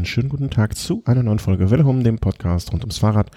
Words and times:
einen 0.00 0.06
schönen 0.06 0.30
guten 0.30 0.48
Tag 0.48 0.78
zu 0.78 1.02
einer 1.04 1.22
neuen 1.22 1.38
Folge 1.38 1.70
Welle 1.70 1.84
dem 2.02 2.18
Podcast 2.18 2.72
rund 2.72 2.84
ums 2.84 2.96
Fahrrad. 2.96 3.30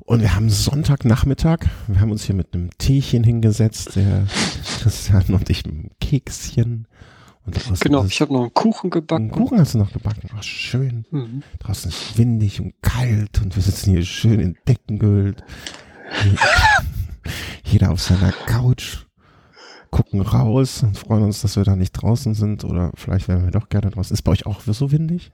Und 0.00 0.20
wir 0.20 0.34
haben 0.34 0.50
Sonntagnachmittag. 0.50 1.66
Wir 1.86 2.00
haben 2.00 2.10
uns 2.10 2.24
hier 2.24 2.34
mit 2.34 2.52
einem 2.52 2.70
Teechen 2.78 3.22
hingesetzt, 3.22 3.94
der 3.94 4.26
Christian 4.80 5.22
und 5.28 5.48
ich 5.50 5.64
mit 5.64 5.74
einem 5.74 5.90
Kekschen. 6.00 6.88
Und 7.46 7.80
genau, 7.80 8.04
ich 8.04 8.20
habe 8.20 8.32
noch 8.32 8.40
einen 8.40 8.54
Kuchen 8.54 8.90
gebacken. 8.90 9.30
Einen 9.30 9.30
Kuchen 9.30 9.60
hast 9.60 9.74
du 9.74 9.78
noch 9.78 9.92
gebacken. 9.92 10.30
Ach, 10.36 10.42
schön. 10.42 11.04
Mhm. 11.12 11.44
Draußen 11.60 11.92
ist 11.92 12.18
windig 12.18 12.60
und 12.60 12.74
kalt 12.82 13.40
und 13.40 13.54
wir 13.54 13.62
sitzen 13.62 13.92
hier 13.92 14.04
schön 14.04 14.40
in 14.40 14.56
Decken 14.66 14.98
gehüllt. 14.98 15.44
Jeder 17.62 17.92
auf 17.92 18.00
seiner 18.00 18.32
Couch 18.32 19.04
gucken 19.92 20.22
raus 20.22 20.82
und 20.82 20.98
freuen 20.98 21.22
uns, 21.22 21.42
dass 21.42 21.54
wir 21.54 21.62
da 21.62 21.76
nicht 21.76 21.92
draußen 21.92 22.34
sind 22.34 22.64
oder 22.64 22.90
vielleicht 22.96 23.28
wären 23.28 23.44
wir 23.44 23.52
doch 23.52 23.68
gerne 23.68 23.92
draußen. 23.92 24.12
Ist 24.12 24.22
bei 24.22 24.32
euch 24.32 24.44
auch 24.44 24.62
so 24.62 24.90
windig? 24.90 25.30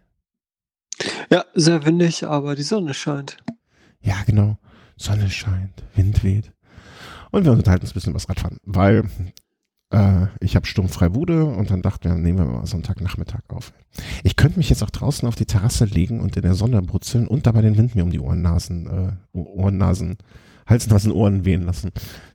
Ja, 1.30 1.44
sehr 1.54 1.84
windig, 1.84 2.27
aber 2.27 2.54
die 2.54 2.62
Sonne 2.62 2.95
scheint. 2.95 3.36
Ja, 4.00 4.16
genau. 4.27 4.59
Sonne 4.96 5.30
scheint, 5.30 5.82
Wind 5.95 6.24
weht. 6.24 6.52
Und 7.30 7.45
wir 7.45 7.52
unterhalten 7.52 7.84
uns 7.84 7.92
ein 7.92 7.95
bisschen 7.95 8.14
was 8.14 8.28
Radfahren, 8.28 8.59
weil 8.64 9.04
äh, 9.90 10.26
ich 10.40 10.56
habe 10.56 10.66
sturmfrei 10.66 11.09
Bude 11.09 11.45
und 11.45 11.70
dann 11.70 11.82
dachten 11.82 12.04
wir, 12.04 12.14
nehmen 12.14 12.38
wir 12.38 12.45
mal 12.46 12.66
Sonntagnachmittag 12.66 13.42
auf. 13.48 13.73
Ich 14.24 14.37
könnte 14.37 14.59
mich 14.59 14.70
jetzt 14.70 14.82
auch 14.82 14.90
draußen 14.90 15.28
auf 15.28 15.37
die 15.37 15.46
Terrasse 15.46 15.84
legen 15.84 16.20
und 16.20 16.37
in 16.37 16.42
der 16.42 16.54
Sonne 16.54 16.82
brutzeln 16.82 17.28
und 17.28 17.46
dabei 17.46 17.62
den 17.62 17.76
Wind 17.76 17.95
mir 17.95 18.04
um 18.04 18.10
die 18.10 18.20
Ohrennasen, 18.20 18.87
äh, 19.34 19.38
Ohrennasen 19.38 20.18
Hals, 20.68 20.87
Nasen, 20.88 21.12
Ohren 21.12 21.46
wehen 21.46 21.62
lassen, 21.62 21.92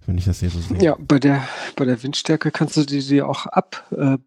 wenn 0.08 0.18
ich 0.18 0.26
das 0.26 0.40
hier 0.40 0.50
so 0.50 0.60
sehe. 0.60 0.82
Ja, 0.82 0.98
bei 1.00 1.20
der, 1.20 1.48
bei 1.76 1.86
der 1.86 2.02
Windstärke 2.02 2.50
kannst 2.50 2.76
du 2.76 2.84
die 2.84 3.06
dir 3.06 3.30
auch 3.30 3.46
abpusten 3.46 4.16
äh, 4.16 4.18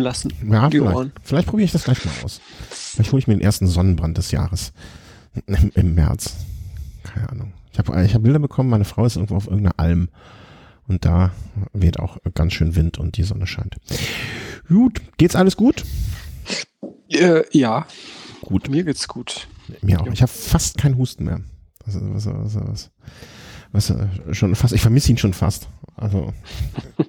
lassen. 0.00 0.32
Ja, 0.50 0.68
die 0.68 0.78
vielleicht. 0.78 0.96
Ohren. 0.96 1.12
Vielleicht 1.22 1.48
probiere 1.48 1.66
ich 1.66 1.72
das 1.72 1.84
gleich 1.84 2.04
mal 2.04 2.12
aus. 2.24 2.40
Vielleicht 2.70 3.12
hole 3.12 3.20
ich 3.20 3.26
mir 3.26 3.34
den 3.34 3.42
ersten 3.42 3.66
Sonnenbrand 3.66 4.18
des 4.18 4.30
Jahres 4.30 4.72
im, 5.46 5.70
im 5.74 5.94
März. 5.94 6.36
Keine 7.04 7.28
Ahnung. 7.28 7.52
Ich 7.72 7.78
habe 7.78 8.04
ich 8.04 8.14
hab 8.14 8.22
Bilder 8.22 8.40
bekommen, 8.40 8.70
meine 8.70 8.84
Frau 8.84 9.04
ist 9.04 9.16
irgendwo 9.16 9.36
auf 9.36 9.46
irgendeiner 9.46 9.78
Alm. 9.78 10.08
Und 10.88 11.04
da 11.04 11.32
weht 11.74 11.98
auch 11.98 12.16
ganz 12.34 12.54
schön 12.54 12.74
Wind 12.74 12.98
und 12.98 13.18
die 13.18 13.22
Sonne 13.22 13.46
scheint. 13.46 13.76
Gut, 14.68 15.02
geht's 15.18 15.36
alles 15.36 15.56
gut? 15.56 15.84
Äh, 17.10 17.42
ja. 17.52 17.86
Gut. 18.40 18.70
Mir 18.70 18.84
geht's 18.84 19.06
gut. 19.06 19.48
Mir 19.82 20.00
auch. 20.00 20.06
Ich 20.06 20.22
habe 20.22 20.32
fast 20.32 20.78
keinen 20.78 20.96
Husten 20.96 21.24
mehr. 21.24 21.40
Was, 21.84 21.98
was, 22.00 22.26
was, 22.26 22.54
was, 22.54 22.90
was, 23.72 23.92
schon 24.32 24.54
fast, 24.54 24.74
ich 24.74 24.80
vermisse 24.80 25.10
ihn 25.10 25.18
schon 25.18 25.34
fast. 25.34 25.68
Also, 25.96 26.32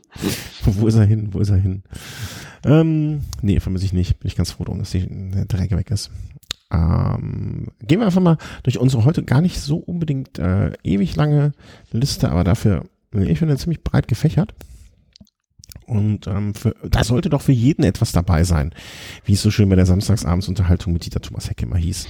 wo 0.66 0.88
ist 0.88 0.96
er 0.96 1.06
hin? 1.06 1.30
Wo 1.32 1.40
ist 1.40 1.50
er 1.50 1.58
hin? 1.58 1.84
Ähm, 2.66 3.22
nee, 3.42 3.60
vermisse 3.60 3.86
ich 3.86 3.94
nicht. 3.94 4.20
Bin 4.20 4.28
ich 4.28 4.36
ganz 4.36 4.52
froh 4.52 4.66
drum, 4.66 4.80
dass 4.80 4.92
die, 4.92 5.08
der 5.08 5.46
Dreck 5.46 5.72
weg 5.72 5.92
ist. 5.92 6.12
Ähm, 6.72 7.68
gehen 7.82 8.00
wir 8.00 8.06
einfach 8.06 8.22
mal 8.22 8.38
durch 8.64 8.78
unsere 8.78 9.06
heute 9.06 9.24
gar 9.24 9.42
nicht 9.42 9.60
so 9.60 9.78
unbedingt 9.78 10.38
äh, 10.38 10.74
ewig 10.84 11.16
lange 11.16 11.54
Liste, 11.92 12.30
aber 12.30 12.44
dafür, 12.44 12.86
ich 13.12 13.40
finde, 13.40 13.58
ziemlich 13.58 13.84
breit 13.84 14.08
gefächert. 14.08 14.54
Und 15.88 16.28
ähm, 16.28 16.54
für, 16.54 16.76
da 16.88 17.04
sollte 17.04 17.30
doch 17.30 17.42
für 17.42 17.52
jeden 17.52 17.84
etwas 17.84 18.12
dabei 18.12 18.44
sein, 18.44 18.74
wie 19.26 19.34
es 19.34 19.42
so 19.42 19.50
schön 19.50 19.70
bei 19.70 19.76
der 19.76 19.88
Samstagsabensunterhaltung 19.88 20.94
mit 20.94 21.06
Dieter 21.06 21.22
Thomas 21.22 21.50
Heck 21.50 21.64
immer 21.64 21.78
hieß. 21.78 22.08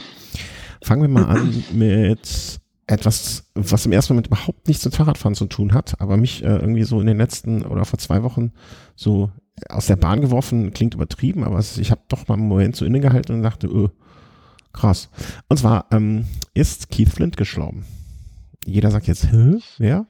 Fangen 0.82 1.02
wir 1.02 1.10
mal 1.10 1.26
an 1.26 1.64
mit 1.72 2.60
etwas, 2.90 3.46
was 3.54 3.86
im 3.86 3.92
ersten 3.92 4.14
Moment 4.14 4.28
überhaupt 4.28 4.68
nichts 4.68 4.84
mit 4.84 4.96
Fahrradfahren 4.96 5.36
zu 5.36 5.46
tun 5.46 5.74
hat, 5.74 6.00
aber 6.02 6.18
mich 6.18 6.44
äh, 6.44 6.58
irgendwie 6.58 6.84
so 6.84 7.00
in 7.00 7.08
den 7.08 7.18
letzten 7.18 7.64
oder 7.64 7.86
vor 7.86 8.00
zwei 8.00 8.24
Wochen 8.24 8.52
so 8.96 9.32
aus 9.70 9.88
der 9.88 9.96
Bahn 9.96 10.22
geworfen, 10.22 10.72
klingt 10.72 10.96
übertrieben, 10.96 11.44
aber 11.44 11.60
es, 11.60 11.78
ich 11.78 11.92
habe 11.92 12.02
doch 12.08 12.28
mal 12.28 12.36
einen 12.36 12.48
Moment 12.48 12.76
so 12.76 12.86
innegehalten 12.86 13.36
und 13.36 13.44
dachte, 13.44 13.68
öh, 13.68 13.90
krass. 14.74 15.10
Und 15.48 15.58
zwar 15.58 15.86
ähm, 15.92 16.26
ist 16.54 16.90
Keith 16.90 17.10
Flint 17.10 17.38
gestorben. 17.38 17.86
Jeder 18.66 18.92
sagt 18.92 19.08
jetzt, 19.08 19.32
hä, 19.32 19.58
wer? 19.78 20.08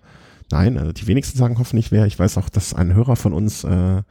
Nein, 0.52 0.78
also 0.78 0.92
die 0.92 1.08
wenigsten 1.08 1.38
sagen 1.38 1.60
hoffentlich 1.60 1.92
wer. 1.92 2.06
Ich 2.06 2.18
weiß 2.18 2.38
auch, 2.38 2.50
dass 2.50 2.74
ein 2.74 2.94
Hörer 2.94 3.16
von 3.16 3.34
uns 3.34 3.64
äh, 3.64 4.02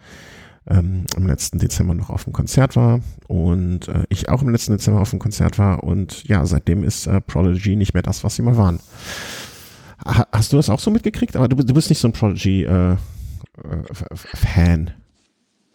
ähm, 0.68 1.04
im 1.16 1.26
letzten 1.26 1.58
Dezember 1.58 1.94
noch 1.94 2.10
auf 2.10 2.24
dem 2.24 2.32
Konzert 2.32 2.76
war 2.76 3.00
und 3.26 3.88
äh, 3.88 4.04
ich 4.08 4.28
auch 4.28 4.42
im 4.42 4.50
letzten 4.50 4.72
Dezember 4.72 5.00
auf 5.00 5.10
dem 5.10 5.18
Konzert 5.18 5.58
war 5.58 5.82
und 5.82 6.24
ja, 6.24 6.44
seitdem 6.46 6.84
ist 6.84 7.06
äh, 7.06 7.20
Prodigy 7.20 7.76
nicht 7.76 7.94
mehr 7.94 8.02
das, 8.02 8.24
was 8.24 8.36
sie 8.36 8.42
mal 8.42 8.56
waren. 8.56 8.80
Ha 10.04 10.26
hast 10.32 10.52
du 10.52 10.56
das 10.56 10.70
auch 10.70 10.80
so 10.80 10.90
mitgekriegt? 10.90 11.36
Aber 11.36 11.48
du, 11.48 11.56
du 11.56 11.74
bist 11.74 11.88
nicht 11.90 11.98
so 11.98 12.08
ein 12.08 12.12
Prodigy-Fan. 12.12 12.90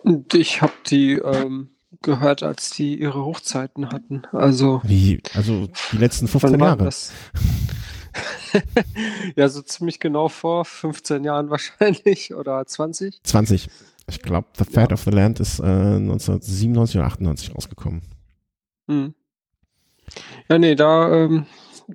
Äh, 0.06 0.38
ich 0.38 0.62
habe 0.62 0.74
die 0.88 1.14
ähm, 1.14 1.70
gehört, 2.02 2.44
als 2.44 2.70
die 2.70 3.00
ihre 3.00 3.26
Hochzeiten 3.26 3.90
hatten. 3.92 4.24
Also 4.32 4.82
wie? 4.84 5.22
Also 5.34 5.68
die 5.92 5.98
letzten 5.98 6.28
15 6.28 6.60
Jahre? 6.60 6.90
ja, 9.36 9.50
so 9.50 9.62
ziemlich 9.62 10.00
genau 10.00 10.30
vor 10.30 10.66
15 10.66 11.24
Jahren 11.24 11.50
wahrscheinlich 11.50 12.34
oder 12.34 12.66
20. 12.66 13.22
20. 13.24 13.70
Ich 14.08 14.22
glaube, 14.22 14.48
The 14.58 14.66
Fat 14.66 14.90
ja. 14.90 14.94
of 14.94 15.04
the 15.04 15.12
Land 15.12 15.40
ist 15.40 15.60
äh, 15.60 15.64
1997 15.64 16.98
oder 16.98 17.08
98 17.08 17.56
rausgekommen. 17.56 18.02
Hm. 18.88 19.14
Ja, 20.50 20.58
nee, 20.58 20.76
da 20.76 21.12
ähm, 21.12 21.46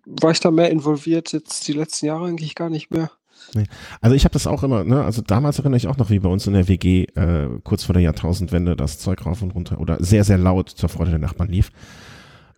war 0.07 0.31
ich 0.31 0.41
da 0.41 0.51
mehr 0.51 0.71
involviert, 0.71 1.33
jetzt 1.33 1.69
die 1.69 1.73
letzten 1.73 2.07
Jahre 2.07 2.27
eigentlich 2.27 2.55
gar 2.55 2.71
nicht 2.71 2.91
mehr. 2.91 3.11
Nee. 3.55 3.65
Also 4.01 4.15
ich 4.15 4.25
habe 4.25 4.33
das 4.33 4.47
auch 4.47 4.63
immer, 4.63 4.85
ne, 4.85 5.05
also 5.05 5.23
damals 5.23 5.59
erinnere 5.59 5.77
ich 5.77 5.87
auch 5.87 5.97
noch, 5.97 6.11
wie 6.11 6.19
bei 6.19 6.29
uns 6.29 6.47
in 6.47 6.53
der 6.53 6.69
WG 6.69 7.05
äh, 7.15 7.49
kurz 7.65 7.85
vor 7.85 7.95
der 7.95 8.03
Jahrtausendwende 8.03 8.77
das 8.77 8.99
Zeug 8.99 9.25
rauf 9.25 9.43
und 9.43 9.55
runter 9.55 9.81
oder 9.81 10.03
sehr, 10.03 10.25
sehr 10.25 10.39
laut 10.39 10.69
zur 10.69 10.89
Freude 10.89 11.11
der 11.11 11.21
Nachbarn 11.21 11.49
lief. 11.49 11.71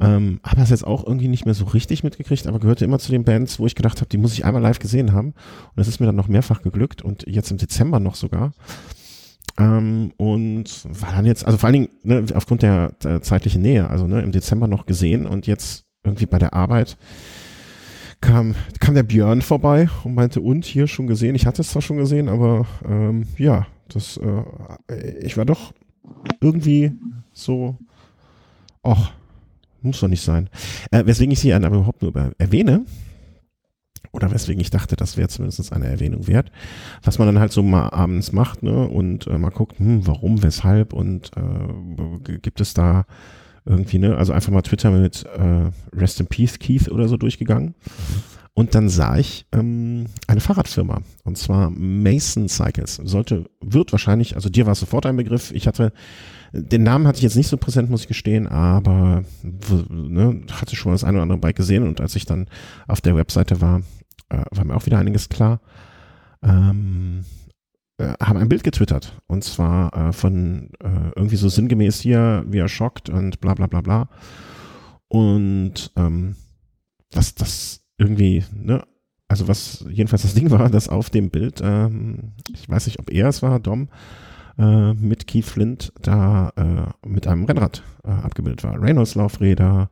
Ähm, 0.00 0.40
habe 0.42 0.56
das 0.56 0.70
jetzt 0.70 0.86
auch 0.86 1.06
irgendwie 1.06 1.28
nicht 1.28 1.44
mehr 1.44 1.54
so 1.54 1.66
richtig 1.66 2.02
mitgekriegt, 2.02 2.46
aber 2.46 2.58
gehörte 2.58 2.86
immer 2.86 2.98
zu 2.98 3.12
den 3.12 3.24
Bands, 3.24 3.58
wo 3.58 3.66
ich 3.66 3.74
gedacht 3.74 4.00
habe, 4.00 4.08
die 4.08 4.16
muss 4.16 4.32
ich 4.32 4.46
einmal 4.46 4.62
live 4.62 4.78
gesehen 4.78 5.12
haben. 5.12 5.28
Und 5.28 5.76
das 5.76 5.88
ist 5.88 6.00
mir 6.00 6.06
dann 6.06 6.16
noch 6.16 6.28
mehrfach 6.28 6.62
geglückt 6.62 7.02
und 7.02 7.24
jetzt 7.28 7.50
im 7.50 7.58
Dezember 7.58 8.00
noch 8.00 8.14
sogar. 8.14 8.52
Ähm, 9.58 10.12
und 10.16 10.84
war 11.00 11.12
dann 11.12 11.26
jetzt, 11.26 11.44
also 11.44 11.58
vor 11.58 11.66
allen 11.68 11.74
Dingen 11.74 11.88
ne, 12.02 12.24
aufgrund 12.34 12.62
der, 12.62 12.92
der 13.02 13.22
zeitlichen 13.22 13.62
Nähe, 13.62 13.88
also 13.88 14.06
ne, 14.06 14.22
im 14.22 14.32
Dezember 14.32 14.66
noch 14.66 14.86
gesehen 14.86 15.26
und 15.26 15.46
jetzt 15.46 15.84
irgendwie 16.04 16.26
bei 16.26 16.38
der 16.38 16.54
Arbeit 16.54 16.96
kam, 18.20 18.54
kam 18.80 18.94
der 18.94 19.02
Björn 19.02 19.42
vorbei 19.42 19.88
und 20.04 20.14
meinte, 20.14 20.40
und 20.40 20.64
hier 20.64 20.86
schon 20.86 21.06
gesehen. 21.06 21.34
Ich 21.34 21.46
hatte 21.46 21.62
es 21.62 21.70
zwar 21.70 21.82
schon 21.82 21.96
gesehen, 21.96 22.28
aber 22.28 22.66
ähm, 22.86 23.26
ja, 23.38 23.66
das, 23.88 24.18
äh, 24.18 25.18
ich 25.20 25.36
war 25.36 25.44
doch 25.44 25.72
irgendwie 26.40 26.92
so, 27.32 27.76
ach, 28.82 29.12
muss 29.82 30.00
doch 30.00 30.08
nicht 30.08 30.22
sein. 30.22 30.48
Äh, 30.90 31.06
weswegen 31.06 31.32
ich 31.32 31.40
sie 31.40 31.52
aber 31.52 31.76
überhaupt 31.76 32.02
nur 32.02 32.14
erwähne, 32.38 32.84
oder 34.12 34.30
weswegen 34.30 34.60
ich 34.60 34.70
dachte, 34.70 34.96
das 34.96 35.16
wäre 35.16 35.28
zumindest 35.28 35.72
eine 35.72 35.86
Erwähnung 35.86 36.26
wert, 36.26 36.50
was 37.02 37.18
man 37.18 37.28
dann 37.28 37.38
halt 37.38 37.52
so 37.52 37.62
mal 37.62 37.90
abends 37.90 38.32
macht, 38.32 38.62
ne, 38.62 38.88
und 38.88 39.26
äh, 39.26 39.38
mal 39.38 39.50
guckt, 39.50 39.78
hm, 39.78 40.06
warum, 40.06 40.42
weshalb 40.42 40.92
und 40.92 41.30
äh, 41.36 42.38
gibt 42.38 42.60
es 42.60 42.74
da 42.74 43.06
irgendwie, 43.64 43.98
ne, 43.98 44.16
also 44.16 44.32
einfach 44.32 44.52
mal 44.52 44.62
Twitter 44.62 44.90
mit 44.90 45.24
äh, 45.24 45.70
Rest 45.96 46.20
in 46.20 46.26
Peace 46.26 46.58
Keith 46.58 46.88
oder 46.90 47.08
so 47.08 47.16
durchgegangen. 47.16 47.74
Und 48.52 48.74
dann 48.74 48.88
sah 48.88 49.16
ich 49.16 49.46
ähm, 49.52 50.06
eine 50.26 50.40
Fahrradfirma 50.40 51.02
und 51.24 51.38
zwar 51.38 51.70
Mason 51.70 52.48
Cycles. 52.48 52.96
Sollte, 53.04 53.48
wird 53.60 53.92
wahrscheinlich, 53.92 54.34
also 54.34 54.48
dir 54.48 54.66
war 54.66 54.72
es 54.72 54.80
sofort 54.80 55.06
ein 55.06 55.16
Begriff. 55.16 55.52
Ich 55.52 55.66
hatte, 55.66 55.92
den 56.52 56.82
Namen 56.82 57.06
hatte 57.06 57.18
ich 57.18 57.22
jetzt 57.22 57.36
nicht 57.36 57.46
so 57.46 57.56
präsent, 57.56 57.90
muss 57.90 58.02
ich 58.02 58.08
gestehen, 58.08 58.48
aber 58.48 59.22
ne, 59.88 60.42
hatte 60.50 60.74
schon 60.74 60.92
das 60.92 61.04
eine 61.04 61.18
oder 61.18 61.22
andere 61.22 61.38
Bike 61.38 61.56
gesehen 61.56 61.86
und 61.86 62.00
als 62.00 62.16
ich 62.16 62.26
dann 62.26 62.48
auf 62.88 63.00
der 63.00 63.16
Webseite 63.16 63.60
war, 63.60 63.82
äh, 64.30 64.42
war 64.50 64.64
mir 64.64 64.74
auch 64.74 64.86
wieder 64.86 64.98
einiges 64.98 65.28
klar, 65.28 65.60
ähm, 66.42 67.24
äh, 67.98 68.14
haben 68.20 68.38
ein 68.38 68.48
Bild 68.48 68.64
getwittert. 68.64 69.20
Und 69.26 69.44
zwar 69.44 69.94
äh, 69.94 70.12
von 70.12 70.70
äh, 70.80 71.10
irgendwie 71.14 71.36
so 71.36 71.48
sinngemäß 71.48 72.00
hier, 72.00 72.44
wie 72.48 72.58
er 72.58 72.68
schockt 72.68 73.10
und 73.10 73.40
bla 73.40 73.54
bla 73.54 73.66
bla 73.66 73.80
bla. 73.82 74.08
Und 75.08 75.92
ähm, 75.96 76.36
was 77.12 77.34
das 77.34 77.82
irgendwie, 77.98 78.44
ne, 78.54 78.82
also 79.28 79.48
was 79.48 79.84
jedenfalls 79.88 80.22
das 80.22 80.34
Ding 80.34 80.50
war, 80.50 80.70
dass 80.70 80.88
auf 80.88 81.10
dem 81.10 81.30
Bild, 81.30 81.60
ähm, 81.62 82.32
ich 82.52 82.68
weiß 82.68 82.86
nicht, 82.86 82.98
ob 82.98 83.10
er 83.10 83.28
es 83.28 83.42
war, 83.42 83.60
Dom, 83.60 83.88
äh, 84.58 84.94
mit 84.94 85.26
Keith 85.26 85.44
Flint 85.44 85.92
da 86.00 86.52
äh, 86.56 87.08
mit 87.08 87.26
einem 87.26 87.44
Rennrad 87.44 87.82
äh, 88.04 88.10
abgebildet 88.10 88.64
war. 88.64 88.80
Reynolds 88.80 89.14
Laufräder, 89.14 89.90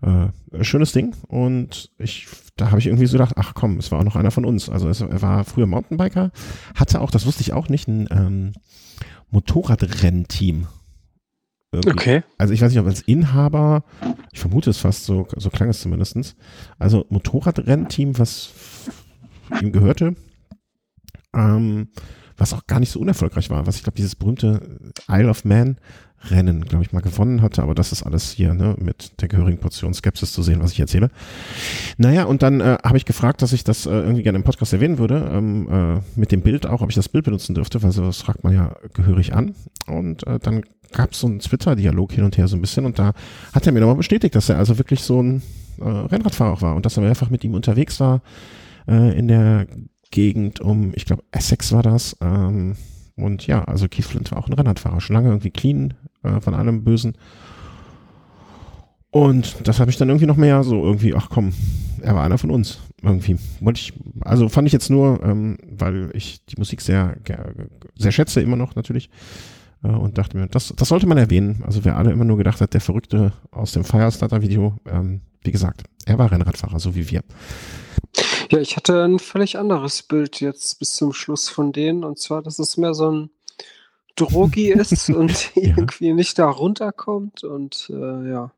äh, 0.00 0.64
schönes 0.64 0.92
Ding 0.92 1.14
und 1.26 1.90
ich, 1.98 2.28
da 2.56 2.70
habe 2.70 2.78
ich 2.78 2.86
irgendwie 2.86 3.06
so 3.06 3.12
gedacht, 3.12 3.34
ach 3.36 3.54
komm, 3.54 3.78
es 3.78 3.90
war 3.90 3.98
auch 3.98 4.04
noch 4.04 4.16
einer 4.16 4.30
von 4.30 4.44
uns. 4.44 4.68
Also 4.68 4.88
es, 4.88 5.00
er 5.00 5.22
war 5.22 5.44
früher 5.44 5.66
Mountainbiker, 5.66 6.30
hatte 6.74 7.00
auch, 7.00 7.10
das 7.10 7.26
wusste 7.26 7.42
ich 7.42 7.52
auch 7.52 7.68
nicht, 7.68 7.88
ein 7.88 8.08
ähm, 8.10 8.52
Motorradrennteam. 9.30 10.68
Irgendwie. 11.70 11.90
Okay. 11.90 12.22
Also 12.38 12.54
ich 12.54 12.62
weiß 12.62 12.70
nicht, 12.70 12.80
ob 12.80 12.86
als 12.86 13.02
Inhaber, 13.02 13.84
ich 14.32 14.40
vermute 14.40 14.70
es 14.70 14.78
fast, 14.78 15.04
so, 15.04 15.28
so 15.36 15.50
klang 15.50 15.68
es 15.68 15.80
zumindestens. 15.80 16.34
Also 16.78 17.04
Motorradrennteam, 17.10 18.18
was 18.18 18.50
ihm 19.60 19.72
gehörte, 19.72 20.14
ähm, 21.34 21.88
was 22.38 22.54
auch 22.54 22.66
gar 22.66 22.80
nicht 22.80 22.90
so 22.90 23.00
unerfolgreich 23.00 23.50
war. 23.50 23.66
Was 23.66 23.76
ich 23.76 23.82
glaube, 23.82 23.96
dieses 23.96 24.14
berühmte 24.14 24.92
Isle 25.08 25.28
of 25.28 25.44
Man 25.44 25.76
Rennen, 26.30 26.64
glaube 26.64 26.84
ich, 26.84 26.92
mal 26.92 27.00
gewonnen 27.00 27.42
hatte, 27.42 27.62
aber 27.62 27.74
das 27.74 27.92
ist 27.92 28.02
alles 28.02 28.32
hier 28.32 28.52
ne, 28.54 28.74
mit 28.78 29.20
der 29.20 29.28
gehörigen 29.28 29.58
Portion 29.58 29.94
Skepsis 29.94 30.32
zu 30.32 30.42
sehen, 30.42 30.60
was 30.60 30.72
ich 30.72 30.80
erzähle. 30.80 31.10
Naja, 31.96 32.24
und 32.24 32.42
dann 32.42 32.60
äh, 32.60 32.78
habe 32.82 32.96
ich 32.96 33.04
gefragt, 33.04 33.40
dass 33.40 33.52
ich 33.52 33.64
das 33.64 33.86
äh, 33.86 33.90
irgendwie 33.90 34.22
gerne 34.22 34.38
im 34.38 34.44
Podcast 34.44 34.72
erwähnen 34.72 34.98
würde, 34.98 35.30
ähm, 35.32 35.68
äh, 35.70 36.00
mit 36.18 36.32
dem 36.32 36.40
Bild 36.40 36.66
auch, 36.66 36.82
ob 36.82 36.88
ich 36.90 36.96
das 36.96 37.08
Bild 37.08 37.24
benutzen 37.24 37.54
dürfte, 37.54 37.82
weil 37.82 37.92
das 37.92 38.18
fragt 38.18 38.42
man 38.42 38.52
ja 38.52 38.74
gehörig 38.94 39.34
an. 39.34 39.54
Und 39.86 40.26
äh, 40.26 40.38
dann 40.40 40.62
gab 40.92 41.12
es 41.12 41.20
so 41.20 41.26
einen 41.26 41.38
Twitter-Dialog 41.38 42.12
hin 42.12 42.24
und 42.24 42.36
her 42.36 42.48
so 42.48 42.56
ein 42.56 42.60
bisschen 42.60 42.84
und 42.84 42.98
da 42.98 43.12
hat 43.52 43.66
er 43.66 43.72
mir 43.72 43.80
nochmal 43.80 43.96
bestätigt, 43.96 44.34
dass 44.34 44.48
er 44.48 44.58
also 44.58 44.78
wirklich 44.78 45.02
so 45.02 45.22
ein 45.22 45.42
äh, 45.80 45.84
Rennradfahrer 45.84 46.52
auch 46.52 46.62
war 46.62 46.74
und 46.76 46.86
dass 46.86 46.96
er 46.96 47.02
mehrfach 47.02 47.30
mit 47.30 47.44
ihm 47.44 47.54
unterwegs 47.54 48.00
war 48.00 48.22
äh, 48.88 49.16
in 49.18 49.28
der 49.28 49.66
Gegend 50.10 50.60
um, 50.60 50.92
ich 50.94 51.04
glaube, 51.04 51.22
Essex 51.30 51.72
war 51.72 51.82
das. 51.82 52.16
Ähm, 52.20 52.76
und 53.16 53.46
ja, 53.46 53.64
also 53.64 53.88
Keith 53.88 54.04
Flint 54.04 54.30
war 54.30 54.38
auch 54.38 54.46
ein 54.46 54.52
Rennradfahrer, 54.52 55.00
schon 55.00 55.14
lange 55.14 55.28
irgendwie 55.28 55.50
clean 55.50 55.94
äh, 56.22 56.40
von 56.40 56.54
allem 56.54 56.84
Bösen. 56.84 57.16
Und 59.10 59.66
das 59.66 59.80
habe 59.80 59.90
ich 59.90 59.96
dann 59.96 60.08
irgendwie 60.08 60.26
noch 60.26 60.36
mehr 60.36 60.62
so 60.64 60.82
irgendwie, 60.84 61.14
ach 61.14 61.28
komm, 61.30 61.52
er 62.02 62.14
war 62.14 62.24
einer 62.24 62.38
von 62.38 62.50
uns 62.50 62.78
irgendwie. 63.02 63.38
Wollte 63.60 63.80
ich, 63.80 63.92
also 64.20 64.48
fand 64.48 64.66
ich 64.66 64.72
jetzt 64.72 64.90
nur, 64.90 65.22
ähm, 65.22 65.56
weil 65.62 66.10
ich 66.14 66.44
die 66.44 66.56
Musik 66.58 66.80
sehr, 66.80 67.16
sehr 67.96 68.12
schätze 68.12 68.40
immer 68.40 68.56
noch 68.56 68.74
natürlich 68.74 69.08
äh, 69.82 69.88
und 69.88 70.18
dachte 70.18 70.36
mir, 70.36 70.46
das, 70.46 70.74
das 70.76 70.88
sollte 70.88 71.06
man 71.06 71.18
erwähnen. 71.18 71.62
Also 71.66 71.84
wer 71.84 71.96
alle 71.96 72.12
immer 72.12 72.24
nur 72.24 72.36
gedacht 72.36 72.60
hat, 72.60 72.74
der 72.74 72.80
Verrückte 72.80 73.32
aus 73.50 73.72
dem 73.72 73.84
Firestarter-Video, 73.84 74.74
ähm, 74.86 75.22
wie 75.42 75.52
gesagt, 75.52 75.84
er 76.04 76.18
war 76.18 76.30
Rennradfahrer, 76.30 76.78
so 76.78 76.94
wie 76.94 77.10
wir. 77.10 77.22
Ja, 78.50 78.58
ich 78.58 78.76
hatte 78.76 79.04
ein 79.04 79.18
völlig 79.18 79.58
anderes 79.58 80.02
Bild 80.02 80.40
jetzt 80.40 80.78
bis 80.78 80.94
zum 80.94 81.12
Schluss 81.12 81.48
von 81.48 81.72
denen 81.72 82.04
und 82.04 82.18
zwar, 82.18 82.42
dass 82.42 82.58
es 82.58 82.76
mehr 82.76 82.94
so 82.94 83.10
ein 83.10 83.30
Drogi 84.18 84.70
ist 84.70 85.10
und 85.14 85.54
ja. 85.54 85.74
irgendwie 85.76 86.12
nicht 86.12 86.38
da 86.38 86.48
runterkommt 86.48 87.44
und 87.44 87.90
äh, 87.92 88.30
ja. 88.30 88.50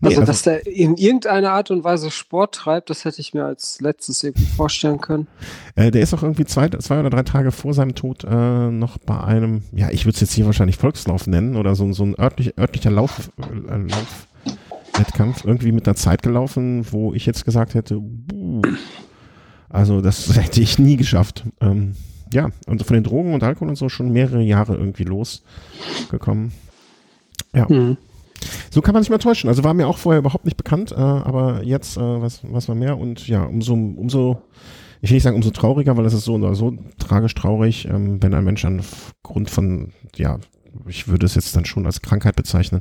Nee, 0.00 0.08
also, 0.08 0.20
also, 0.20 0.32
dass 0.32 0.42
der 0.42 0.66
in 0.66 0.96
irgendeiner 0.96 1.52
Art 1.52 1.70
und 1.70 1.84
Weise 1.84 2.10
Sport 2.10 2.54
treibt, 2.54 2.90
das 2.90 3.04
hätte 3.04 3.20
ich 3.20 3.34
mir 3.34 3.44
als 3.44 3.80
letztes 3.80 4.22
irgendwie 4.22 4.46
vorstellen 4.46 5.00
können. 5.00 5.28
Äh, 5.76 5.90
der 5.90 6.02
ist 6.02 6.12
auch 6.12 6.22
irgendwie 6.22 6.44
zwei, 6.44 6.68
zwei 6.68 7.00
oder 7.00 7.10
drei 7.10 7.22
Tage 7.22 7.52
vor 7.52 7.72
seinem 7.72 7.94
Tod 7.94 8.24
äh, 8.24 8.70
noch 8.70 8.98
bei 8.98 9.18
einem, 9.18 9.62
ja, 9.72 9.90
ich 9.90 10.04
würde 10.04 10.14
es 10.14 10.20
jetzt 10.20 10.32
hier 10.32 10.46
wahrscheinlich 10.46 10.76
Volkslauf 10.76 11.26
nennen 11.26 11.56
oder 11.56 11.74
so, 11.74 11.90
so 11.92 12.04
ein 12.04 12.18
örtlich, 12.18 12.58
örtlicher 12.58 12.90
Lauf, 12.90 13.30
äh, 13.38 14.44
Laufwettkampf 14.44 15.44
irgendwie 15.44 15.72
mit 15.72 15.86
einer 15.86 15.96
Zeit 15.96 16.22
gelaufen, 16.22 16.86
wo 16.90 17.14
ich 17.14 17.26
jetzt 17.26 17.44
gesagt 17.44 17.74
hätte, 17.74 17.98
buh, 17.98 18.62
also 19.68 20.00
das 20.00 20.34
hätte 20.42 20.60
ich 20.60 20.78
nie 20.78 20.96
geschafft. 20.96 21.44
Ähm, 21.60 21.94
ja, 22.32 22.50
und 22.66 22.82
von 22.84 22.94
den 22.94 23.04
Drogen 23.04 23.34
und 23.34 23.42
Alkohol 23.42 23.68
und 23.68 23.76
so 23.76 23.88
schon 23.88 24.12
mehrere 24.12 24.42
Jahre 24.42 24.74
irgendwie 24.74 25.04
losgekommen. 25.04 26.52
Ja. 27.54 27.66
Mhm. 27.68 27.96
So 28.70 28.80
kann 28.80 28.94
man 28.94 29.02
sich 29.02 29.10
mal 29.10 29.18
täuschen. 29.18 29.48
Also 29.48 29.62
war 29.64 29.74
mir 29.74 29.86
auch 29.86 29.98
vorher 29.98 30.18
überhaupt 30.18 30.44
nicht 30.44 30.56
bekannt, 30.56 30.92
äh, 30.92 30.96
aber 30.96 31.62
jetzt 31.62 31.96
äh, 31.96 32.00
was, 32.00 32.40
was 32.42 32.68
war 32.68 32.74
mehr 32.74 32.98
und 32.98 33.28
ja, 33.28 33.44
umso, 33.44 33.74
umso, 33.74 34.42
ich 35.00 35.10
will 35.10 35.16
nicht 35.16 35.22
sagen 35.22 35.36
umso 35.36 35.50
trauriger, 35.50 35.96
weil 35.96 36.06
es 36.06 36.14
ist 36.14 36.24
so 36.24 36.34
oder 36.34 36.54
so 36.54 36.76
tragisch 36.98 37.34
traurig, 37.34 37.86
ähm, 37.86 38.22
wenn 38.22 38.34
ein 38.34 38.44
Mensch 38.44 38.64
aufgrund 38.64 39.50
von, 39.50 39.92
ja, 40.16 40.38
ich 40.86 41.08
würde 41.08 41.26
es 41.26 41.34
jetzt 41.34 41.54
dann 41.54 41.64
schon 41.64 41.86
als 41.86 42.02
Krankheit 42.02 42.36
bezeichnen, 42.36 42.80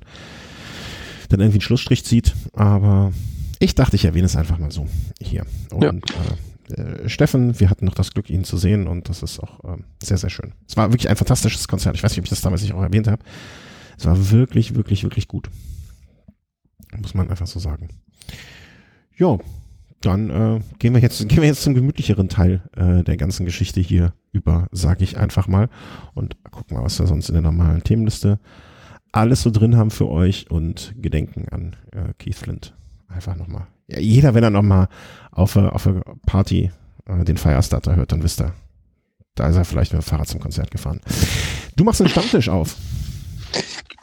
dann 1.29 1.39
irgendwie 1.39 1.57
einen 1.57 1.61
Schlussstrich 1.61 2.05
zieht. 2.05 2.33
Aber 2.53 3.11
ich 3.59 3.75
dachte, 3.75 3.95
ich 3.95 4.05
erwähne 4.05 4.25
es 4.25 4.35
einfach 4.35 4.57
mal 4.57 4.71
so 4.71 4.87
hier. 5.19 5.45
Und 5.71 5.83
ja. 5.83 5.89
äh, 5.89 6.50
äh, 6.69 7.09
Steffen. 7.09 7.59
Wir 7.59 7.69
hatten 7.69 7.85
noch 7.85 7.95
das 7.95 8.11
Glück, 8.11 8.29
ihn 8.29 8.43
zu 8.43 8.57
sehen 8.57 8.87
und 8.87 9.09
das 9.09 9.23
ist 9.23 9.39
auch 9.39 9.63
ähm, 9.63 9.85
sehr, 10.01 10.17
sehr 10.17 10.29
schön. 10.29 10.53
Es 10.67 10.77
war 10.77 10.91
wirklich 10.91 11.09
ein 11.09 11.15
fantastisches 11.15 11.67
Konzert. 11.67 11.95
Ich 11.95 12.03
weiß 12.03 12.11
nicht, 12.11 12.19
ob 12.19 12.25
ich 12.25 12.29
das 12.29 12.41
damals 12.41 12.61
nicht 12.61 12.73
auch 12.73 12.81
erwähnt 12.81 13.07
habe. 13.07 13.23
Es 13.97 14.05
war 14.05 14.31
wirklich, 14.31 14.75
wirklich, 14.75 15.03
wirklich 15.03 15.27
gut. 15.27 15.49
Muss 16.97 17.13
man 17.13 17.29
einfach 17.29 17.47
so 17.47 17.59
sagen. 17.59 17.89
Jo, 19.15 19.39
dann 20.01 20.29
äh, 20.29 20.59
gehen 20.79 20.93
wir 20.93 21.01
jetzt 21.01 21.19
gehen 21.29 21.41
wir 21.41 21.47
jetzt 21.47 21.61
zum 21.61 21.75
gemütlicheren 21.75 22.29
Teil 22.29 22.61
äh, 22.75 23.03
der 23.03 23.17
ganzen 23.17 23.45
Geschichte 23.45 23.79
hier 23.79 24.13
über, 24.31 24.67
sage 24.71 25.03
ich 25.03 25.17
einfach 25.17 25.47
mal 25.47 25.69
und 26.13 26.37
gucken 26.51 26.77
mal, 26.77 26.83
was 26.83 26.99
wir 26.99 27.07
sonst 27.07 27.29
in 27.29 27.33
der 27.33 27.43
normalen 27.43 27.83
Themenliste 27.83 28.39
alles 29.11 29.41
so 29.41 29.51
drin 29.51 29.75
haben 29.75 29.91
für 29.91 30.09
euch 30.09 30.49
und 30.49 30.95
Gedenken 30.97 31.49
an 31.49 31.75
äh, 31.91 32.13
Keith 32.17 32.35
Flint. 32.35 32.73
Einfach 33.13 33.35
nochmal 33.35 33.67
ja, 33.91 33.99
jeder, 33.99 34.33
wenn 34.33 34.43
er 34.43 34.49
nochmal 34.49 34.87
auf, 35.31 35.55
auf 35.55 35.87
eine 35.87 36.01
Party 36.25 36.71
äh, 37.05 37.23
den 37.25 37.37
Firestarter 37.37 37.95
hört, 37.95 38.11
dann 38.11 38.23
wisst 38.23 38.41
ihr, 38.41 38.53
da 39.35 39.49
ist 39.49 39.55
er 39.55 39.65
vielleicht 39.65 39.93
mit 39.93 40.01
dem 40.01 40.05
Fahrrad 40.05 40.27
zum 40.27 40.39
Konzert 40.39 40.71
gefahren. 40.71 41.01
Du 41.75 41.83
machst 41.83 42.01
einen 42.01 42.09
Stammtisch 42.09 42.49
auf. 42.49 42.75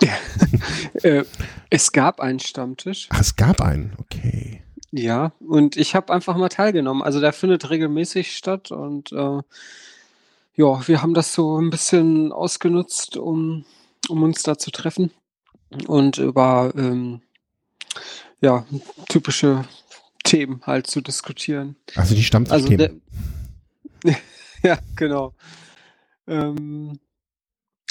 äh, 1.02 1.24
es 1.70 1.92
gab 1.92 2.20
einen 2.20 2.38
Stammtisch. 2.38 3.08
Ach, 3.10 3.20
es 3.20 3.34
gab 3.36 3.60
einen, 3.60 3.94
okay. 3.98 4.62
Ja, 4.90 5.32
und 5.40 5.76
ich 5.76 5.94
habe 5.94 6.12
einfach 6.12 6.36
mal 6.36 6.48
teilgenommen. 6.48 7.02
Also 7.02 7.20
der 7.20 7.32
findet 7.32 7.68
regelmäßig 7.68 8.36
statt 8.36 8.70
und 8.70 9.12
äh, 9.12 9.40
ja, 10.54 10.88
wir 10.88 11.02
haben 11.02 11.14
das 11.14 11.34
so 11.34 11.58
ein 11.58 11.70
bisschen 11.70 12.32
ausgenutzt, 12.32 13.16
um, 13.16 13.64
um 14.08 14.22
uns 14.22 14.42
da 14.42 14.58
zu 14.58 14.70
treffen 14.70 15.12
und 15.86 16.18
über 16.18 16.72
ähm, 16.76 17.20
ja, 18.40 18.64
typische 19.08 19.64
Themen 20.24 20.60
halt 20.66 20.86
zu 20.86 21.00
diskutieren. 21.00 21.76
Also 21.94 22.14
die 22.14 22.22
Stammtischthemen. 22.22 23.02
Also 24.04 24.16
ja, 24.62 24.78
genau. 24.96 25.34
Ähm, 26.26 26.98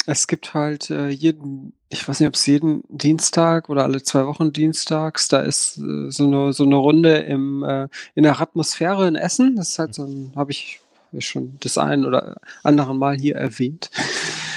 es 0.05 0.27
gibt 0.27 0.53
halt 0.53 0.89
äh, 0.89 1.09
jeden, 1.09 1.73
ich 1.89 2.07
weiß 2.07 2.19
nicht, 2.19 2.27
ob 2.27 2.35
es 2.35 2.45
jeden 2.45 2.83
Dienstag 2.87 3.69
oder 3.69 3.83
alle 3.83 4.01
zwei 4.01 4.25
Wochen 4.25 4.53
dienstags, 4.53 5.27
da 5.27 5.39
ist 5.41 5.77
äh, 5.77 6.09
so, 6.09 6.25
eine, 6.25 6.53
so 6.53 6.63
eine 6.63 6.75
Runde 6.75 7.17
im, 7.17 7.63
äh, 7.63 7.89
in 8.15 8.23
der 8.23 8.39
Atmosphäre 8.39 9.07
in 9.07 9.15
Essen. 9.15 9.57
Das 9.57 9.69
ist 9.69 9.79
halt 9.79 9.93
so 9.93 10.05
ein, 10.05 10.31
habe 10.35 10.51
ich 10.51 10.79
schon 11.19 11.57
das 11.59 11.77
ein 11.77 12.05
oder 12.05 12.37
andere 12.63 12.95
Mal 12.95 13.17
hier 13.17 13.35
erwähnt. 13.35 13.91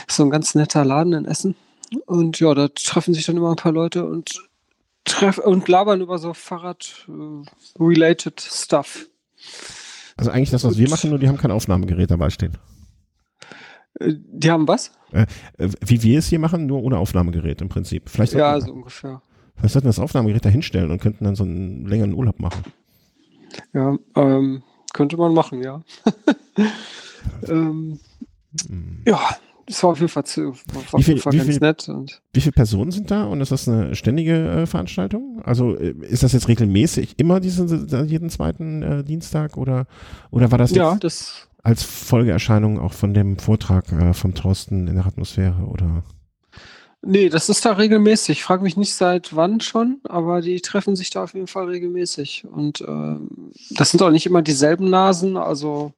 So 0.08 0.24
ein 0.24 0.30
ganz 0.30 0.56
netter 0.56 0.84
Laden 0.84 1.12
in 1.12 1.24
Essen. 1.24 1.54
Und 2.04 2.40
ja, 2.40 2.52
da 2.52 2.66
treffen 2.66 3.14
sich 3.14 3.26
dann 3.26 3.36
immer 3.36 3.50
ein 3.50 3.56
paar 3.56 3.70
Leute 3.70 4.04
und 4.04 4.49
treffen 5.04 5.44
und 5.44 5.68
labern 5.68 6.00
über 6.00 6.18
so 6.18 6.34
Fahrrad-related 6.34 8.40
Stuff. 8.40 9.08
Also 10.16 10.30
eigentlich 10.30 10.50
das, 10.50 10.64
was 10.64 10.78
wir 10.78 10.90
machen, 10.90 11.10
nur 11.10 11.18
die 11.18 11.28
haben 11.28 11.38
kein 11.38 11.50
Aufnahmegerät 11.50 12.10
dabei 12.10 12.30
stehen. 12.30 12.58
Äh, 13.98 14.14
die 14.16 14.50
haben 14.50 14.68
was? 14.68 14.92
Äh, 15.12 15.26
wie 15.58 16.02
wir 16.02 16.18
es 16.18 16.28
hier 16.28 16.38
machen, 16.38 16.66
nur 16.66 16.82
ohne 16.82 16.98
Aufnahmegerät 16.98 17.60
im 17.62 17.68
Prinzip. 17.68 18.08
Vielleicht 18.08 18.34
ja, 18.34 18.60
so 18.60 18.72
ungefähr. 18.72 19.22
Vielleicht 19.56 19.72
sollten 19.72 19.86
wir 19.86 19.90
das 19.90 19.98
Aufnahmegerät 19.98 20.44
da 20.44 20.48
hinstellen 20.48 20.90
und 20.90 21.00
könnten 21.00 21.24
dann 21.24 21.34
so 21.34 21.44
einen 21.44 21.86
längeren 21.86 22.14
Urlaub 22.14 22.40
machen. 22.40 22.62
Ja, 23.72 23.96
ähm, 24.16 24.62
könnte 24.92 25.16
man 25.16 25.34
machen, 25.34 25.62
ja. 25.62 25.82
ähm, 27.48 27.98
hm. 28.68 29.02
Ja, 29.06 29.20
es 29.70 29.82
war 29.82 29.90
auf 29.90 29.98
jeden 29.98 30.08
Fall, 30.08 30.24
zu, 30.24 30.52
wie 30.96 31.02
viel, 31.02 31.18
Fall 31.18 31.32
ganz 31.32 31.48
viel, 31.48 31.58
nett. 31.58 31.88
Und 31.88 32.20
wie 32.32 32.40
viele 32.40 32.52
Personen 32.52 32.90
sind 32.90 33.10
da 33.10 33.24
und 33.24 33.40
ist 33.40 33.52
das 33.52 33.68
eine 33.68 33.94
ständige 33.94 34.34
äh, 34.34 34.66
Veranstaltung? 34.66 35.40
Also 35.44 35.76
äh, 35.76 35.94
ist 36.02 36.22
das 36.22 36.32
jetzt 36.32 36.48
regelmäßig 36.48 37.14
immer 37.18 37.40
diesen, 37.40 38.08
jeden 38.08 38.30
zweiten 38.30 38.82
äh, 38.82 39.04
Dienstag 39.04 39.56
oder, 39.56 39.86
oder 40.30 40.50
war 40.50 40.58
das, 40.58 40.72
ja, 40.72 40.96
das 40.96 41.48
als 41.62 41.82
Folgeerscheinung 41.82 42.78
auch 42.78 42.92
von 42.92 43.14
dem 43.14 43.38
Vortrag 43.38 43.92
äh, 43.92 44.12
von 44.14 44.34
Thorsten 44.34 44.88
in 44.88 44.94
der 44.94 45.06
Atmosphäre 45.06 45.64
oder? 45.66 46.02
Nee, 47.02 47.30
das 47.30 47.48
ist 47.48 47.64
da 47.64 47.72
regelmäßig. 47.72 48.38
Ich 48.38 48.44
frage 48.44 48.62
mich 48.62 48.76
nicht 48.76 48.94
seit 48.94 49.34
wann 49.34 49.60
schon, 49.60 50.00
aber 50.04 50.42
die 50.42 50.60
treffen 50.60 50.96
sich 50.96 51.08
da 51.08 51.24
auf 51.24 51.32
jeden 51.32 51.46
Fall 51.46 51.66
regelmäßig. 51.66 52.44
Und 52.50 52.82
äh, 52.82 53.16
das 53.70 53.90
sind 53.90 54.02
auch 54.02 54.10
nicht 54.10 54.26
immer 54.26 54.42
dieselben 54.42 54.90
Nasen, 54.90 55.38
also 55.38 55.94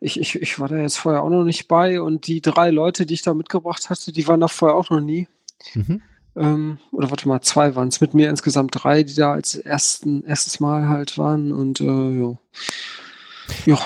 ich, 0.00 0.20
ich, 0.20 0.36
ich 0.36 0.58
war 0.58 0.68
da 0.68 0.76
jetzt 0.76 0.98
vorher 0.98 1.22
auch 1.22 1.30
noch 1.30 1.44
nicht 1.44 1.68
bei 1.68 2.00
und 2.00 2.26
die 2.26 2.40
drei 2.40 2.70
Leute, 2.70 3.06
die 3.06 3.14
ich 3.14 3.22
da 3.22 3.34
mitgebracht 3.34 3.90
hatte, 3.90 4.12
die 4.12 4.26
waren 4.28 4.40
da 4.40 4.48
vorher 4.48 4.76
auch 4.76 4.90
noch 4.90 5.00
nie. 5.00 5.28
Mhm. 5.74 6.02
Ähm, 6.36 6.78
oder 6.92 7.10
warte 7.10 7.26
mal, 7.26 7.40
zwei 7.40 7.74
waren 7.74 7.88
es. 7.88 8.00
Mit 8.00 8.14
mir 8.14 8.30
insgesamt 8.30 8.70
drei, 8.74 9.02
die 9.02 9.14
da 9.14 9.32
als 9.32 9.56
ersten, 9.56 10.24
erstes 10.24 10.60
Mal 10.60 10.88
halt 10.88 11.18
waren 11.18 11.52
und 11.52 11.80
äh, 11.80 12.20
ja. 12.20 12.38
ja. 13.66 13.78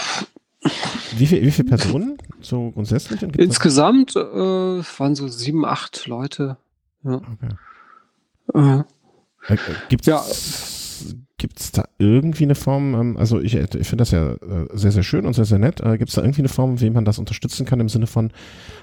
Wie, 1.16 1.26
viel, 1.26 1.42
wie 1.42 1.50
viele 1.50 1.69
Personen 1.69 2.19
so 2.40 2.71
grundsätzlich? 2.71 3.23
Insgesamt 3.23 4.14
äh, 4.14 4.21
waren 4.21 5.14
so 5.14 5.28
sieben, 5.28 5.64
acht 5.64 6.07
Leute. 6.07 6.59
Ja. 7.04 7.21
Okay. 8.54 8.85
Äh, 9.49 9.57
Gibt 9.88 10.02
es 10.02 10.07
ja. 10.07 10.82
Gibt 11.39 11.59
es 11.59 11.73
da 11.73 11.85
irgendwie 11.99 12.45
eine 12.45 12.55
Form, 12.55 12.95
ähm, 12.95 13.17
also 13.17 13.41
ich, 13.41 13.55
ich 13.55 13.89
finde 13.89 14.03
das 14.03 14.11
ja 14.12 14.35
äh, 14.35 14.69
sehr, 14.75 14.93
sehr 14.93 15.03
schön 15.03 15.27
und 15.27 15.35
sehr, 15.35 15.45
sehr 15.45 15.59
nett. 15.59 15.81
Äh, 15.81 15.99
Gibt 15.99 16.11
es 16.11 16.15
da 16.15 16.23
irgendwie 16.23 16.43
eine 16.43 16.49
Form, 16.49 16.81
wie 16.81 16.91
man 16.91 17.05
das 17.05 17.19
unterstützen 17.19 17.67
kann 17.67 17.81
im 17.81 17.89
Sinne 17.89 18.07
von, 18.07 18.33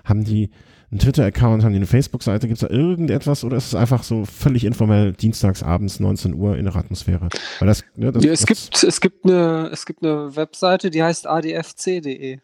haben 0.04 0.24
die 0.24 0.50
einen 0.92 1.00
Twitter-Account, 1.00 1.64
haben 1.64 1.72
die 1.72 1.78
eine 1.78 1.86
Facebook-Seite, 1.86 2.48
gibt 2.48 2.62
es 2.62 2.68
da 2.68 2.74
irgendetwas 2.74 3.44
oder 3.44 3.58
ist 3.58 3.68
es 3.68 3.76
einfach 3.76 4.04
so 4.04 4.26
völlig 4.26 4.64
informell 4.64 5.14
dienstags 5.14 5.62
abends 5.62 6.00
19 6.00 6.34
Uhr 6.34 6.58
in 6.58 6.66
der 6.66 6.76
Atmosphäre? 6.76 7.30
Weil 7.60 7.68
das, 7.68 7.84
ne, 7.96 8.12
das, 8.12 8.24
ja, 8.24 8.32
es, 8.32 8.40
das 8.42 8.48
gibt, 8.48 8.84
es, 8.84 9.02
gibt 9.02 9.26
eine, 9.26 9.70
es 9.72 9.86
gibt 9.86 10.04
eine 10.04 10.36
Webseite, 10.36 10.90
die 10.90 11.04
heißt 11.04 11.28
adfc.de. 11.28 12.40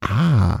Ah, 0.00 0.60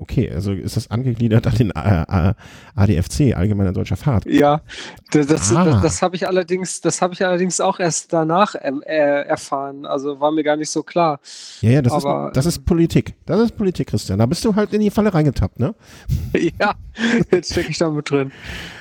Okay, 0.00 0.30
also 0.30 0.52
ist 0.52 0.76
das 0.78 0.90
angegliedert 0.90 1.46
an 1.46 1.54
den 1.56 1.70
äh, 1.72 2.30
äh, 2.30 2.34
ADFC, 2.74 3.36
Allgemeiner 3.36 3.72
Deutscher 3.72 3.96
Fahrt. 3.96 4.24
Ja, 4.24 4.62
das, 5.10 5.26
das, 5.26 5.54
Ah. 5.54 5.64
das, 5.64 5.82
das 5.82 6.02
habe 6.02 6.16
ich 6.16 6.26
allerdings, 6.26 6.80
das 6.80 7.02
habe 7.02 7.12
ich 7.12 7.22
allerdings 7.24 7.60
auch 7.60 7.78
erst 7.78 8.10
danach 8.10 8.54
ähm, 8.62 8.82
äh, 8.86 8.94
erfahren. 9.26 9.84
Also 9.84 10.18
war 10.18 10.30
mir 10.32 10.42
gar 10.42 10.56
nicht 10.56 10.70
so 10.70 10.82
klar. 10.82 11.20
Ja, 11.60 11.70
ja, 11.70 11.82
das, 11.82 11.92
Aber, 11.92 12.28
ist, 12.28 12.36
das 12.36 12.46
ist 12.46 12.64
Politik. 12.64 13.14
Das 13.26 13.38
ist 13.40 13.52
Politik, 13.58 13.88
Christian. 13.88 14.18
Da 14.18 14.24
bist 14.24 14.42
du 14.42 14.54
halt 14.54 14.72
in 14.72 14.80
die 14.80 14.90
Falle 14.90 15.12
reingetappt, 15.12 15.60
ne? 15.60 15.74
ja, 16.58 16.72
jetzt 17.30 17.52
stecke 17.52 17.70
ich 17.70 17.76
da 17.76 17.90
mit 17.90 18.10
drin. 18.10 18.32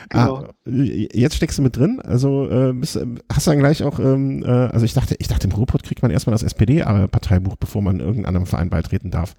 Genau. 0.08 0.36
Ah, 0.38 0.54
jetzt 0.66 1.36
steckst 1.36 1.58
du 1.58 1.62
mit 1.62 1.76
drin. 1.76 2.00
Also 2.00 2.50
äh, 2.50 2.72
bist, 2.72 2.96
äh, 2.96 3.06
hast 3.32 3.46
du 3.46 3.52
dann 3.52 3.60
gleich 3.60 3.84
auch, 3.84 4.00
ähm, 4.00 4.42
äh, 4.44 4.48
also 4.48 4.86
ich 4.86 4.94
dachte, 4.94 5.16
ich 5.20 5.28
dachte, 5.28 5.48
im 5.48 5.54
Ruhrpott 5.54 5.84
kriegt 5.84 6.02
man 6.02 6.12
erstmal 6.12 6.32
das 6.32 6.44
SPD-Parteibuch, 6.44 7.58
bevor 7.58 7.82
man 7.82 8.00
irgendeinem 8.00 8.26
anderen 8.26 8.46
Verein 8.48 8.70
beitreten 8.70 9.12
darf. 9.12 9.36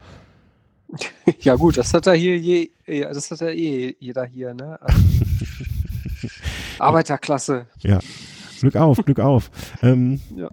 Ja 1.41 1.55
gut, 1.55 1.77
das 1.79 1.95
hat 1.95 2.07
er 2.07 2.15
hier 2.15 2.37
je, 2.39 2.71
ja, 2.87 3.13
das 3.13 3.31
hat 3.31 3.41
ja 3.41 3.49
eh 3.49 3.95
jeder 3.99 4.25
hier, 4.25 4.55
ne? 4.55 4.79
Arbeiterklasse. 6.79 7.67
Glück 8.61 8.77
auf, 8.77 9.05
Glück 9.05 9.21
auf. 9.21 9.51
Ähm, 9.83 10.21
Ja. 10.37 10.51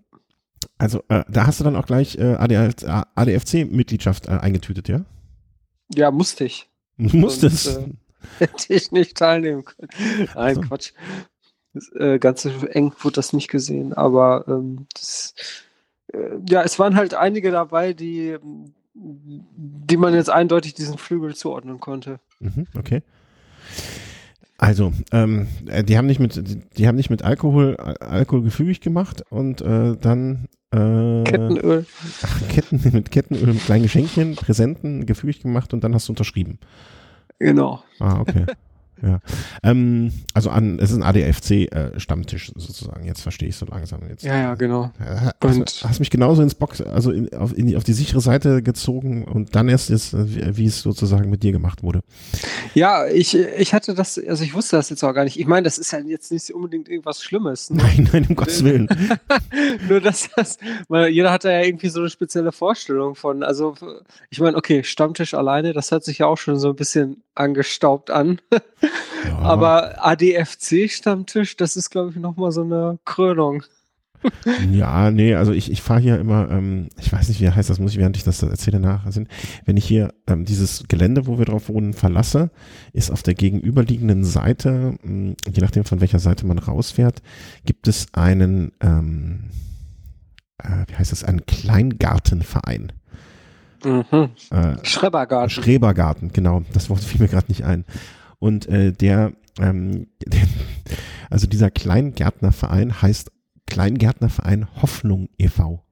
Also 0.79 1.01
äh, 1.10 1.24
da 1.27 1.48
hast 1.48 1.60
du 1.60 1.63
dann 1.63 1.75
auch 1.75 1.88
gleich 1.88 2.17
äh, 2.17 2.36
ADFC-Mitgliedschaft 2.36 4.27
äh, 4.27 4.32
eingetütet, 4.32 4.88
ja? 4.88 5.06
Ja, 5.94 6.12
musste 6.12 6.44
ich. 6.46 6.70
Musstest. 6.98 7.63
Sonst, 7.63 7.77
äh, 7.77 7.94
hätte 8.39 8.74
ich 8.74 8.91
nicht 8.91 9.17
teilnehmen 9.17 9.65
können. 9.65 9.89
Nein, 10.36 10.56
So. 10.56 10.62
Quatsch. 10.62 10.91
Das, 11.74 11.91
äh, 11.94 12.20
ganz 12.20 12.44
so 12.44 12.50
eng 12.50 12.94
wurde 13.00 13.15
das 13.15 13.34
nicht 13.34 13.50
gesehen, 13.50 13.94
aber 13.94 14.46
ähm, 14.48 14.88
das, 14.94 15.34
äh, 16.13 16.38
ja, 16.48 16.62
es 16.63 16.77
waren 16.79 16.96
halt 16.96 17.13
einige 17.13 17.51
dabei, 17.51 17.94
die, 17.94 18.38
die 18.99 19.97
man 19.97 20.13
jetzt 20.13 20.29
eindeutig 20.29 20.73
diesen 20.73 20.97
Flügel 20.97 21.35
zuordnen 21.35 21.79
konnte. 21.79 22.19
Mhm, 22.39 22.67
okay. 22.77 23.01
Also, 24.57 24.91
ähm, 25.11 25.47
äh, 25.67 25.83
die 25.83 25.97
haben 25.97 26.07
nicht 26.07 26.19
mit, 26.19 26.41
die 26.77 26.87
haben 26.87 26.95
nicht 26.95 27.11
mit 27.11 27.21
Alkohol, 27.21 27.77
Al- 27.77 27.97
Alkohol 27.97 28.41
gefügig 28.43 28.81
gemacht 28.81 29.23
und 29.29 29.61
äh, 29.61 29.95
dann 29.95 30.47
äh, 30.71 31.23
Kettenöl. 31.23 31.85
ach, 32.23 32.47
Ketten 32.49 32.81
mit 32.93 33.11
Kettenöl 33.11 33.53
mit 33.53 33.65
kleinen 33.65 33.83
Geschenkchen, 33.83 34.35
Präsenten 34.35 35.05
gefügig 35.05 35.41
gemacht 35.41 35.73
und 35.73 35.83
dann 35.83 35.93
hast 35.93 36.07
du 36.07 36.11
unterschrieben. 36.13 36.57
Genau. 37.37 37.83
Ah, 37.99 38.19
okay. 38.19 38.45
Ja. 39.01 39.19
Ähm, 39.63 40.11
also 40.33 40.49
an, 40.49 40.79
es 40.79 40.91
ist 40.91 40.97
ein 40.97 41.03
ADFC-Stammtisch 41.03 42.51
sozusagen. 42.55 43.05
Jetzt 43.05 43.21
verstehe 43.21 43.49
ich 43.49 43.55
so 43.55 43.65
langsam. 43.65 44.01
Jetzt, 44.09 44.23
Ja, 44.23 44.37
ja, 44.37 44.55
genau. 44.55 44.91
Äh, 44.99 45.45
Und- 45.45 45.61
hast, 45.67 45.83
hast 45.83 45.99
mich 45.99 46.09
genauso 46.09 46.41
ins 46.41 46.55
Box, 46.55 46.81
also 46.81 47.11
in, 47.11 47.33
auf, 47.33 47.55
in, 47.57 47.67
die- 47.67 47.77
auf 47.77 47.83
die 47.83 47.93
sichere 47.93 48.21
Seite 48.21 48.61
gezogen 48.63 49.23
und 49.25 49.55
dann 49.55 49.69
erst 49.69 49.89
ist, 49.89 50.13
äh, 50.13 50.35
wie, 50.35 50.57
wie 50.57 50.65
es 50.65 50.81
sozusagen 50.81 51.29
mit 51.29 51.43
dir 51.43 51.51
gemacht 51.51 51.83
wurde. 51.83 52.01
Ja, 52.73 53.07
ich, 53.07 53.35
ich 53.37 53.73
hatte 53.73 53.93
das, 53.93 54.17
also 54.27 54.43
ich 54.43 54.53
wusste 54.53 54.75
das 54.77 54.89
jetzt 54.89 55.03
auch 55.03 55.13
gar 55.13 55.23
nicht. 55.23 55.39
Ich 55.39 55.47
meine, 55.47 55.63
das 55.63 55.77
ist 55.77 55.91
ja 55.91 55.99
jetzt 55.99 56.31
nicht 56.31 56.51
unbedingt 56.51 56.89
irgendwas 56.89 57.21
Schlimmes. 57.23 57.69
Ne? 57.69 57.77
Nein, 57.83 58.09
nein, 58.11 58.25
um 58.29 58.35
Gottes 58.35 58.63
Willen. 58.63 58.87
Nur 59.89 60.01
dass 60.01 60.29
das, 60.35 60.57
weil 60.87 61.09
jeder 61.09 61.31
hat 61.31 61.43
da 61.45 61.51
ja 61.51 61.61
irgendwie 61.61 61.89
so 61.89 61.99
eine 62.01 62.09
spezielle 62.09 62.51
Vorstellung 62.51 63.15
von. 63.15 63.43
Also, 63.43 63.75
ich 64.29 64.39
meine, 64.39 64.57
okay, 64.57 64.83
Stammtisch 64.83 65.33
alleine, 65.33 65.73
das 65.73 65.91
hört 65.91 66.03
sich 66.03 66.19
ja 66.19 66.27
auch 66.27 66.37
schon 66.37 66.57
so 66.59 66.69
ein 66.69 66.75
bisschen 66.75 67.23
angestaubt 67.35 68.09
an. 68.11 68.39
Ja. 69.27 69.39
Aber 69.39 70.06
ADFC-Stammtisch, 70.06 71.58
das 71.58 71.75
ist, 71.75 71.89
glaube 71.89 72.12
ich, 72.12 72.15
nochmal 72.17 72.51
so 72.51 72.62
eine 72.62 73.00
Krönung. 73.06 73.63
Ja, 74.72 75.12
nee, 75.12 75.36
also 75.36 75.51
ich, 75.51 75.72
ich 75.72 75.82
fahre 75.82 76.00
hier 76.00 76.20
immer, 76.20 76.50
ähm, 76.50 76.89
ich 77.00 77.12
weiß 77.12 77.29
nicht, 77.29 77.39
wie 77.39 77.50
heißt, 77.50 77.70
das 77.70 77.79
muss 77.79 77.91
ich, 77.91 77.98
während 77.98 78.17
ich 78.17 78.24
das 78.24 78.41
erzähle, 78.41 78.79
nachsehen. 78.79 79.27
Wenn 79.65 79.77
ich 79.77 79.86
hier 79.86 80.13
ähm, 80.27 80.44
dieses 80.44 80.86
Gelände, 80.88 81.27
wo 81.27 81.38
wir 81.38 81.46
drauf 81.46 81.70
wohnen, 81.70 81.94
verlasse, 81.94 82.50
ist 82.94 83.12
auf 83.12 83.24
der 83.24 83.36
gegenüberliegenden 83.36 84.24
Seite, 84.24 84.96
mh, 85.03 85.36
je 85.48 85.62
nachdem 85.62 85.86
von 85.86 86.01
welcher 86.01 86.20
Seite 86.20 86.46
man 86.46 86.58
rausfährt, 86.58 87.22
gibt 87.65 87.88
es 87.88 88.08
einen, 88.13 88.72
ähm, 88.82 89.50
äh, 90.63 90.86
wie 90.88 90.96
heißt 90.96 91.12
das, 91.12 91.24
einen 91.24 91.46
Kleingartenverein. 91.46 92.91
Mhm. 93.84 94.29
Äh, 94.50 94.84
Schrebergarten. 94.84 95.50
Schrebergarten, 95.50 96.34
genau, 96.34 96.63
das 96.74 96.89
Wort 96.89 97.03
fiel 97.03 97.22
mir 97.22 97.27
gerade 97.27 97.48
nicht 97.50 97.63
ein. 97.63 97.86
Und 98.39 98.67
äh, 98.67 98.91
der, 98.94 99.34
ähm, 99.60 100.08
also 101.29 101.48
dieser 101.48 101.72
Kleingärtnerverein 101.72 103.01
heißt 103.01 103.32
Kleingärtnerverein 103.67 104.67
Hoffnung 104.82 105.29
e.V. 105.38 105.84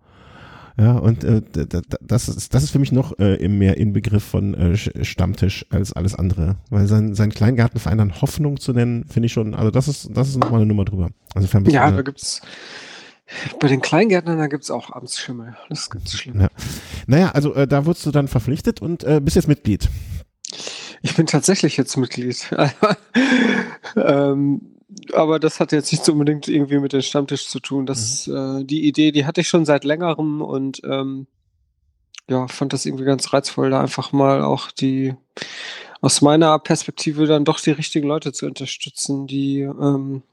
Ja, 0.77 0.93
und 0.93 1.23
äh, 1.23 1.41
das 2.01 2.27
ist, 2.27 2.53
das 2.53 2.63
ist 2.63 2.71
für 2.71 2.79
mich 2.79 2.91
noch 2.91 3.17
äh, 3.17 3.35
im 3.35 3.57
mehr 3.59 3.77
Inbegriff 3.77 4.23
von 4.25 4.53
äh, 4.53 4.73
Sch- 4.73 5.05
Stammtisch 5.05 5.65
als 5.69 5.93
alles 5.93 6.15
andere. 6.15 6.57
Weil 6.69 6.87
sein, 6.87 7.15
sein 7.15 7.31
Kleingartenverein 7.31 7.97
dann 7.97 8.21
Hoffnung 8.21 8.59
zu 8.59 8.73
nennen, 8.73 9.05
finde 9.05 9.27
ich 9.27 9.33
schon, 9.33 9.55
also 9.55 9.71
das 9.71 9.87
ist, 9.87 10.09
das 10.13 10.27
ist 10.27 10.37
nochmal 10.37 10.59
eine 10.59 10.65
Nummer 10.67 10.83
drüber. 10.83 11.11
Also 11.33 11.47
für 11.47 11.61
ja, 11.71 11.87
äh, 11.89 11.95
da 11.95 12.01
gibt's 12.01 12.41
bei 13.61 13.69
den 13.69 13.81
Kleingärtnern, 13.81 14.37
da 14.37 14.47
gibt's 14.47 14.69
auch 14.69 14.91
Amtsschimmel. 14.91 15.55
Das 15.69 15.79
ist 15.83 15.89
ganz 15.91 16.11
schlimm. 16.11 16.41
Ja. 16.41 16.49
Naja, 17.07 17.31
also 17.31 17.53
äh, 17.55 17.67
da 17.67 17.85
wurdest 17.85 18.05
du 18.05 18.11
dann 18.11 18.27
verpflichtet 18.27 18.81
und 18.81 19.03
äh, 19.05 19.21
bist 19.21 19.37
jetzt 19.37 19.47
Mitglied. 19.47 19.89
Ich 21.01 21.15
bin 21.15 21.25
tatsächlich 21.25 21.77
jetzt 21.77 21.97
Mitglied. 21.97 22.49
ähm, 23.95 24.75
aber 25.13 25.39
das 25.39 25.59
hat 25.59 25.71
jetzt 25.71 25.91
nicht 25.91 26.07
unbedingt 26.09 26.47
irgendwie 26.47 26.79
mit 26.79 26.93
dem 26.93 27.01
Stammtisch 27.01 27.47
zu 27.47 27.59
tun. 27.59 27.85
Das, 27.85 28.27
äh, 28.27 28.63
die 28.63 28.87
Idee, 28.87 29.11
die 29.11 29.25
hatte 29.25 29.41
ich 29.41 29.47
schon 29.47 29.65
seit 29.65 29.83
längerem 29.83 30.41
und 30.41 30.81
ähm, 30.83 31.27
ja, 32.29 32.47
fand 32.47 32.73
das 32.73 32.85
irgendwie 32.85 33.05
ganz 33.05 33.33
reizvoll, 33.33 33.69
da 33.69 33.81
einfach 33.81 34.11
mal 34.11 34.41
auch 34.41 34.71
die 34.71 35.13
aus 36.01 36.21
meiner 36.21 36.57
Perspektive 36.59 37.25
dann 37.25 37.45
doch 37.45 37.59
die 37.59 37.71
richtigen 37.71 38.07
Leute 38.07 38.31
zu 38.31 38.45
unterstützen, 38.45 39.27
die 39.27 39.61
ähm, 39.61 40.23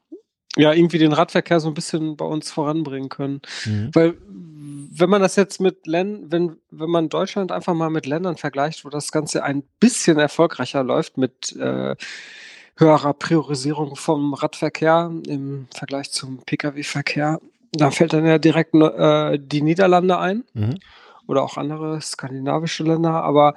ja 0.57 0.73
irgendwie 0.73 0.99
den 0.99 1.13
Radverkehr 1.13 1.61
so 1.61 1.69
ein 1.69 1.75
bisschen 1.75 2.17
bei 2.17 2.25
uns 2.25 2.51
voranbringen 2.51 3.09
können. 3.09 3.41
Weil 3.93 4.15
wenn 4.95 5.11
man 5.11 5.23
das 5.23 5.37
jetzt 5.37 5.61
mit 5.61 5.87
Ländern, 5.87 6.31
wenn, 6.31 6.57
wenn 6.71 6.91
man 6.91 7.09
Deutschland 7.09 7.51
einfach 7.53 7.75
mal 7.75 7.91
mit 7.91 8.07
Ländern 8.07 8.37
vergleicht, 8.37 8.85
wo 8.85 8.91
das 8.91 9.11
Ganze 9.13 9.43
ein 9.43 9.63
bisschen 9.81 10.19
erfolgreicher 10.19 10.83
läuft 10.83 11.17
mit 11.19 11.55
äh, 11.57 11.97
höherer 12.77 13.15
Priorisierung 13.15 13.97
vom 13.97 14.35
Radverkehr 14.35 15.11
im 15.27 15.67
Vergleich 15.75 16.11
zum 16.11 16.39
Pkw-Verkehr, 16.39 17.41
da 17.73 17.91
fällt 17.91 18.13
dann 18.13 18.27
ja 18.27 18.39
direkt 18.39 18.75
äh, 18.75 19.39
die 19.39 19.63
Niederlande 19.63 20.19
ein 20.19 20.45
Mhm. 20.55 20.75
oder 21.27 21.43
auch 21.43 21.57
andere 21.57 22.01
skandinavische 22.01 22.83
Länder, 22.85 23.23
aber 23.25 23.55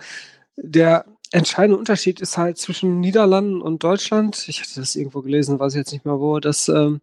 der 0.56 1.06
entscheidende 1.32 1.78
Unterschied 1.78 2.22
ist 2.22 2.38
halt 2.38 2.58
zwischen 2.58 3.02
Niederlanden 3.02 3.62
und 3.62 3.84
Deutschland. 3.84 4.48
Ich 4.48 4.62
hatte 4.62 4.80
das 4.80 4.96
irgendwo 4.96 5.22
gelesen, 5.22 5.60
weiß 5.60 5.74
ich 5.74 5.80
jetzt 5.80 5.92
nicht 5.92 6.06
mehr 6.06 6.20
wo, 6.20 6.40
dass 6.40 6.70
ähm, 6.70 7.02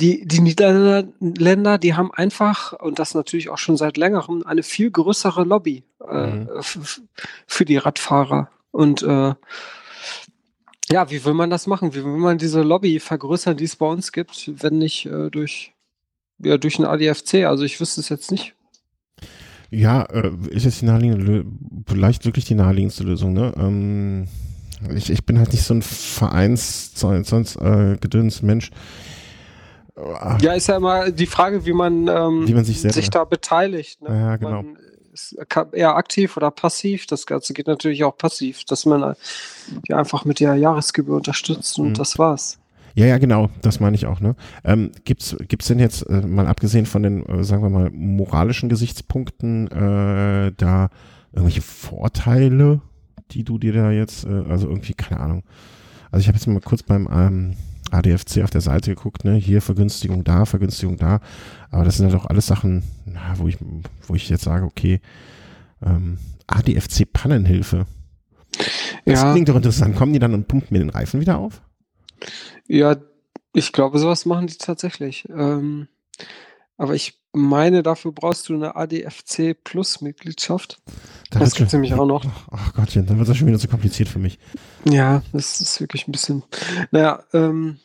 die, 0.00 0.26
die 0.26 0.40
Niederländer, 0.40 1.12
Länder, 1.20 1.78
die 1.78 1.94
haben 1.94 2.12
einfach, 2.12 2.72
und 2.72 2.98
das 2.98 3.14
natürlich 3.14 3.48
auch 3.48 3.58
schon 3.58 3.76
seit 3.76 3.96
längerem, 3.96 4.42
eine 4.44 4.62
viel 4.62 4.90
größere 4.90 5.44
Lobby 5.44 5.84
äh, 6.08 6.26
Mhm. 6.26 6.48
für 7.46 7.64
die 7.64 7.76
Radfahrer. 7.76 8.48
Und 8.72 9.02
äh, 9.02 9.34
ja, 10.90 11.10
wie 11.10 11.24
will 11.24 11.34
man 11.34 11.50
das 11.50 11.66
machen? 11.66 11.94
Wie 11.94 12.04
will 12.04 12.16
man 12.16 12.38
diese 12.38 12.62
Lobby 12.62 12.98
vergrößern, 13.00 13.56
die 13.56 13.64
es 13.64 13.76
bei 13.76 13.86
uns 13.86 14.12
gibt, 14.12 14.50
wenn 14.62 14.78
nicht 14.78 15.06
äh, 15.06 15.30
durch, 15.30 15.72
ja, 16.40 16.58
durch 16.58 16.78
ein 16.78 16.84
ADFC? 16.84 17.44
Also 17.46 17.64
ich 17.64 17.80
wüsste 17.80 18.00
es 18.00 18.08
jetzt 18.08 18.30
nicht. 18.32 18.54
Ja, 19.70 20.02
äh, 20.02 20.30
ist 20.50 20.64
jetzt 20.64 20.82
die 20.82 20.86
naheliegende, 20.86 21.44
vielleicht 21.86 22.24
wirklich 22.24 22.44
die 22.44 22.54
naheliegendste 22.54 23.04
Lösung, 23.04 23.32
ne? 23.32 23.52
Ähm, 23.56 24.28
ich, 24.94 25.08
ich 25.10 25.24
bin 25.24 25.38
halt 25.38 25.52
nicht 25.52 25.62
so 25.62 25.74
ein 25.74 25.82
Vereins, 25.82 26.92
sonst 26.94 27.56
äh, 27.56 27.96
gedöns 28.00 28.42
Mensch. 28.42 28.70
Äh, 29.96 30.42
Ja, 30.42 30.52
ist 30.54 30.66
ja 30.68 30.76
immer 30.76 31.10
die 31.10 31.26
Frage, 31.26 31.64
wie 31.66 31.72
man, 31.72 32.08
ähm, 32.08 32.46
Wie 32.48 32.54
man 32.54 32.64
sich 32.64 32.80
selber- 32.80 33.00
da 33.10 33.24
beteiligt. 33.24 34.02
Ne? 34.02 34.08
Ja, 34.08 34.36
genau. 34.36 34.62
Man 34.62 34.76
ist 35.12 35.36
eher 35.72 35.94
aktiv 35.96 36.36
oder 36.36 36.50
passiv. 36.50 37.06
Das 37.06 37.26
Ganze 37.26 37.54
geht 37.54 37.68
natürlich 37.68 38.02
auch 38.04 38.16
passiv, 38.18 38.64
dass 38.64 38.84
man 38.86 39.02
äh, 39.02 39.14
die 39.86 39.94
einfach 39.94 40.24
mit 40.24 40.40
der 40.40 40.56
Jahresgebühr 40.56 41.16
unterstützt 41.16 41.78
und 41.78 41.90
Mhm. 41.90 41.94
das 41.94 42.18
war's. 42.18 42.58
Ja, 42.96 43.06
ja, 43.06 43.18
genau, 43.18 43.50
das 43.62 43.80
meine 43.80 43.96
ich 43.96 44.06
auch, 44.06 44.20
ne? 44.20 44.36
Ähm, 44.64 44.92
gibt's, 45.04 45.36
gibt's 45.48 45.66
denn 45.66 45.80
jetzt, 45.80 46.02
äh, 46.08 46.20
mal 46.20 46.46
abgesehen 46.46 46.86
von 46.86 47.02
den, 47.02 47.26
äh, 47.26 47.42
sagen 47.42 47.62
wir 47.62 47.70
mal, 47.70 47.90
moralischen 47.90 48.68
Gesichtspunkten, 48.68 49.66
äh, 49.68 50.52
da 50.56 50.90
irgendwelche 51.32 51.62
Vorteile, 51.62 52.80
die 53.32 53.42
du 53.42 53.58
dir 53.58 53.72
da 53.72 53.90
jetzt, 53.90 54.24
äh, 54.26 54.44
also 54.48 54.68
irgendwie, 54.68 54.94
keine 54.94 55.20
Ahnung. 55.20 55.42
Also 56.12 56.20
ich 56.22 56.28
habe 56.28 56.36
jetzt 56.38 56.46
mal 56.46 56.60
kurz 56.60 56.84
beim 56.84 57.08
ähm, 57.12 57.54
ADFC 57.90 58.42
auf 58.42 58.50
der 58.50 58.60
Seite 58.60 58.94
geguckt, 58.94 59.24
ne? 59.24 59.34
Hier 59.34 59.60
Vergünstigung 59.62 60.24
da, 60.24 60.44
Vergünstigung 60.44 60.96
da. 60.96 61.20
Aber 61.70 61.84
das 61.84 61.96
sind 61.96 62.06
halt 62.06 62.16
auch 62.20 62.26
alles 62.26 62.46
Sachen, 62.46 62.82
na, 63.04 63.34
wo 63.38 63.48
ich, 63.48 63.58
wo 64.06 64.14
ich 64.14 64.28
jetzt 64.28 64.44
sage, 64.44 64.64
okay, 64.64 65.00
ähm, 65.84 66.18
ADFC 66.46 67.10
Pannenhilfe. 67.12 67.86
Das 69.04 69.22
Ja, 69.22 69.32
klingt 69.32 69.48
doch 69.48 69.56
interessant. 69.56 69.96
Kommen 69.96 70.12
die 70.12 70.18
dann 70.18 70.34
und 70.34 70.48
pumpen 70.48 70.68
mir 70.70 70.78
den 70.78 70.90
Reifen 70.90 71.20
wieder 71.20 71.38
auf? 71.38 71.62
ja, 72.68 72.96
ich 73.52 73.72
glaube, 73.72 73.98
sowas 73.98 74.26
machen 74.26 74.46
die 74.46 74.56
tatsächlich. 74.56 75.28
Ähm, 75.28 75.88
Aber 76.76 76.94
ich 76.94 77.20
meine, 77.32 77.82
dafür 77.82 78.12
brauchst 78.12 78.48
du 78.48 78.54
eine 78.54 78.76
ADFC 78.76 79.54
Plus 79.54 80.00
Mitgliedschaft. 80.00 80.78
Da 81.30 81.38
Das 81.40 81.54
gibt's 81.54 81.72
schon- 81.72 81.80
nämlich 81.82 81.98
auch 81.98 82.06
noch. 82.06 82.24
Ach 82.50 82.74
Gottchen, 82.74 83.06
dann 83.06 83.18
wird 83.18 83.28
das 83.28 83.36
schon 83.36 83.46
wieder 83.48 83.58
zu 83.58 83.68
kompliziert 83.68 84.08
für 84.08 84.18
mich. 84.18 84.38
Ja, 84.84 85.22
das 85.32 85.60
ist 85.60 85.80
wirklich 85.80 86.06
ein 86.08 86.12
bisschen. 86.12 86.42
Naja, 86.90 87.22
ähm, 87.32 87.78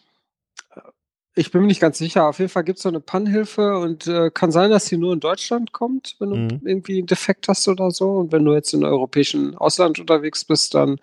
ich 1.36 1.51
bin 1.51 1.62
mir 1.62 1.67
nicht 1.67 1.79
ganz 1.79 1.98
sicher. 2.00 2.27
Auf 2.27 2.39
jeden 2.39 2.50
Fall 2.50 2.63
gibt 2.63 2.77
es 2.79 2.84
so 2.84 2.89
eine 2.89 3.00
Pannhilfe 3.00 3.77
und 3.77 4.08
äh, 4.08 4.29
kann 4.29 4.51
sein, 4.51 4.72
dass 4.72 4.86
die 4.86 4.98
nur 4.98 5.13
in 5.13 5.19
Deutschland 5.19 5.72
kommt, 5.72 6.15
wenn 6.19 6.29
du 6.31 6.36
Mhm. 6.36 6.62
irgendwie 6.65 6.98
einen 6.98 7.08
Defekt 7.08 7.48
hast 7.48 7.67
oder 7.67 7.91
so. 7.91 8.17
Und 8.17 8.31
wenn 8.31 8.43
du 8.43 8.53
jetzt 8.53 8.74
im 8.74 8.84
europäischen 8.84 9.55
Ausland 9.55 10.00
unterwegs 10.00 10.43
bist, 10.46 10.74
dann 10.74 11.00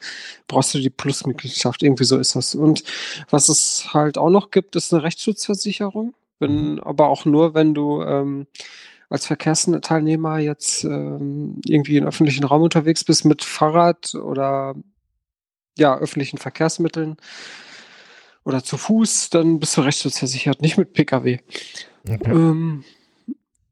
brauchst 0.47 0.75
du 0.75 0.79
die 0.79 0.91
Plus-Mitgliedschaft. 0.91 1.83
Irgendwie 1.83 2.05
so 2.05 2.19
ist 2.19 2.37
das. 2.37 2.55
Und 2.55 2.85
was 3.31 3.49
es 3.49 3.95
halt 3.95 4.19
auch 4.19 4.31
noch 4.31 4.51
gibt, 4.51 4.77
ist 4.77 4.93
eine 4.93 5.03
Rechtsschutzversicherung. 5.05 6.13
Wenn, 6.39 6.81
aber 6.81 7.09
auch 7.09 7.25
nur, 7.25 7.55
wenn 7.55 7.75
du 7.75 8.03
ähm, 8.03 8.47
als 9.09 9.27
Verkehrsteilnehmer 9.27 10.39
jetzt 10.39 10.85
ähm, 10.85 11.61
irgendwie 11.65 11.97
in 11.97 12.07
öffentlichen 12.07 12.45
Raum 12.45 12.63
unterwegs 12.63 13.05
bist 13.05 13.25
mit 13.25 13.45
Fahrrad 13.45 14.15
oder 14.15 14.75
ja, 15.79 15.97
öffentlichen 15.97 16.39
Verkehrsmitteln 16.39 17.17
oder 18.45 18.63
zu 18.65 18.77
Fuß, 18.77 19.31
dann 19.31 19.61
bist 19.61 19.77
du 19.77 19.83
rechtsschutzversichert, 19.83 20.63
nicht 20.63 20.79
mit 20.79 20.93
Pkw. 20.93 21.41
Okay. 22.09 22.31
Ähm, 22.31 22.85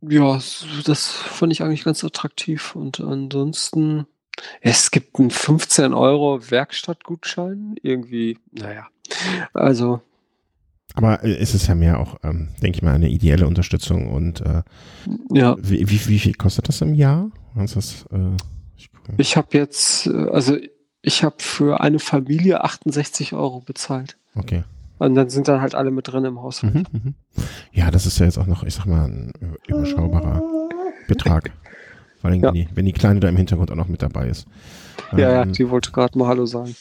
ja, 0.03 0.39
das 0.85 1.09
fand 1.09 1.53
ich 1.53 1.63
eigentlich 1.63 1.85
ganz 1.85 2.05
attraktiv. 2.05 2.75
Und 2.77 3.01
ansonsten, 3.01 4.07
es 4.61 4.91
gibt 4.91 5.19
einen 5.19 5.31
15 5.31 5.95
Euro 5.95 6.51
Werkstattgutschein. 6.51 7.77
Irgendwie, 7.83 8.39
naja. 8.53 8.89
Also, 9.53 10.03
Aber 10.95 11.23
äh, 11.25 11.37
es 11.37 11.55
ist 11.55 11.67
ja 11.67 11.75
mehr 11.75 11.99
auch, 12.01 12.17
ähm, 12.23 12.49
denke 12.63 12.77
ich 12.79 12.83
mal, 12.83 12.95
eine 12.95 13.09
ideelle 13.09 13.47
Unterstützung. 13.47 14.09
Und 14.13 14.41
äh, 14.41 14.63
ja, 15.31 15.57
wie, 15.61 15.89
wie, 15.91 16.09
wie 16.09 16.19
viel 16.19 16.35
kostet 16.35 16.69
das 16.69 16.81
im 16.81 16.95
Jahr? 16.95 17.31
Das, 17.57 18.07
äh, 18.13 18.19
ich 18.77 18.91
ich 19.17 19.37
habe 19.37 19.49
jetzt, 19.53 20.07
äh, 20.07 20.29
also 20.31 20.57
ich 21.03 21.23
habe 21.25 21.37
für 21.39 21.81
eine 21.81 21.99
Familie 21.99 22.65
68 22.65 23.33
Euro 23.35 23.61
bezahlt. 23.61 24.17
Okay. 24.35 24.65
Und 24.99 25.17
dann 25.17 25.29
sind 25.29 25.49
dann 25.49 25.61
halt 25.61 25.75
alle 25.75 25.91
mit 25.91 26.09
drin 26.09 26.25
im 26.25 26.41
Haushalt. 26.41 26.75
Mhm, 26.75 26.85
mhm. 26.93 27.15
Ja, 27.73 27.91
das 27.91 28.07
ist 28.07 28.19
ja 28.21 28.27
jetzt 28.27 28.39
auch 28.39 28.47
noch, 28.47 28.63
ich 28.63 28.75
sag 28.75 28.87
mal, 28.87 29.05
ein 29.05 29.33
überschaubarer 29.67 30.41
Betrag. 31.09 31.51
Vor 32.21 32.31
allem, 32.31 32.41
Ja. 32.41 32.49
wenn, 32.49 32.55
die, 32.55 32.69
wenn 32.75 32.87
die 32.87 32.93
Kleine 32.93 33.21
da 33.21 33.29
im 33.29 33.37
Hintergrund 33.37 33.71
auch 33.73 33.77
noch 33.77 33.89
mit 33.89 34.01
dabei 34.01 34.29
ist. 34.29 34.47
Ja, 35.13 35.19
ja, 35.19 35.43
Ähm, 35.43 35.53
die 35.53 35.69
wollte 35.69 35.91
gerade 35.91 36.17
mal 36.17 36.29
Hallo 36.29 36.47
sagen. 36.47 36.75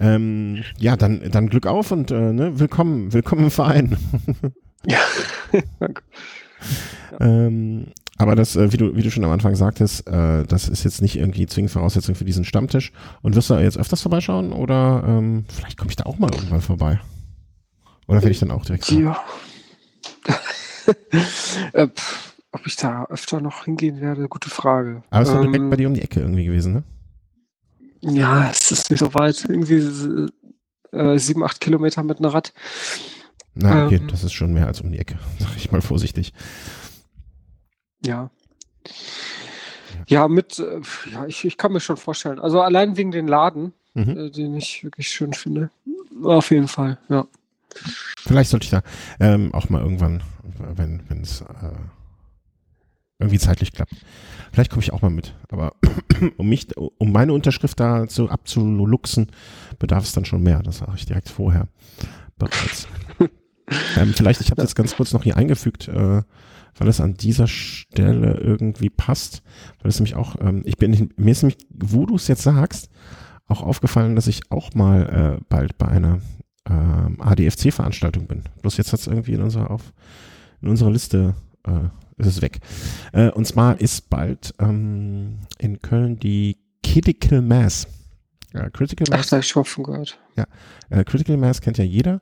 Ähm, 0.00 0.62
ja, 0.78 0.96
dann, 0.96 1.30
dann 1.30 1.48
Glück 1.48 1.66
auf 1.66 1.90
und 1.92 2.10
äh, 2.10 2.32
ne, 2.32 2.58
willkommen, 2.58 3.12
willkommen 3.12 3.44
im 3.44 3.50
Verein. 3.50 3.96
Ja, 4.86 4.98
danke. 5.80 6.02
Ähm, 7.20 7.86
aber 8.16 8.34
das, 8.34 8.56
äh, 8.56 8.72
wie 8.72 8.76
du, 8.76 8.96
wie 8.96 9.02
du 9.02 9.10
schon 9.10 9.24
am 9.24 9.30
Anfang 9.30 9.54
sagtest, 9.54 10.06
äh, 10.08 10.44
das 10.44 10.68
ist 10.68 10.84
jetzt 10.84 11.02
nicht 11.02 11.16
irgendwie 11.16 11.46
zwingend 11.46 11.72
Voraussetzung 11.72 12.14
für 12.14 12.24
diesen 12.24 12.44
Stammtisch. 12.44 12.92
Und 13.22 13.36
wirst 13.36 13.50
du 13.50 13.54
jetzt 13.54 13.78
öfters 13.78 14.02
vorbeischauen 14.02 14.52
oder 14.52 15.04
ähm, 15.06 15.44
vielleicht 15.48 15.78
komme 15.78 15.90
ich 15.90 15.96
da 15.96 16.04
auch 16.04 16.18
mal 16.18 16.32
irgendwann 16.32 16.60
vorbei? 16.60 17.00
Oder 18.06 18.22
werde 18.22 18.30
ich 18.30 18.40
dann 18.40 18.50
auch 18.50 18.64
direkt? 18.64 18.90
Ja. 18.90 19.18
äh, 21.72 21.88
ob 22.52 22.66
ich 22.66 22.76
da 22.76 23.04
öfter 23.06 23.40
noch 23.40 23.64
hingehen 23.64 24.00
werde, 24.00 24.28
gute 24.28 24.50
Frage. 24.50 25.02
Aber 25.10 25.22
es 25.22 25.28
ist 25.28 25.34
doch 25.34 25.42
direkt 25.42 25.62
Ähm, 25.62 25.70
bei 25.70 25.76
dir 25.76 25.88
um 25.88 25.94
die 25.94 26.02
Ecke 26.02 26.20
irgendwie 26.20 26.44
gewesen, 26.44 26.72
ne? 26.72 26.82
Ja, 28.00 28.50
es 28.50 28.70
ist 28.70 28.90
nicht 28.90 29.00
so 29.00 29.12
weit. 29.14 29.44
Irgendwie 29.48 30.28
äh, 30.92 31.18
sieben, 31.18 31.44
acht 31.44 31.60
Kilometer 31.60 32.02
mit 32.02 32.18
einem 32.18 32.30
Rad. 32.30 32.52
Na, 33.54 33.86
okay, 33.86 33.96
ähm, 33.96 34.08
das 34.08 34.22
ist 34.24 34.32
schon 34.32 34.52
mehr 34.52 34.66
als 34.66 34.80
um 34.80 34.90
die 34.92 34.98
Ecke, 34.98 35.18
sag 35.38 35.56
ich 35.56 35.72
mal 35.72 35.80
vorsichtig. 35.82 36.32
Ja. 38.04 38.30
Ja, 40.06 40.28
mit, 40.28 40.58
äh, 40.58 40.80
ja, 41.12 41.26
ich, 41.26 41.44
ich 41.44 41.56
kann 41.58 41.72
mir 41.72 41.80
schon 41.80 41.96
vorstellen. 41.96 42.38
Also 42.38 42.60
allein 42.62 42.96
wegen 42.96 43.10
den 43.10 43.26
Laden, 43.28 43.72
Mhm. 43.94 44.16
äh, 44.16 44.30
den 44.30 44.54
ich 44.54 44.84
wirklich 44.84 45.08
schön 45.08 45.32
finde. 45.32 45.70
Auf 46.22 46.50
jeden 46.50 46.68
Fall, 46.68 46.98
ja. 47.08 47.26
Vielleicht 48.18 48.50
sollte 48.50 48.64
ich 48.64 48.70
da 48.70 48.82
ähm, 49.18 49.52
auch 49.54 49.68
mal 49.70 49.82
irgendwann, 49.82 50.22
wenn 50.76 51.02
wenn 51.08 51.22
es 51.22 51.40
äh, 51.40 51.44
irgendwie 53.18 53.38
zeitlich 53.38 53.72
klappt. 53.72 53.94
Vielleicht 54.52 54.70
komme 54.70 54.82
ich 54.82 54.92
auch 54.92 55.02
mal 55.02 55.10
mit. 55.10 55.34
Aber 55.50 55.74
um 56.36 56.48
mich, 56.48 56.68
um 56.76 57.12
meine 57.12 57.32
Unterschrift 57.32 57.78
da 57.80 58.06
zu 58.08 58.28
abzuluxen, 58.30 59.28
bedarf 59.78 60.04
es 60.04 60.12
dann 60.12 60.24
schon 60.24 60.42
mehr. 60.42 60.62
Das 60.62 60.78
sage 60.78 60.92
ich 60.96 61.06
direkt 61.06 61.28
vorher 61.28 61.68
bereits. 62.38 62.88
ähm, 63.96 64.14
vielleicht, 64.14 64.40
ich 64.40 64.50
habe 64.50 64.62
das 64.62 64.74
ganz 64.74 64.94
kurz 64.96 65.12
noch 65.12 65.24
hier 65.24 65.36
eingefügt, 65.36 65.88
äh, 65.88 66.22
weil 66.76 66.88
es 66.88 67.00
an 67.00 67.14
dieser 67.14 67.48
Stelle 67.48 68.38
irgendwie 68.38 68.90
passt. 68.90 69.42
Weil 69.80 69.90
es 69.90 69.98
nämlich 69.98 70.14
auch, 70.14 70.36
ähm, 70.40 70.62
ich 70.64 70.76
bin, 70.76 71.10
mir 71.16 71.32
ist 71.32 71.42
nämlich, 71.42 71.58
wo 71.70 72.06
du 72.06 72.14
es 72.14 72.28
jetzt 72.28 72.42
sagst, 72.42 72.88
auch 73.48 73.62
aufgefallen, 73.62 74.14
dass 74.14 74.26
ich 74.26 74.42
auch 74.50 74.74
mal 74.74 75.38
äh, 75.40 75.44
bald 75.48 75.76
bei 75.78 75.88
einer 75.88 76.20
ähm, 76.68 77.16
ADFC-Veranstaltung 77.20 78.26
bin. 78.26 78.42
Bloß 78.62 78.76
jetzt 78.76 78.92
hat 78.92 79.00
es 79.00 79.06
irgendwie 79.06 79.32
in 79.32 79.42
unserer, 79.42 79.70
auf, 79.70 79.92
in 80.60 80.68
unserer 80.68 80.90
Liste 80.90 81.34
äh, 81.66 81.88
ist 82.18 82.26
es 82.26 82.42
weg. 82.42 82.60
Äh, 83.12 83.30
und 83.30 83.46
zwar 83.46 83.80
ist 83.80 84.10
bald 84.10 84.54
ähm, 84.58 85.38
in 85.58 85.80
Köln 85.80 86.18
die 86.18 86.58
Critical 86.82 87.42
Mass. 87.42 87.86
Ja, 88.54 88.68
Critical 88.70 89.06
Ach, 89.10 89.18
Mass, 89.18 89.28
da 89.28 89.36
hab 89.36 89.44
ich 89.44 89.48
schon 89.48 89.64
von 89.64 89.84
gehört. 89.84 90.18
äh, 90.90 91.04
Critical 91.04 91.36
Mass 91.36 91.60
kennt 91.60 91.78
ja 91.78 91.84
jeder. 91.84 92.20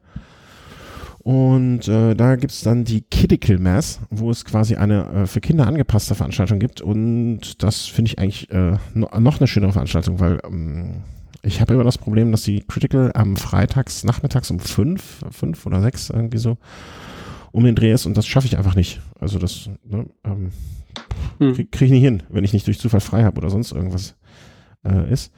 Und 1.27 1.89
äh, 1.89 2.15
da 2.15 2.37
gibt's 2.37 2.61
dann 2.61 2.85
die 2.85 3.03
Critical 3.11 3.59
Mass, 3.59 3.99
wo 4.11 4.31
es 4.31 4.45
quasi 4.45 4.77
eine 4.77 5.07
äh, 5.11 5.27
für 5.27 5.41
Kinder 5.41 5.67
angepasste 5.67 6.15
Veranstaltung 6.15 6.61
gibt. 6.61 6.81
Und 6.81 7.65
das 7.65 7.87
finde 7.87 8.11
ich 8.13 8.19
eigentlich 8.21 8.49
äh, 8.53 8.77
no, 8.95 9.09
noch 9.19 9.41
eine 9.41 9.49
schönere 9.49 9.73
Veranstaltung, 9.73 10.21
weil 10.21 10.41
ähm, 10.45 11.03
ich 11.43 11.61
habe 11.61 11.75
immer 11.75 11.83
das 11.83 11.99
Problem, 11.99 12.31
dass 12.31 12.43
die 12.43 12.61
Critical 12.61 13.11
am 13.15 13.37
Freitags 13.37 14.05
nachmittags 14.05 14.53
um 14.53 14.61
fünf, 14.61 15.25
fünf 15.31 15.67
oder 15.67 15.81
sechs 15.81 16.11
irgendwie 16.11 16.39
so 16.39 16.59
um 17.57 17.65
den 17.65 17.75
Dreh 17.75 17.91
ist 17.91 18.05
und 18.05 18.19
das 18.19 18.27
schaffe 18.27 18.47
ich 18.47 18.59
einfach 18.59 18.75
nicht. 18.75 19.01
Also 19.19 19.39
das 19.39 19.71
ne, 19.83 20.07
ähm, 20.25 20.53
Hm. 21.39 21.55
kriege 21.55 21.69
krieg 21.71 21.87
ich 21.87 21.93
nicht 21.93 22.03
hin, 22.03 22.23
wenn 22.29 22.45
ich 22.45 22.53
nicht 22.53 22.67
durch 22.67 22.79
Zufall 22.79 23.01
frei 23.01 23.25
habe 23.25 23.39
oder 23.39 23.49
sonst 23.49 23.73
irgendwas 23.73 24.15
äh, 24.87 25.11
ist. 25.11 25.33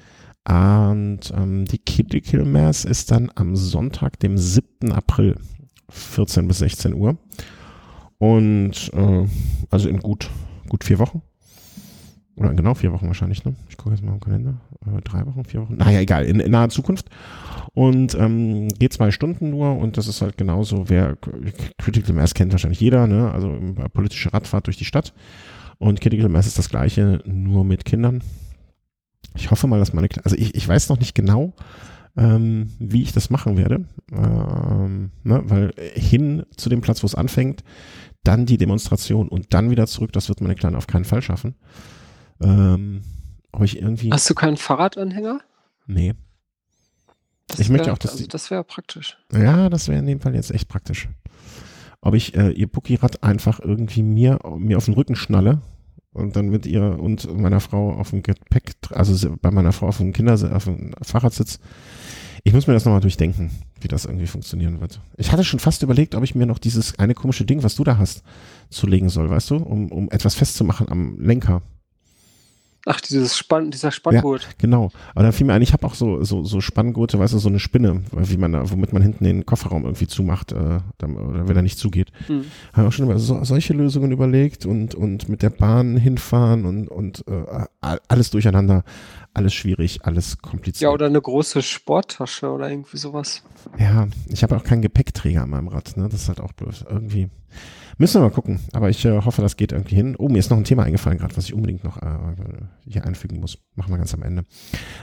Und 0.48 1.32
ähm, 1.32 1.64
die 1.66 1.78
Critical 1.78 2.44
Mass 2.44 2.84
ist 2.84 3.12
dann 3.12 3.30
am 3.36 3.54
Sonntag, 3.54 4.18
dem 4.18 4.36
7. 4.36 4.90
April, 4.90 5.36
14 5.90 6.48
bis 6.48 6.58
16 6.58 6.92
Uhr. 6.94 7.18
Und 8.18 8.90
äh, 8.94 9.26
also 9.70 9.88
in 9.88 10.00
gut, 10.00 10.28
gut 10.68 10.82
vier 10.82 10.98
Wochen. 10.98 11.22
Oder 12.38 12.54
genau 12.54 12.74
vier 12.74 12.92
Wochen 12.92 13.06
wahrscheinlich, 13.06 13.44
ne? 13.44 13.54
Ich 13.68 13.76
gucke 13.76 13.94
jetzt 13.94 14.04
mal 14.04 14.12
im 14.12 14.20
Kalender. 14.20 14.54
Äh, 14.86 15.00
drei 15.02 15.26
Wochen, 15.26 15.44
vier 15.44 15.62
Wochen. 15.62 15.76
Naja, 15.76 16.00
egal, 16.00 16.24
in, 16.24 16.40
in 16.40 16.50
naher 16.50 16.68
Zukunft. 16.68 17.08
Und 17.74 18.14
ähm, 18.14 18.68
geht 18.68 18.92
zwei 18.92 19.10
Stunden 19.10 19.50
nur 19.50 19.76
und 19.76 19.96
das 19.96 20.06
ist 20.06 20.22
halt 20.22 20.36
genauso, 20.36 20.88
wer 20.88 21.16
Critical 21.78 22.14
Mass 22.14 22.34
kennt 22.34 22.52
wahrscheinlich 22.52 22.80
jeder, 22.80 23.06
ne? 23.06 23.30
Also 23.30 23.50
äh, 23.50 23.88
politische 23.88 24.32
Radfahrt 24.32 24.66
durch 24.66 24.76
die 24.76 24.84
Stadt. 24.84 25.12
Und 25.78 26.00
Critical 26.00 26.28
Mass 26.28 26.46
ist 26.46 26.58
das 26.58 26.68
gleiche, 26.68 27.22
nur 27.24 27.64
mit 27.64 27.84
Kindern. 27.84 28.22
Ich 29.36 29.50
hoffe 29.50 29.66
mal, 29.66 29.78
dass 29.78 29.92
meine, 29.92 30.08
Kle- 30.08 30.24
also 30.24 30.36
ich, 30.36 30.54
ich 30.54 30.66
weiß 30.66 30.88
noch 30.88 30.98
nicht 30.98 31.14
genau, 31.14 31.52
ähm, 32.16 32.70
wie 32.80 33.02
ich 33.02 33.12
das 33.12 33.30
machen 33.30 33.56
werde, 33.56 33.84
ähm, 34.12 35.10
ne, 35.22 35.42
weil 35.44 35.72
hin 35.94 36.44
zu 36.56 36.68
dem 36.68 36.80
Platz, 36.80 37.02
wo 37.02 37.06
es 37.06 37.14
anfängt, 37.14 37.62
dann 38.24 38.46
die 38.46 38.58
Demonstration 38.58 39.28
und 39.28 39.54
dann 39.54 39.70
wieder 39.70 39.86
zurück, 39.86 40.12
das 40.12 40.28
wird 40.28 40.40
meine 40.40 40.56
Kleine 40.56 40.76
auf 40.76 40.88
keinen 40.88 41.04
Fall 41.04 41.22
schaffen. 41.22 41.54
Ähm, 42.40 43.02
ob 43.52 43.62
ich 43.64 43.80
irgendwie, 43.80 44.10
Hast 44.12 44.28
du 44.30 44.34
keinen 44.34 44.56
Fahrradanhänger? 44.56 45.40
nee, 45.86 46.14
Das 47.48 47.60
Ich 47.60 47.68
möchte 47.70 47.86
wär- 47.86 47.94
auch, 47.94 47.98
dass 47.98 48.12
also 48.12 48.26
das 48.26 48.50
wäre 48.50 48.62
praktisch. 48.64 49.16
ja, 49.32 49.68
das 49.68 49.88
wäre 49.88 49.98
in 49.98 50.06
dem 50.06 50.20
Fall 50.20 50.34
jetzt 50.34 50.50
echt 50.50 50.68
praktisch. 50.68 51.08
Ob 52.00 52.14
ich 52.14 52.36
äh, 52.36 52.50
ihr 52.50 52.68
Buckyrad 52.68 53.22
einfach 53.24 53.58
irgendwie 53.60 54.02
mir, 54.02 54.38
mir 54.58 54.76
auf 54.76 54.84
den 54.84 54.94
Rücken 54.94 55.16
schnalle 55.16 55.60
und 56.12 56.36
dann 56.36 56.48
mit 56.48 56.64
ihr 56.66 56.98
und 57.00 57.32
meiner 57.40 57.60
Frau 57.60 57.92
auf 57.92 58.10
dem 58.10 58.22
Gepäck, 58.22 58.74
also 58.90 59.34
bei 59.42 59.50
meiner 59.50 59.72
Frau 59.72 59.88
auf 59.88 59.96
dem 59.96 60.12
Kinder, 60.12 60.34
auf 60.54 60.64
dem 60.64 60.92
Fahrradsitz. 61.02 61.58
Ich 62.44 62.52
muss 62.52 62.66
mir 62.68 62.74
das 62.74 62.84
nochmal 62.84 63.00
durchdenken, 63.00 63.50
wie 63.80 63.88
das 63.88 64.04
irgendwie 64.04 64.28
funktionieren 64.28 64.80
wird. 64.80 65.00
Ich 65.16 65.32
hatte 65.32 65.42
schon 65.42 65.58
fast 65.58 65.82
überlegt, 65.82 66.14
ob 66.14 66.22
ich 66.22 66.36
mir 66.36 66.46
noch 66.46 66.58
dieses 66.60 66.98
eine 67.00 67.14
komische 67.14 67.44
Ding, 67.44 67.64
was 67.64 67.74
du 67.74 67.82
da 67.82 67.98
hast, 67.98 68.22
zulegen 68.70 69.08
soll, 69.08 69.28
weißt 69.28 69.50
du, 69.50 69.56
um, 69.56 69.90
um 69.90 70.08
etwas 70.10 70.34
festzumachen 70.36 70.88
am 70.88 71.18
Lenker. 71.18 71.62
Ach, 72.86 73.00
dieses 73.00 73.36
Spann, 73.36 73.70
dieser 73.70 73.90
Spanngurt. 73.90 74.42
Ja, 74.42 74.48
genau. 74.56 74.90
Aber 75.14 75.24
dann 75.24 75.32
fiel 75.32 75.46
mir 75.46 75.52
ein, 75.52 75.62
ich 75.62 75.72
habe 75.72 75.86
auch 75.86 75.94
so, 75.94 76.22
so, 76.24 76.44
so 76.44 76.60
Spanngurte, 76.60 77.18
weißt 77.18 77.34
du, 77.34 77.38
so 77.38 77.48
eine 77.48 77.58
Spinne, 77.58 78.02
wie 78.12 78.36
man 78.36 78.52
da, 78.52 78.70
womit 78.70 78.92
man 78.92 79.02
hinten 79.02 79.24
den 79.24 79.44
Kofferraum 79.44 79.84
irgendwie 79.84 80.06
zumacht, 80.06 80.52
äh, 80.52 80.80
oder 81.02 81.48
wenn 81.48 81.56
er 81.56 81.62
nicht 81.62 81.78
zugeht. 81.78 82.12
Mhm. 82.28 82.44
Habe 82.72 82.88
auch 82.88 82.92
schon 82.92 83.04
über 83.06 83.18
so, 83.18 83.42
solche 83.44 83.74
Lösungen 83.74 84.12
überlegt 84.12 84.64
und, 84.64 84.94
und 84.94 85.28
mit 85.28 85.42
der 85.42 85.50
Bahn 85.50 85.96
hinfahren 85.96 86.64
und, 86.64 86.88
und 86.88 87.24
äh, 87.28 87.66
alles 88.08 88.30
durcheinander, 88.30 88.84
alles 89.38 89.54
schwierig, 89.54 90.04
alles 90.04 90.38
kompliziert. 90.38 90.82
Ja, 90.82 90.90
oder 90.90 91.06
eine 91.06 91.20
große 91.20 91.62
Sporttasche 91.62 92.50
oder 92.50 92.70
irgendwie 92.70 92.96
sowas. 92.96 93.42
Ja, 93.78 94.08
ich 94.28 94.42
habe 94.42 94.56
auch 94.56 94.64
keinen 94.64 94.82
Gepäckträger 94.82 95.42
an 95.42 95.50
meinem 95.50 95.68
Rad, 95.68 95.96
ne? 95.96 96.08
Das 96.08 96.22
ist 96.22 96.28
halt 96.28 96.40
auch 96.40 96.52
blöd. 96.52 96.84
Irgendwie. 96.88 97.28
Müssen 98.00 98.20
wir 98.20 98.28
mal 98.28 98.34
gucken. 98.34 98.60
Aber 98.72 98.88
ich 98.90 99.04
äh, 99.04 99.22
hoffe, 99.22 99.42
das 99.42 99.56
geht 99.56 99.72
irgendwie 99.72 99.96
hin. 99.96 100.14
Oh, 100.18 100.28
mir 100.28 100.38
ist 100.38 100.50
noch 100.50 100.56
ein 100.56 100.62
Thema 100.62 100.84
eingefallen 100.84 101.18
gerade, 101.18 101.36
was 101.36 101.46
ich 101.46 101.54
unbedingt 101.54 101.82
noch 101.82 101.96
äh, 101.96 102.06
hier 102.86 103.04
einfügen 103.04 103.40
muss. 103.40 103.58
Machen 103.74 103.92
wir 103.92 103.98
ganz 103.98 104.14
am 104.14 104.22
Ende. 104.22 104.44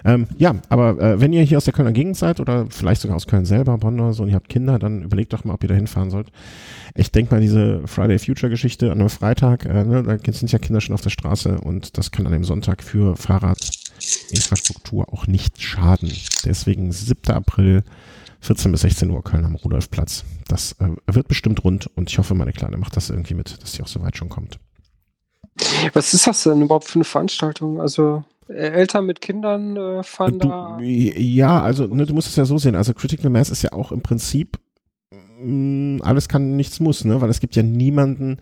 Ähm, 0.06 0.28
ja, 0.38 0.56
aber 0.70 0.98
äh, 1.02 1.20
wenn 1.20 1.34
ihr 1.34 1.44
hier 1.44 1.58
aus 1.58 1.66
der 1.66 1.74
Kölner 1.74 1.92
Gegend 1.92 2.16
seid 2.16 2.40
oder 2.40 2.68
vielleicht 2.70 3.02
sogar 3.02 3.18
aus 3.18 3.28
Köln 3.28 3.46
selber, 3.46 3.78
Bonn 3.78 4.00
oder 4.00 4.14
so, 4.14 4.24
und 4.24 4.30
ihr 4.30 4.36
habt 4.36 4.48
Kinder, 4.48 4.80
dann 4.80 5.04
überlegt 5.04 5.34
doch 5.34 5.44
mal, 5.44 5.54
ob 5.54 5.64
ihr 5.64 5.70
da 5.70 5.76
hinfahren 5.76 6.10
sollt. 6.10 6.32
Ich 6.96 7.12
denke 7.12 7.36
mal, 7.36 7.42
diese 7.42 7.86
Friday 7.86 8.18
Future 8.18 8.50
Geschichte 8.50 8.94
an 8.94 9.00
einem 9.00 9.10
Freitag, 9.10 9.66
äh, 9.66 9.84
ne, 9.84 10.04
da 10.04 10.32
sind 10.32 10.54
ja 10.54 10.60
Kinder 10.60 10.80
schon 10.80 10.96
auf 10.96 11.02
der 11.02 11.10
Straße 11.10 11.60
und 11.60 11.98
das 11.98 12.12
kann 12.12 12.26
an 12.26 12.32
dem 12.32 12.46
Sonntag 12.46 12.82
für 12.82 13.18
Fahrradinfrastruktur 14.06 15.14
auch 15.14 15.28
nicht 15.28 15.62
schaden. 15.62 16.12
Deswegen 16.44 16.92
7. 16.92 17.32
April 17.34 17.84
14 18.42 18.72
bis 18.72 18.82
16 18.82 19.10
Uhr 19.10 19.24
Köln 19.24 19.46
am 19.46 19.56
Rudolfplatz. 19.56 20.24
Das 20.48 20.74
äh, 20.74 20.90
wird 21.08 21.28
bestimmt 21.28 21.64
rund 21.64 21.88
und 21.96 22.10
ich 22.10 22.18
hoffe, 22.18 22.36
meine 22.36 22.54
Kleine 22.54 22.78
macht 22.78 22.96
das 22.96 23.10
irgendwie 23.10 23.34
mit, 23.34 23.62
dass 23.62 23.74
sie 23.74 23.84
auch 23.84 23.88
so 23.88 24.02
weit 24.02 24.18
schon 24.18 24.30
kommt. 24.30 24.60
Was 25.94 26.14
ist 26.14 26.28
das 26.28 26.44
denn 26.44 26.62
überhaupt 26.62 26.86
für 26.86 26.96
eine 26.96 27.06
Veranstaltung? 27.06 27.82
Also 27.82 28.24
äh, 28.48 28.54
Eltern 28.54 29.06
mit 29.06 29.22
Kindern 29.22 29.78
äh, 29.78 30.04
fahren 30.04 30.40
du, 30.40 30.48
da? 30.48 30.78
Ja, 30.80 31.62
also 31.62 31.88
ne, 31.88 32.06
du 32.06 32.14
musst 32.14 32.28
es 32.28 32.36
ja 32.36 32.46
so 32.46 32.58
sehen. 32.58 32.76
Also 32.76 32.94
Critical 32.94 33.32
Mass 33.32 33.50
ist 33.50 33.64
ja 33.64 33.72
auch 33.72 33.92
im 33.92 34.02
Prinzip 34.02 34.60
mh, 35.40 35.98
mm, 35.98 36.02
alles 36.04 36.28
kann, 36.28 36.56
nichts 36.56 36.80
muss, 36.80 37.06
ne? 37.06 37.22
weil 37.22 37.30
es 37.30 37.40
gibt 37.40 37.56
ja 37.56 37.64
niemanden, 37.64 38.38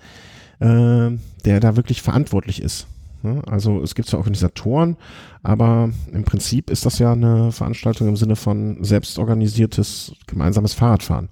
äh, 0.59 1.11
der 1.45 1.59
da 1.59 1.75
wirklich 1.75 2.01
verantwortlich 2.01 2.61
ist. 2.61 2.87
Ne? 3.23 3.41
Also 3.47 3.81
es 3.81 3.95
gibt 3.95 4.07
zwar 4.07 4.19
Organisatoren, 4.19 4.97
aber 5.41 5.89
im 6.11 6.23
Prinzip 6.23 6.69
ist 6.69 6.85
das 6.85 6.99
ja 6.99 7.13
eine 7.13 7.51
Veranstaltung 7.51 8.07
im 8.07 8.17
Sinne 8.17 8.35
von 8.35 8.83
selbstorganisiertes 8.83 10.13
gemeinsames 10.27 10.73
Fahrradfahren. 10.73 11.29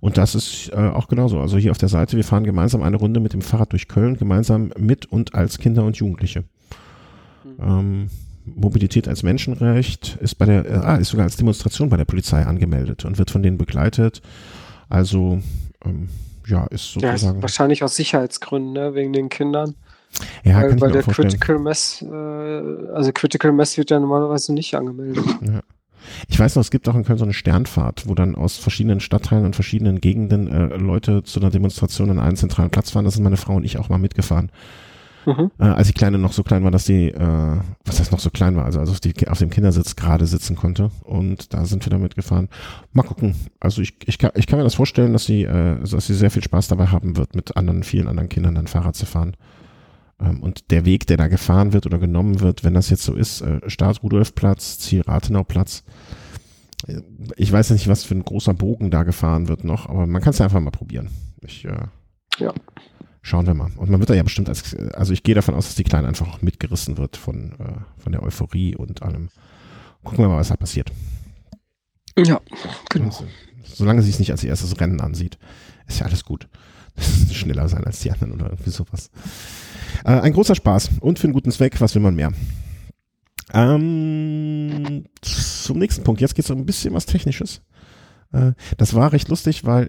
Und 0.00 0.18
das 0.18 0.34
ist 0.34 0.70
äh, 0.72 0.76
auch 0.76 1.08
genauso. 1.08 1.40
Also 1.40 1.56
hier 1.56 1.70
auf 1.70 1.78
der 1.78 1.88
Seite, 1.88 2.16
wir 2.16 2.24
fahren 2.24 2.44
gemeinsam 2.44 2.82
eine 2.82 2.96
Runde 2.96 3.20
mit 3.20 3.32
dem 3.32 3.40
Fahrrad 3.40 3.72
durch 3.72 3.88
Köln, 3.88 4.16
gemeinsam 4.16 4.70
mit 4.78 5.06
und 5.06 5.34
als 5.34 5.58
Kinder 5.58 5.84
und 5.84 5.96
Jugendliche. 5.96 6.44
Mhm. 7.42 7.64
Ähm, 7.64 8.10
Mobilität 8.44 9.08
als 9.08 9.22
Menschenrecht 9.22 10.18
ist 10.20 10.34
bei 10.34 10.44
der, 10.44 10.66
äh, 10.66 10.74
ah, 10.74 10.96
ist 10.96 11.08
sogar 11.08 11.24
als 11.24 11.36
Demonstration 11.36 11.88
bei 11.88 11.96
der 11.96 12.04
Polizei 12.04 12.44
angemeldet 12.44 13.04
und 13.04 13.18
wird 13.18 13.30
von 13.30 13.42
denen 13.42 13.56
begleitet. 13.56 14.20
Also 14.90 15.40
ähm, 15.84 16.08
ja, 16.46 16.64
ist 16.66 16.92
sozusagen. 16.92 17.36
Ja, 17.36 17.42
wahrscheinlich 17.42 17.82
aus 17.82 17.96
Sicherheitsgründen, 17.96 18.72
ne, 18.72 18.94
wegen 18.94 19.12
den 19.12 19.30
Kindern. 19.30 19.74
Ja, 20.44 20.62
weil, 20.62 20.80
weil 20.80 20.92
der 20.92 21.02
Critical 21.02 21.58
Mass, 21.58 22.02
äh, 22.02 22.14
also 22.94 23.10
Critical 23.12 23.52
Mass 23.52 23.76
wird 23.76 23.90
ja 23.90 23.98
normalerweise 23.98 24.52
nicht 24.52 24.74
angemeldet. 24.74 25.24
Ja. 25.42 25.60
Ich 26.28 26.38
weiß 26.38 26.56
noch, 26.56 26.60
es 26.60 26.70
gibt 26.70 26.88
auch 26.88 26.94
in 26.94 27.04
Köln 27.04 27.18
so 27.18 27.24
eine 27.24 27.32
Sternfahrt, 27.32 28.06
wo 28.06 28.14
dann 28.14 28.34
aus 28.34 28.56
verschiedenen 28.56 29.00
Stadtteilen 29.00 29.44
und 29.44 29.54
verschiedenen 29.54 30.00
Gegenden 30.00 30.48
äh, 30.50 30.76
Leute 30.76 31.22
zu 31.22 31.40
einer 31.40 31.50
Demonstration 31.50 32.10
an 32.10 32.18
einen 32.18 32.36
zentralen 32.36 32.70
Platz 32.70 32.90
fahren. 32.90 33.04
Da 33.04 33.10
sind 33.10 33.24
meine 33.24 33.36
Frau 33.36 33.54
und 33.54 33.64
ich 33.64 33.78
auch 33.78 33.88
mal 33.88 33.98
mitgefahren. 33.98 34.50
Mhm. 35.26 35.50
Äh, 35.58 35.64
als 35.64 35.86
die 35.86 35.94
Kleine 35.94 36.18
noch 36.18 36.32
so 36.32 36.42
klein 36.42 36.64
war, 36.64 36.70
dass 36.70 36.84
die, 36.84 37.08
äh, 37.08 37.56
was 37.84 37.98
heißt 37.98 38.12
noch 38.12 38.20
so 38.20 38.28
klein 38.28 38.56
war, 38.56 38.66
also, 38.66 38.80
also 38.80 38.92
auf, 38.92 39.00
die, 39.00 39.14
auf 39.28 39.38
dem 39.38 39.48
Kindersitz 39.48 39.96
gerade 39.96 40.26
sitzen 40.26 40.56
konnte. 40.56 40.90
Und 41.02 41.54
da 41.54 41.64
sind 41.64 41.84
wir 41.86 41.90
da 41.90 41.98
mitgefahren. 41.98 42.48
Mal 42.92 43.04
gucken. 43.04 43.34
Also 43.60 43.80
ich, 43.80 43.94
ich, 44.04 44.18
kann, 44.18 44.32
ich 44.34 44.46
kann 44.46 44.58
mir 44.58 44.64
das 44.64 44.74
vorstellen, 44.74 45.12
dass 45.14 45.24
sie, 45.24 45.44
äh, 45.44 45.78
dass 45.80 46.06
sie 46.06 46.14
sehr 46.14 46.30
viel 46.30 46.42
Spaß 46.42 46.68
dabei 46.68 46.88
haben 46.88 47.16
wird, 47.16 47.34
mit 47.34 47.56
anderen, 47.56 47.82
vielen 47.82 48.08
anderen 48.08 48.28
Kindern 48.28 48.54
dann 48.54 48.66
Fahrrad 48.66 48.96
zu 48.96 49.06
fahren. 49.06 49.34
Ähm, 50.24 50.42
und 50.42 50.70
der 50.70 50.84
Weg, 50.84 51.06
der 51.06 51.16
da 51.16 51.28
gefahren 51.28 51.72
wird 51.72 51.86
oder 51.86 51.98
genommen 51.98 52.40
wird, 52.40 52.64
wenn 52.64 52.74
das 52.74 52.90
jetzt 52.90 53.04
so 53.04 53.14
ist, 53.14 53.40
äh, 53.40 53.68
Start 53.68 54.02
Rudolfplatz, 54.02 54.78
Ziel 54.78 55.02
Rathenauplatz. 55.02 55.84
Äh, 56.86 57.02
ich 57.36 57.52
weiß 57.52 57.70
nicht, 57.70 57.88
was 57.88 58.04
für 58.04 58.14
ein 58.14 58.24
großer 58.24 58.54
Bogen 58.54 58.90
da 58.90 59.02
gefahren 59.02 59.48
wird 59.48 59.64
noch, 59.64 59.88
aber 59.88 60.06
man 60.06 60.22
kann 60.22 60.30
es 60.30 60.38
ja 60.38 60.46
einfach 60.46 60.60
mal 60.60 60.70
probieren. 60.70 61.10
Ich, 61.42 61.64
äh, 61.64 61.86
ja. 62.38 62.52
Schauen 63.22 63.46
wir 63.46 63.54
mal. 63.54 63.70
Und 63.76 63.88
man 63.88 64.00
wird 64.00 64.10
da 64.10 64.14
ja 64.14 64.22
bestimmt 64.22 64.50
als, 64.50 64.76
also 64.92 65.14
ich 65.14 65.22
gehe 65.22 65.34
davon 65.34 65.54
aus, 65.54 65.66
dass 65.66 65.76
die 65.76 65.84
Kleine 65.84 66.08
einfach 66.08 66.28
auch 66.28 66.42
mitgerissen 66.42 66.98
wird 66.98 67.16
von, 67.16 67.52
äh, 67.52 68.02
von 68.02 68.12
der 68.12 68.22
Euphorie 68.22 68.76
und 68.76 69.02
allem. 69.02 69.30
Gucken 70.02 70.24
wir 70.24 70.28
mal, 70.28 70.36
was 70.36 70.48
da 70.48 70.56
passiert. 70.56 70.92
Ja, 72.18 72.40
genau. 72.90 73.06
Und, 73.06 73.24
solange 73.64 74.02
sie 74.02 74.10
es 74.10 74.18
nicht 74.18 74.30
als 74.30 74.44
erstes 74.44 74.78
Rennen 74.78 75.00
ansieht, 75.00 75.38
ist 75.86 76.00
ja 76.00 76.06
alles 76.06 76.24
gut. 76.24 76.48
Schneller 77.32 77.68
sein 77.68 77.84
als 77.84 78.00
die 78.00 78.10
anderen 78.10 78.32
oder 78.32 78.50
irgendwie 78.50 78.70
sowas. 78.70 79.10
Äh, 80.04 80.20
ein 80.20 80.32
großer 80.32 80.54
Spaß 80.54 80.90
und 81.00 81.18
für 81.18 81.24
einen 81.24 81.34
guten 81.34 81.50
Zweck, 81.50 81.80
was 81.80 81.94
will 81.94 82.02
man 82.02 82.14
mehr? 82.14 82.32
Ähm, 83.52 85.04
zum 85.20 85.78
nächsten 85.78 86.04
Punkt. 86.04 86.20
Jetzt 86.20 86.34
geht 86.34 86.44
es 86.44 86.50
um 86.50 86.58
ein 86.58 86.66
bisschen 86.66 86.94
was 86.94 87.06
Technisches. 87.06 87.62
Äh, 88.32 88.52
das 88.76 88.94
war 88.94 89.12
recht 89.12 89.28
lustig, 89.28 89.64
weil 89.64 89.88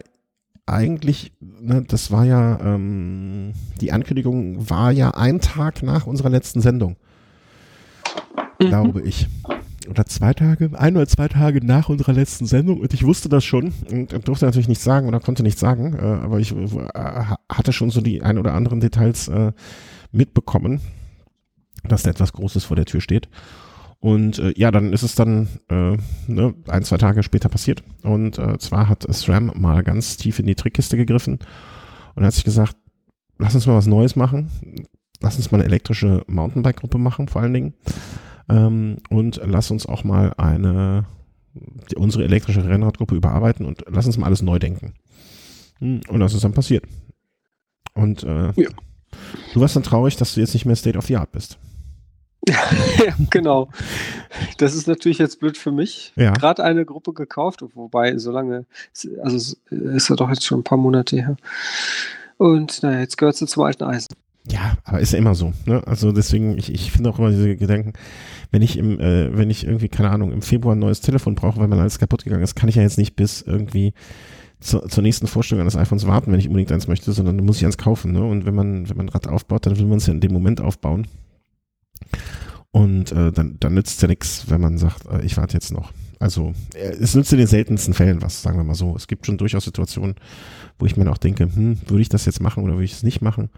eigentlich, 0.65 1.34
ne, 1.39 1.84
das 1.88 2.12
war 2.12 2.26
ja, 2.26 2.60
ähm, 2.62 3.54
die 3.82 3.91
Ankündigung 3.91 4.70
war 4.70 4.91
ja 4.91 5.12
ein 5.12 5.39
Tag 5.39 5.84
nach 5.84 6.08
unserer 6.08 6.30
letzten 6.30 6.62
Sendung. 6.62 6.98
Mhm. 8.60 8.68
Glaube 8.68 9.02
ich. 9.02 9.28
Oder 9.89 10.06
zwei 10.08 10.34
Tage, 10.34 10.72
ein 10.74 10.96
oder 10.96 11.08
zwei 11.08 11.28
Tage 11.28 11.63
nach 11.63 11.89
unserer 11.89 12.13
letzten 12.13 12.48
Sendung 12.48 12.80
und 12.80 12.91
ich 12.96 13.06
wusste 13.06 13.30
das 13.30 13.46
schon 13.46 13.72
und 13.91 14.28
durfte 14.28 14.46
natürlich 14.46 14.68
nicht 14.68 14.82
sagen 14.82 15.08
oder 15.08 15.20
konnte 15.20 15.44
nicht 15.44 15.60
sagen, 15.60 15.94
äh, 15.94 16.02
aber 16.02 16.39
ich 16.39 16.54
äh, 16.54 17.26
hatte 17.52 17.72
schon 17.72 17.91
so 17.91 18.02
die 18.02 18.24
ein 18.24 18.39
oder 18.39 18.56
anderen 18.56 18.80
Details 18.80 19.28
äh, 19.28 19.52
mitbekommen, 20.15 20.82
dass 21.84 22.04
da 22.04 22.10
etwas 22.10 22.34
Großes 22.34 22.63
vor 22.63 22.75
der 22.75 22.86
Tür 22.86 23.01
steht. 23.01 23.30
Und 23.99 24.39
äh, 24.39 24.54
ja, 24.56 24.71
dann 24.71 24.93
ist 24.93 25.04
es 25.04 25.15
dann 25.15 25.47
äh, 25.69 25.97
ne, 26.28 26.54
ein, 26.67 26.84
zwei 26.84 26.97
Tage 26.97 27.23
später 27.23 27.49
passiert. 27.49 27.84
Und 28.04 28.38
äh, 28.38 28.58
zwar 28.60 28.88
hat 28.88 29.06
SRAM 29.12 29.51
mal 29.56 29.84
ganz 29.84 30.17
tief 30.17 30.39
in 30.39 30.45
die 30.45 30.56
Trickkiste 30.56 30.97
gegriffen 30.97 31.39
und 32.15 32.23
hat 32.23 32.34
sich 32.34 32.43
gesagt, 32.43 32.75
lass 33.38 33.56
uns 33.56 33.65
mal 33.65 33.75
was 33.75 33.88
Neues 33.88 34.15
machen. 34.15 34.51
Lass 35.21 35.38
uns 35.38 35.51
mal 35.51 35.58
eine 35.58 35.65
elektrische 35.65 36.23
Mountainbike-Gruppe 36.28 36.97
machen, 36.97 37.28
vor 37.28 37.41
allen 37.41 37.54
Dingen. 37.54 37.73
Ähm, 38.49 38.97
und 39.10 39.41
lass 39.43 39.71
uns 39.71 39.86
auch 39.86 40.04
mal 40.04 40.34
eine, 40.38 41.06
die, 41.54 41.95
unsere 41.95 42.25
elektrische 42.25 42.63
Rennradgruppe 42.63 43.15
überarbeiten 43.15 43.65
und 43.65 43.86
lass 43.88 44.06
uns 44.06 44.17
mal 44.17 44.28
alles 44.28 44.41
neu 44.41 44.60
denken. 44.60 44.93
Hm, 45.80 46.01
und 46.10 46.19
das 46.19 46.34
ist 46.34 46.43
dann 46.43 46.54
passiert. 46.54 46.86
Und 47.93 48.23
äh, 48.23 48.51
ja. 48.56 48.69
Du 49.54 49.62
warst 49.62 49.75
dann 49.75 49.84
traurig, 49.84 50.15
dass 50.17 50.34
du 50.34 50.39
jetzt 50.39 50.54
nicht 50.54 50.65
mehr 50.65 50.75
State 50.75 50.97
of 50.97 51.06
the 51.06 51.17
Art 51.17 51.32
bist. 51.32 51.58
ja, 52.47 53.15
genau. 53.30 53.69
Das 54.58 54.75
ist 54.75 54.88
natürlich 54.88 55.17
jetzt 55.17 55.39
blöd 55.39 55.58
für 55.58 55.71
mich. 55.71 56.13
Ja. 56.15 56.34
Gerade 56.34 56.63
eine 56.63 56.86
Gruppe 56.86 57.13
gekauft, 57.13 57.63
wobei 57.73 58.17
so 58.17 58.32
lange, 58.32 58.65
also 59.23 59.56
ist 59.69 60.10
ja 60.10 60.15
doch 60.15 60.30
jetzt 60.30 60.45
schon 60.45 60.60
ein 60.60 60.63
paar 60.63 60.78
Monate 60.78 61.17
her. 61.17 61.38
Und 62.38 62.84
naja, 62.84 62.99
jetzt 62.99 63.17
gehört 63.17 63.36
sie 63.36 63.47
zum 63.47 63.63
alten 63.63 63.84
Eisen. 63.84 64.08
Ja, 64.47 64.78
aber 64.84 64.99
ist 64.99 65.13
ja 65.13 65.17
immer 65.17 65.34
so. 65.34 65.54
Ne? 65.65 65.82
Also 65.88 66.12
deswegen, 66.12 66.58
ich, 66.58 66.71
ich 66.71 66.91
finde 66.91 67.10
auch 67.10 67.17
immer 67.17 67.32
diese 67.32 67.56
Gedanken, 67.56 67.93
wenn 68.51 68.62
ich 68.62 68.78
im, 68.78 68.99
äh, 68.99 69.36
wenn 69.36 69.49
ich 69.49 69.65
irgendwie, 69.65 69.89
keine 69.89 70.12
Ahnung, 70.12 70.32
im 70.32 70.43
Februar 70.43 70.75
ein 70.75 70.80
neues 70.80 71.01
Telefon 71.01 71.34
brauche, 71.34 71.60
weil 71.60 71.67
mein 71.67 71.80
alles 71.80 71.97
kaputt 71.97 72.23
gegangen 72.23 72.43
ist, 72.43 72.56
kann 72.56 72.69
ich 72.69 72.75
ja 72.75 72.84
jetzt 72.84 72.99
nicht 72.99 73.15
bis 73.15 73.41
irgendwie 73.41 73.93
zu, 74.65 74.80
zur 74.80 75.04
nächsten 75.04 75.28
Vorstellung 75.28 75.62
eines 75.62 75.75
iPhones 75.75 76.08
warten, 76.08 76.32
wenn 76.32 76.39
ich 76.39 76.47
unbedingt 76.47 76.71
eins 76.71 76.88
möchte, 76.88 77.12
sondern 77.13 77.38
muss 77.45 77.58
ich 77.58 77.65
eins 77.65 77.78
kaufen. 77.78 78.12
Ne? 78.12 78.23
Und 78.23 78.45
wenn 78.45 78.56
man, 78.56 78.89
wenn 78.89 78.97
man 78.97 79.06
ein 79.08 79.10
Rad 79.10 79.28
aufbaut, 79.28 79.65
dann 79.65 79.78
will 79.78 79.86
man 79.86 79.97
es 79.97 80.08
ja 80.08 80.13
in 80.13 80.21
dem 80.21 80.34
Moment 80.34 80.60
aufbauen. 80.60 81.08
Und 82.71 83.12
äh, 83.12 83.32
dann, 83.32 83.58
dann 83.60 83.73
nützt 83.73 83.95
es 83.95 84.01
ja 84.01 84.08
nichts, 84.08 84.49
wenn 84.49 84.60
man 84.60 84.78
sagt, 84.78 85.06
äh, 85.06 85.21
ich 85.21 85.38
warte 85.38 85.54
jetzt 85.54 85.71
noch. 85.71 85.93
Also 86.19 86.54
äh, 86.73 86.95
es 86.99 87.15
nützt 87.15 87.32
in 87.32 87.38
den 87.38 87.47
seltensten 87.47 87.93
Fällen 87.93 88.21
was, 88.21 88.41
sagen 88.41 88.58
wir 88.58 88.63
mal 88.63 88.75
so. 88.75 88.95
Es 88.95 89.08
gibt 89.08 89.25
schon 89.25 89.38
durchaus 89.38 89.65
Situationen, 89.65 90.15
wo 90.80 90.86
ich 90.86 90.97
mir 90.97 91.10
auch 91.10 91.17
denke, 91.17 91.43
hm, 91.43 91.80
würde 91.88 92.01
ich 92.01 92.10
das 92.10 92.25
jetzt 92.25 92.41
machen 92.41 92.63
oder 92.63 92.73
würde 92.73 92.86
ich 92.86 92.93
es 92.93 93.04
nicht 93.04 93.21
machen? 93.21 93.49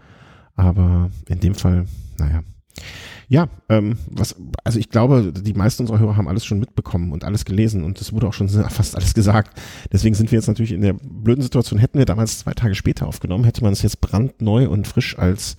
Aber 0.54 1.10
in 1.28 1.40
dem 1.40 1.54
Fall, 1.54 1.86
naja. 2.18 2.42
Ja, 3.30 3.48
ähm, 3.68 3.98
was, 4.10 4.36
also 4.64 4.78
ich 4.78 4.88
glaube, 4.88 5.32
die 5.32 5.52
meisten 5.52 5.82
unserer 5.82 5.98
Hörer 5.98 6.16
haben 6.16 6.28
alles 6.28 6.46
schon 6.46 6.58
mitbekommen 6.58 7.12
und 7.12 7.24
alles 7.24 7.44
gelesen 7.44 7.84
und 7.84 8.00
es 8.00 8.12
wurde 8.14 8.26
auch 8.26 8.32
schon 8.32 8.48
fast 8.70 8.96
alles 8.96 9.12
gesagt. 9.12 9.60
Deswegen 9.92 10.14
sind 10.14 10.32
wir 10.32 10.38
jetzt 10.38 10.46
natürlich 10.46 10.72
in 10.72 10.80
der 10.80 10.94
blöden 10.94 11.42
Situation, 11.42 11.78
hätten 11.78 11.98
wir 11.98 12.06
damals 12.06 12.38
zwei 12.38 12.54
Tage 12.54 12.74
später 12.74 13.06
aufgenommen, 13.06 13.44
hätte 13.44 13.62
man 13.62 13.74
es 13.74 13.82
jetzt 13.82 14.00
brandneu 14.00 14.68
und 14.68 14.86
frisch 14.86 15.18
als 15.18 15.56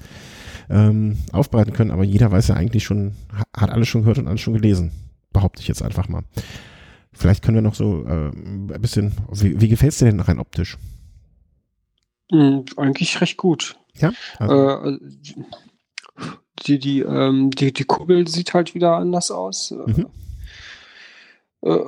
ähm, 0.69 1.17
aufbereiten 1.31 1.73
können, 1.73 1.91
aber 1.91 2.03
jeder 2.03 2.31
weiß 2.31 2.47
ja 2.47 2.55
eigentlich 2.55 2.83
schon, 2.83 3.13
hat 3.55 3.69
alles 3.69 3.87
schon 3.87 4.01
gehört 4.01 4.17
und 4.17 4.27
alles 4.27 4.41
schon 4.41 4.53
gelesen. 4.53 4.91
Behaupte 5.31 5.61
ich 5.61 5.67
jetzt 5.67 5.83
einfach 5.83 6.09
mal. 6.09 6.23
Vielleicht 7.13 7.43
können 7.43 7.55
wir 7.55 7.61
noch 7.61 7.75
so 7.75 8.03
äh, 8.05 8.29
ein 8.29 8.81
bisschen, 8.81 9.13
wie, 9.31 9.61
wie 9.61 9.67
gefällt 9.67 9.93
es 9.93 9.99
dir 9.99 10.05
denn 10.05 10.19
rein 10.19 10.39
optisch? 10.39 10.77
Mhm, 12.31 12.65
eigentlich 12.77 13.21
recht 13.21 13.37
gut. 13.37 13.75
Ja? 13.95 14.11
Also. 14.37 14.89
Äh, 14.89 14.99
die, 16.67 16.79
die, 16.79 16.99
ähm, 17.01 17.51
die, 17.51 17.73
die 17.73 17.83
Kurbel 17.83 18.27
sieht 18.27 18.53
halt 18.53 18.75
wieder 18.75 18.95
anders 18.95 19.31
aus. 19.31 19.71
Mhm. 19.71 20.07
Äh, 21.61 21.79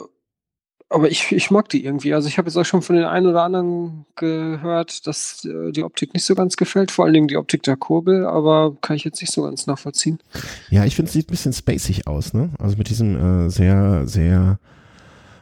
aber 0.91 1.09
ich, 1.09 1.31
ich 1.31 1.51
mag 1.51 1.69
die 1.69 1.85
irgendwie. 1.85 2.13
Also 2.13 2.27
ich 2.27 2.37
habe 2.37 2.49
jetzt 2.49 2.57
auch 2.57 2.65
schon 2.65 2.81
von 2.81 2.97
den 2.97 3.05
einen 3.05 3.27
oder 3.27 3.43
anderen 3.43 4.05
gehört, 4.15 5.07
dass 5.07 5.45
äh, 5.45 5.71
die 5.71 5.83
Optik 5.83 6.13
nicht 6.13 6.25
so 6.25 6.35
ganz 6.35 6.57
gefällt, 6.57 6.91
vor 6.91 7.05
allen 7.05 7.13
Dingen 7.13 7.29
die 7.29 7.37
Optik 7.37 7.63
der 7.63 7.77
Kurbel, 7.77 8.25
aber 8.25 8.75
kann 8.81 8.97
ich 8.97 9.05
jetzt 9.05 9.21
nicht 9.21 9.31
so 9.31 9.43
ganz 9.43 9.67
nachvollziehen. 9.67 10.19
Ja, 10.69 10.83
ich 10.83 10.95
finde, 10.95 11.07
es 11.07 11.13
sieht 11.13 11.29
ein 11.29 11.31
bisschen 11.31 11.53
spacig 11.53 12.07
aus, 12.07 12.33
ne? 12.33 12.49
Also 12.59 12.75
mit 12.75 12.89
diesem 12.89 13.45
äh, 13.45 13.49
sehr, 13.49 14.05
sehr, 14.05 14.59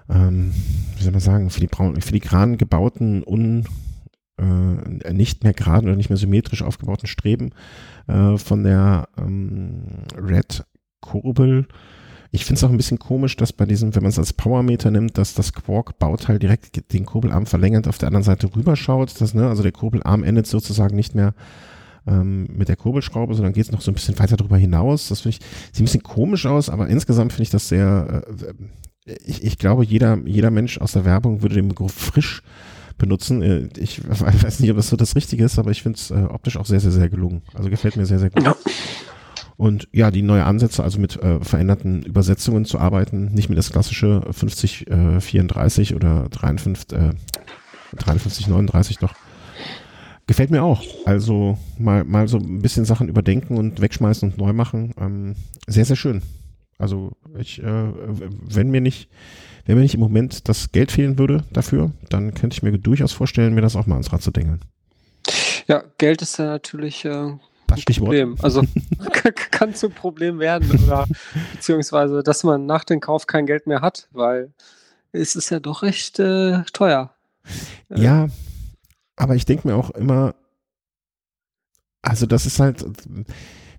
ähm, 0.07 0.53
wie 0.97 1.03
soll 1.03 1.11
man 1.11 1.21
sagen, 1.21 1.49
filigran 1.49 2.57
gebauten, 2.57 3.23
un, 3.25 3.65
äh, 4.39 5.13
nicht 5.13 5.43
mehr 5.43 5.53
gerade 5.53 5.87
oder 5.87 5.95
nicht 5.95 6.09
mehr 6.09 6.17
symmetrisch 6.17 6.61
aufgebauten 6.61 7.07
Streben 7.07 7.51
äh, 8.07 8.37
von 8.37 8.63
der 8.63 9.09
ähm, 9.17 9.83
Red 10.17 10.63
Kurbel 11.01 11.67
ich 12.31 12.45
finde 12.45 12.59
es 12.59 12.63
auch 12.63 12.69
ein 12.69 12.77
bisschen 12.77 12.99
komisch, 12.99 13.35
dass 13.37 13.53
bei 13.53 13.65
diesem, 13.65 13.95
wenn 13.95 14.03
man 14.03 14.11
es 14.11 14.19
als 14.19 14.33
Powermeter 14.33 14.91
nimmt, 14.91 15.17
dass 15.17 15.33
das 15.33 15.53
Quark-Bauteil 15.53 16.37
direkt 16.37 16.93
den 16.93 17.05
Kurbelarm 17.05 17.47
verlängert 17.47 17.87
auf 17.87 17.97
der 17.97 18.07
anderen 18.07 18.23
Seite 18.23 18.55
rüberschaut. 18.55 19.19
Das, 19.19 19.33
ne, 19.33 19.47
also 19.47 19.63
der 19.63 19.71
Kurbelarm 19.71 20.23
endet 20.23 20.45
sozusagen 20.45 20.95
nicht 20.95 21.15
mehr 21.15 21.33
ähm, 22.05 22.47
mit 22.53 22.69
der 22.69 22.75
Kurbelschraube, 22.75 23.33
sondern 23.33 23.53
geht 23.53 23.65
es 23.65 23.71
noch 23.71 23.81
so 23.81 23.89
ein 23.89 23.95
bisschen 23.95 24.19
weiter 24.19 24.37
darüber 24.37 24.57
hinaus. 24.57 25.07
Das 25.09 25.21
finde 25.21 25.37
ich, 25.37 25.45
sieht 25.71 25.81
ein 25.81 25.85
bisschen 25.85 26.03
komisch 26.03 26.45
aus, 26.45 26.69
aber 26.69 26.87
insgesamt 26.87 27.33
finde 27.33 27.43
ich 27.43 27.49
das 27.49 27.67
sehr, 27.67 28.23
äh, 28.37 29.15
ich, 29.25 29.43
ich 29.43 29.57
glaube, 29.57 29.83
jeder, 29.83 30.19
jeder 30.25 30.51
Mensch 30.51 30.77
aus 30.77 30.91
der 30.91 31.05
Werbung 31.05 31.41
würde 31.41 31.55
den 31.55 31.69
Begriff 31.69 31.93
frisch 31.93 32.43
benutzen. 32.99 33.41
Äh, 33.41 33.69
ich 33.77 34.07
weiß 34.07 34.59
nicht, 34.59 34.69
ob 34.69 34.77
das 34.77 34.89
so 34.89 34.95
das 34.95 35.15
Richtige 35.15 35.43
ist, 35.43 35.57
aber 35.57 35.71
ich 35.71 35.81
finde 35.81 35.97
es 35.97 36.11
äh, 36.11 36.25
optisch 36.29 36.57
auch 36.57 36.67
sehr, 36.67 36.79
sehr, 36.79 36.91
sehr 36.91 37.09
gelungen. 37.09 37.41
Also 37.55 37.71
gefällt 37.71 37.97
mir 37.97 38.05
sehr, 38.05 38.19
sehr 38.19 38.29
gut. 38.29 38.43
Ja. 38.43 38.55
Und 39.57 39.89
ja, 39.91 40.09
die 40.09 40.21
neue 40.21 40.45
Ansätze, 40.45 40.83
also 40.83 40.99
mit 40.99 41.21
äh, 41.21 41.41
veränderten 41.41 42.03
Übersetzungen 42.03 42.63
zu 42.63 42.79
arbeiten, 42.79 43.33
nicht 43.33 43.49
mit 43.49 43.57
das 43.57 43.71
klassische 43.71 44.21
50, 44.31 44.89
äh, 44.89 45.19
34 45.19 45.95
oder 45.95 46.29
53, 46.29 46.97
äh, 46.97 47.11
53, 47.97 48.47
39 48.47 48.99
doch. 48.99 49.13
Gefällt 50.27 50.51
mir 50.51 50.63
auch. 50.63 50.83
Also 51.05 51.57
mal, 51.77 52.03
mal 52.03 52.27
so 52.27 52.37
ein 52.37 52.61
bisschen 52.61 52.85
Sachen 52.85 53.09
überdenken 53.09 53.57
und 53.57 53.81
wegschmeißen 53.81 54.29
und 54.29 54.37
neu 54.37 54.53
machen. 54.53 54.93
Ähm, 54.97 55.35
sehr, 55.67 55.85
sehr 55.85 55.95
schön. 55.95 56.21
Also 56.77 57.17
ich, 57.37 57.61
äh, 57.61 57.63
wenn 57.65 58.69
mir 58.69 58.79
nicht, 58.79 59.09
wenn 59.69 59.75
mir 59.75 59.83
nicht 59.83 59.93
im 59.93 59.99
Moment 59.99 60.49
das 60.49 60.71
Geld 60.71 60.91
fehlen 60.91 61.19
würde 61.19 61.43
dafür, 61.51 61.91
dann 62.09 62.33
könnte 62.33 62.55
ich 62.55 62.63
mir 62.63 62.75
durchaus 62.79 63.13
vorstellen, 63.13 63.53
mir 63.53 63.61
das 63.61 63.75
auch 63.75 63.85
mal 63.85 63.93
ans 63.93 64.11
Rad 64.11 64.23
zu 64.23 64.31
dengeln. 64.31 64.61
Ja, 65.67 65.83
Geld 65.99 66.23
ist 66.23 66.39
ja 66.39 66.45
natürlich 66.45 67.05
äh, 67.05 67.33
das 67.67 67.79
Stichwort. 67.79 68.07
Problem. 68.07 68.35
Also 68.41 68.63
kann 69.51 69.75
zu 69.75 69.91
Problem 69.91 70.39
werden 70.39 70.71
oder 70.83 71.05
beziehungsweise, 71.53 72.23
dass 72.23 72.43
man 72.43 72.65
nach 72.65 72.83
dem 72.83 72.99
Kauf 72.99 73.27
kein 73.27 73.45
Geld 73.45 73.67
mehr 73.67 73.81
hat, 73.81 74.07
weil 74.11 74.51
es 75.11 75.35
ist 75.35 75.51
ja 75.51 75.59
doch 75.59 75.83
recht 75.83 76.17
äh, 76.17 76.63
teuer. 76.73 77.13
Ja, 77.89 78.27
aber 79.17 79.35
ich 79.35 79.45
denke 79.45 79.67
mir 79.67 79.75
auch 79.75 79.91
immer, 79.91 80.33
also 82.01 82.25
das 82.25 82.47
ist 82.47 82.59
halt, 82.59 82.83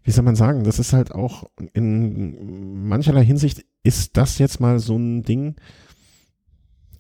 wie 0.03 0.11
soll 0.11 0.25
man 0.25 0.37
sagen, 0.37 0.65
das 0.65 0.79
ist 0.79 0.93
halt 0.93 1.13
auch 1.13 1.45
in 1.73 2.89
mancherlei 2.89 3.25
Hinsicht 3.25 3.65
ist 3.83 4.17
das 4.17 4.39
jetzt 4.39 4.61
mal 4.61 4.79
so 4.79 4.97
ein 4.97 5.23
Ding. 5.23 5.57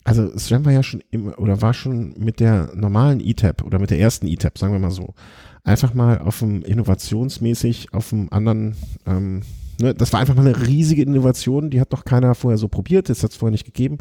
Also 0.05 0.37
Sven 0.37 0.65
war 0.65 0.73
ja 0.73 0.83
schon 0.83 1.03
immer 1.11 1.39
oder 1.39 1.61
war 1.63 1.75
schon 1.75 2.15
mit 2.19 2.41
der 2.41 2.73
normalen 2.75 3.21
E-Tab 3.21 3.63
oder 3.63 3.79
mit 3.79 3.91
der 3.91 4.01
ersten 4.01 4.27
E-Tab, 4.27 4.59
sagen 4.59 4.73
wir 4.73 4.79
mal 4.79 4.91
so, 4.91 5.15
einfach 5.63 5.95
mal 5.95 6.19
auf 6.19 6.39
dem 6.39 6.63
innovationsmäßig 6.63 7.93
auf 7.93 8.11
dem 8.11 8.33
anderen, 8.33 8.77
ähm, 9.07 9.43
ne, 9.81 9.95
das 9.95 10.13
war 10.13 10.21
einfach 10.21 10.35
mal 10.35 10.47
eine 10.47 10.67
riesige 10.67 11.03
Innovation, 11.03 11.71
die 11.71 11.81
hat 11.81 11.93
noch 11.93 12.05
keiner 12.05 12.35
vorher 12.35 12.59
so 12.59 12.69
probiert, 12.69 13.09
das 13.09 13.23
hat 13.23 13.33
es 13.33 13.37
vorher 13.37 13.53
nicht 13.53 13.67
gegeben. 13.67 13.99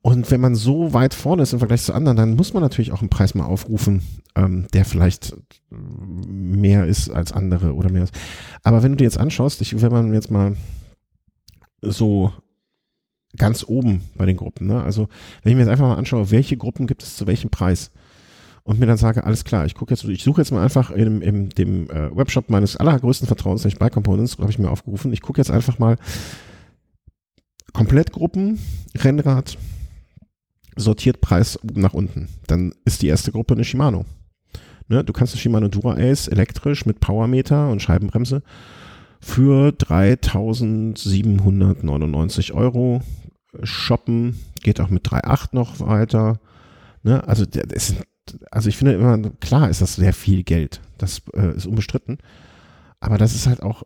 Und 0.00 0.30
wenn 0.30 0.40
man 0.40 0.54
so 0.54 0.92
weit 0.92 1.12
vorne 1.12 1.42
ist 1.42 1.52
im 1.52 1.58
Vergleich 1.58 1.82
zu 1.82 1.92
anderen, 1.92 2.16
dann 2.16 2.36
muss 2.36 2.54
man 2.54 2.62
natürlich 2.62 2.92
auch 2.92 3.00
einen 3.00 3.10
Preis 3.10 3.34
mal 3.34 3.46
aufrufen, 3.46 4.02
ähm, 4.36 4.66
der 4.72 4.84
vielleicht 4.84 5.36
mehr 5.70 6.86
ist 6.86 7.10
als 7.10 7.32
andere 7.32 7.74
oder 7.74 7.90
mehr 7.90 8.04
ist. 8.04 8.14
Aber 8.62 8.82
wenn 8.82 8.92
du 8.92 8.96
dir 8.96 9.04
jetzt 9.04 9.18
anschaust, 9.18 9.60
ich, 9.60 9.80
wenn 9.82 9.92
man 9.92 10.14
jetzt 10.14 10.30
mal 10.30 10.56
so 11.82 12.32
ganz 13.36 13.64
oben 13.66 14.02
bei 14.16 14.24
den 14.24 14.36
Gruppen, 14.36 14.68
ne? 14.68 14.82
also 14.82 15.08
wenn 15.42 15.50
ich 15.50 15.56
mir 15.56 15.62
jetzt 15.62 15.70
einfach 15.70 15.88
mal 15.88 15.96
anschaue, 15.96 16.30
welche 16.30 16.56
Gruppen 16.56 16.86
gibt 16.86 17.02
es 17.02 17.16
zu 17.16 17.26
welchem 17.26 17.50
Preis, 17.50 17.90
und 18.68 18.78
mir 18.78 18.84
dann 18.84 18.98
sage, 18.98 19.24
alles 19.24 19.44
klar, 19.44 19.64
ich 19.64 19.74
gucke 19.74 19.94
jetzt, 19.94 20.04
ich 20.04 20.22
suche 20.22 20.42
jetzt 20.42 20.50
mal 20.50 20.62
einfach 20.62 20.90
in, 20.90 21.22
in 21.22 21.48
dem 21.48 21.88
äh, 21.88 22.14
Webshop 22.14 22.50
meines 22.50 22.76
allergrößten 22.76 23.26
Vertrauens, 23.26 23.64
nämlich 23.64 23.78
Buy 23.78 23.88
Components, 23.88 24.36
habe 24.36 24.50
ich 24.50 24.58
mir 24.58 24.70
aufgerufen. 24.70 25.10
Ich 25.14 25.22
gucke 25.22 25.40
jetzt 25.40 25.50
einfach 25.50 25.78
mal 25.78 25.96
Komplettgruppen, 27.72 28.58
Rennrad, 28.94 29.56
sortiert 30.78 31.20
Preis 31.20 31.58
nach 31.74 31.92
unten. 31.94 32.28
Dann 32.46 32.72
ist 32.84 33.02
die 33.02 33.08
erste 33.08 33.32
Gruppe 33.32 33.54
eine 33.54 33.64
Shimano. 33.64 34.04
Ne, 34.88 35.02
du 35.04 35.12
kannst 35.12 35.34
eine 35.34 35.40
Shimano 35.40 35.68
Dura 35.68 35.96
Ace 35.98 36.28
elektrisch 36.28 36.86
mit 36.86 37.00
Powermeter 37.00 37.68
und 37.68 37.82
Scheibenbremse 37.82 38.42
für 39.20 39.70
3.799 39.70 42.52
Euro 42.52 43.02
shoppen. 43.62 44.38
Geht 44.62 44.80
auch 44.80 44.90
mit 44.90 45.06
3.8 45.06 45.48
noch 45.52 45.80
weiter. 45.80 46.40
Ne, 47.02 47.26
also 47.28 47.44
das 47.44 47.94
also 48.50 48.68
ich 48.68 48.76
finde 48.76 48.94
immer, 48.94 49.18
klar 49.40 49.70
ist 49.70 49.80
das 49.80 49.96
sehr 49.96 50.12
viel 50.12 50.42
Geld. 50.42 50.80
Das 50.98 51.22
äh, 51.34 51.56
ist 51.56 51.66
unbestritten. 51.66 52.18
Aber 53.00 53.18
das 53.18 53.34
ist 53.34 53.46
halt 53.46 53.62
auch 53.62 53.84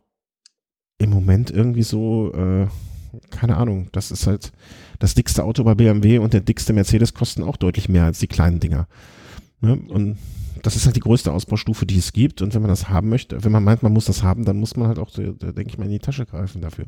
im 0.98 1.10
Moment 1.10 1.50
irgendwie 1.50 1.82
so, 1.82 2.32
äh, 2.32 2.66
keine 3.30 3.56
Ahnung, 3.56 3.88
das 3.92 4.10
ist 4.10 4.26
halt 4.26 4.52
das 5.02 5.14
dickste 5.14 5.42
Auto 5.42 5.64
bei 5.64 5.74
BMW 5.74 6.18
und 6.18 6.32
der 6.32 6.42
dickste 6.42 6.72
Mercedes 6.72 7.12
kosten 7.12 7.42
auch 7.42 7.56
deutlich 7.56 7.88
mehr 7.88 8.04
als 8.04 8.20
die 8.20 8.28
kleinen 8.28 8.60
Dinger. 8.60 8.86
Ne? 9.60 9.76
Und 9.88 10.16
das 10.62 10.76
ist 10.76 10.86
halt 10.86 10.94
die 10.94 11.00
größte 11.00 11.32
Ausbaustufe, 11.32 11.86
die 11.86 11.98
es 11.98 12.12
gibt. 12.12 12.40
Und 12.40 12.54
wenn 12.54 12.62
man 12.62 12.68
das 12.68 12.88
haben 12.88 13.08
möchte, 13.08 13.42
wenn 13.42 13.50
man 13.50 13.64
meint, 13.64 13.82
man 13.82 13.92
muss 13.92 14.04
das 14.04 14.22
haben, 14.22 14.44
dann 14.44 14.58
muss 14.58 14.76
man 14.76 14.86
halt 14.86 15.00
auch, 15.00 15.10
denke 15.10 15.64
ich 15.66 15.76
mal, 15.76 15.86
in 15.86 15.90
die 15.90 15.98
Tasche 15.98 16.24
greifen 16.24 16.62
dafür. 16.62 16.84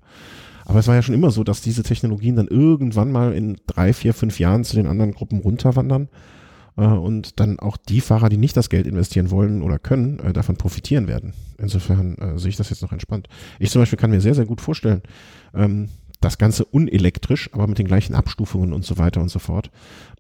Aber 0.65 0.79
es 0.79 0.87
war 0.87 0.95
ja 0.95 1.03
schon 1.03 1.15
immer 1.15 1.33
so, 1.33 1.43
dass 1.43 1.61
diese 1.61 1.83
Technologien 1.83 2.37
dann 2.37 2.47
irgendwann 2.47 3.11
mal 3.11 3.33
in 3.33 3.57
drei, 3.67 3.93
vier, 3.93 4.15
fünf 4.15 4.39
Jahren 4.39 4.63
zu 4.63 4.77
den 4.77 4.87
anderen 4.87 5.11
Gruppen 5.11 5.41
runterwandern 5.41 6.09
äh, 6.77 6.87
und 6.87 7.41
dann 7.41 7.59
auch 7.59 7.77
die 7.77 8.01
Fahrer, 8.01 8.29
die 8.29 8.37
nicht 8.37 8.57
das 8.57 8.71
Geld 8.71 8.87
investieren 8.87 9.33
wollen 9.33 9.61
oder 9.61 9.81
können, 9.81 10.21
äh, 10.21 10.33
davon 10.33 10.57
profitieren 10.57 11.09
werden. 11.09 11.33
Insofern 11.59 12.17
äh, 12.19 12.39
sehe 12.39 12.51
ich 12.51 12.57
das 12.57 12.71
jetzt 12.71 12.83
noch 12.83 12.93
entspannt. 12.93 13.29
Ich 13.59 13.73
zum 13.73 13.83
Beispiel 13.83 13.99
kann 13.99 14.11
mir 14.11 14.21
sehr, 14.21 14.37
sehr 14.37 14.47
gut 14.47 14.61
vorstellen, 14.61 15.03
ähm, 15.53 15.89
das 16.25 16.39
Ganze 16.39 16.65
unelektrisch, 16.65 17.51
aber 17.53 17.67
mit 17.67 17.79
den 17.79 17.87
gleichen 17.87 18.15
Abstufungen 18.15 18.73
und 18.73 18.85
so 18.85 18.99
weiter 18.99 19.21
und 19.21 19.29
so 19.29 19.39
fort, 19.39 19.71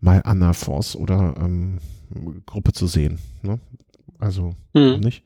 mal 0.00 0.22
an 0.24 0.42
einer 0.42 0.54
Force 0.54 0.96
oder 0.96 1.34
ähm, 1.38 1.78
Gruppe 2.46 2.72
zu 2.72 2.86
sehen. 2.86 3.18
Ne? 3.42 3.58
Also, 4.18 4.54
mhm. 4.74 5.00
nicht? 5.00 5.24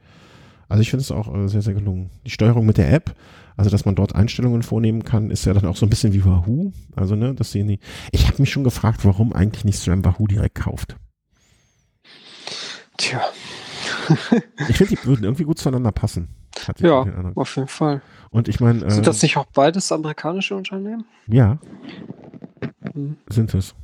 Also 0.68 0.82
ich 0.82 0.90
finde 0.90 1.02
es 1.02 1.10
auch 1.10 1.34
äh, 1.34 1.48
sehr, 1.48 1.62
sehr 1.62 1.74
gelungen. 1.74 2.10
Die 2.26 2.30
Steuerung 2.30 2.66
mit 2.66 2.76
der 2.76 2.92
App, 2.92 3.14
also 3.56 3.70
dass 3.70 3.84
man 3.84 3.94
dort 3.94 4.14
Einstellungen 4.14 4.62
vornehmen 4.62 5.02
kann, 5.02 5.30
ist 5.30 5.44
ja 5.46 5.54
dann 5.54 5.66
auch 5.66 5.76
so 5.76 5.86
ein 5.86 5.90
bisschen 5.90 6.12
wie 6.12 6.24
Wahoo. 6.24 6.72
Also, 6.94 7.16
ne, 7.16 7.34
dass 7.34 7.52
sie 7.52 7.64
nie. 7.64 7.80
Ich 8.12 8.28
habe 8.28 8.40
mich 8.40 8.50
schon 8.50 8.64
gefragt, 8.64 9.04
warum 9.04 9.32
eigentlich 9.32 9.64
nicht 9.64 9.78
SRAM 9.78 10.04
Wahoo 10.04 10.26
direkt 10.26 10.56
kauft. 10.56 10.96
Tja. 12.98 13.20
ich 14.68 14.76
finde, 14.76 14.94
die 14.94 15.06
würden 15.06 15.24
irgendwie 15.24 15.44
gut 15.44 15.58
zueinander 15.58 15.92
passen. 15.92 16.28
Ja, 16.78 17.06
auf 17.34 17.56
jeden 17.56 17.68
Fall. 17.68 18.02
Und 18.30 18.48
ich 18.48 18.60
meine. 18.60 18.84
Äh, 18.84 18.90
sind 18.90 19.06
das 19.06 19.22
nicht 19.22 19.36
auch 19.36 19.46
beides 19.46 19.90
amerikanische 19.92 20.54
Unternehmen? 20.54 21.04
Ja. 21.26 21.58
Hm. 22.92 23.16
Sind 23.28 23.54
es. 23.54 23.74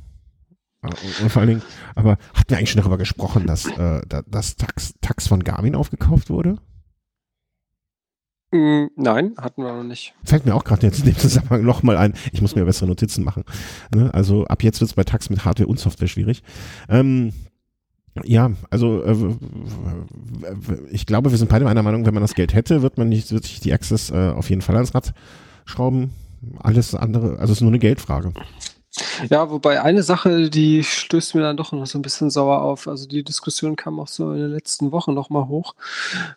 Ah, 0.81 0.89
und 1.21 1.31
vor 1.31 1.39
allen 1.41 1.49
Dingen, 1.49 1.61
aber 1.95 2.17
hatten 2.33 2.49
wir 2.49 2.57
eigentlich 2.57 2.71
schon 2.71 2.81
darüber 2.81 2.97
gesprochen, 2.97 3.47
dass 3.47 3.65
äh, 3.65 4.01
das 4.27 4.55
Tax, 4.55 4.93
Tax 5.01 5.27
von 5.27 5.43
Garmin 5.43 5.75
aufgekauft 5.75 6.29
wurde? 6.29 6.57
Hm, 8.51 8.89
nein, 8.95 9.33
hatten 9.37 9.63
wir 9.63 9.73
noch 9.73 9.83
nicht. 9.83 10.13
Fällt 10.23 10.45
mir 10.45 10.55
auch 10.55 10.63
gerade 10.63 10.85
jetzt 10.85 10.99
in 10.99 11.05
dem 11.05 11.17
Zusammenhang 11.17 11.63
nochmal 11.63 11.97
ein. 11.97 12.13
Ich 12.31 12.41
muss 12.41 12.55
mir 12.55 12.65
bessere 12.65 12.87
Notizen 12.87 13.23
machen. 13.23 13.43
Ne? 13.93 14.13
Also 14.13 14.45
ab 14.45 14.63
jetzt 14.63 14.79
wird 14.79 14.91
es 14.91 14.95
bei 14.95 15.03
Tax 15.03 15.29
mit 15.29 15.43
Hardware 15.43 15.67
und 15.67 15.79
Software 15.79 16.07
schwierig. 16.07 16.43
Ähm, 16.87 17.33
ja, 18.23 18.51
also 18.69 19.03
äh, 19.03 19.15
ich 20.91 21.05
glaube, 21.05 21.31
wir 21.31 21.37
sind 21.37 21.49
beide 21.49 21.67
einer 21.67 21.83
Meinung, 21.83 22.05
wenn 22.05 22.13
man 22.13 22.23
das 22.23 22.35
Geld 22.35 22.53
hätte, 22.53 22.81
wird 22.81 22.97
man 22.97 23.09
nicht, 23.09 23.31
wird 23.31 23.43
sich 23.43 23.59
die 23.59 23.73
Access 23.73 24.09
äh, 24.09 24.31
auf 24.35 24.49
jeden 24.49 24.61
Fall 24.61 24.75
ans 24.75 24.95
Rad 24.95 25.13
schrauben. 25.65 26.13
Alles 26.59 26.95
andere, 26.95 27.39
also 27.39 27.51
es 27.51 27.57
ist 27.57 27.61
nur 27.61 27.71
eine 27.71 27.79
Geldfrage. 27.79 28.31
Ja, 29.29 29.49
wobei 29.49 29.81
eine 29.81 30.03
Sache, 30.03 30.49
die 30.49 30.83
stößt 30.83 31.35
mir 31.35 31.41
dann 31.41 31.57
doch 31.57 31.73
noch 31.73 31.85
so 31.85 31.99
ein 31.99 32.01
bisschen 32.01 32.29
sauer 32.29 32.61
auf. 32.61 32.87
Also 32.87 33.07
die 33.07 33.23
Diskussion 33.23 33.75
kam 33.75 33.99
auch 33.99 34.07
so 34.07 34.31
in 34.31 34.39
den 34.39 34.51
letzten 34.51 34.93
Wochen 34.93 35.13
nochmal 35.13 35.47
hoch, 35.47 35.75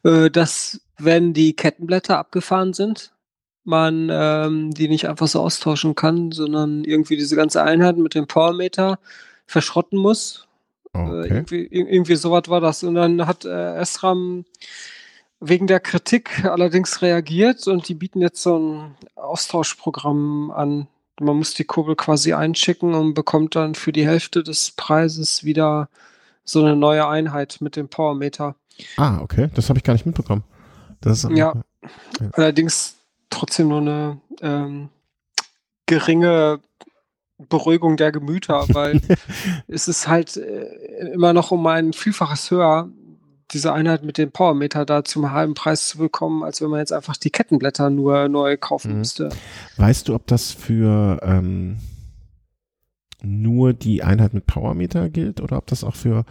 äh, 0.03 0.31
dass 0.31 0.81
wenn 0.99 1.33
die 1.33 1.55
Kettenblätter 1.55 2.19
abgefahren 2.19 2.73
sind, 2.73 3.13
man 3.63 4.09
ähm, 4.11 4.73
die 4.73 4.89
nicht 4.89 5.09
einfach 5.09 5.29
so 5.29 5.41
austauschen 5.41 5.95
kann, 5.95 6.33
sondern 6.33 6.83
irgendwie 6.85 7.17
diese 7.17 7.37
ganze 7.37 7.63
Einheit 7.63 7.99
mit 7.99 8.15
dem 8.15 8.27
Powermeter 8.27 8.99
verschrotten 9.47 9.99
muss 9.99 10.48
okay. 10.93 11.29
irgendwie, 11.29 11.67
irgendwie 11.67 12.17
sowas 12.17 12.45
war 12.49 12.61
das. 12.61 12.83
Und 12.83 12.95
dann 12.95 13.27
hat 13.27 13.45
äh, 13.45 13.77
Esram 13.77 14.45
wegen 15.41 15.67
der 15.67 15.81
Kritik 15.81 16.45
allerdings 16.45 17.03
reagiert 17.03 17.67
und 17.69 17.89
die 17.89 17.95
bieten 17.95 18.21
jetzt 18.21 18.43
so 18.43 18.59
ein 18.59 18.95
Austauschprogramm 19.15 20.51
an. 20.51 20.89
Man 21.21 21.37
muss 21.37 21.55
die 21.55 21.65
Kurbel 21.65 21.97
quasi 21.97 22.33
einschicken 22.33 22.95
und 22.95 23.15
bekommt 23.15 23.57
dann 23.57 23.75
für 23.75 23.93
die 23.93 24.07
Hälfte 24.07 24.43
des 24.43 24.73
Preises 24.73 25.45
wieder 25.45 25.89
so 26.45 26.65
eine 26.65 26.77
neue 26.77 27.07
Einheit 27.07 27.59
mit 27.61 27.77
dem 27.77 27.89
Powermeter. 27.89 28.55
Ah, 28.97 29.19
okay. 29.21 29.51
Das 29.55 29.69
habe 29.69 29.79
ich 29.79 29.85
gar 29.85 29.95
nicht 29.95 30.07
mitbekommen. 30.07 30.45
Das 31.01 31.25
ist, 31.25 31.31
ja. 31.31 31.55
ja. 31.55 32.31
Allerdings 32.33 32.97
trotzdem 33.31 33.69
nur 33.69 33.81
eine 33.81 34.21
ähm, 34.41 34.89
geringe 35.87 36.61
Beruhigung 37.39 37.97
der 37.97 38.13
Gemüter, 38.13 38.67
weil 38.69 39.01
es 39.69 39.89
ist 39.89 40.09
halt 40.09 40.37
äh, 40.37 41.13
immer 41.13 41.33
noch 41.33 41.51
um 41.51 41.67
ein 41.67 41.93
Vielfaches 41.93 42.51
höher, 42.51 42.91
diese 43.53 43.73
Einheit 43.73 44.05
mit 44.05 44.19
dem 44.19 44.31
Powermeter 44.31 44.85
da 44.85 45.05
zum 45.05 45.31
halben 45.31 45.55
Preis 45.55 45.89
zu 45.89 45.99
bekommen, 45.99 46.43
als 46.43 46.61
wenn 46.61 46.69
man 46.69 46.81
jetzt 46.81 46.93
einfach 46.93 47.17
die 47.17 47.31
Kettenblätter 47.31 47.91
nur 47.91 48.29
neu 48.29 48.57
kaufen 48.57 48.93
mhm. 48.93 48.99
müsste. 48.99 49.31
Weißt 49.77 50.09
du, 50.09 50.15
ob 50.15 50.27
das 50.27 50.53
für 50.53 51.21
ähm, 51.23 51.79
nur 53.23 53.73
die 53.73 54.03
Einheit 54.03 54.35
mit 54.35 54.47
Powermeter 54.47 55.09
gilt 55.09 55.41
oder 55.41 55.57
ob 55.57 55.67
das 55.67 55.83
auch 55.83 55.95
für 55.97 56.25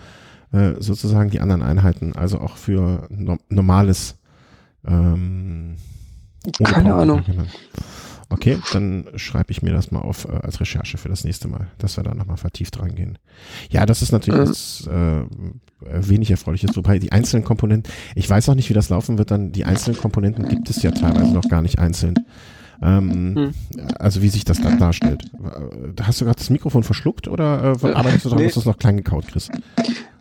äh, 0.52 0.74
sozusagen 0.80 1.30
die 1.30 1.40
anderen 1.42 1.64
Einheiten, 1.64 2.16
also 2.16 2.40
auch 2.40 2.58
für 2.58 3.08
no 3.10 3.38
normales 3.50 4.18
ähm, 4.86 5.76
Keine 6.64 6.94
Ahnung. 6.94 7.24
Okay, 8.30 8.60
dann 8.74 9.06
schreibe 9.16 9.52
ich 9.52 9.62
mir 9.62 9.72
das 9.72 9.92
mal 9.92 10.02
auf 10.02 10.26
äh, 10.26 10.32
als 10.32 10.60
Recherche 10.60 10.98
für 10.98 11.08
das 11.08 11.24
nächste 11.24 11.48
Mal, 11.48 11.68
dass 11.78 11.98
wir 11.98 12.04
da 12.04 12.14
nochmal 12.14 12.38
vertieft 12.38 12.80
reingehen. 12.80 13.18
Ja, 13.70 13.86
das 13.86 14.02
ist 14.02 14.12
natürlich 14.12 14.42
mhm. 14.42 14.46
das 14.46 14.88
äh, 14.88 16.10
wenig 16.10 16.32
erfreuliches, 16.32 16.76
wobei 16.76 17.00
die 17.00 17.12
einzelnen 17.12 17.46
Komponenten, 17.46 17.92
ich 18.16 18.30
weiß 18.30 18.50
auch 18.50 18.56
nicht, 18.56 18.70
wie 18.70 18.74
das 18.74 18.90
laufen 18.90 19.18
wird, 19.18 19.32
dann 19.32 19.52
die 19.54 19.66
einzelnen 19.66 19.98
Komponenten 19.98 20.48
gibt 20.50 20.70
es 20.70 20.82
ja 20.84 20.92
teilweise 20.92 21.34
noch 21.34 21.48
gar 21.48 21.62
nicht 21.62 21.80
einzeln. 21.80 22.16
Ähm, 22.82 23.36
hm. 23.36 23.54
Also 23.98 24.22
wie 24.22 24.30
sich 24.30 24.46
das 24.46 24.62
dann 24.62 24.78
darstellt. 24.78 25.24
Hast 26.02 26.22
du 26.22 26.26
gerade 26.26 26.38
das 26.38 26.50
Mikrofon 26.50 26.84
verschluckt 26.84 27.28
oder 27.28 27.76
äh, 27.82 27.94
arbeitest 27.94 28.26
du 28.26 28.30
daran, 28.30 28.44
nee. 28.44 28.46
dass 28.46 28.54
du 28.56 28.60
es 28.60 28.66
noch 28.66 28.78
klein 28.78 28.98
gekaut 28.98 29.28
kriegst? 29.28 29.52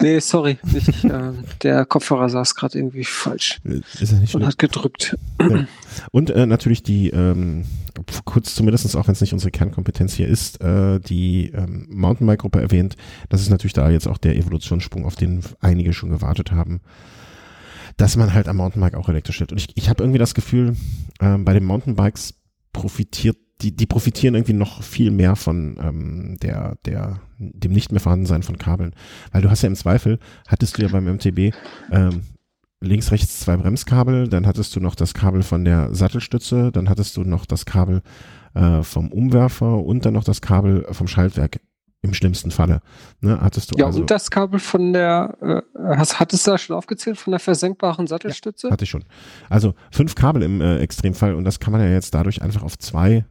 Nee, 0.00 0.18
sorry. 0.18 0.58
Ich, 0.74 1.04
äh, 1.04 1.32
der 1.62 1.84
Kopfhörer 1.86 2.28
saß 2.28 2.54
gerade 2.54 2.78
irgendwie 2.78 3.04
falsch. 3.04 3.58
Äh, 3.64 3.80
ist 4.00 4.12
er 4.12 4.18
nicht 4.18 4.34
Und 4.34 4.44
hat 4.44 4.58
gedrückt. 4.58 5.16
Ja. 5.40 5.66
Und 6.10 6.30
äh, 6.30 6.46
natürlich 6.46 6.82
die, 6.82 7.10
ähm, 7.10 7.64
kurz 8.24 8.54
zumindest 8.54 8.94
auch 8.96 9.06
wenn 9.06 9.12
es 9.12 9.20
nicht 9.20 9.32
unsere 9.32 9.50
Kernkompetenz 9.50 10.14
hier 10.14 10.28
ist, 10.28 10.60
äh, 10.60 11.00
die 11.00 11.50
ähm, 11.54 11.86
Mountainbike-Gruppe 11.90 12.60
erwähnt. 12.60 12.96
Das 13.28 13.40
ist 13.40 13.50
natürlich 13.50 13.72
da 13.72 13.88
jetzt 13.90 14.06
auch 14.06 14.18
der 14.18 14.36
Evolutionssprung, 14.36 15.06
auf 15.06 15.16
den 15.16 15.42
einige 15.60 15.92
schon 15.92 16.10
gewartet 16.10 16.52
haben 16.52 16.80
dass 17.96 18.16
man 18.16 18.34
halt 18.34 18.48
am 18.48 18.56
Mountainbike 18.56 18.94
auch 18.94 19.08
elektrisch 19.08 19.36
stellt. 19.36 19.52
Und 19.52 19.58
ich, 19.58 19.68
ich 19.74 19.88
habe 19.88 20.02
irgendwie 20.02 20.18
das 20.18 20.34
Gefühl, 20.34 20.76
ähm, 21.20 21.44
bei 21.44 21.54
den 21.54 21.64
Mountainbikes 21.64 22.34
profitiert, 22.72 23.38
die, 23.62 23.74
die 23.74 23.86
profitieren 23.86 24.34
irgendwie 24.34 24.52
noch 24.52 24.82
viel 24.82 25.10
mehr 25.10 25.36
von 25.36 25.78
ähm, 25.80 26.36
der, 26.42 26.76
der, 26.84 27.20
dem 27.38 27.72
nicht 27.72 27.90
mehr 27.90 28.00
vorhandensein 28.00 28.42
von 28.42 28.58
Kabeln. 28.58 28.94
Weil 29.32 29.42
du 29.42 29.50
hast 29.50 29.62
ja 29.62 29.68
im 29.68 29.76
Zweifel, 29.76 30.18
hattest 30.46 30.76
du 30.76 30.82
ja 30.82 30.88
beim 30.88 31.06
MTB 31.06 31.54
ähm, 31.90 32.22
links, 32.80 33.10
rechts 33.10 33.40
zwei 33.40 33.56
Bremskabel, 33.56 34.28
dann 34.28 34.46
hattest 34.46 34.76
du 34.76 34.80
noch 34.80 34.94
das 34.94 35.14
Kabel 35.14 35.42
von 35.42 35.64
der 35.64 35.94
Sattelstütze, 35.94 36.70
dann 36.70 36.88
hattest 36.88 37.16
du 37.16 37.22
noch 37.22 37.46
das 37.46 37.64
Kabel 37.64 38.02
äh, 38.54 38.82
vom 38.82 39.10
Umwerfer 39.10 39.82
und 39.82 40.04
dann 40.04 40.14
noch 40.14 40.24
das 40.24 40.42
Kabel 40.42 40.86
vom 40.90 41.08
Schaltwerk 41.08 41.60
im 42.02 42.12
schlimmsten 42.12 42.50
Falle. 42.50 42.80
Ne, 43.20 43.40
hattest 43.40 43.72
du 43.72 43.78
ja, 43.78 43.86
also, 43.86 44.00
und 44.00 44.10
das 44.10 44.30
Kabel 44.30 44.60
von 44.60 44.92
der, 44.92 45.36
äh, 45.40 45.96
hast, 45.96 46.20
hattest 46.20 46.46
du 46.46 46.52
da 46.52 46.58
schon 46.58 46.76
aufgezählt, 46.76 47.16
von 47.16 47.32
der 47.32 47.40
versenkbaren 47.40 48.06
Sattelstütze? 48.06 48.68
Ja, 48.68 48.72
hatte 48.72 48.84
ich 48.84 48.90
schon. 48.90 49.04
Also 49.48 49.74
fünf 49.90 50.14
Kabel 50.14 50.42
im 50.42 50.60
äh, 50.60 50.78
Extremfall 50.78 51.34
und 51.34 51.44
das 51.44 51.58
kann 51.58 51.72
man 51.72 51.80
ja 51.80 51.88
jetzt 51.88 52.14
dadurch 52.14 52.42
einfach 52.42 52.62
auf 52.62 52.78
zwei 52.78 53.24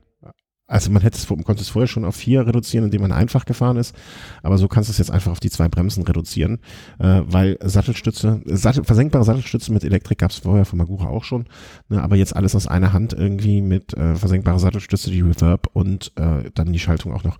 also 0.67 0.89
man 0.89 1.03
hätte 1.03 1.17
es, 1.17 1.27
konnte 1.27 1.61
es 1.61 1.69
vorher 1.69 1.87
schon 1.87 2.05
auf 2.05 2.15
vier 2.15 2.47
reduzieren, 2.47 2.85
indem 2.85 3.01
man 3.01 3.11
einfach 3.11 3.45
gefahren 3.45 3.77
ist, 3.77 3.95
aber 4.41 4.57
so 4.57 4.67
kannst 4.67 4.89
du 4.89 4.91
es 4.91 4.97
jetzt 4.97 5.11
einfach 5.11 5.31
auf 5.31 5.39
die 5.39 5.51
zwei 5.51 5.67
Bremsen 5.67 6.03
reduzieren, 6.03 6.59
äh, 6.99 7.21
weil 7.25 7.57
Sattelstütze, 7.63 8.41
Sattel, 8.45 8.83
versenkbare 8.83 9.23
Sattelstütze 9.23 9.71
mit 9.71 9.83
Elektrik 9.83 10.17
gab 10.17 10.31
es 10.31 10.39
vorher 10.39 10.65
von 10.65 10.77
Magura 10.77 11.07
auch 11.07 11.23
schon, 11.23 11.45
ne, 11.89 12.01
aber 12.01 12.15
jetzt 12.15 12.35
alles 12.35 12.55
aus 12.55 12.67
einer 12.67 12.93
Hand 12.93 13.13
irgendwie 13.13 13.61
mit 13.61 13.93
äh, 13.93 14.15
versenkbarer 14.15 14.59
Sattelstütze, 14.59 15.11
die 15.11 15.21
Reverb 15.21 15.69
und 15.73 16.11
äh, 16.15 16.49
dann 16.53 16.73
die 16.73 16.79
Schaltung 16.79 17.13
auch 17.13 17.23
noch. 17.23 17.37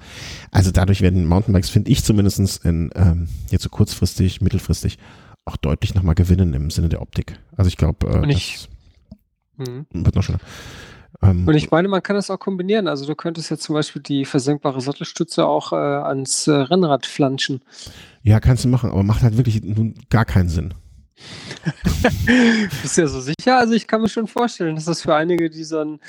Also 0.52 0.72
dadurch 0.72 1.02
werden 1.02 1.26
Mountainbikes, 1.26 1.70
finde 1.70 1.90
ich 1.90 2.04
zumindestens 2.04 2.58
in 2.58 2.92
ähm, 2.96 3.28
jetzt 3.50 3.64
so 3.64 3.70
kurzfristig, 3.70 4.42
mittelfristig 4.42 5.00
auch 5.46 5.58
deutlich 5.58 5.96
nochmal 5.96 6.16
gewinnen 6.16 6.54
im 6.54 6.70
Sinne 6.70 6.90
der 6.90 7.02
Optik. 7.02 7.40
Also 7.56 7.70
ich 7.70 7.78
glaube, 7.78 8.08
äh, 8.08 8.28
das 8.28 8.68
hm. 9.58 9.86
wird 9.94 10.16
noch 10.16 10.24
schöner. 10.24 10.40
Ähm, 11.22 11.48
und 11.48 11.56
ich 11.56 11.72
meine, 11.72 11.88
man 11.88 12.04
kann 12.04 12.16
das 12.16 12.30
auch 12.30 12.40
kombinieren. 12.40 12.88
Also 12.88 13.06
du 13.06 13.16
könntest 13.16 13.50
jetzt 13.50 13.64
zum 13.64 13.76
Beispiel 13.76 14.02
die 14.02 14.26
versenkbare 14.26 14.82
Sattelstütze 14.82 15.46
auch 15.46 15.72
äh, 15.72 15.76
ans 15.76 16.48
äh, 16.48 16.52
Rennrad 16.52 17.06
flanschen. 17.06 17.62
Ja, 18.24 18.40
kannst 18.40 18.64
du 18.64 18.70
machen, 18.70 18.92
aber 18.92 19.04
macht 19.04 19.24
halt 19.24 19.38
wirklich 19.38 19.64
nun 19.64 19.96
gar 20.10 20.26
keinen 20.26 20.50
Sinn. 20.50 20.74
Bist 22.82 22.98
du 22.98 23.02
ja 23.02 23.08
so 23.08 23.22
sicher? 23.22 23.58
Also 23.58 23.74
ich 23.74 23.88
kann 23.88 24.02
mir 24.02 24.10
schon 24.10 24.28
vorstellen, 24.28 24.76
dass 24.76 24.86
das 24.86 25.02
für 25.02 25.16
einige, 25.16 25.50
die 25.50 25.64
so 25.64 25.80
einen 25.80 26.00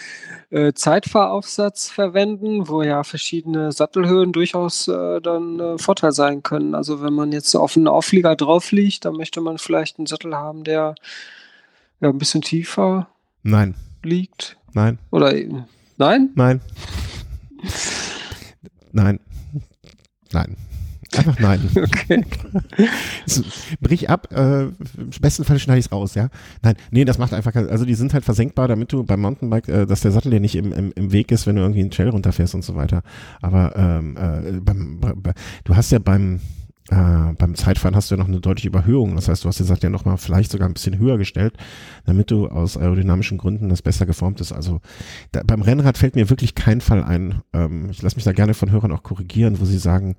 äh, 0.51 0.73
Zeitfahraufsatz 0.73 1.89
verwenden, 1.89 2.69
wo 2.69 2.83
ja 2.83 3.05
verschiedene 3.05 3.71
Sattelhöhen 3.73 4.33
durchaus 4.33 4.89
äh, 4.89 5.21
dann 5.21 5.61
äh, 5.61 5.79
Vorteil 5.79 6.13
sein 6.13 6.43
können. 6.43 6.75
Also 6.75 7.03
wenn 7.03 7.13
man 7.13 7.33
jetzt 7.33 7.55
auf 7.55 7.77
einen 7.77 7.89
Auflieger 7.89 8.35
drauf 8.35 8.73
liegt, 8.73 9.05
dann 9.05 9.17
möchte 9.17 9.41
man 9.41 9.59
vielleicht 9.59 9.99
einen 9.99 10.07
Sattel 10.07 10.35
haben, 10.35 10.65
der 10.65 10.97
ja 12.01 12.09
ein 12.09 12.19
bisschen 12.19 12.43
tiefer 12.43 13.09
Nein. 13.43 13.75
liegt. 14.03 14.57
Nein. 14.77 14.99
Oder 15.11 15.33
nein? 15.97 16.29
Nein. 16.35 16.61
Nein. 18.93 19.21
Nein. 20.33 20.57
Einfach 21.17 21.39
nein. 21.39 21.61
Okay. 21.77 22.25
Brich 23.81 24.11
ab, 24.11 24.29
äh, 24.33 24.65
im 24.65 24.75
besten 25.19 25.45
Fall 25.45 25.59
schneide 25.59 25.79
ich 25.79 25.87
es 25.87 25.93
raus, 25.93 26.15
ja. 26.15 26.29
Nein, 26.63 26.75
nee, 26.91 27.07
das 27.07 27.17
macht 27.17 27.33
einfach, 27.33 27.55
also 27.55 27.87
die 27.87 27.95
sind 27.95 28.13
halt 28.13 28.25
versenkbar, 28.25 28.69
damit 28.69 28.93
du 28.93 29.03
beim 29.03 29.23
Mountainbike, 29.23 29.69
äh, 29.69 29.87
dass 29.87 30.03
der 30.03 30.13
Sattel 30.13 30.31
dir 30.31 30.41
nicht 30.41 30.57
im, 30.57 30.73
im, 30.75 30.93
im 30.95 31.11
Weg 31.11 31.33
ist, 31.33 31.47
wenn 31.47 31.57
du 31.57 31.63
irgendwie 31.63 31.81
einen 31.81 31.91
Trail 31.91 32.11
runterfährst 32.11 32.55
und 32.55 32.63
so 32.63 32.75
weiter. 32.75 33.03
Aber 33.41 33.75
ähm, 33.77 34.17
äh, 34.19 34.61
beim, 34.61 35.01
bei, 35.01 35.33
du 35.65 35.75
hast 35.75 35.91
ja 35.91 36.01
beim, 36.01 36.41
äh, 36.91 37.33
beim 37.37 37.55
Zeitfahren 37.55 37.97
hast 37.97 38.11
du 38.11 38.15
ja 38.15 38.19
noch 38.19 38.29
eine 38.29 38.41
deutliche 38.41 38.69
Überhöhung. 38.69 39.17
Das 39.17 39.29
heißt, 39.29 39.45
du 39.45 39.49
hast 39.49 39.59
den 39.59 39.67
Sattel 39.67 39.85
ja 39.85 39.91
nochmal 39.91 40.19
vielleicht 40.19 40.53
sogar 40.53 40.69
ein 40.69 40.75
bisschen 40.75 40.99
höher 40.99 41.19
gestellt, 41.19 41.55
damit 42.05 42.31
du 42.31 42.49
aus 42.49 42.77
aerodynamischen 42.77 43.39
Gründen 43.39 43.69
das 43.69 43.83
besser 43.83 44.07
geformt 44.07 44.41
ist. 44.41 44.53
Also 44.53 44.81
da, 45.33 45.43
beim 45.45 45.63
Rennrad 45.63 45.99
fällt 45.99 46.15
mir 46.15 46.31
wirklich 46.31 46.55
kein 46.55 46.81
Fall 46.81 47.03
ein. 47.03 47.43
Ähm, 47.53 47.91
ich 47.91 48.03
lasse 48.03 48.17
mich 48.17 48.25
da 48.25 48.33
gerne 48.33 48.55
von 48.55 48.71
Hörern 48.71 48.93
auch 48.93 49.03
korrigieren, 49.03 49.61
wo 49.61 49.65
sie 49.65 49.79
sagen, 49.79 50.17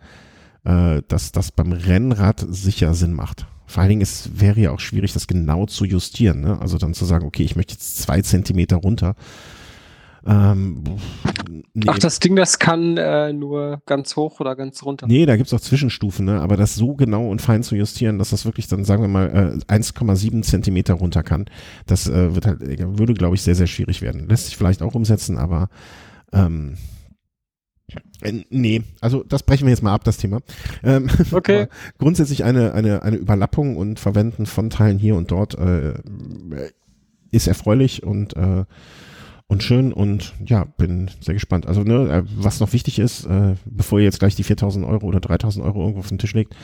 äh, 0.66 1.02
dass 1.08 1.32
das 1.32 1.52
beim 1.52 1.72
Rennrad 1.72 2.46
sicher 2.50 2.94
Sinn 2.94 3.14
macht. 3.14 3.48
Vor 3.66 3.82
allen 3.82 3.90
Dingen, 3.90 4.02
es 4.02 4.40
wäre 4.40 4.60
ja 4.60 4.72
auch 4.72 4.80
schwierig, 4.80 5.14
das 5.14 5.28
genau 5.28 5.66
zu 5.66 5.86
justieren. 5.86 6.42
Ne? 6.42 6.60
Also 6.60 6.78
dann 6.78 6.94
zu 6.94 7.06
sagen, 7.06 7.26
okay, 7.26 7.44
ich 7.44 7.56
möchte 7.56 7.74
jetzt 7.74 7.98
zwei 8.02 8.22
Zentimeter 8.22 8.78
runter 8.78 9.16
ähm, 10.28 10.84
nee. 11.74 11.86
Ach, 11.88 11.98
das 11.98 12.20
Ding, 12.20 12.36
das 12.36 12.60
kann 12.60 12.98
äh, 12.98 13.32
nur 13.32 13.82
ganz 13.86 14.16
hoch 14.16 14.40
oder 14.40 14.56
ganz 14.56 14.84
runter. 14.84 15.08
Nee, 15.08 15.26
da 15.26 15.38
gibt's 15.38 15.54
auch 15.54 15.62
Zwischenstufen, 15.62 16.26
ne? 16.26 16.42
aber 16.42 16.58
das 16.58 16.76
so 16.76 16.96
genau 16.96 17.30
und 17.30 17.42
fein 17.42 17.64
zu 17.64 17.76
justieren, 17.76 18.20
dass 18.20 18.32
das 18.32 18.46
wirklich 18.46 18.68
dann, 18.68 18.84
sagen 18.84 19.02
wir 19.02 19.08
mal, 19.08 19.62
äh, 19.70 19.74
1,7 19.74 20.42
Zentimeter 20.44 20.96
runter 20.96 21.24
kann, 21.24 21.46
das 21.86 22.08
äh, 22.10 22.36
wird 22.36 22.46
halt, 22.46 22.60
würde, 22.98 23.14
glaube 23.14 23.36
ich, 23.36 23.42
sehr, 23.42 23.56
sehr 23.56 23.68
schwierig 23.68 24.02
werden. 24.02 24.28
Lässt 24.28 24.48
sich 24.48 24.58
vielleicht 24.58 24.82
auch 24.82 24.96
umsetzen, 24.96 25.38
aber 25.38 25.70
ähm, 26.34 26.76
äh, 28.22 28.44
Nee, 28.50 28.84
also 29.00 29.24
das 29.24 29.44
brechen 29.44 29.66
wir 29.66 29.72
jetzt 29.72 29.84
mal 29.84 29.94
ab, 29.94 30.04
das 30.04 30.18
Thema. 30.18 30.42
Ähm, 30.84 31.10
okay. 31.32 31.68
grundsätzlich 31.98 32.44
eine, 32.44 32.74
eine, 32.74 33.04
eine 33.04 33.16
Überlappung 33.16 33.78
und 33.78 34.00
Verwenden 34.00 34.46
von 34.46 34.70
Teilen 34.70 35.00
hier 35.00 35.16
und 35.16 35.32
dort 35.32 35.58
äh, 35.58 35.94
ist 37.32 37.48
erfreulich 37.48 38.04
und 38.04 38.36
äh, 38.36 38.66
und 39.48 39.64
schön 39.64 39.94
und 39.94 40.34
ja, 40.46 40.66
bin 40.66 41.10
sehr 41.22 41.34
gespannt. 41.34 41.66
Also 41.66 41.84
ne, 41.84 42.10
äh, 42.10 42.24
was 42.36 42.60
noch 42.60 42.74
wichtig 42.74 43.00
ist, 43.00 43.26
äh, 43.26 43.56
bevor 43.66 44.00
ihr 44.00 44.06
jetzt 44.06 44.20
gleich 44.20 44.36
die 44.36 44.44
4.000 44.44 44.88
Euro 44.88 45.08
oder 45.08 45.20
3.000 45.20 45.64
Euro 45.64 45.82
irgendwo 45.82 46.00
auf 46.00 46.10
den 46.10 46.20
Tisch 46.20 46.34
legt, 46.34 46.56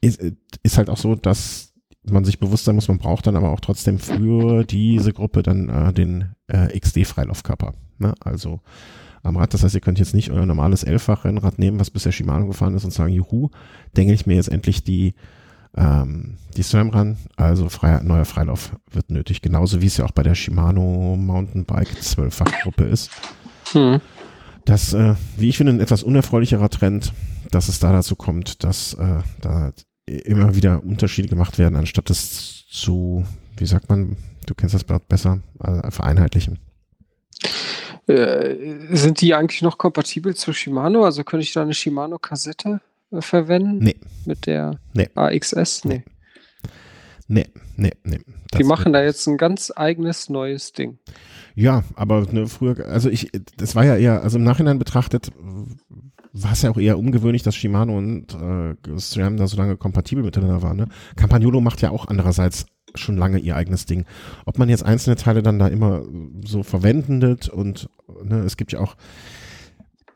ist, 0.00 0.20
äh, 0.20 0.32
ist 0.62 0.78
halt 0.78 0.90
auch 0.90 0.96
so, 0.96 1.14
dass 1.14 1.72
man 2.04 2.24
sich 2.24 2.38
bewusst 2.38 2.64
sein 2.64 2.74
muss, 2.74 2.88
man 2.88 2.98
braucht 2.98 3.26
dann 3.26 3.36
aber 3.36 3.50
auch 3.50 3.60
trotzdem 3.60 3.98
für 3.98 4.64
diese 4.64 5.12
Gruppe 5.12 5.42
dann 5.42 5.68
äh, 5.68 5.92
den 5.92 6.30
äh, 6.46 6.78
XD-Freilaufkörper. 6.78 7.74
Ne? 7.98 8.14
Also 8.20 8.60
am 9.22 9.36
Rad. 9.36 9.54
Das 9.54 9.62
heißt, 9.62 9.74
ihr 9.74 9.80
könnt 9.80 9.98
jetzt 9.98 10.14
nicht 10.14 10.30
euer 10.30 10.46
normales 10.46 10.84
Elffach-Rennrad 10.84 11.58
nehmen, 11.58 11.78
was 11.80 11.90
bisher 11.90 12.12
Shimano 12.12 12.46
gefahren 12.46 12.74
ist 12.74 12.84
und 12.84 12.92
sagen, 12.92 13.12
juhu, 13.12 13.50
denke 13.96 14.12
ich 14.12 14.26
mir 14.26 14.36
jetzt 14.36 14.50
endlich 14.50 14.84
die 14.84 15.14
ähm, 15.76 16.38
die 16.56 16.62
SRAM 16.62 16.90
ran, 16.90 17.18
also 17.36 17.68
freier, 17.68 18.02
neuer 18.02 18.24
Freilauf 18.24 18.72
wird 18.90 19.10
nötig, 19.10 19.42
genauso 19.42 19.80
wie 19.80 19.86
es 19.86 19.96
ja 19.96 20.04
auch 20.04 20.12
bei 20.12 20.22
der 20.22 20.34
Shimano 20.34 21.16
Mountainbike 21.16 21.92
12-fach-Gruppe 22.00 22.84
ist. 22.84 23.10
Hm. 23.72 24.00
Das, 24.64 24.92
äh, 24.92 25.14
wie 25.36 25.48
ich 25.48 25.56
finde, 25.56 25.72
ein 25.72 25.80
etwas 25.80 26.02
unerfreulicherer 26.02 26.68
Trend, 26.68 27.12
dass 27.50 27.68
es 27.68 27.80
da 27.80 27.92
dazu 27.92 28.16
kommt, 28.16 28.64
dass 28.64 28.94
äh, 28.94 29.22
da 29.40 29.72
immer 30.06 30.54
wieder 30.54 30.82
Unterschiede 30.82 31.28
gemacht 31.28 31.58
werden, 31.58 31.76
anstatt 31.76 32.10
es 32.10 32.66
zu, 32.70 33.24
wie 33.56 33.66
sagt 33.66 33.88
man, 33.88 34.16
du 34.46 34.54
kennst 34.54 34.74
das 34.74 34.84
besser, 34.84 35.40
äh, 35.62 35.90
vereinheitlichen. 35.90 36.58
Äh, 38.06 38.56
sind 38.90 39.20
die 39.20 39.34
eigentlich 39.34 39.62
noch 39.62 39.76
kompatibel 39.78 40.34
zu 40.34 40.52
Shimano? 40.52 41.04
Also 41.04 41.24
könnte 41.24 41.44
ich 41.44 41.52
da 41.52 41.62
eine 41.62 41.74
Shimano-Kassette 41.74 42.80
verwenden? 43.12 43.78
Nee. 43.78 43.96
Mit 44.26 44.46
der 44.46 44.78
nee. 44.92 45.08
AXS? 45.14 45.84
Nee. 45.84 46.04
Nee, 47.26 47.46
nee, 47.76 47.92
nee. 48.04 48.20
Die 48.56 48.64
machen 48.64 48.94
da 48.94 49.02
jetzt 49.02 49.26
ein 49.26 49.36
ganz 49.36 49.70
eigenes 49.74 50.30
neues 50.30 50.72
Ding. 50.72 50.98
Ja, 51.54 51.84
aber 51.94 52.26
ne, 52.32 52.46
früher, 52.46 52.86
also 52.88 53.10
ich, 53.10 53.30
das 53.56 53.74
war 53.74 53.84
ja 53.84 53.96
eher, 53.96 54.22
also 54.22 54.38
im 54.38 54.44
Nachhinein 54.44 54.78
betrachtet, 54.78 55.30
war 56.32 56.52
es 56.52 56.62
ja 56.62 56.70
auch 56.70 56.78
eher 56.78 56.98
ungewöhnlich, 56.98 57.42
dass 57.42 57.54
Shimano 57.54 57.96
und 57.96 58.34
äh, 58.34 58.98
SRAM 58.98 59.36
da 59.36 59.46
so 59.46 59.56
lange 59.58 59.76
kompatibel 59.76 60.24
miteinander 60.24 60.62
waren. 60.62 60.76
Ne? 60.78 60.88
Campagnolo 61.16 61.60
macht 61.60 61.82
ja 61.82 61.90
auch 61.90 62.08
andererseits 62.08 62.66
schon 62.94 63.16
lange 63.16 63.38
ihr 63.38 63.56
eigenes 63.56 63.84
Ding. 63.84 64.06
Ob 64.46 64.58
man 64.58 64.68
jetzt 64.70 64.84
einzelne 64.84 65.16
Teile 65.16 65.42
dann 65.42 65.58
da 65.58 65.68
immer 65.68 66.04
so 66.44 66.62
verwendet 66.62 67.48
und 67.48 67.90
ne, 68.24 68.38
es 68.40 68.56
gibt 68.56 68.72
ja 68.72 68.80
auch, 68.80 68.96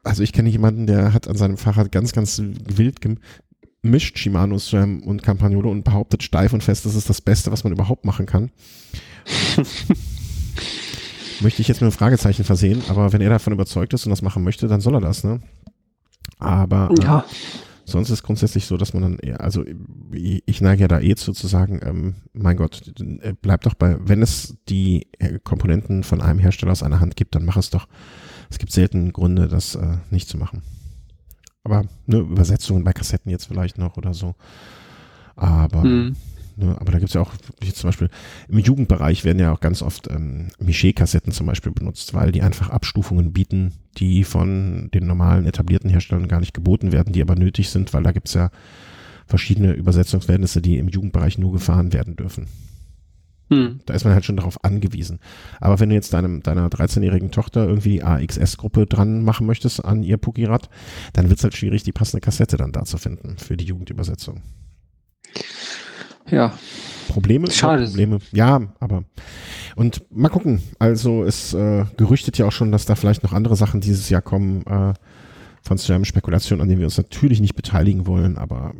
also 0.02 0.22
ich 0.22 0.32
kenne 0.32 0.48
jemanden, 0.48 0.86
der 0.86 1.12
hat 1.12 1.28
an 1.28 1.36
seinem 1.36 1.56
Fahrrad 1.56 1.92
ganz, 1.92 2.12
ganz 2.12 2.42
wild 2.42 3.00
gemischt 3.82 4.18
Shimano 4.18 4.58
SRAM 4.58 5.02
und 5.02 5.22
Campagnolo 5.22 5.70
und 5.70 5.84
behauptet 5.84 6.22
steif 6.22 6.52
und 6.52 6.62
fest, 6.62 6.86
das 6.86 6.94
ist 6.94 7.08
das 7.08 7.20
Beste, 7.20 7.52
was 7.52 7.64
man 7.64 7.72
überhaupt 7.72 8.04
machen 8.04 8.26
kann. 8.26 8.50
Möchte 11.40 11.62
ich 11.62 11.68
jetzt 11.68 11.78
mit 11.78 11.84
einem 11.84 11.92
Fragezeichen 11.92 12.44
versehen, 12.44 12.82
aber 12.88 13.12
wenn 13.12 13.20
er 13.20 13.30
davon 13.30 13.52
überzeugt 13.52 13.94
ist 13.94 14.06
und 14.06 14.10
das 14.10 14.22
machen 14.22 14.44
möchte, 14.44 14.68
dann 14.68 14.80
soll 14.80 14.94
er 14.94 15.00
das, 15.00 15.24
ne? 15.24 15.40
Aber 16.38 16.90
äh, 16.96 17.02
ja. 17.02 17.24
sonst 17.84 18.10
ist 18.10 18.22
grundsätzlich 18.22 18.66
so, 18.66 18.76
dass 18.76 18.94
man 18.94 19.02
dann, 19.02 19.18
eher, 19.18 19.40
also 19.40 19.64
ich 20.12 20.60
neige 20.60 20.82
ja 20.82 20.88
da 20.88 21.00
eh 21.00 21.16
zu, 21.16 21.32
zu 21.32 21.46
sagen, 21.48 21.80
ähm, 21.82 22.14
mein 22.32 22.56
Gott, 22.56 22.92
äh, 23.20 23.34
bleib 23.40 23.62
doch 23.62 23.74
bei, 23.74 23.96
wenn 24.00 24.22
es 24.22 24.56
die 24.68 25.08
äh, 25.18 25.38
Komponenten 25.42 26.04
von 26.04 26.20
einem 26.20 26.38
Hersteller 26.38 26.72
aus 26.72 26.82
einer 26.82 27.00
Hand 27.00 27.16
gibt, 27.16 27.34
dann 27.34 27.44
mach 27.44 27.56
es 27.56 27.70
doch. 27.70 27.88
Es 28.52 28.58
gibt 28.58 28.70
selten 28.72 29.12
Gründe, 29.12 29.48
das 29.48 29.74
äh, 29.74 29.96
nicht 30.10 30.28
zu 30.28 30.36
machen. 30.36 30.62
Aber 31.64 31.84
ne, 32.06 32.18
Übersetzungen 32.18 32.84
bei 32.84 32.92
Kassetten 32.92 33.30
jetzt 33.30 33.46
vielleicht 33.46 33.78
noch 33.78 33.96
oder 33.96 34.14
so. 34.14 34.34
Aber 35.34 35.84
mhm. 35.84 36.16
Ne? 36.56 36.76
Aber 36.78 36.92
da 36.92 36.98
gibt 36.98 37.08
es 37.08 37.14
ja 37.14 37.20
auch, 37.20 37.32
wie 37.60 37.72
zum 37.72 37.88
Beispiel 37.88 38.10
im 38.48 38.58
Jugendbereich 38.58 39.24
werden 39.24 39.38
ja 39.38 39.52
auch 39.52 39.60
ganz 39.60 39.82
oft 39.82 40.10
ähm, 40.10 40.48
Miché-Kassetten 40.58 41.32
zum 41.32 41.46
Beispiel 41.46 41.72
benutzt, 41.72 42.14
weil 42.14 42.32
die 42.32 42.42
einfach 42.42 42.70
Abstufungen 42.70 43.32
bieten, 43.32 43.72
die 43.96 44.24
von 44.24 44.90
den 44.92 45.06
normalen 45.06 45.46
etablierten 45.46 45.90
Herstellern 45.90 46.28
gar 46.28 46.40
nicht 46.40 46.54
geboten 46.54 46.92
werden, 46.92 47.12
die 47.12 47.22
aber 47.22 47.36
nötig 47.36 47.70
sind, 47.70 47.92
weil 47.94 48.02
da 48.02 48.12
gibt 48.12 48.28
es 48.28 48.34
ja 48.34 48.50
verschiedene 49.26 49.72
Übersetzungsverhältnisse, 49.72 50.60
die 50.60 50.78
im 50.78 50.88
Jugendbereich 50.88 51.38
nur 51.38 51.52
gefahren 51.52 51.92
werden 51.92 52.16
dürfen. 52.16 52.48
Hm. 53.52 53.80
Da 53.86 53.94
ist 53.94 54.04
man 54.04 54.14
halt 54.14 54.24
schon 54.24 54.36
darauf 54.36 54.64
angewiesen. 54.64 55.20
Aber 55.60 55.78
wenn 55.80 55.88
du 55.88 55.94
jetzt 55.94 56.12
deinem, 56.12 56.42
deiner 56.42 56.68
13-jährigen 56.68 57.30
Tochter 57.30 57.66
irgendwie 57.66 57.90
die 57.90 58.02
AXS-Gruppe 58.02 58.86
dran 58.86 59.22
machen 59.22 59.46
möchtest 59.46 59.84
an 59.84 60.02
ihr 60.02 60.16
Pukirad, 60.16 60.68
dann 61.12 61.28
wird 61.28 61.38
es 61.38 61.44
halt 61.44 61.54
schwierig, 61.54 61.82
die 61.82 61.92
passende 61.92 62.20
Kassette 62.20 62.56
dann 62.56 62.72
da 62.72 62.84
zu 62.84 62.98
finden 62.98 63.36
für 63.38 63.56
die 63.56 63.66
Jugendübersetzung. 63.66 64.42
Ja. 66.30 66.54
Probleme? 67.08 67.50
Schade. 67.50 67.84
Probleme. 67.84 68.18
Ja, 68.32 68.72
aber 68.80 69.04
und 69.76 70.04
mal 70.10 70.28
gucken. 70.28 70.62
Also 70.78 71.24
es 71.24 71.54
äh, 71.54 71.84
gerüchtet 71.96 72.38
ja 72.38 72.46
auch 72.46 72.52
schon, 72.52 72.72
dass 72.72 72.86
da 72.86 72.94
vielleicht 72.94 73.22
noch 73.22 73.32
andere 73.32 73.56
Sachen 73.56 73.80
dieses 73.80 74.08
Jahr 74.08 74.22
kommen 74.22 74.64
äh, 74.66 74.94
von 75.62 75.78
Slam-Spekulationen, 75.78 76.62
an 76.62 76.68
denen 76.68 76.80
wir 76.80 76.86
uns 76.86 76.98
natürlich 76.98 77.40
nicht 77.40 77.54
beteiligen 77.54 78.06
wollen, 78.06 78.38
aber 78.38 78.74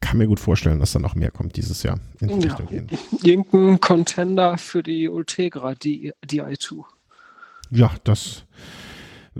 kann 0.00 0.18
mir 0.18 0.26
gut 0.26 0.40
vorstellen, 0.40 0.80
dass 0.80 0.92
da 0.92 0.98
noch 0.98 1.14
mehr 1.14 1.30
kommt 1.30 1.56
dieses 1.56 1.82
Jahr 1.82 1.98
in 2.20 2.28
die 2.28 2.46
ja. 2.46 2.54
Richtung 2.54 2.66
gehen. 2.66 2.88
Irgendein 3.22 3.80
Contender 3.80 4.58
für 4.58 4.82
die 4.82 5.08
Ultegra, 5.08 5.74
die, 5.74 6.12
die 6.24 6.42
i2. 6.42 6.84
Ja, 7.70 7.90
das 8.04 8.44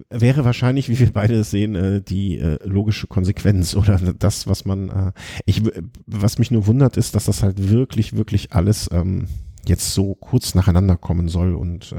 wäre 0.09 0.45
wahrscheinlich, 0.45 0.89
wie 0.89 0.99
wir 0.99 1.13
beide 1.13 1.43
sehen, 1.45 1.75
äh, 1.75 2.01
die 2.01 2.39
äh, 2.39 2.59
logische 2.65 3.07
Konsequenz 3.07 3.75
oder 3.75 3.99
das, 3.99 4.47
was 4.47 4.65
man, 4.65 4.89
äh, 4.89 5.13
ich, 5.47 5.63
was 6.07 6.39
mich 6.39 6.51
nur 6.51 6.67
wundert, 6.67 6.97
ist, 6.97 7.15
dass 7.15 7.25
das 7.25 7.43
halt 7.43 7.71
wirklich, 7.71 8.17
wirklich 8.17 8.53
alles 8.53 8.89
ähm, 8.93 9.27
jetzt 9.67 9.93
so 9.93 10.15
kurz 10.15 10.55
nacheinander 10.55 10.97
kommen 10.97 11.29
soll 11.29 11.55
und 11.55 11.95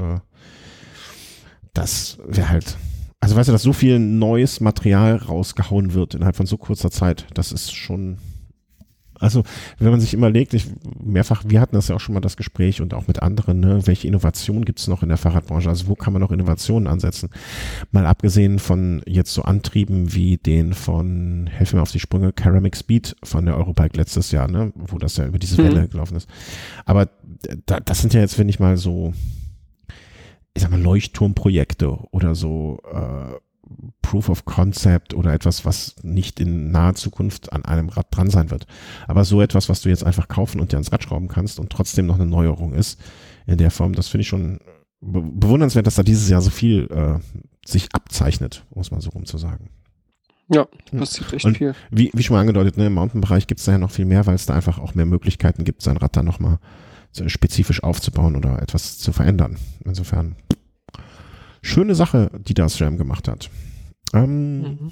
das 1.73 2.17
wäre 2.25 2.49
halt, 2.49 2.75
also 3.19 3.35
weißt 3.35 3.49
du, 3.49 3.53
dass 3.53 3.61
so 3.61 3.71
viel 3.71 3.99
neues 3.99 4.61
Material 4.61 5.17
rausgehauen 5.17 5.93
wird 5.93 6.15
innerhalb 6.15 6.35
von 6.35 6.47
so 6.47 6.57
kurzer 6.57 6.89
Zeit, 6.89 7.27
das 7.35 7.51
ist 7.51 7.71
schon 7.71 8.17
also, 9.21 9.43
wenn 9.77 9.91
man 9.91 10.01
sich 10.01 10.13
immer 10.13 10.29
legt, 10.29 10.53
ich, 10.53 10.65
mehrfach, 10.99 11.43
wir 11.45 11.61
hatten 11.61 11.75
das 11.75 11.87
ja 11.87 11.95
auch 11.95 11.99
schon 11.99 12.15
mal 12.15 12.21
das 12.21 12.37
Gespräch 12.37 12.81
und 12.81 12.93
auch 12.93 13.07
mit 13.07 13.21
anderen, 13.21 13.59
ne, 13.59 13.85
welche 13.85 14.07
Innovationen 14.07 14.65
gibt 14.65 14.79
es 14.79 14.87
noch 14.87 15.03
in 15.03 15.09
der 15.09 15.17
Fahrradbranche? 15.17 15.69
Also, 15.69 15.87
wo 15.87 15.95
kann 15.95 16.11
man 16.11 16.21
noch 16.21 16.31
Innovationen 16.31 16.87
ansetzen? 16.87 17.29
Mal 17.91 18.07
abgesehen 18.07 18.57
von 18.59 19.03
jetzt 19.05 19.33
so 19.33 19.43
Antrieben 19.43 20.13
wie 20.13 20.37
den 20.37 20.73
von, 20.73 21.47
helfen 21.47 21.75
mir 21.77 21.83
auf 21.83 21.91
die 21.91 21.99
Sprünge, 21.99 22.33
Ceramic 22.37 22.75
Speed 22.75 23.15
von 23.23 23.45
der 23.45 23.57
Eurobike 23.57 23.95
letztes 23.95 24.31
Jahr, 24.31 24.47
ne, 24.47 24.73
wo 24.75 24.97
das 24.97 25.17
ja 25.17 25.25
über 25.25 25.39
diese 25.39 25.61
mhm. 25.61 25.67
Welle 25.67 25.87
gelaufen 25.87 26.17
ist. 26.17 26.27
Aber 26.85 27.09
da, 27.67 27.79
das 27.79 28.01
sind 28.01 28.13
ja 28.13 28.21
jetzt, 28.21 28.39
wenn 28.39 28.49
ich 28.49 28.59
mal 28.59 28.75
so, 28.77 29.13
ich 30.55 30.63
sag 30.63 30.71
mal, 30.71 30.81
Leuchtturmprojekte 30.81 31.91
oder 32.11 32.33
so, 32.33 32.79
äh, 32.91 33.35
Proof 34.01 34.29
of 34.29 34.45
Concept 34.45 35.13
oder 35.13 35.33
etwas, 35.33 35.65
was 35.65 35.95
nicht 36.03 36.39
in 36.39 36.71
naher 36.71 36.95
Zukunft 36.95 37.53
an 37.53 37.63
einem 37.63 37.89
Rad 37.89 38.07
dran 38.11 38.29
sein 38.29 38.51
wird. 38.51 38.65
Aber 39.07 39.23
so 39.23 39.41
etwas, 39.41 39.69
was 39.69 39.81
du 39.81 39.89
jetzt 39.89 40.03
einfach 40.03 40.27
kaufen 40.27 40.59
und 40.59 40.71
dir 40.71 40.77
ans 40.77 40.91
Rad 40.91 41.03
schrauben 41.03 41.27
kannst 41.27 41.59
und 41.59 41.69
trotzdem 41.69 42.07
noch 42.07 42.15
eine 42.15 42.25
Neuerung 42.25 42.73
ist 42.73 42.99
in 43.45 43.57
der 43.57 43.71
Form, 43.71 43.93
das 43.93 44.07
finde 44.07 44.23
ich 44.23 44.27
schon 44.27 44.59
be 44.99 45.21
bewundernswert, 45.21 45.87
dass 45.87 45.95
da 45.95 46.03
dieses 46.03 46.29
Jahr 46.29 46.41
so 46.41 46.49
viel 46.49 46.87
äh, 46.91 47.19
sich 47.65 47.89
abzeichnet, 47.93 48.65
muss 48.73 48.91
man 48.91 49.01
so 49.01 49.11
rum 49.11 49.25
zu 49.25 49.37
sagen. 49.37 49.69
Ja, 50.53 50.67
passiert 50.91 51.31
echt 51.31 51.45
und 51.45 51.57
viel. 51.57 51.73
Wie, 51.91 52.11
wie 52.13 52.23
schon 52.23 52.35
mal 52.35 52.41
angedeutet, 52.41 52.77
ne, 52.77 52.87
im 52.87 52.93
Mountain-Bereich 52.93 53.47
gibt 53.47 53.59
es 53.59 53.65
da 53.65 53.71
ja 53.71 53.77
noch 53.77 53.91
viel 53.91 54.05
mehr, 54.05 54.25
weil 54.25 54.35
es 54.35 54.45
da 54.45 54.53
einfach 54.53 54.79
auch 54.79 54.95
mehr 54.95 55.05
Möglichkeiten 55.05 55.63
gibt, 55.63 55.81
sein 55.81 55.97
Rad 55.97 56.17
da 56.17 56.23
nochmal 56.23 56.59
spezifisch 57.27 57.83
aufzubauen 57.83 58.35
oder 58.35 58.61
etwas 58.61 58.97
zu 58.97 59.11
verändern. 59.11 59.57
Insofern 59.83 60.35
schöne 61.61 61.95
Sache, 61.95 62.31
die 62.39 62.53
da 62.53 62.67
SRAM 62.69 62.97
gemacht 62.97 63.27
hat. 63.27 63.49
Ähm, 64.13 64.61
mhm. 64.61 64.91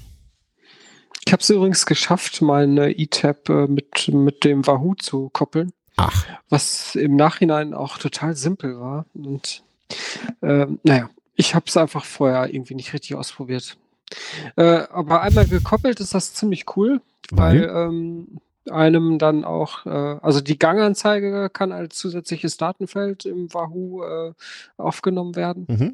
Ich 1.25 1.33
habe 1.33 1.41
es 1.41 1.49
übrigens 1.49 1.85
geschafft, 1.85 2.41
meine 2.41 2.91
E-Tab 2.91 3.49
äh, 3.49 3.67
mit, 3.67 4.07
mit 4.07 4.43
dem 4.43 4.65
Wahoo 4.65 4.95
zu 4.95 5.29
koppeln. 5.29 5.71
Ach. 5.97 6.25
Was 6.47 6.95
im 6.95 7.15
Nachhinein 7.15 7.73
auch 7.73 7.97
total 7.97 8.35
simpel 8.35 8.79
war. 8.79 9.05
Und 9.13 9.63
äh, 10.41 10.65
naja, 10.83 11.09
ich 11.35 11.55
habe 11.55 11.65
es 11.67 11.77
einfach 11.77 12.05
vorher 12.05 12.53
irgendwie 12.53 12.75
nicht 12.75 12.93
richtig 12.93 13.15
ausprobiert. 13.15 13.77
Äh, 14.55 14.87
aber 14.91 15.21
einmal 15.21 15.45
gekoppelt 15.47 15.99
ist 15.99 16.13
das 16.13 16.33
ziemlich 16.33 16.65
cool, 16.75 17.01
weil, 17.31 17.61
weil 17.61 17.69
ähm, 17.69 18.39
einem 18.69 19.17
dann 19.19 19.43
auch, 19.43 19.85
äh, 19.85 19.89
also 19.89 20.41
die 20.41 20.59
Ganganzeige 20.59 21.49
kann 21.51 21.71
als 21.71 21.97
zusätzliches 21.97 22.57
Datenfeld 22.57 23.25
im 23.25 23.53
Wahoo 23.53 24.03
äh, 24.03 24.33
aufgenommen 24.77 25.35
werden. 25.35 25.65
Mhm. 25.67 25.93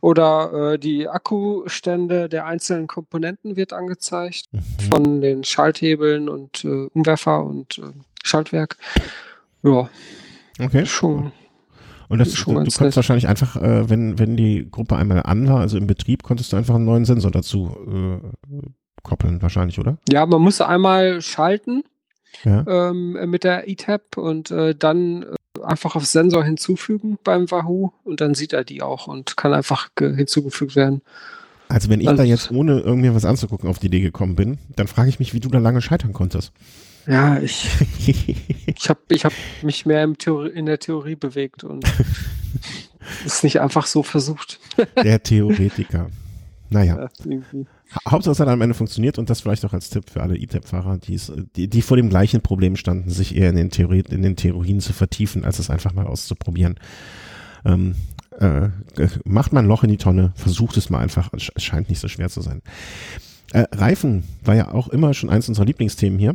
Oder 0.00 0.72
äh, 0.72 0.78
die 0.78 1.08
Akkustände 1.08 2.28
der 2.28 2.46
einzelnen 2.46 2.86
Komponenten 2.86 3.56
wird 3.56 3.72
angezeigt 3.72 4.44
mhm. 4.52 4.60
von 4.90 5.20
den 5.20 5.44
Schalthebeln 5.44 6.28
und 6.28 6.64
äh, 6.64 6.88
Umwerfer 6.92 7.44
und 7.44 7.78
äh, 7.78 7.92
Schaltwerk. 8.22 8.76
Ja. 9.62 9.88
Okay. 10.60 10.86
Schon. 10.86 11.32
Und 12.08 12.18
das, 12.18 12.32
du, 12.32 12.44
du 12.44 12.54
konntest 12.54 12.96
wahrscheinlich 12.96 13.28
einfach, 13.28 13.56
äh, 13.56 13.88
wenn, 13.88 14.18
wenn 14.18 14.36
die 14.36 14.68
Gruppe 14.70 14.96
einmal 14.96 15.22
an 15.22 15.48
war, 15.48 15.60
also 15.60 15.76
im 15.78 15.86
Betrieb, 15.86 16.22
konntest 16.22 16.52
du 16.52 16.56
einfach 16.56 16.74
einen 16.74 16.84
neuen 16.84 17.04
Sensor 17.04 17.30
dazu 17.30 18.32
koppeln, 19.02 19.42
wahrscheinlich, 19.42 19.78
oder? 19.78 19.98
Ja, 20.08 20.24
man 20.26 20.40
muss 20.40 20.60
einmal 20.60 21.20
schalten 21.20 21.84
ja. 22.44 22.64
ähm, 22.66 23.12
mit 23.30 23.44
der 23.44 23.68
E-Tab 23.68 24.16
und 24.16 24.50
äh, 24.50 24.74
dann 24.74 25.22
äh, 25.22 25.62
einfach 25.62 25.96
auf 25.96 26.04
Sensor 26.04 26.44
hinzufügen 26.44 27.18
beim 27.24 27.50
Wahoo 27.50 27.92
und 28.04 28.20
dann 28.20 28.34
sieht 28.34 28.52
er 28.52 28.64
die 28.64 28.82
auch 28.82 29.06
und 29.06 29.36
kann 29.36 29.54
einfach 29.54 29.88
hinzugefügt 29.98 30.76
werden. 30.76 31.02
Also 31.68 31.88
wenn 31.88 32.00
ich 32.00 32.08
also, 32.08 32.22
da 32.22 32.28
jetzt 32.28 32.50
ohne 32.50 32.80
irgendwie 32.80 33.14
was 33.14 33.24
anzugucken 33.24 33.68
auf 33.68 33.78
die 33.78 33.86
Idee 33.86 34.00
gekommen 34.00 34.36
bin, 34.36 34.58
dann 34.76 34.86
frage 34.86 35.08
ich 35.08 35.18
mich, 35.18 35.32
wie 35.32 35.40
du 35.40 35.48
da 35.48 35.58
lange 35.58 35.80
scheitern 35.80 36.12
konntest. 36.12 36.52
Ja, 37.06 37.38
ich, 37.40 37.68
ich 38.66 38.88
habe 38.88 39.00
ich 39.08 39.24
hab 39.24 39.32
mich 39.62 39.86
mehr 39.86 40.12
Theorie, 40.14 40.50
in 40.50 40.66
der 40.66 40.78
Theorie 40.78 41.16
bewegt 41.16 41.64
und 41.64 41.84
es 43.26 43.42
nicht 43.42 43.60
einfach 43.60 43.86
so 43.86 44.02
versucht. 44.02 44.60
Der 45.02 45.22
Theoretiker. 45.22 46.10
Naja. 46.70 47.08
Ja, 47.24 47.40
Hauptsache 48.08 48.32
es 48.32 48.40
hat 48.40 48.48
am 48.48 48.60
Ende 48.60 48.74
funktioniert 48.74 49.18
und 49.18 49.30
das 49.30 49.42
vielleicht 49.42 49.64
auch 49.64 49.72
als 49.72 49.90
Tipp 49.90 50.10
für 50.10 50.22
alle 50.22 50.36
E-Tab-Fahrer, 50.36 50.98
die, 50.98 51.20
die, 51.56 51.68
die 51.68 51.82
vor 51.82 51.96
dem 51.96 52.08
gleichen 52.08 52.40
Problem 52.40 52.76
standen, 52.76 53.10
sich 53.10 53.36
eher 53.36 53.50
in 53.50 53.56
den, 53.56 53.70
Theorie, 53.70 54.02
in 54.08 54.22
den 54.22 54.36
Theorien 54.36 54.80
zu 54.80 54.92
vertiefen, 54.92 55.44
als 55.44 55.58
es 55.58 55.70
einfach 55.70 55.92
mal 55.92 56.06
auszuprobieren. 56.06 56.76
Ähm, 57.64 57.94
äh, 58.40 58.68
macht 59.24 59.52
mal 59.52 59.60
ein 59.60 59.68
Loch 59.68 59.84
in 59.84 59.90
die 59.90 59.96
Tonne, 59.96 60.32
versucht 60.34 60.76
es 60.76 60.90
mal 60.90 60.98
einfach, 60.98 61.30
es 61.32 61.62
scheint 61.62 61.88
nicht 61.88 62.00
so 62.00 62.08
schwer 62.08 62.28
zu 62.28 62.40
sein. 62.40 62.62
Äh, 63.52 63.66
Reifen 63.72 64.24
war 64.42 64.56
ja 64.56 64.72
auch 64.72 64.88
immer 64.88 65.14
schon 65.14 65.30
eins 65.30 65.48
unserer 65.48 65.66
Lieblingsthemen 65.66 66.18
hier. 66.18 66.34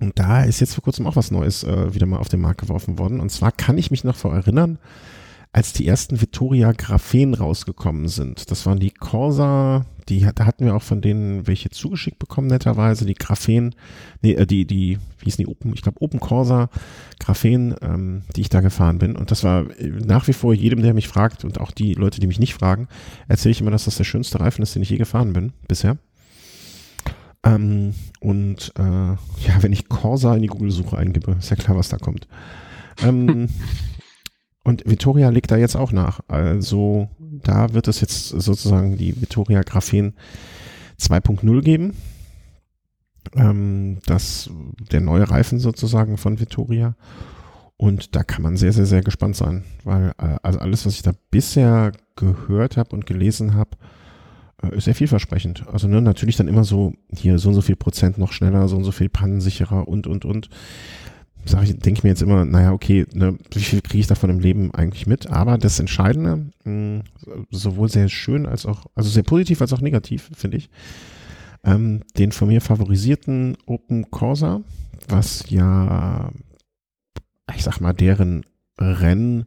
Und 0.00 0.18
da 0.18 0.42
ist 0.42 0.60
jetzt 0.60 0.74
vor 0.74 0.82
kurzem 0.82 1.06
auch 1.06 1.16
was 1.16 1.30
Neues 1.30 1.62
äh, 1.62 1.94
wieder 1.94 2.06
mal 2.06 2.18
auf 2.18 2.28
den 2.28 2.40
Markt 2.40 2.60
geworfen 2.60 2.98
worden. 2.98 3.20
Und 3.20 3.30
zwar 3.30 3.52
kann 3.52 3.78
ich 3.78 3.90
mich 3.90 4.02
noch 4.02 4.16
vor 4.16 4.34
erinnern, 4.34 4.78
als 5.52 5.74
die 5.74 5.86
ersten 5.86 6.20
Vittoria 6.20 6.72
Graphen 6.72 7.34
rausgekommen 7.34 8.08
sind. 8.08 8.50
Das 8.50 8.64
waren 8.64 8.80
die 8.80 8.90
Corsa, 8.90 9.84
die, 10.08 10.26
da 10.34 10.46
hatten 10.46 10.64
wir 10.64 10.74
auch 10.74 10.82
von 10.82 11.02
denen 11.02 11.46
welche 11.46 11.68
zugeschickt 11.68 12.18
bekommen, 12.18 12.46
netterweise, 12.46 13.04
die 13.04 13.14
Graphen, 13.14 13.74
nee, 14.22 14.32
äh, 14.32 14.46
die, 14.46 14.64
die, 14.66 14.98
wie 15.18 15.24
hießen 15.24 15.44
die 15.44 15.50
Open, 15.50 15.74
ich 15.74 15.82
glaube 15.82 16.00
Open 16.00 16.20
Corsa 16.20 16.70
Graphen, 17.20 17.74
ähm, 17.82 18.22
die 18.34 18.40
ich 18.40 18.48
da 18.48 18.60
gefahren 18.60 18.98
bin. 18.98 19.14
Und 19.14 19.30
das 19.30 19.44
war 19.44 19.70
äh, 19.78 19.88
nach 19.88 20.26
wie 20.26 20.32
vor 20.32 20.54
jedem, 20.54 20.80
der 20.80 20.94
mich 20.94 21.08
fragt 21.08 21.44
und 21.44 21.60
auch 21.60 21.70
die 21.70 21.92
Leute, 21.94 22.18
die 22.18 22.26
mich 22.26 22.40
nicht 22.40 22.54
fragen, 22.54 22.88
erzähle 23.28 23.52
ich 23.52 23.60
immer, 23.60 23.70
dass 23.70 23.84
das 23.84 23.96
der 23.96 24.04
schönste 24.04 24.40
Reifen 24.40 24.62
ist, 24.62 24.74
den 24.74 24.82
ich 24.82 24.90
je 24.90 24.96
gefahren 24.96 25.34
bin, 25.34 25.52
bisher. 25.68 25.98
Ähm, 27.44 27.92
und 28.20 28.72
äh, 28.78 28.82
ja, 28.82 29.60
wenn 29.60 29.72
ich 29.72 29.88
Corsa 29.90 30.34
in 30.34 30.42
die 30.42 30.48
Google-Suche 30.48 30.96
eingebe, 30.96 31.36
ist 31.38 31.50
ja 31.50 31.56
klar, 31.56 31.76
was 31.76 31.90
da 31.90 31.98
kommt. 31.98 32.26
Ähm, 33.02 33.48
und 34.64 34.84
Vittoria 34.86 35.28
legt 35.30 35.50
da 35.50 35.56
jetzt 35.56 35.76
auch 35.76 35.92
nach. 35.92 36.20
Also 36.28 37.08
da 37.18 37.74
wird 37.74 37.88
es 37.88 38.00
jetzt 38.00 38.28
sozusagen 38.28 38.96
die 38.96 39.20
Vittoria 39.20 39.62
Graphen 39.62 40.14
2.0 41.00 41.62
geben. 41.62 41.96
Ähm, 43.34 43.98
das, 44.06 44.50
der 44.90 45.00
neue 45.00 45.28
Reifen 45.28 45.58
sozusagen 45.58 46.16
von 46.16 46.38
Vittoria. 46.38 46.94
Und 47.76 48.14
da 48.14 48.22
kann 48.22 48.42
man 48.42 48.56
sehr, 48.56 48.72
sehr, 48.72 48.86
sehr 48.86 49.02
gespannt 49.02 49.34
sein, 49.34 49.64
weil 49.82 50.12
äh, 50.18 50.36
also 50.42 50.60
alles, 50.60 50.86
was 50.86 50.94
ich 50.94 51.02
da 51.02 51.12
bisher 51.32 51.90
gehört 52.14 52.76
habe 52.76 52.94
und 52.94 53.06
gelesen 53.06 53.54
habe, 53.54 53.70
äh, 54.62 54.76
ist 54.76 54.84
sehr 54.84 54.94
vielversprechend. 54.94 55.66
Also 55.68 55.88
ne, 55.88 56.00
natürlich 56.00 56.36
dann 56.36 56.46
immer 56.46 56.62
so, 56.62 56.92
hier 57.12 57.38
so 57.40 57.48
und 57.48 57.56
so 57.56 57.62
viel 57.62 57.74
Prozent 57.74 58.18
noch 58.18 58.32
schneller, 58.32 58.68
so 58.68 58.76
und 58.76 58.84
so 58.84 58.92
viel 58.92 59.08
pannensicherer 59.08 59.88
und, 59.88 60.06
und, 60.06 60.24
und. 60.24 60.48
Sag 61.44 61.64
ich, 61.64 61.76
denke 61.76 61.98
ich 61.98 62.04
mir 62.04 62.10
jetzt 62.10 62.22
immer, 62.22 62.44
naja, 62.44 62.72
okay, 62.72 63.06
ne, 63.14 63.36
wie 63.50 63.60
viel 63.60 63.80
kriege 63.80 64.00
ich 64.00 64.06
davon 64.06 64.30
im 64.30 64.38
Leben 64.38 64.72
eigentlich 64.74 65.06
mit? 65.06 65.28
Aber 65.28 65.58
das 65.58 65.80
Entscheidende, 65.80 66.46
mh, 66.64 67.02
sowohl 67.50 67.88
sehr 67.88 68.08
schön 68.08 68.46
als 68.46 68.64
auch, 68.64 68.86
also 68.94 69.10
sehr 69.10 69.24
positiv 69.24 69.60
als 69.60 69.72
auch 69.72 69.80
negativ, 69.80 70.30
finde 70.34 70.58
ich, 70.58 70.70
ähm, 71.64 72.02
den 72.16 72.32
von 72.32 72.48
mir 72.48 72.60
favorisierten 72.60 73.56
Open 73.66 74.10
Corsa, 74.10 74.60
was 75.08 75.44
ja, 75.48 76.30
ich 77.54 77.64
sag 77.64 77.80
mal, 77.80 77.92
deren 77.92 78.44
Rennen 78.78 79.46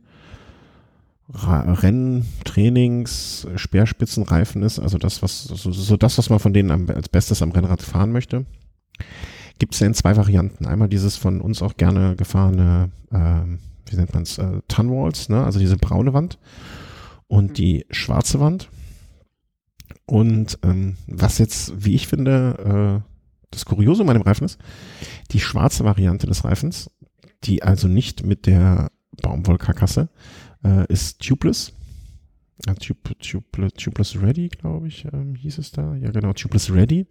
Renntrainings, 1.33 3.47
Speerspitzenreifen 3.55 4.61
ist, 4.61 4.77
also 4.79 4.99
das, 4.99 5.23
was, 5.23 5.45
so, 5.45 5.71
so 5.71 5.97
das, 5.97 6.17
was 6.17 6.29
man 6.29 6.39
von 6.39 6.53
denen 6.53 6.71
am, 6.71 6.89
als 6.89 7.09
Bestes 7.09 7.41
am 7.41 7.51
Rennrad 7.51 7.81
fahren 7.81 8.11
möchte, 8.11 8.45
gibt 9.59 9.73
es 9.73 9.79
ja 9.79 9.87
in 9.87 9.93
zwei 9.93 10.15
Varianten. 10.17 10.65
Einmal 10.65 10.89
dieses 10.89 11.15
von 11.15 11.41
uns 11.41 11.61
auch 11.61 11.77
gerne 11.77 12.15
gefahrene, 12.15 12.91
äh, 13.11 13.41
wie 13.89 13.95
nennt 13.95 14.13
man 14.13 14.23
es, 14.23 14.37
äh, 14.37 14.61
Tunwalls, 14.67 15.29
ne? 15.29 15.43
also 15.43 15.59
diese 15.59 15.77
braune 15.77 16.13
Wand 16.13 16.39
und 17.27 17.51
mhm. 17.51 17.53
die 17.53 17.85
schwarze 17.89 18.39
Wand. 18.39 18.69
Und 20.05 20.59
ähm, 20.63 20.97
was 21.07 21.37
jetzt, 21.37 21.73
wie 21.83 21.95
ich 21.95 22.07
finde, 22.07 23.01
äh, 23.03 23.11
das 23.51 23.65
Kuriosum 23.65 24.09
an 24.09 24.17
dem 24.17 24.23
Reifen 24.23 24.45
ist, 24.45 24.59
die 25.31 25.39
schwarze 25.39 25.83
Variante 25.83 26.27
des 26.27 26.43
Reifens, 26.43 26.91
die 27.43 27.63
also 27.63 27.87
nicht 27.87 28.25
mit 28.25 28.45
der 28.45 28.91
Baumwollkarkasse 29.21 30.09
äh, 30.63 30.91
ist 30.91 31.21
Tubeless. 31.21 31.73
Ja, 32.65 32.73
Tube, 32.73 33.17
Tube, 33.19 33.73
Tubeless 33.77 34.21
Ready, 34.21 34.49
glaube 34.49 34.87
ich, 34.87 35.05
ähm, 35.11 35.35
hieß 35.35 35.57
es 35.57 35.71
da. 35.71 35.95
Ja, 35.95 36.11
genau, 36.11 36.33
Tubeless 36.33 36.71
Ready. 36.71 37.07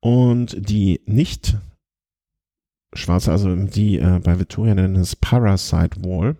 Und 0.00 0.68
die 0.68 1.00
nicht 1.06 1.56
schwarze, 2.92 3.32
also 3.32 3.54
die 3.54 3.98
äh, 3.98 4.20
bei 4.22 4.38
Victoria 4.38 4.74
nennen 4.74 4.96
es 4.96 5.16
Parasite 5.16 6.02
Wall, 6.02 6.36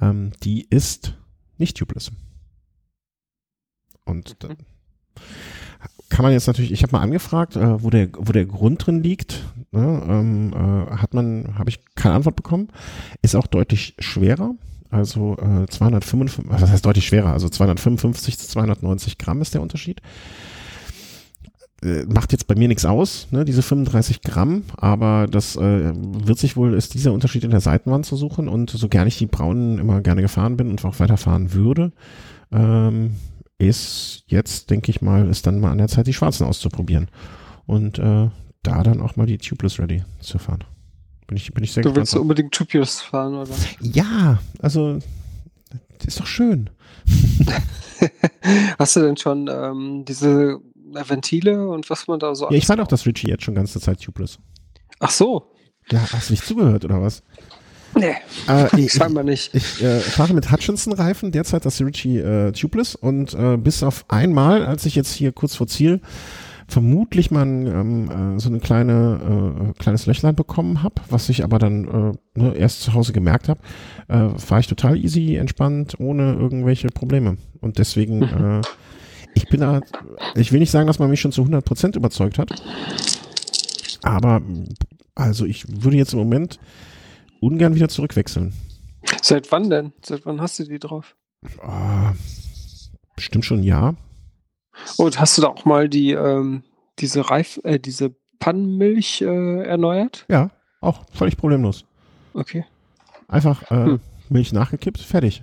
ähm, 0.00 0.32
die 0.42 0.66
ist 0.68 1.14
nicht 1.58 1.76
tubeless. 1.76 2.12
Und 4.04 4.36
da 4.42 4.48
kann 6.08 6.22
man 6.22 6.32
jetzt 6.32 6.46
natürlich, 6.46 6.72
ich 6.72 6.82
habe 6.82 6.92
mal 6.92 7.02
angefragt, 7.02 7.56
äh, 7.56 7.82
wo 7.82 7.90
der 7.90 8.08
wo 8.16 8.32
der 8.32 8.46
Grund 8.46 8.86
drin 8.86 9.02
liegt, 9.02 9.42
ne, 9.72 10.02
ähm, 10.08 10.52
äh, 10.52 10.96
hat 10.96 11.14
man, 11.14 11.58
habe 11.58 11.70
ich 11.70 11.84
keine 11.94 12.14
Antwort 12.14 12.36
bekommen. 12.36 12.68
Ist 13.22 13.34
auch 13.34 13.46
deutlich 13.46 13.96
schwerer. 13.98 14.54
Also 14.90 15.36
äh, 15.38 15.66
255, 15.66 16.44
was 16.48 16.70
heißt 16.70 16.86
deutlich 16.86 17.06
schwerer? 17.06 17.32
Also 17.32 17.48
255 17.48 18.38
zu 18.38 18.46
290 18.48 19.18
Gramm 19.18 19.42
ist 19.42 19.54
der 19.54 19.62
Unterschied. 19.62 20.00
Äh, 21.82 22.04
macht 22.04 22.32
jetzt 22.32 22.46
bei 22.46 22.54
mir 22.54 22.68
nichts 22.68 22.86
aus, 22.86 23.28
ne, 23.32 23.44
diese 23.44 23.60
35 23.60 24.22
Gramm, 24.22 24.64
aber 24.76 25.26
das 25.30 25.56
äh, 25.56 25.92
wird 25.94 26.38
sich 26.38 26.56
wohl, 26.56 26.72
ist 26.72 26.94
dieser 26.94 27.12
Unterschied 27.12 27.44
in 27.44 27.50
der 27.50 27.60
Seitenwand 27.60 28.06
zu 28.06 28.16
suchen 28.16 28.48
und 28.48 28.70
so 28.70 28.88
gerne 28.88 29.08
ich 29.08 29.18
die 29.18 29.26
braunen 29.26 29.78
immer 29.78 30.00
gerne 30.00 30.22
gefahren 30.22 30.56
bin 30.56 30.70
und 30.70 30.82
auch 30.86 30.98
weiterfahren 31.00 31.52
würde, 31.52 31.92
ähm, 32.50 33.16
ist 33.58 34.24
jetzt, 34.26 34.70
denke 34.70 34.90
ich 34.90 35.02
mal, 35.02 35.28
ist 35.28 35.46
dann 35.46 35.60
mal 35.60 35.70
an 35.70 35.78
der 35.78 35.88
Zeit, 35.88 36.06
die 36.06 36.14
schwarzen 36.14 36.46
auszuprobieren. 36.46 37.08
Und 37.66 37.98
äh, 37.98 38.28
da 38.62 38.82
dann 38.82 39.00
auch 39.00 39.16
mal 39.16 39.26
die 39.26 39.38
Tubeless 39.38 39.78
Ready 39.78 40.02
zu 40.20 40.38
fahren. 40.38 40.64
Bin 41.26 41.36
ich, 41.36 41.52
bin 41.52 41.64
ich 41.64 41.72
sehr 41.72 41.82
Du 41.82 41.94
willst 41.94 42.14
unbedingt 42.16 42.52
Tupius 42.52 43.00
fahren, 43.00 43.34
oder? 43.34 43.54
Ja, 43.80 44.38
also, 44.60 44.98
ist 46.04 46.20
doch 46.20 46.26
schön. 46.26 46.70
Hast 48.78 48.96
du 48.96 49.00
denn 49.00 49.16
schon 49.16 49.48
ähm, 49.50 50.04
diese 50.06 50.60
Ventile 51.08 51.68
und 51.68 51.88
was 51.90 52.06
man 52.06 52.18
da 52.18 52.34
so 52.34 52.46
Ja, 52.50 52.56
ich 52.56 52.66
fahre 52.66 52.80
doch 52.80 52.88
das 52.88 53.06
Richie 53.06 53.28
jetzt 53.28 53.44
schon 53.44 53.54
ganze 53.54 53.80
Zeit 53.80 54.00
tubeless. 54.00 54.38
Ach 55.00 55.10
so. 55.10 55.50
Ja, 55.90 56.00
hast 56.12 56.28
du 56.28 56.32
nicht 56.32 56.44
zugehört, 56.44 56.84
oder 56.84 57.00
was? 57.00 57.22
Nee, 57.94 58.14
äh, 58.48 58.76
ich, 58.80 58.92
scheinbar 58.92 59.24
nicht. 59.24 59.54
Ich, 59.54 59.80
ich 59.80 59.82
äh, 59.82 60.00
fahre 60.00 60.34
mit 60.34 60.50
Hutchinson-Reifen, 60.50 61.32
derzeit 61.32 61.64
das 61.64 61.80
Ritchie 61.80 62.18
äh, 62.18 62.52
tubeless 62.52 62.94
und 62.94 63.34
äh, 63.34 63.56
bis 63.56 63.82
auf 63.82 64.04
einmal, 64.08 64.66
als 64.66 64.86
ich 64.86 64.94
jetzt 64.94 65.12
hier 65.12 65.32
kurz 65.32 65.54
vor 65.54 65.66
Ziel 65.66 66.00
vermutlich 66.68 67.30
mal 67.30 67.46
ähm, 67.46 68.36
äh, 68.36 68.40
so 68.40 68.48
eine 68.48 68.58
kleine 68.58 69.70
äh, 69.70 69.80
kleines 69.80 70.06
Löchlein 70.06 70.34
bekommen 70.34 70.82
habe, 70.82 70.96
was 71.08 71.28
ich 71.28 71.44
aber 71.44 71.58
dann 71.58 72.18
äh, 72.34 72.40
ne, 72.40 72.54
erst 72.56 72.82
zu 72.82 72.92
Hause 72.92 73.12
gemerkt 73.12 73.48
habe, 73.48 73.60
äh, 74.08 74.38
fahre 74.38 74.60
ich 74.60 74.66
total 74.66 74.96
easy, 74.96 75.36
entspannt, 75.36 75.94
ohne 75.98 76.34
irgendwelche 76.34 76.88
Probleme. 76.88 77.36
Und 77.60 77.78
deswegen, 77.78 78.18
mhm. 78.18 78.60
äh, 78.60 78.62
ich 79.36 79.48
bin 79.48 79.60
da, 79.60 79.80
ich 80.34 80.50
will 80.50 80.60
nicht 80.60 80.70
sagen, 80.70 80.86
dass 80.86 80.98
man 80.98 81.10
mich 81.10 81.20
schon 81.20 81.32
zu 81.32 81.42
100 81.42 81.64
Prozent 81.64 81.96
überzeugt 81.96 82.38
hat, 82.38 82.50
aber 84.02 84.42
also 85.14 85.44
ich 85.44 85.66
würde 85.82 85.96
jetzt 85.96 86.14
im 86.14 86.18
Moment 86.20 86.58
ungern 87.40 87.74
wieder 87.74 87.88
zurückwechseln. 87.88 88.54
Seit 89.22 89.52
wann 89.52 89.70
denn? 89.70 89.92
Seit 90.04 90.26
wann 90.26 90.40
hast 90.40 90.58
du 90.58 90.64
die 90.64 90.78
drauf? 90.78 91.16
Oh, 91.62 92.10
bestimmt 93.14 93.44
schon 93.44 93.60
ein 93.60 93.64
Jahr. 93.64 93.94
Und 94.96 95.20
hast 95.20 95.38
du 95.38 95.42
da 95.42 95.48
auch 95.48 95.64
mal 95.64 95.88
die, 95.88 96.12
ähm, 96.12 96.62
diese 96.98 97.30
Reif, 97.30 97.60
äh, 97.64 97.78
diese 97.78 98.14
Pannenmilch 98.38 99.22
äh, 99.22 99.62
erneuert? 99.64 100.24
Ja, 100.28 100.50
auch 100.80 101.04
völlig 101.12 101.36
problemlos. 101.36 101.84
Okay. 102.34 102.64
Einfach 103.28 103.70
äh, 103.70 103.84
hm. 103.84 104.00
Milch 104.28 104.52
nachgekippt, 104.52 105.00
fertig. 105.00 105.42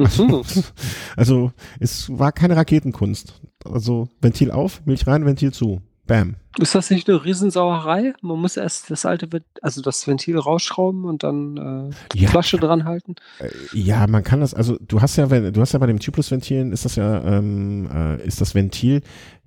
Mhm. 0.00 0.42
Also, 1.16 1.52
es 1.78 2.08
war 2.10 2.32
keine 2.32 2.56
Raketenkunst. 2.56 3.40
Also 3.64 4.08
Ventil 4.20 4.50
auf, 4.50 4.84
Milch 4.86 5.06
rein, 5.06 5.26
Ventil 5.26 5.52
zu. 5.52 5.82
Bam. 6.10 6.34
Ist 6.58 6.74
das 6.74 6.90
nicht 6.90 7.08
eine 7.08 7.24
Riesensauerei? 7.24 8.14
Man 8.20 8.40
muss 8.40 8.56
erst 8.56 8.90
das 8.90 9.06
alte, 9.06 9.28
also 9.62 9.80
das 9.80 10.08
Ventil 10.08 10.36
rausschrauben 10.38 11.04
und 11.04 11.22
dann 11.22 11.90
äh, 11.92 11.94
die 12.12 12.22
ja. 12.22 12.28
Flasche 12.28 12.56
dran 12.56 12.84
halten. 12.84 13.14
Äh, 13.38 13.50
ja, 13.72 14.04
man 14.08 14.24
kann 14.24 14.40
das, 14.40 14.52
also 14.52 14.76
du 14.80 15.00
hast 15.00 15.14
ja, 15.14 15.26
du 15.26 15.60
hast 15.60 15.72
ja 15.72 15.78
bei 15.78 15.86
dem 15.86 16.00
Tubeless-Ventilen 16.00 16.72
ist 16.72 16.84
das 16.84 16.96
ja, 16.96 17.22
ähm, 17.22 17.88
äh, 17.94 18.26
ist 18.26 18.40
das 18.40 18.56
Ventil, 18.56 19.02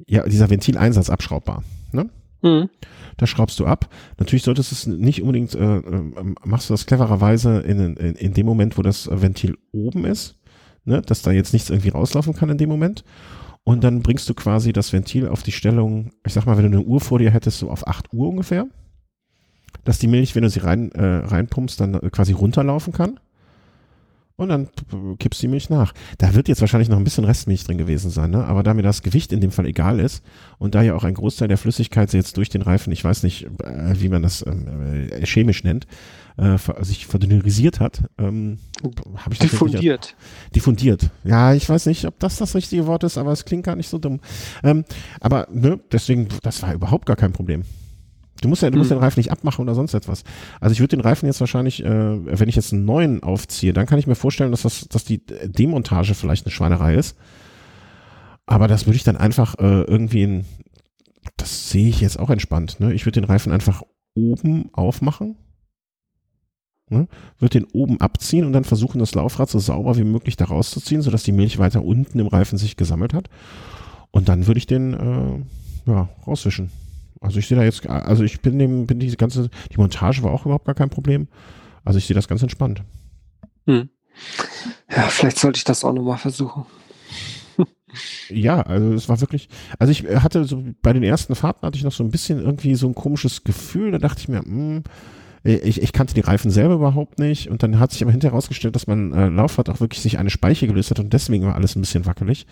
ja, 0.08 0.24
dieser 0.24 0.49
Ventileinsatz 0.49 1.10
abschraubbar. 1.10 1.64
Ne? 1.91 2.10
Mhm. 2.41 2.70
Da 3.18 3.28
schraubst 3.28 3.60
du 3.60 3.66
ab. 3.66 3.89
Natürlich 4.18 4.43
solltest 4.43 4.72
du 4.72 4.76
es 4.76 4.88
nicht 4.88 5.22
unbedingt, 5.22 5.54
äh, 5.56 5.78
äh, 5.80 6.12
machst 6.45 6.70
du 6.70 6.74
das 6.74 6.86
clevererweise 6.86 7.60
in, 7.60 7.97
in, 7.97 8.16
in 8.16 8.34
dem 8.34 8.45
Moment, 8.45 8.78
wo 8.78 8.84
das 8.84 9.10
Ventil 9.12 9.58
oben 9.74 10.06
ist, 10.06 10.38
ne? 10.86 11.01
dass 11.01 11.21
da 11.21 11.31
jetzt 11.31 11.53
nichts 11.53 11.69
irgendwie 11.69 11.89
rauslaufen 11.89 12.34
kann 12.34 12.49
in 12.49 12.57
dem 12.57 12.69
Moment. 12.69 13.03
Und 13.63 13.84
dann 13.84 14.01
bringst 14.01 14.27
du 14.29 14.34
quasi 14.34 14.73
das 14.73 14.91
Ventil 14.91 15.27
auf 15.27 15.43
die 15.43 15.53
Stellung, 15.53 16.11
ich 16.25 16.34
sag 16.34 16.45
mal, 16.45 16.57
wenn 16.57 16.69
du 16.69 16.77
eine 16.77 16.86
Uhr 16.86 16.99
vor 16.99 17.19
dir 17.19 17.31
hättest, 17.31 17.59
so 17.59 17.69
auf 17.69 17.88
8 17.88 18.11
Uhr 18.11 18.27
ungefähr. 18.27 18.67
Dass 19.86 19.99
die 19.99 20.07
Milch, 20.07 20.36
wenn 20.36 20.43
du 20.43 20.49
sie 20.49 20.59
rein, 20.59 20.91
äh, 20.91 21.25
reinpumpst, 21.25 21.79
dann 21.79 21.99
quasi 22.11 22.34
runterlaufen 22.34 22.93
kann. 22.93 23.19
Und 24.36 24.49
dann 24.49 24.69
kippst 25.19 25.41
du 25.41 25.47
die 25.47 25.51
Milch 25.51 25.69
nach. 25.69 25.93
Da 26.17 26.34
wird 26.34 26.47
jetzt 26.47 26.59
wahrscheinlich 26.61 26.89
noch 26.89 26.97
ein 26.97 27.03
bisschen 27.03 27.23
Restmilch 27.23 27.65
drin 27.65 27.77
gewesen 27.77 28.09
sein, 28.09 28.31
ne? 28.31 28.43
Aber 28.45 28.63
da 28.63 28.73
mir 28.73 28.81
das 28.81 29.03
Gewicht 29.03 29.31
in 29.31 29.41
dem 29.41 29.51
Fall 29.51 29.67
egal 29.67 29.99
ist 29.99 30.23
und 30.57 30.73
da 30.73 30.81
ja 30.81 30.95
auch 30.95 31.03
ein 31.03 31.13
Großteil 31.13 31.47
der 31.47 31.59
Flüssigkeit 31.59 32.11
jetzt 32.13 32.38
durch 32.38 32.49
den 32.49 32.63
Reifen, 32.63 32.91
ich 32.91 33.03
weiß 33.03 33.21
nicht, 33.21 33.43
äh, 33.63 33.93
wie 34.01 34.09
man 34.09 34.23
das 34.23 34.43
ähm, 34.45 35.09
äh, 35.11 35.23
chemisch 35.23 35.63
nennt, 35.63 35.86
äh, 36.38 36.57
sich 36.81 37.05
verdünnisiert 37.05 37.79
hat, 37.79 38.01
ähm, 38.17 38.57
habe 39.17 39.34
ich 39.34 39.39
diffundiert. 39.39 40.15
diffundiert. 40.55 41.11
Ja, 41.23 41.53
ich 41.53 41.69
weiß 41.69 41.86
nicht, 41.86 42.05
ob 42.05 42.19
das 42.19 42.38
das 42.38 42.55
richtige 42.55 42.88
Wort 42.88 43.03
ist, 43.03 43.19
aber 43.19 43.31
es 43.34 43.45
klingt 43.45 43.65
gar 43.65 43.75
nicht 43.75 43.89
so 43.89 43.99
dumm. 43.99 44.19
Ähm, 44.63 44.84
aber 45.19 45.47
ne, 45.51 45.79
deswegen, 45.91 46.27
das 46.41 46.63
war 46.63 46.73
überhaupt 46.73 47.05
gar 47.05 47.17
kein 47.17 47.34
Problem. 47.34 47.65
Du 48.43 48.49
musst 48.49 48.61
ja, 48.61 48.69
du 48.69 48.77
musst 48.77 48.91
hm. 48.91 48.97
den 48.97 49.03
Reifen 49.03 49.19
nicht 49.19 49.31
abmachen 49.31 49.63
oder 49.63 49.73
sonst 49.73 49.93
etwas. 49.93 50.23
Also 50.59 50.73
ich 50.73 50.79
würde 50.81 50.97
den 50.97 51.01
Reifen 51.01 51.27
jetzt 51.27 51.39
wahrscheinlich, 51.39 51.83
äh, 51.83 52.39
wenn 52.39 52.49
ich 52.49 52.55
jetzt 52.55 52.73
einen 52.73 52.83
neuen 52.83 53.23
aufziehe, 53.23 53.71
dann 53.71 53.85
kann 53.85 53.99
ich 53.99 54.07
mir 54.07 54.15
vorstellen, 54.15 54.51
dass 54.51 54.63
das, 54.63 54.87
dass 54.89 55.05
die 55.05 55.25
Demontage 55.25 56.13
vielleicht 56.13 56.45
eine 56.45 56.51
Schweinerei 56.51 56.95
ist. 56.95 57.15
Aber 58.45 58.67
das 58.67 58.85
würde 58.85 58.97
ich 58.97 59.03
dann 59.03 59.15
einfach 59.15 59.55
äh, 59.59 59.83
irgendwie 59.83 60.23
in, 60.23 60.45
das 61.37 61.69
sehe 61.69 61.87
ich 61.87 62.01
jetzt 62.01 62.19
auch 62.19 62.29
entspannt. 62.29 62.81
Ne? 62.81 62.93
Ich 62.93 63.05
würde 63.05 63.21
den 63.21 63.29
Reifen 63.29 63.53
einfach 63.53 63.81
oben 64.13 64.69
aufmachen, 64.73 65.37
ne? 66.89 67.07
würde 67.39 67.59
den 67.59 67.67
oben 67.71 68.01
abziehen 68.01 68.45
und 68.45 68.51
dann 68.51 68.65
versuchen, 68.65 68.99
das 68.99 69.15
Laufrad 69.15 69.49
so 69.49 69.59
sauber 69.59 69.97
wie 69.97 70.03
möglich 70.03 70.35
da 70.35 70.45
rauszuziehen, 70.45 71.01
sodass 71.01 71.23
die 71.23 71.31
Milch 71.31 71.59
weiter 71.59 71.85
unten 71.85 72.19
im 72.19 72.27
Reifen 72.27 72.57
sich 72.57 72.75
gesammelt 72.75 73.13
hat. 73.13 73.29
Und 74.11 74.27
dann 74.27 74.47
würde 74.47 74.57
ich 74.57 74.67
den 74.67 74.93
äh, 74.93 75.89
ja, 75.89 76.09
rauswischen. 76.27 76.69
Also 77.24 77.39
ich 77.39 77.47
sehe 77.47 77.57
da 77.57 77.63
jetzt, 77.63 77.88
also 77.88 78.24
ich 78.24 78.41
bin 78.41 78.59
dem, 78.59 78.86
bin 78.86 78.99
diese 78.99 79.17
ganze, 79.17 79.49
die 79.71 79.78
Montage 79.78 80.24
war 80.24 80.32
auch 80.32 80.45
überhaupt 80.45 80.65
gar 80.65 80.76
kein 80.76 80.89
Problem. 80.89 81.28
Also 81.86 81.97
ich 81.97 82.05
sehe 82.05 82.15
das 82.15 82.28
ganz 82.28 82.41
entspannt. 82.41 82.84
Hm. 83.65 83.89
Ja, 84.89 85.03
vielleicht 85.03 85.39
sollte 85.39 85.57
ich 85.57 85.63
das 85.63 85.84
auch 85.84 85.93
nochmal 85.93 86.17
versuchen. 86.17 86.65
ja, 88.30 88.61
also 88.61 88.93
es 88.93 89.09
war 89.09 89.21
wirklich, 89.21 89.49
also 89.80 89.91
ich 89.91 90.03
hatte 90.03 90.45
so 90.45 90.63
bei 90.82 90.93
den 90.93 91.03
ersten 91.03 91.36
Fahrten 91.36 91.65
hatte 91.65 91.78
ich 91.78 91.84
noch 91.84 91.91
so 91.91 92.03
ein 92.03 92.11
bisschen 92.11 92.39
irgendwie 92.39 92.76
so 92.76 92.88
ein 92.88 92.95
komisches 92.95 93.43
Gefühl, 93.43 93.91
da 93.91 93.97
dachte 93.97 94.19
ich 94.19 94.28
mir, 94.28 94.41
mh, 94.41 94.45
hm, 94.45 94.84
ich, 95.45 95.82
ich 95.82 95.91
kannte 95.91 96.13
die 96.13 96.21
Reifen 96.21 96.51
selber 96.51 96.76
überhaupt 96.76 97.19
nicht 97.19 97.49
und 97.49 97.63
dann 97.63 97.78
hat 97.78 97.91
sich 97.91 98.01
aber 98.01 98.11
hinterher 98.11 98.32
herausgestellt, 98.32 98.76
dass 98.76 98.88
mein 98.88 99.11
äh, 99.11 99.28
Laufrad 99.28 99.69
auch 99.69 99.82
wirklich 99.82 100.01
sich 100.01 100.17
eine 100.17 100.30
Speiche 100.30 100.67
gelöst 100.67 100.89
hat 100.89 100.99
und 100.99 101.11
deswegen 101.11 101.45
war 101.45 101.55
alles 101.55 101.76
ein 101.76 101.82
bisschen 101.82 102.05
wackelig. 102.05 102.45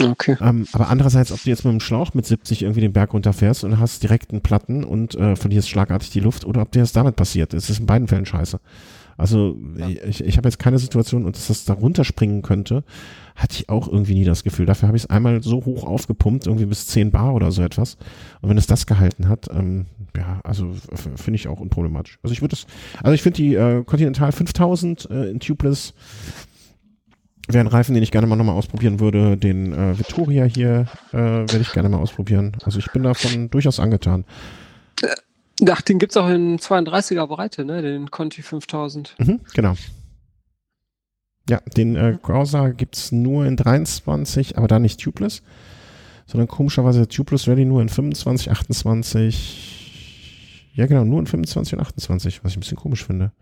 Okay. 0.00 0.36
Ähm, 0.40 0.66
aber 0.72 0.88
andererseits, 0.88 1.32
ob 1.32 1.42
du 1.42 1.50
jetzt 1.50 1.64
mit 1.64 1.72
dem 1.72 1.80
Schlauch 1.80 2.14
mit 2.14 2.26
70 2.26 2.62
irgendwie 2.62 2.80
den 2.80 2.92
Berg 2.92 3.12
runterfährst 3.12 3.64
und 3.64 3.78
hast 3.78 4.02
direkt 4.02 4.30
einen 4.30 4.40
Platten 4.40 4.84
und 4.84 5.14
äh, 5.14 5.36
verlierst 5.36 5.68
schlagartig 5.68 6.10
die 6.10 6.20
Luft 6.20 6.44
oder 6.44 6.62
ob 6.62 6.72
dir 6.72 6.80
das 6.80 6.92
damit 6.92 7.16
passiert. 7.16 7.54
Es 7.54 7.68
ist 7.70 7.80
in 7.80 7.86
beiden 7.86 8.08
Fällen 8.08 8.26
scheiße. 8.26 8.58
Also 9.16 9.56
ja. 9.76 9.88
ich, 9.88 10.24
ich 10.24 10.36
habe 10.36 10.48
jetzt 10.48 10.58
keine 10.58 10.78
Situation 10.78 11.26
und 11.26 11.36
dass 11.36 11.48
das 11.48 11.64
da 11.64 11.74
runterspringen 11.74 12.42
könnte, 12.42 12.82
hatte 13.36 13.56
ich 13.56 13.68
auch 13.68 13.88
irgendwie 13.88 14.14
nie 14.14 14.24
das 14.24 14.42
Gefühl. 14.42 14.66
Dafür 14.66 14.88
habe 14.88 14.96
ich 14.96 15.04
es 15.04 15.10
einmal 15.10 15.42
so 15.42 15.64
hoch 15.64 15.84
aufgepumpt, 15.84 16.46
irgendwie 16.46 16.66
bis 16.66 16.86
10 16.88 17.10
Bar 17.10 17.34
oder 17.34 17.50
so 17.52 17.62
etwas. 17.62 17.96
Und 18.40 18.50
wenn 18.50 18.58
es 18.58 18.66
das 18.66 18.86
gehalten 18.86 19.28
hat, 19.28 19.48
ähm, 19.52 19.86
ja, 20.16 20.40
also 20.44 20.74
finde 21.16 21.36
ich 21.36 21.48
auch 21.48 21.60
unproblematisch. 21.60 22.18
Also 22.22 22.32
ich 22.32 22.42
würde 22.42 22.56
das, 22.56 22.66
also 23.02 23.14
ich 23.14 23.22
finde 23.22 23.36
die 23.36 23.54
äh, 23.54 23.84
Continental 23.84 24.32
5000 24.32 25.08
äh, 25.10 25.30
in 25.30 25.40
Tubeless 25.40 25.94
wäre 27.52 27.64
ein 27.64 27.68
Reifen, 27.68 27.94
den 27.94 28.02
ich 28.02 28.10
gerne 28.10 28.26
mal 28.26 28.36
nochmal 28.36 28.56
ausprobieren 28.56 29.00
würde. 29.00 29.36
Den 29.36 29.72
äh, 29.72 29.98
Vittoria 29.98 30.44
hier 30.44 30.86
äh, 31.12 31.16
werde 31.16 31.60
ich 31.60 31.72
gerne 31.72 31.88
mal 31.88 31.98
ausprobieren. 31.98 32.56
Also 32.64 32.78
ich 32.78 32.90
bin 32.92 33.02
davon 33.02 33.50
durchaus 33.50 33.80
angetan. 33.80 34.24
Ach, 35.68 35.82
den 35.82 35.98
gibt 35.98 36.12
es 36.12 36.16
auch 36.16 36.28
in 36.28 36.58
32er 36.58 37.26
Breite, 37.26 37.64
ne? 37.64 37.82
Den 37.82 38.10
Conti 38.10 38.42
5000. 38.42 39.14
Mhm, 39.18 39.40
genau. 39.54 39.74
Ja, 41.48 41.60
den 41.76 41.96
äh, 41.96 42.18
Corsa 42.20 42.70
gibt 42.70 42.96
es 42.96 43.12
nur 43.12 43.46
in 43.46 43.56
23, 43.56 44.58
aber 44.58 44.68
da 44.68 44.78
nicht 44.78 45.00
tubeless, 45.00 45.42
sondern 46.26 46.48
komischerweise 46.48 47.08
tubeless 47.08 47.48
ready 47.48 47.64
nur 47.64 47.82
in 47.82 47.88
25, 47.88 48.50
28. 48.50 50.72
Ja, 50.74 50.86
genau, 50.86 51.04
nur 51.04 51.20
in 51.20 51.26
25 51.26 51.74
und 51.74 51.80
28, 51.80 52.44
was 52.44 52.52
ich 52.52 52.56
ein 52.56 52.60
bisschen 52.60 52.78
komisch 52.78 53.04
finde. 53.04 53.32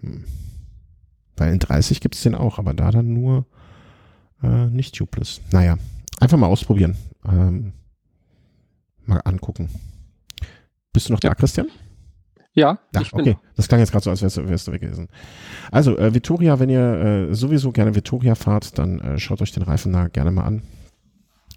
Hm. 0.00 0.24
Weil 1.36 1.52
in 1.52 1.58
30 1.58 2.00
gibt 2.00 2.14
es 2.14 2.22
den 2.22 2.34
auch, 2.34 2.58
aber 2.58 2.74
da 2.74 2.90
dann 2.90 3.12
nur 3.12 3.46
äh, 4.42 4.66
nicht 4.66 4.94
tubeless. 4.94 5.40
Naja, 5.50 5.76
einfach 6.20 6.38
mal 6.38 6.46
ausprobieren. 6.46 6.96
Ähm, 7.26 7.72
mal 9.04 9.20
angucken. 9.24 9.68
Bist 10.92 11.08
du 11.08 11.12
noch 11.12 11.20
ja. 11.22 11.30
da, 11.30 11.34
Christian? 11.34 11.68
Ja, 12.54 12.78
ja 12.94 13.02
okay. 13.12 13.22
Bin 13.22 13.36
das 13.56 13.66
klang 13.66 13.80
jetzt 13.80 13.90
gerade 13.90 14.04
so, 14.04 14.10
als 14.10 14.22
wärst 14.22 14.36
du, 14.36 14.48
wärst 14.48 14.68
du 14.68 14.72
weg 14.72 14.80
gewesen. 14.80 15.08
Also, 15.72 15.98
äh, 15.98 16.14
Vittoria, 16.14 16.60
wenn 16.60 16.70
ihr 16.70 17.28
äh, 17.30 17.34
sowieso 17.34 17.72
gerne 17.72 17.94
Vittoria 17.96 18.36
fahrt, 18.36 18.78
dann 18.78 19.00
äh, 19.00 19.18
schaut 19.18 19.42
euch 19.42 19.52
den 19.52 19.64
Reifen 19.64 19.92
da 19.92 20.06
gerne 20.06 20.30
mal 20.30 20.44
an. 20.44 20.62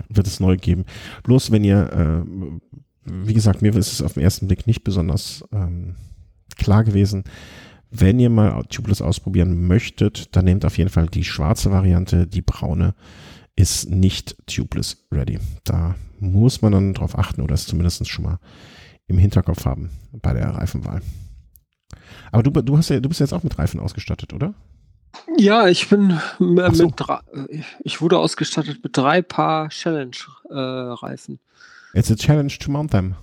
Wird 0.09 0.27
es 0.27 0.39
neu 0.39 0.57
geben. 0.57 0.85
Bloß 1.23 1.51
wenn 1.51 1.63
ihr, 1.63 1.91
äh, 1.93 2.61
wie 3.05 3.33
gesagt, 3.33 3.61
mir 3.61 3.75
ist 3.75 3.93
es 3.93 4.01
auf 4.01 4.13
den 4.13 4.23
ersten 4.23 4.47
Blick 4.47 4.65
nicht 4.65 4.83
besonders 4.83 5.43
ähm, 5.51 5.95
klar 6.55 6.83
gewesen. 6.83 7.23
Wenn 7.89 8.19
ihr 8.19 8.29
mal 8.29 8.63
Tubeless 8.63 9.01
ausprobieren 9.01 9.67
möchtet, 9.67 10.35
dann 10.35 10.45
nehmt 10.45 10.65
auf 10.65 10.77
jeden 10.77 10.89
Fall 10.89 11.07
die 11.07 11.23
schwarze 11.23 11.71
Variante. 11.71 12.27
Die 12.27 12.41
braune 12.41 12.95
ist 13.55 13.89
nicht 13.89 14.35
Tubeless 14.45 15.05
ready. 15.11 15.39
Da 15.63 15.95
muss 16.19 16.61
man 16.61 16.73
dann 16.73 16.93
drauf 16.93 17.17
achten 17.17 17.41
oder 17.41 17.55
es 17.55 17.65
zumindest 17.65 18.07
schon 18.09 18.25
mal 18.25 18.39
im 19.07 19.17
Hinterkopf 19.17 19.65
haben 19.65 19.89
bei 20.11 20.33
der 20.33 20.49
Reifenwahl. 20.49 21.01
Aber 22.31 22.43
du, 22.43 22.51
du, 22.61 22.77
hast 22.77 22.89
ja, 22.89 22.99
du 22.99 23.09
bist 23.09 23.21
jetzt 23.21 23.33
auch 23.33 23.43
mit 23.43 23.57
Reifen 23.57 23.79
ausgestattet, 23.79 24.33
oder? 24.33 24.53
Ja, 25.37 25.67
ich 25.67 25.89
bin 25.89 26.19
so. 26.37 26.85
mit 26.85 26.93
drei, 26.97 27.19
ich 27.83 28.01
wurde 28.01 28.19
ausgestattet 28.19 28.83
mit 28.83 28.95
drei 28.95 29.21
Paar 29.21 29.69
Challenge-Reifen. 29.69 31.39
Äh, 31.93 31.99
It's 31.99 32.11
a 32.11 32.15
challenge 32.15 32.57
to 32.59 32.69
mount 32.69 32.91
them. 32.91 33.15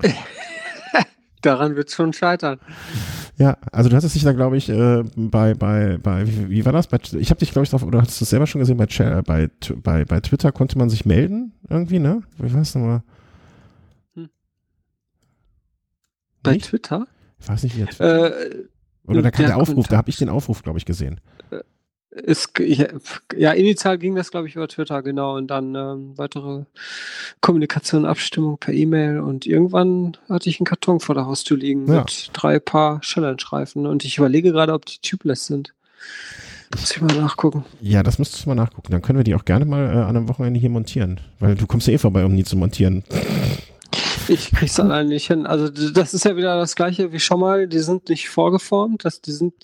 Daran 1.42 1.76
wird 1.76 1.88
es 1.88 1.94
schon 1.94 2.12
scheitern. 2.12 2.60
Ja, 3.36 3.58
also 3.72 3.90
du 3.90 3.96
hattest 3.96 4.14
dich 4.14 4.22
da, 4.22 4.32
glaube 4.32 4.56
ich, 4.56 4.68
äh, 4.68 5.02
bei, 5.16 5.54
bei, 5.54 5.98
bei, 5.98 6.26
wie, 6.26 6.50
wie 6.50 6.64
war 6.64 6.72
das? 6.72 6.86
Bei, 6.86 6.98
ich 7.18 7.30
habe 7.30 7.40
dich, 7.40 7.50
glaube 7.50 7.64
ich, 7.64 7.70
drauf, 7.70 7.82
oder 7.82 8.00
hast 8.00 8.20
du 8.20 8.24
es 8.24 8.30
selber 8.30 8.46
schon 8.46 8.60
gesehen, 8.60 8.76
bei, 8.76 8.86
bei, 9.22 9.50
bei, 9.82 10.04
bei 10.04 10.20
Twitter 10.20 10.52
konnte 10.52 10.78
man 10.78 10.88
sich 10.88 11.04
melden, 11.04 11.52
irgendwie, 11.68 11.98
ne? 11.98 12.22
Wie 12.38 12.52
war 12.54 12.60
es 12.60 12.74
nochmal? 12.74 13.02
Hm. 14.14 14.28
Bei? 16.42 16.58
Twitter? 16.58 17.06
Ich 17.40 17.48
weiß 17.48 17.64
nicht, 17.64 17.76
wie 17.76 17.80
jetzt. 17.80 18.00
Äh, 18.00 18.66
oder 19.06 19.22
da 19.22 19.30
kam 19.30 19.46
der, 19.46 19.54
der 19.54 19.56
Aufruf, 19.56 19.88
da 19.88 19.96
habe 19.96 20.10
ich 20.10 20.16
den 20.16 20.28
Aufruf, 20.28 20.62
glaube 20.62 20.78
ich, 20.78 20.84
gesehen. 20.84 21.20
Ist, 22.14 22.52
ja, 23.36 23.52
initial 23.52 23.98
ging 23.98 24.14
das, 24.14 24.30
glaube 24.30 24.46
ich, 24.46 24.54
über 24.54 24.68
Twitter, 24.68 25.02
genau. 25.02 25.36
Und 25.36 25.48
dann 25.48 25.74
ähm, 25.74 26.16
weitere 26.16 26.64
Kommunikation, 27.40 28.06
Abstimmung 28.06 28.58
per 28.58 28.72
E-Mail. 28.72 29.18
Und 29.18 29.46
irgendwann 29.46 30.16
hatte 30.28 30.48
ich 30.48 30.60
einen 30.60 30.66
Karton 30.66 31.00
vor 31.00 31.16
der 31.16 31.26
Haustür 31.26 31.56
liegen 31.56 31.88
ja. 31.88 32.00
mit 32.00 32.30
drei 32.32 32.60
Paar 32.60 33.00
Challenge-Reifen. 33.00 33.86
Und 33.86 34.04
ich 34.04 34.18
überlege 34.18 34.52
gerade, 34.52 34.74
ob 34.74 34.86
die 34.86 34.98
tubeless 34.98 35.46
sind. 35.46 35.74
Muss 36.78 36.92
ich 36.92 37.00
mal 37.00 37.14
nachgucken. 37.16 37.64
Ja, 37.80 38.04
das 38.04 38.20
müsstest 38.20 38.44
du 38.44 38.48
mal 38.48 38.54
nachgucken. 38.54 38.92
Dann 38.92 39.02
können 39.02 39.18
wir 39.18 39.24
die 39.24 39.34
auch 39.34 39.44
gerne 39.44 39.64
mal 39.64 39.84
äh, 39.84 39.98
an 39.98 40.16
einem 40.16 40.28
Wochenende 40.28 40.60
hier 40.60 40.70
montieren. 40.70 41.20
Weil 41.40 41.56
du 41.56 41.66
kommst 41.66 41.88
ja 41.88 41.94
eh 41.94 41.98
vorbei, 41.98 42.24
um 42.24 42.32
nie 42.32 42.44
zu 42.44 42.56
montieren. 42.56 43.02
Ich 44.28 44.52
krieg's 44.52 44.74
dann 44.74 45.08
nicht 45.08 45.26
hin. 45.26 45.46
Also 45.46 45.68
das 45.68 46.14
ist 46.14 46.24
ja 46.24 46.36
wieder 46.36 46.56
das 46.56 46.76
gleiche 46.76 47.12
wie 47.12 47.20
schon 47.20 47.40
mal. 47.40 47.66
Die 47.66 47.80
sind 47.80 48.08
nicht 48.08 48.28
vorgeformt. 48.28 49.04
Das, 49.04 49.20
die 49.20 49.32
sind 49.32 49.54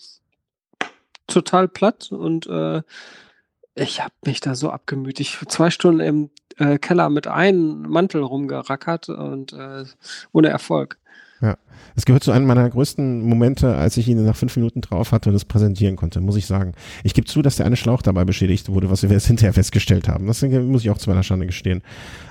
total 1.33 1.68
platt 1.68 2.11
und 2.12 2.47
äh, 2.47 2.83
ich 3.74 4.01
habe 4.01 4.12
mich 4.26 4.41
da 4.41 4.55
so 4.55 4.70
abgemüht. 4.70 5.20
Ich 5.20 5.39
zwei 5.49 5.70
Stunden 5.70 6.01
im 6.01 6.31
äh, 6.59 6.78
Keller 6.78 7.09
mit 7.09 7.26
einem 7.26 7.83
Mantel 7.83 8.22
rumgerackert 8.22 9.09
und 9.09 9.53
äh, 9.53 9.85
ohne 10.33 10.49
Erfolg. 10.49 10.99
Ja, 11.41 11.57
es 11.97 12.05
gehört 12.05 12.22
zu 12.22 12.33
einem 12.33 12.47
meiner 12.47 12.68
größten 12.68 13.22
Momente, 13.22 13.74
als 13.74 13.97
ich 13.97 14.07
ihn 14.09 14.22
nach 14.22 14.37
fünf 14.37 14.57
Minuten 14.57 14.83
drauf 14.83 15.12
hatte 15.12 15.31
und 15.31 15.37
es 15.37 15.47
präsentieren 15.47 15.97
konnte, 15.97 16.20
muss 16.20 16.37
ich 16.37 16.45
sagen. 16.45 16.74
Ich 17.03 17.14
gebe 17.14 17.26
zu, 17.26 17.41
dass 17.41 17.57
der 17.57 17.64
eine 17.64 17.76
Schlauch 17.76 18.03
dabei 18.03 18.26
beschädigt 18.26 18.68
wurde, 18.68 18.91
was 18.91 19.03
wir 19.03 19.11
jetzt 19.11 19.26
hinterher 19.28 19.55
festgestellt 19.55 20.07
haben. 20.07 20.26
Das 20.26 20.43
muss 20.43 20.83
ich 20.83 20.91
auch 20.91 20.99
zu 20.99 21.09
meiner 21.09 21.22
Schande 21.22 21.47
gestehen. 21.47 21.83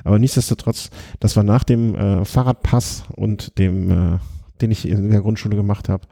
Aber 0.03 0.19
nichtsdestotrotz, 0.19 0.91
das 1.19 1.35
war 1.35 1.43
nach 1.43 1.63
dem 1.63 1.95
äh, 1.95 2.23
Fahrradpass 2.23 3.05
und 3.15 3.57
dem, 3.57 3.89
äh, 3.89 4.19
den 4.61 4.69
ich 4.69 4.87
in 4.87 5.09
der 5.09 5.21
Grundschule 5.21 5.55
gemacht 5.55 5.89
habe, 5.89 6.05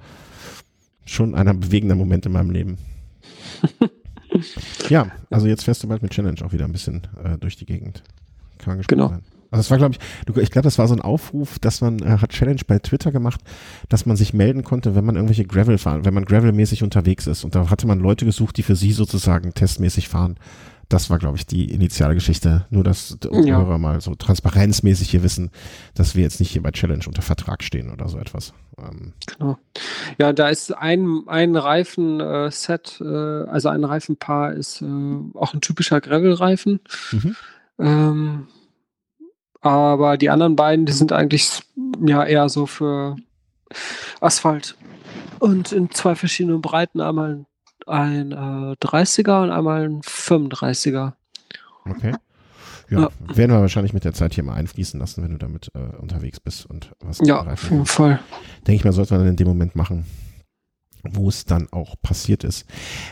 schon 1.08 1.36
ein 1.36 1.60
bewegender 1.60 1.96
Moment 1.96 2.26
in 2.26 2.32
meinem 2.32 2.52
Leben. 2.52 2.78
ja, 4.90 5.08
also 5.30 5.48
jetzt 5.48 5.64
fährst 5.64 5.84
du 5.84 5.88
bald 5.88 6.02
mit 6.02 6.12
Challenge 6.12 6.40
auch 6.44 6.54
wieder 6.54 6.66
ein 6.66 6.72
bisschen 6.72 7.08
äh, 7.24 7.38
durch 7.38 7.56
die 7.56 7.66
Gegend. 7.66 8.04
Kann 8.58 8.76
man 8.76 8.86
genau. 8.88 9.10
sein. 9.10 9.22
Also 9.50 9.62
das 9.62 9.72
war, 9.72 9.78
glaube 9.78 9.96
ich, 9.96 10.44
ich 10.44 10.52
glaube, 10.52 10.66
das 10.66 10.78
war 10.78 10.88
so 10.88 10.94
ein 10.94 11.02
Aufruf, 11.02 11.58
dass 11.60 11.80
man 11.80 12.00
äh, 12.00 12.18
hat 12.20 12.32
Challenge 12.32 12.60
bei 12.68 12.80
Twitter 12.80 13.12
gemacht, 13.12 13.40
dass 13.88 14.06
man 14.06 14.18
sich 14.18 14.34
melden 14.34 14.64
konnte, 14.64 14.94
wenn 14.94 15.06
man 15.06 15.16
irgendwelche 15.16 15.46
Gravel 15.46 15.78
fahren, 15.78 16.04
wenn 16.04 16.14
man 16.14 16.26
Gravel-mäßig 16.26 16.84
unterwegs 16.84 17.28
ist. 17.28 17.46
Und 17.46 17.56
da 17.56 17.70
hatte 17.70 17.88
man 17.88 18.00
Leute 18.00 18.26
gesucht, 18.26 18.58
die 18.58 18.64
für 18.64 18.76
sie 18.76 18.92
sozusagen 18.92 19.54
testmäßig 19.54 20.10
fahren. 20.10 20.36
Das 20.90 21.10
war, 21.10 21.20
glaube 21.20 21.38
ich, 21.38 21.46
die 21.46 21.72
initiale 21.72 22.14
Geschichte. 22.14 22.66
Nur, 22.70 22.84
dass 22.84 23.18
die 23.20 23.50
ja. 23.50 23.58
Hörer 23.58 23.78
mal 23.78 24.00
so 24.00 24.16
transparenzmäßig 24.16 25.10
hier 25.10 25.22
wissen, 25.22 25.52
dass 25.96 26.16
wir 26.16 26.24
jetzt 26.24 26.40
nicht 26.40 26.52
hier 26.52 26.64
bei 26.64 26.72
Challenge 26.72 27.04
unter 27.06 27.22
Vertrag 27.22 27.62
stehen 27.62 27.92
oder 27.92 28.08
so 28.08 28.18
etwas. 28.18 28.54
Ähm. 28.78 29.14
Genau. 29.26 29.58
Ja, 30.18 30.32
da 30.32 30.48
ist 30.48 30.72
ein, 30.72 31.24
ein 31.28 31.56
Reifenset, 31.58 33.02
äh, 33.02 33.04
äh, 33.04 33.48
also 33.48 33.70
ein 33.70 33.84
Reifenpaar 33.84 34.54
ist 34.54 34.82
äh, 34.82 34.86
auch 35.34 35.54
ein 35.54 35.62
typischer 35.62 36.00
Gravel-Reifen. 36.00 36.80
Mhm. 37.12 37.36
Ähm, 37.80 38.48
aber 39.60 40.18
die 40.18 40.30
anderen 40.30 40.56
beiden, 40.56 40.86
die 40.86 40.94
sind 40.94 41.12
eigentlich 41.12 41.64
ja 42.06 42.24
eher 42.24 42.48
so 42.48 42.66
für 42.66 43.18
Asphalt. 44.22 44.76
Und 45.40 45.72
in 45.72 45.92
zwei 45.92 46.16
verschiedenen 46.16 46.62
Breiten, 46.62 47.02
einmal 47.02 47.46
ein 47.86 48.32
äh, 48.32 48.36
30er 48.36 49.44
und 49.44 49.52
einmal 49.52 49.86
ein 49.86 50.02
35er. 50.02 51.14
Okay. 51.90 52.14
ja, 52.90 53.00
ja, 53.02 53.10
werden 53.36 53.52
wir 53.52 53.62
wahrscheinlich 53.62 53.94
mit 53.94 54.04
der 54.04 54.14
Zeit 54.14 54.34
hier 54.34 54.44
mal 54.44 54.56
einfließen 54.56 55.00
lassen, 55.00 55.24
wenn 55.24 55.32
du 55.32 55.38
damit 55.38 55.72
äh, 55.74 55.96
unterwegs 55.98 56.40
bist 56.40 56.66
und 56.66 56.92
was. 57.00 57.20
Ja, 57.24 57.42
auf 57.42 57.70
jeden 57.70 57.86
Fall. 57.86 58.20
Denke 58.66 58.76
ich 58.76 58.84
mal, 58.84 58.92
sollte 58.92 59.14
man 59.14 59.22
dann 59.22 59.32
in 59.32 59.36
dem 59.36 59.48
Moment 59.48 59.76
machen, 59.76 60.06
wo 61.04 61.30
es 61.30 61.46
dann 61.46 61.68
auch 61.72 61.96
passiert 62.02 62.44
ist. 62.44 62.66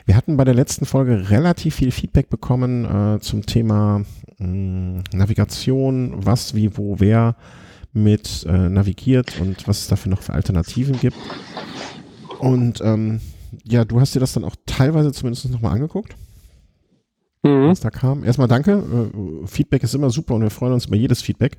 Wir 0.06 0.16
hatten 0.16 0.38
bei 0.38 0.44
der 0.44 0.54
letzten 0.54 0.86
Folge 0.86 1.30
relativ 1.30 1.76
viel 1.76 1.92
Feedback 1.92 2.30
bekommen 2.30 2.86
äh, 2.86 3.20
zum 3.20 3.46
Thema 3.46 4.00
mh, 4.00 4.06
hm, 4.40 5.04
Navigation, 5.14 6.26
was, 6.26 6.56
wie, 6.56 6.78
wo, 6.78 7.00
wer 7.00 7.36
mit 7.94 8.46
äh, 8.48 8.70
navigiert 8.70 9.40
und 9.40 9.68
was 9.68 9.80
es 9.80 9.88
dafür 9.88 10.10
noch 10.10 10.22
für 10.22 10.34
Alternativen 10.34 11.00
gibt. 11.00 11.18
Und 12.40 12.82
ähm, 12.82 13.22
ja, 13.64 13.86
du 13.86 14.00
hast 14.00 14.16
dir 14.16 14.20
das 14.20 14.34
dann 14.34 14.44
auch 14.44 14.56
teilweise 14.66 15.12
zumindest 15.12 15.50
nochmal 15.50 15.74
angeguckt 15.74 16.16
mhm. 17.46 17.70
was 17.70 17.80
da 17.80 17.90
kam. 17.90 18.24
Erstmal 18.24 18.48
danke. 18.48 18.72
Äh, 18.74 19.48
Feedback 19.48 19.84
ist 19.84 19.96
immer 19.96 20.10
super 20.10 20.36
und 20.36 20.42
wir 20.42 20.50
freuen 20.50 20.74
uns 20.74 20.86
über 20.86 20.96
jedes 20.96 21.22
Feedback. 21.22 21.58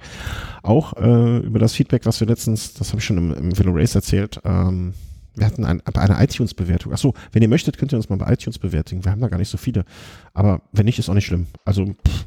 Auch 0.63 0.95
äh, 0.95 1.39
über 1.39 1.59
das 1.59 1.73
Feedback, 1.73 2.05
was 2.05 2.21
wir 2.21 2.27
letztens, 2.27 2.75
das 2.75 2.91
habe 2.91 2.99
ich 2.99 3.05
schon 3.05 3.19
im, 3.19 3.33
im 3.33 3.59
Velo 3.59 3.73
Race 3.73 3.95
erzählt, 3.95 4.41
ähm, 4.45 4.95
wir 5.35 5.45
hatten 5.45 5.67
ein, 5.67 5.83
eine 5.83 6.25
iTunes-Bewertung. 6.25 6.95
Achso, 6.95 7.13
wenn 7.33 7.43
ihr 7.43 7.49
möchtet, 7.49 7.77
könnt 7.77 7.93
ihr 7.93 7.97
uns 7.97 8.09
mal 8.09 8.17
bei 8.17 8.33
iTunes 8.33 8.59
bewerten. 8.59 9.05
Wir 9.05 9.13
haben 9.13 9.21
da 9.21 9.29
gar 9.29 9.37
nicht 9.37 9.51
so 9.51 9.59
viele. 9.59 9.85
Aber 10.33 10.63
wenn 10.73 10.87
nicht, 10.87 10.99
ist 10.99 11.11
auch 11.11 11.15
nicht 11.15 11.27
schlimm. 11.27 11.47
Also, 11.67 11.85
pff, 11.85 12.27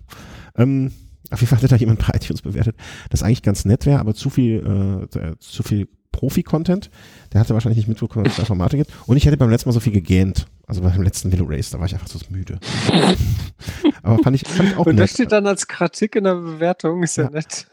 ähm, 0.58 0.92
auf 1.32 1.42
jeden 1.42 1.50
Fall 1.50 1.60
hat 1.60 1.72
da 1.72 1.76
jemand 1.76 2.06
bei 2.06 2.16
iTunes 2.16 2.44
bewertet, 2.44 2.76
das 3.10 3.24
eigentlich 3.24 3.42
ganz 3.42 3.66
nett 3.66 3.88
wäre, 3.88 4.00
aber 4.00 4.14
zu 4.14 4.30
viel, 4.30 5.08
äh, 5.12 5.38
zu 5.40 5.64
viel 5.64 5.88
Profi-Content. 6.12 6.90
Der 7.34 7.40
hatte 7.40 7.54
wahrscheinlich 7.54 7.78
nicht 7.78 7.88
mitbekommen, 7.88 8.26
dass 8.26 8.34
es 8.34 8.38
zwei 8.38 8.46
Formate 8.46 8.78
gibt. 8.78 8.92
Und 9.06 9.18
ich 9.18 9.26
hätte 9.26 9.38
beim 9.38 9.50
letzten 9.50 9.70
Mal 9.70 9.74
so 9.74 9.80
viel 9.80 9.94
gegähnt. 9.94 10.48
Also 10.68 10.82
beim 10.82 11.02
letzten 11.02 11.32
Velo 11.32 11.46
Race, 11.48 11.70
da 11.70 11.80
war 11.80 11.88
ich 11.88 11.94
einfach 11.94 12.08
so 12.08 12.20
müde. 12.30 12.60
aber 14.04 14.20
fand 14.24 14.36
ich, 14.36 14.48
fand 14.48 14.70
ich 14.70 14.78
auch 14.78 14.86
Und 14.86 14.96
nett. 14.96 15.04
das 15.04 15.12
steht 15.12 15.32
dann 15.32 15.48
als 15.48 15.68
Kritik 15.68 16.16
in 16.16 16.26
der 16.26 16.36
Bewertung, 16.36 17.02
ist 17.04 17.18
ja, 17.18 17.24
ja 17.26 17.30
nett. 17.32 17.68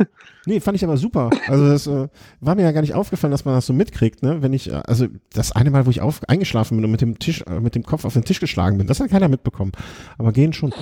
Nee, 0.47 0.61
fand 0.61 0.77
ich 0.77 0.85
aber 0.85 0.97
super. 0.97 1.31
Also 1.49 1.69
das 1.69 1.87
äh, 1.87 2.09
war 2.41 2.55
mir 2.55 2.63
ja 2.63 2.73
gar 2.73 2.81
nicht 2.81 2.95
aufgefallen, 2.95 3.33
dass 3.33 3.45
man 3.45 3.55
das 3.55 3.67
so 3.67 3.73
mitkriegt, 3.73 4.23
ne? 4.23 4.43
Wenn 4.43 4.53
ich, 4.53 4.71
äh, 4.71 4.81
also 4.87 5.09
das 5.33 5.53
eine 5.53 5.71
Mal, 5.71 5.87
wo 5.87 5.91
ich 5.91 6.01
auf, 6.01 6.21
eingeschlafen 6.29 6.77
bin 6.77 6.85
und 6.85 6.91
mit 6.93 7.01
dem 7.01 7.19
Tisch, 7.19 7.43
äh, 7.43 7.61
mit 7.61 7.75
dem 7.75 7.83
Kopf 7.83 8.05
auf 8.05 8.13
den 8.13 8.25
Tisch 8.25 8.41
geschlagen 8.41 8.79
bin, 8.79 8.87
das 8.87 9.01
hat 9.01 9.11
keiner 9.11 9.29
mitbekommen. 9.29 9.73
Aber 10.19 10.33
gehen 10.33 10.53
schon. 10.53 10.73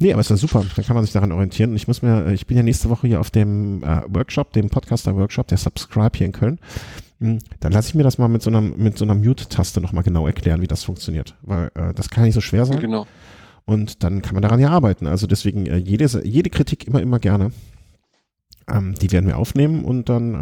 Nee, 0.00 0.12
aber 0.12 0.20
es 0.20 0.30
war 0.30 0.36
super. 0.36 0.64
Dann 0.74 0.84
kann 0.84 0.94
man 0.94 1.04
sich 1.04 1.12
daran 1.12 1.32
orientieren. 1.32 1.70
Und 1.70 1.76
ich 1.76 1.88
muss 1.88 2.02
mir, 2.02 2.26
äh, 2.26 2.34
ich 2.34 2.46
bin 2.46 2.56
ja 2.56 2.62
nächste 2.62 2.90
Woche 2.90 3.06
hier 3.06 3.20
auf 3.20 3.30
dem 3.30 3.82
äh, 3.82 4.02
Workshop, 4.08 4.52
dem 4.52 4.68
Podcaster-Workshop, 4.68 5.48
der 5.48 5.58
Subscribe 5.58 6.16
hier 6.16 6.26
in 6.26 6.32
Köln. 6.32 6.58
Hm, 7.20 7.38
dann 7.60 7.72
lasse 7.72 7.88
ich 7.88 7.94
mir 7.94 8.02
das 8.02 8.18
mal 8.18 8.28
mit 8.28 8.42
so 8.42 8.50
einer, 8.50 8.60
mit 8.60 8.98
so 8.98 9.04
einer 9.04 9.14
Mute-Taste 9.14 9.80
nochmal 9.80 10.02
genau 10.02 10.26
erklären, 10.26 10.60
wie 10.60 10.66
das 10.66 10.82
funktioniert. 10.82 11.36
Weil 11.42 11.70
äh, 11.74 11.94
das 11.94 12.10
kann 12.10 12.24
nicht 12.24 12.34
so 12.34 12.40
schwer 12.40 12.66
sein. 12.66 12.80
Genau. 12.80 13.06
Und 13.66 14.02
dann 14.02 14.20
kann 14.20 14.34
man 14.34 14.42
daran 14.42 14.60
ja 14.60 14.70
arbeiten. 14.70 15.06
Also 15.06 15.26
deswegen 15.26 15.66
äh, 15.66 15.76
jede, 15.76 16.06
jede 16.24 16.50
Kritik 16.50 16.86
immer, 16.86 17.00
immer 17.00 17.18
gerne. 17.18 17.52
Ähm, 18.68 18.94
die 19.00 19.12
werden 19.12 19.26
wir 19.26 19.38
aufnehmen 19.38 19.84
und 19.84 20.08
dann, 20.08 20.34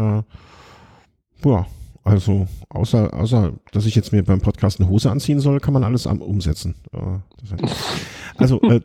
äh, 1.44 1.48
ja, 1.48 1.66
also 2.05 2.48
außer, 2.68 3.14
außer, 3.14 3.53
dass 3.70 3.86
ich 3.86 3.94
jetzt 3.94 4.12
mir 4.12 4.24
beim 4.24 4.40
Podcast 4.40 4.80
eine 4.80 4.88
Hose 4.88 5.11
anziehen 5.11 5.38
soll, 5.38 5.61
kann 5.61 5.72
man 5.72 5.84
alles 5.84 6.07
umsetzen. 6.07 6.74
Äh, 6.92 7.57
also 8.36 8.61
äh, 8.62 8.80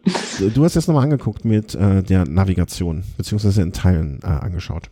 du 0.54 0.64
hast 0.64 0.76
jetzt 0.76 0.88
nochmal 0.88 1.04
angeguckt 1.04 1.44
mit 1.44 1.74
äh, 1.74 2.04
der 2.04 2.26
Navigation, 2.26 3.04
beziehungsweise 3.18 3.62
in 3.64 3.74
Teilen 3.74 4.20
äh, 4.22 4.28
angeschaut. 4.28 4.92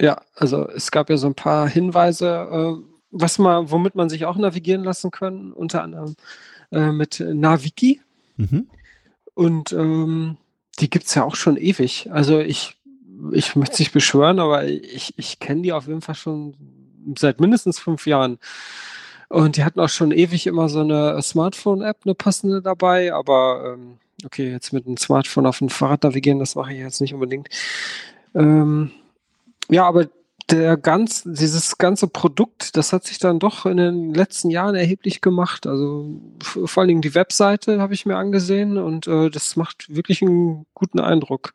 Ja, 0.00 0.20
also 0.34 0.68
es 0.68 0.90
gab 0.90 1.10
ja 1.10 1.16
so 1.18 1.26
ein 1.26 1.34
paar 1.34 1.68
Hinweise, 1.68 2.26
äh, 2.50 2.74
was 3.10 3.38
man, 3.38 3.70
womit 3.70 3.94
man 3.94 4.08
sich 4.08 4.24
auch 4.24 4.36
navigieren 4.36 4.84
lassen 4.84 5.10
kann, 5.10 5.52
unter 5.52 5.82
anderem 5.82 6.16
äh, 6.72 6.92
mit 6.92 7.20
Naviki. 7.20 8.00
Mhm. 8.36 8.66
Und 9.34 9.72
ähm, 9.72 10.38
die 10.78 10.88
gibt 10.88 11.06
es 11.06 11.14
ja 11.14 11.24
auch 11.24 11.36
schon 11.36 11.56
ewig. 11.58 12.08
Also 12.10 12.40
ich, 12.40 12.76
ich 13.32 13.56
möchte 13.56 13.74
es 13.74 13.78
nicht 13.78 13.92
beschwören, 13.92 14.38
aber 14.38 14.64
ich, 14.64 15.14
ich 15.18 15.38
kenne 15.38 15.62
die 15.62 15.72
auf 15.72 15.86
jeden 15.86 16.00
Fall 16.00 16.14
schon 16.14 16.54
seit 17.18 17.40
mindestens 17.40 17.78
fünf 17.78 18.06
Jahren. 18.06 18.38
Und 19.28 19.56
die 19.56 19.64
hatten 19.64 19.80
auch 19.80 19.88
schon 19.88 20.12
ewig 20.12 20.46
immer 20.46 20.68
so 20.68 20.80
eine 20.80 21.20
Smartphone-App, 21.20 21.98
eine 22.04 22.14
passende 22.14 22.62
dabei, 22.62 23.12
aber 23.12 23.74
ähm, 23.74 23.98
okay, 24.24 24.50
jetzt 24.50 24.72
mit 24.72 24.86
einem 24.86 24.96
Smartphone 24.96 25.46
auf 25.46 25.58
dem 25.58 25.68
Fahrrad 25.68 26.04
navigieren, 26.04 26.38
das 26.38 26.54
mache 26.54 26.72
ich 26.72 26.78
jetzt 26.78 27.00
nicht 27.00 27.14
unbedingt. 27.14 27.48
Ähm, 28.34 28.92
ja, 29.68 29.84
aber 29.84 30.06
der 30.50 30.76
ganz, 30.76 31.24
dieses 31.26 31.76
ganze 31.76 32.06
Produkt, 32.06 32.76
das 32.76 32.92
hat 32.92 33.04
sich 33.04 33.18
dann 33.18 33.40
doch 33.40 33.66
in 33.66 33.78
den 33.78 34.14
letzten 34.14 34.50
Jahren 34.50 34.76
erheblich 34.76 35.20
gemacht. 35.20 35.66
Also 35.66 36.20
vor 36.40 36.80
allen 36.80 36.88
Dingen 36.88 37.00
die 37.00 37.16
Webseite 37.16 37.80
habe 37.80 37.94
ich 37.94 38.06
mir 38.06 38.16
angesehen 38.16 38.78
und 38.78 39.08
äh, 39.08 39.28
das 39.28 39.56
macht 39.56 39.92
wirklich 39.94 40.22
einen 40.22 40.66
guten 40.74 41.00
Eindruck. 41.00 41.52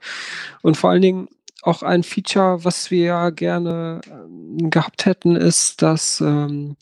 Und 0.62 0.76
vor 0.76 0.90
allen 0.90 1.02
Dingen 1.02 1.30
auch 1.62 1.84
ein 1.84 2.04
Feature, 2.04 2.64
was 2.64 2.92
wir 2.92 3.06
ja 3.06 3.30
gerne 3.30 4.02
äh, 4.06 4.68
gehabt 4.70 5.06
hätten, 5.06 5.36
ist, 5.36 5.82
dass 5.82 6.22
ähm, 6.22 6.76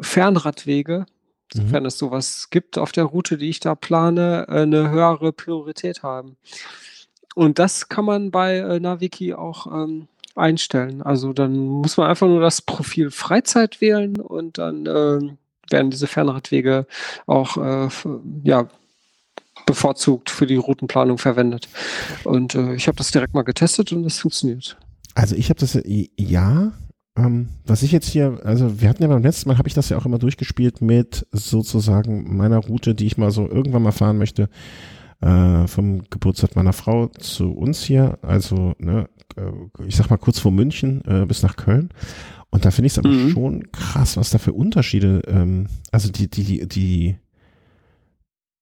Fernradwege, 0.00 1.06
mhm. 1.54 1.60
sofern 1.60 1.86
es 1.86 1.98
sowas 1.98 2.48
gibt 2.50 2.78
auf 2.78 2.92
der 2.92 3.04
Route, 3.04 3.36
die 3.38 3.48
ich 3.48 3.60
da 3.60 3.74
plane, 3.74 4.46
äh, 4.48 4.62
eine 4.62 4.90
höhere 4.90 5.32
Priorität 5.32 6.02
haben. 6.02 6.36
Und 7.34 7.58
das 7.58 7.88
kann 7.88 8.04
man 8.04 8.30
bei 8.30 8.58
äh, 8.58 8.80
Naviki 8.80 9.34
auch 9.34 9.66
ähm, 9.66 10.08
einstellen. 10.36 11.02
Also 11.02 11.32
dann 11.32 11.56
muss 11.56 11.96
man 11.96 12.08
einfach 12.08 12.28
nur 12.28 12.40
das 12.40 12.62
Profil 12.62 13.10
Freizeit 13.10 13.80
wählen 13.80 14.20
und 14.20 14.58
dann 14.58 14.86
äh, 14.86 15.20
werden 15.70 15.90
diese 15.90 16.06
Fernradwege 16.06 16.86
auch 17.26 17.56
äh, 17.56 17.88
ja, 18.42 18.68
bevorzugt 19.66 20.30
für 20.30 20.46
die 20.46 20.56
Routenplanung 20.56 21.18
verwendet. 21.18 21.68
Und 22.24 22.54
äh, 22.54 22.74
ich 22.74 22.86
habe 22.86 22.96
das 22.96 23.10
direkt 23.10 23.34
mal 23.34 23.42
getestet 23.42 23.92
und 23.92 24.04
es 24.04 24.18
funktioniert. 24.18 24.76
Also 25.14 25.36
ich 25.36 25.48
habe 25.50 25.60
das 25.60 25.78
ja, 25.84 26.72
ähm, 27.16 27.48
was 27.64 27.82
ich 27.82 27.92
jetzt 27.92 28.08
hier, 28.08 28.40
also 28.44 28.80
wir 28.80 28.88
hatten 28.88 29.02
ja 29.02 29.08
beim 29.08 29.22
letzten 29.22 29.48
Mal, 29.48 29.58
habe 29.58 29.68
ich 29.68 29.74
das 29.74 29.88
ja 29.88 29.96
auch 29.96 30.06
immer 30.06 30.18
durchgespielt 30.18 30.80
mit 30.80 31.26
sozusagen 31.32 32.36
meiner 32.36 32.58
Route, 32.58 32.94
die 32.94 33.06
ich 33.06 33.16
mal 33.16 33.30
so 33.30 33.48
irgendwann 33.48 33.82
mal 33.82 33.92
fahren 33.92 34.18
möchte, 34.18 34.48
äh, 35.20 35.66
vom 35.68 36.02
Geburtstag 36.10 36.56
meiner 36.56 36.72
Frau 36.72 37.06
zu 37.06 37.52
uns 37.52 37.82
hier, 37.82 38.18
also 38.22 38.74
ne, 38.78 39.08
äh, 39.36 39.86
ich 39.86 39.96
sag 39.96 40.10
mal 40.10 40.16
kurz 40.16 40.38
vor 40.38 40.52
München 40.52 41.02
äh, 41.06 41.24
bis 41.26 41.42
nach 41.42 41.56
Köln. 41.56 41.90
Und 42.50 42.64
da 42.64 42.70
finde 42.70 42.86
ich 42.86 42.92
es 42.92 42.98
aber 42.98 43.08
mhm. 43.08 43.30
schon 43.30 43.72
krass, 43.72 44.16
was 44.16 44.30
da 44.30 44.38
für 44.38 44.52
Unterschiede, 44.52 45.22
ähm, 45.26 45.66
also 45.90 46.10
die, 46.10 46.28
die, 46.28 46.44
die, 46.44 46.68
die, 46.68 47.16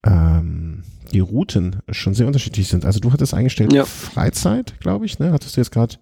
ähm, 0.05 0.83
die 1.13 1.21
Routen 1.21 1.81
schon 1.91 2.15
sehr 2.15 2.27
unterschiedlich 2.27 2.69
sind. 2.69 2.85
Also 2.85 3.01
du 3.01 3.13
hattest 3.13 3.35
eingestellt 3.35 3.73
ja. 3.73 3.85
Freizeit, 3.85 4.81
glaube 4.81 5.07
ich, 5.07 5.19
ne? 5.19 5.33
Hattest 5.33 5.57
du 5.57 5.61
jetzt 5.61 5.71
gerade 5.71 5.97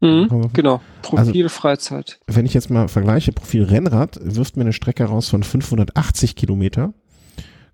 Mhm, 0.00 0.50
genau, 0.52 0.80
Profil 1.02 1.44
also, 1.44 1.48
Freizeit. 1.48 2.20
Wenn 2.26 2.44
ich 2.44 2.54
jetzt 2.54 2.70
mal 2.70 2.88
vergleiche, 2.88 3.32
Profil 3.32 3.64
Rennrad 3.64 4.18
wirft 4.22 4.56
mir 4.56 4.62
eine 4.62 4.72
Strecke 4.72 5.04
raus 5.04 5.28
von 5.28 5.42
580 5.42 6.36
Kilometer. 6.36 6.92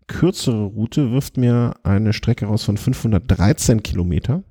Kürzere 0.06 0.64
Route 0.64 1.10
wirft 1.10 1.36
mir 1.36 1.74
eine 1.82 2.12
Strecke 2.12 2.46
raus 2.46 2.64
von 2.64 2.76
513 2.76 3.82
Kilometer. 3.82 4.42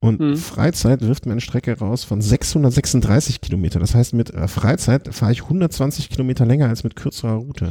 Und 0.00 0.20
mhm. 0.20 0.36
Freizeit 0.36 1.00
wirft 1.02 1.26
mir 1.26 1.32
eine 1.32 1.40
Strecke 1.40 1.78
raus 1.78 2.04
von 2.04 2.20
636 2.20 3.40
Kilometer. 3.40 3.80
Das 3.80 3.94
heißt, 3.94 4.12
mit 4.12 4.30
äh, 4.30 4.48
Freizeit 4.48 5.14
fahre 5.14 5.32
ich 5.32 5.42
120 5.42 6.10
Kilometer 6.10 6.44
länger 6.44 6.68
als 6.68 6.84
mit 6.84 6.94
kürzerer 6.94 7.34
Route. 7.34 7.70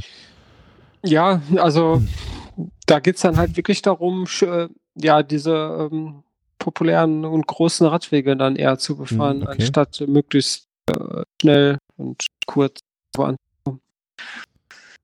Ja, 1.03 1.41
also 1.57 2.01
da 2.85 2.99
geht 2.99 3.15
es 3.15 3.21
dann 3.21 3.37
halt 3.37 3.57
wirklich 3.57 3.81
darum, 3.81 4.25
äh, 4.41 4.67
ja, 4.95 5.23
diese 5.23 5.89
ähm, 5.91 6.23
populären 6.59 7.25
und 7.25 7.47
großen 7.47 7.85
Radwege 7.87 8.37
dann 8.37 8.55
eher 8.55 8.77
zu 8.77 8.95
befahren, 8.95 9.41
hm, 9.41 9.47
okay. 9.47 9.55
anstatt 9.59 10.03
möglichst 10.07 10.67
äh, 10.89 11.23
schnell 11.41 11.77
und 11.97 12.25
kurz 12.45 12.79
voranzukommen. 13.15 13.81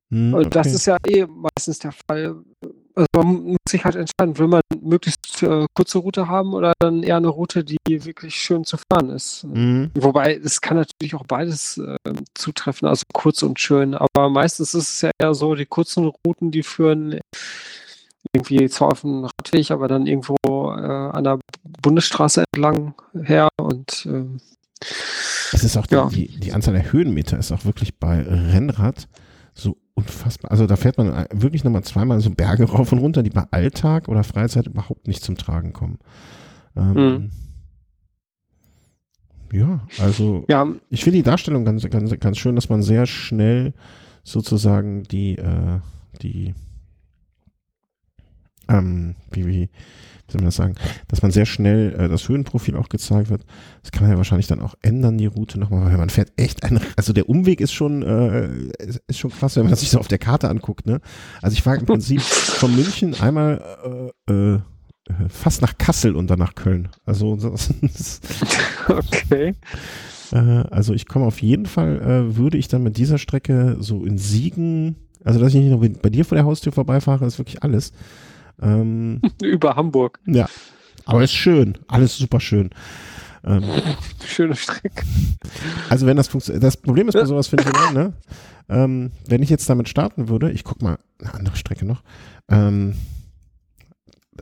Hm, 0.09 0.33
okay. 0.33 0.49
Das 0.49 0.67
ist 0.67 0.85
ja 0.85 0.97
eh 1.05 1.25
meistens 1.25 1.79
der 1.79 1.91
Fall. 1.91 2.37
Also 2.95 3.07
man 3.15 3.43
muss 3.43 3.57
sich 3.67 3.85
halt 3.85 3.95
entscheiden, 3.95 4.37
will 4.37 4.47
man 4.47 4.61
möglichst 4.81 5.43
äh, 5.43 5.65
kurze 5.73 5.99
Route 5.99 6.27
haben 6.27 6.53
oder 6.53 6.73
dann 6.79 7.03
eher 7.03 7.17
eine 7.17 7.27
Route, 7.27 7.63
die 7.63 7.77
wirklich 7.87 8.35
schön 8.35 8.65
zu 8.65 8.77
fahren 8.77 9.09
ist. 9.09 9.43
Mhm. 9.45 9.91
Wobei 9.95 10.35
es 10.35 10.59
kann 10.61 10.77
natürlich 10.77 11.15
auch 11.15 11.25
beides 11.25 11.77
äh, 11.77 11.95
zutreffen, 12.33 12.87
also 12.87 13.03
kurz 13.13 13.43
und 13.43 13.59
schön. 13.59 13.95
Aber 13.95 14.29
meistens 14.29 14.73
ist 14.73 14.89
es 14.89 15.01
ja 15.01 15.11
eher 15.19 15.33
so, 15.33 15.55
die 15.55 15.65
kurzen 15.65 16.11
Routen, 16.25 16.51
die 16.51 16.63
führen 16.63 17.19
irgendwie 18.33 18.69
zwar 18.69 18.89
auf 18.91 19.01
dem 19.01 19.25
Radweg, 19.25 19.71
aber 19.71 19.87
dann 19.87 20.05
irgendwo 20.05 20.35
äh, 20.43 21.09
an 21.11 21.23
der 21.23 21.39
Bundesstraße 21.81 22.43
entlang 22.51 22.93
her 23.23 23.49
und 23.57 24.05
äh, 24.05 24.25
es 25.51 25.63
ist 25.63 25.77
auch 25.77 25.87
die, 25.87 25.95
ja. 25.95 26.09
die, 26.09 26.39
die 26.39 26.53
Anzahl 26.53 26.73
der 26.73 26.91
Höhenmeter 26.91 27.37
ist 27.37 27.51
auch 27.51 27.65
wirklich 27.65 27.97
bei 27.97 28.21
Rennrad 28.21 29.07
unfassbar. 29.99 30.51
Also 30.51 30.67
da 30.67 30.75
fährt 30.75 30.97
man 30.97 31.25
wirklich 31.31 31.63
nochmal 31.63 31.83
zweimal 31.83 32.19
so 32.21 32.29
Berge 32.29 32.63
rauf 32.71 32.91
und 32.91 32.99
runter, 32.99 33.23
die 33.23 33.29
bei 33.29 33.45
Alltag 33.51 34.07
oder 34.07 34.23
Freizeit 34.23 34.67
überhaupt 34.67 35.07
nicht 35.07 35.23
zum 35.23 35.37
Tragen 35.37 35.73
kommen. 35.73 35.99
Ähm, 36.75 36.93
mhm. 36.93 37.31
Ja, 39.51 39.81
also 39.99 40.45
ja. 40.47 40.67
ich 40.89 41.03
finde 41.03 41.17
die 41.17 41.23
Darstellung 41.23 41.65
ganz, 41.65 41.87
ganz, 41.89 42.19
ganz 42.19 42.37
schön, 42.37 42.55
dass 42.55 42.69
man 42.69 42.83
sehr 42.83 43.07
schnell 43.07 43.73
sozusagen 44.23 45.03
die, 45.03 45.37
äh, 45.37 45.79
die 46.21 46.53
ähm, 48.69 49.15
wie, 49.31 49.45
wie, 49.47 49.69
soll 50.31 50.41
man 50.41 50.45
das 50.45 50.55
sagen, 50.55 50.75
dass 51.07 51.21
man 51.21 51.31
sehr 51.31 51.45
schnell 51.45 51.95
äh, 51.97 52.07
das 52.07 52.29
Höhenprofil 52.29 52.75
auch 52.75 52.89
gezeigt 52.89 53.29
wird. 53.29 53.45
Das 53.81 53.91
kann 53.91 54.03
man 54.03 54.11
ja 54.11 54.17
wahrscheinlich 54.17 54.47
dann 54.47 54.59
auch 54.59 54.75
ändern, 54.81 55.17
die 55.17 55.25
Route 55.25 55.59
nochmal, 55.59 55.85
weil 55.85 55.97
man 55.97 56.09
fährt 56.09 56.31
echt 56.37 56.63
ein, 56.63 56.79
also 56.95 57.13
der 57.13 57.29
Umweg 57.29 57.61
ist 57.61 57.73
schon, 57.73 58.03
äh, 58.03 58.49
ist 59.07 59.19
schon 59.19 59.31
krass, 59.31 59.55
wenn 59.55 59.65
man 59.65 59.75
sich 59.75 59.89
so 59.89 59.99
auf 59.99 60.07
der 60.07 60.19
Karte 60.19 60.49
anguckt, 60.49 60.85
ne? 60.85 61.01
Also 61.41 61.53
ich 61.55 61.63
fahre 61.63 61.77
im 61.77 61.85
Prinzip 61.85 62.21
von 62.21 62.75
München 62.75 63.19
einmal 63.19 64.11
äh, 64.29 64.33
äh, 64.33 64.59
fast 65.29 65.61
nach 65.61 65.77
Kassel 65.77 66.15
und 66.15 66.29
dann 66.29 66.39
nach 66.39 66.55
Köln. 66.55 66.89
Also 67.05 67.31
okay. 68.87 69.55
Äh, 70.31 70.35
also 70.37 70.93
ich 70.93 71.07
komme 71.07 71.25
auf 71.25 71.41
jeden 71.41 71.65
Fall, 71.65 72.01
äh, 72.01 72.37
würde 72.37 72.57
ich 72.57 72.67
dann 72.67 72.83
mit 72.83 72.97
dieser 72.97 73.17
Strecke 73.17 73.77
so 73.79 74.05
in 74.05 74.17
Siegen, 74.17 74.95
also 75.23 75.39
dass 75.39 75.53
ich 75.53 75.61
nicht 75.61 75.71
nur 75.71 75.79
bei 75.79 76.09
dir 76.09 76.25
vor 76.25 76.35
der 76.35 76.45
Haustür 76.45 76.71
vorbeifahre, 76.71 77.25
ist 77.25 77.39
wirklich 77.39 77.63
alles. 77.63 77.91
Ähm, 78.61 79.21
Über 79.41 79.75
Hamburg. 79.75 80.19
Ja. 80.25 80.47
Aber 81.05 81.23
ist 81.23 81.33
schön. 81.33 81.77
Alles 81.87 82.17
super 82.17 82.39
schön. 82.39 82.69
Ähm, 83.43 83.63
Schöne 84.25 84.55
Strecke. 84.55 85.05
Also 85.89 86.05
wenn 86.05 86.17
das 86.17 86.27
funktioniert, 86.27 86.63
das 86.63 86.77
Problem 86.77 87.07
ist 87.07 87.13
bei 87.15 87.25
sowas, 87.25 87.47
finde 87.47 87.63
ich 87.63 87.69
immer, 87.69 87.91
ne? 87.91 88.13
Ähm, 88.67 89.11
wenn 89.27 89.41
ich 89.41 89.49
jetzt 89.49 89.69
damit 89.69 89.89
starten 89.89 90.29
würde, 90.29 90.51
ich 90.51 90.63
guck 90.63 90.81
mal, 90.81 90.99
eine 91.19 91.33
andere 91.33 91.55
Strecke 91.55 91.85
noch, 91.85 92.03
ähm, 92.49 92.95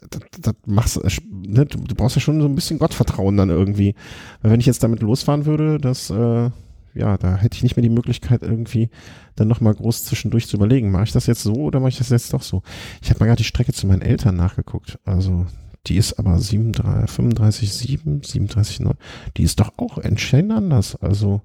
das, 0.10 0.22
das 0.42 0.54
machst, 0.66 1.00
ne, 1.30 1.66
du, 1.66 1.78
du 1.80 1.96
brauchst 1.96 2.16
ja 2.16 2.22
schon 2.22 2.42
so 2.42 2.48
ein 2.48 2.56
bisschen 2.56 2.80
Gottvertrauen 2.80 3.38
dann 3.38 3.50
irgendwie. 3.50 3.96
Weil 4.42 4.52
wenn 4.52 4.60
ich 4.60 4.66
jetzt 4.66 4.84
damit 4.84 5.02
losfahren 5.02 5.46
würde, 5.46 5.78
das, 5.78 6.10
äh, 6.10 6.50
ja, 6.94 7.18
da 7.18 7.36
hätte 7.36 7.56
ich 7.56 7.64
nicht 7.64 7.76
mehr 7.76 7.84
die 7.84 7.90
Möglichkeit 7.90 8.42
irgendwie 8.42 8.90
dann 9.36 9.48
nochmal 9.48 9.74
groß 9.76 10.06
zwischendurch 10.06 10.48
zu 10.48 10.58
überlegen, 10.58 10.92
mache 10.92 11.06
ich 11.06 11.12
das 11.12 11.28
jetzt 11.28 11.44
so 11.44 11.54
oder 11.54 11.80
mache 11.80 11.90
ich 11.90 11.98
das 11.98 12.10
jetzt 12.10 12.34
doch 12.34 12.42
so? 12.42 12.64
Ich 13.02 13.10
habe 13.10 13.20
mal 13.20 13.28
gerade 13.28 13.38
die 13.38 13.44
Strecke 13.44 13.74
zu 13.74 13.88
meinen 13.88 14.02
Eltern 14.02 14.36
nachgeguckt. 14.36 15.00
Also 15.06 15.46
die 15.88 15.98
ist 15.98 16.20
aber 16.20 16.40
37, 16.40 17.10
35, 17.10 17.74
7, 17.74 18.24
37, 18.24 18.80
9. 18.82 18.94
Die 19.38 19.44
ist 19.44 19.60
doch 19.60 19.72
auch 19.78 19.98
entscheidend 19.98 20.52
anders. 20.52 20.96
Also 20.96 21.42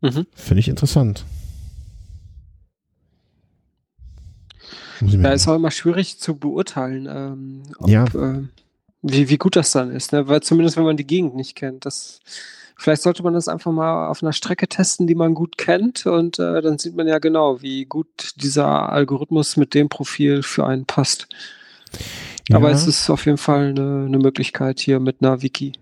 mhm. 0.00 0.26
finde 0.34 0.60
ich 0.60 0.68
interessant. 0.68 1.24
Da 5.00 5.32
ist 5.32 5.46
auch 5.46 5.56
immer 5.56 5.70
schwierig 5.70 6.18
zu 6.18 6.36
beurteilen, 6.36 7.06
ähm, 7.10 7.62
ob, 7.78 7.88
ja. 7.88 8.04
äh, 8.04 8.44
wie, 9.02 9.28
wie 9.28 9.36
gut 9.36 9.56
das 9.56 9.72
dann 9.72 9.90
ist. 9.90 10.12
Ne? 10.12 10.26
Weil 10.28 10.42
zumindest 10.42 10.76
wenn 10.76 10.84
man 10.84 10.96
die 10.96 11.06
Gegend 11.06 11.34
nicht 11.34 11.54
kennt. 11.54 11.84
Das 11.84 12.20
Vielleicht 12.78 13.02
sollte 13.02 13.22
man 13.22 13.32
das 13.32 13.48
einfach 13.48 13.72
mal 13.72 14.08
auf 14.08 14.22
einer 14.22 14.34
Strecke 14.34 14.68
testen, 14.68 15.06
die 15.06 15.14
man 15.14 15.34
gut 15.34 15.56
kennt 15.56 16.06
und 16.06 16.38
äh, 16.38 16.60
dann 16.60 16.78
sieht 16.78 16.94
man 16.94 17.08
ja 17.08 17.18
genau, 17.18 17.62
wie 17.62 17.86
gut 17.86 18.34
dieser 18.36 18.92
Algorithmus 18.92 19.56
mit 19.56 19.72
dem 19.72 19.88
Profil 19.88 20.42
für 20.42 20.66
einen 20.66 20.84
passt. 20.84 21.26
Ja. 22.48 22.56
Aber 22.56 22.70
es 22.70 22.86
ist 22.86 23.08
auf 23.08 23.24
jeden 23.24 23.38
Fall 23.38 23.70
eine, 23.70 24.04
eine 24.06 24.18
Möglichkeit 24.18 24.80
hier 24.80 25.00
mit 25.00 25.16
einer 25.20 25.42
Wiki. 25.42 25.72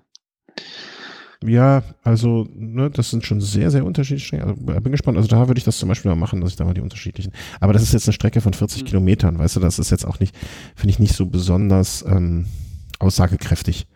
Ja, 1.44 1.82
also 2.02 2.46
ne, 2.54 2.90
das 2.90 3.10
sind 3.10 3.26
schon 3.26 3.40
sehr, 3.40 3.70
sehr 3.70 3.84
unterschiedliche 3.84 4.28
Strecken. 4.28 4.48
Also, 4.48 4.80
bin 4.80 4.92
gespannt. 4.92 5.18
Also 5.18 5.28
da 5.28 5.46
würde 5.46 5.58
ich 5.58 5.64
das 5.64 5.76
zum 5.78 5.90
Beispiel 5.90 6.10
mal 6.10 6.16
machen, 6.16 6.40
dass 6.40 6.50
ich 6.50 6.56
da 6.56 6.64
mal 6.64 6.72
die 6.72 6.80
unterschiedlichen. 6.80 7.32
Aber 7.60 7.74
das 7.74 7.82
ist 7.82 7.92
jetzt 7.92 8.08
eine 8.08 8.14
Strecke 8.14 8.40
von 8.40 8.54
40 8.54 8.82
mhm. 8.82 8.86
Kilometern, 8.86 9.38
weißt 9.38 9.56
du, 9.56 9.60
das 9.60 9.78
ist 9.78 9.90
jetzt 9.90 10.06
auch 10.06 10.20
nicht, 10.20 10.34
finde 10.74 10.90
ich 10.92 10.98
nicht 10.98 11.14
so 11.14 11.26
besonders 11.26 12.02
ähm, 12.06 12.46
aussagekräftig. 12.98 13.86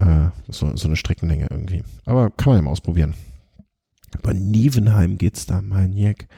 Äh, 0.00 0.30
so, 0.48 0.74
so 0.76 0.88
eine 0.88 0.96
Streckenlänge 0.96 1.48
irgendwie. 1.50 1.82
Aber 2.04 2.30
kann 2.30 2.52
man 2.52 2.58
ja 2.58 2.62
mal 2.62 2.70
ausprobieren. 2.70 3.14
Bei 4.22 4.32
Nievenheim 4.32 5.18
geht's 5.18 5.46
da, 5.46 5.60
mein 5.60 5.92
Jack. 5.92 6.28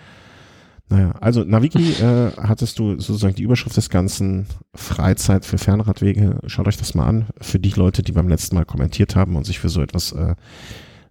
Naja, 0.89 1.13
also 1.21 1.45
Naviki 1.45 1.93
äh, 2.03 2.33
hattest 2.37 2.81
du 2.81 2.99
sozusagen 2.99 3.37
die 3.37 3.45
Überschrift 3.45 3.77
des 3.77 3.91
Ganzen 3.91 4.47
Freizeit 4.75 5.45
für 5.45 5.57
Fernradwege. 5.57 6.41
Schaut 6.47 6.67
euch 6.67 6.79
das 6.79 6.95
mal 6.95 7.07
an. 7.07 7.27
Für 7.41 7.61
die 7.61 7.71
Leute, 7.71 8.03
die 8.03 8.11
beim 8.11 8.29
letzten 8.29 8.57
Mal 8.57 8.65
kommentiert 8.65 9.15
haben 9.15 9.37
und 9.37 9.47
sich 9.47 9.61
für 9.61 9.69
so 9.69 9.83
etwas 9.83 10.11
äh, 10.11 10.35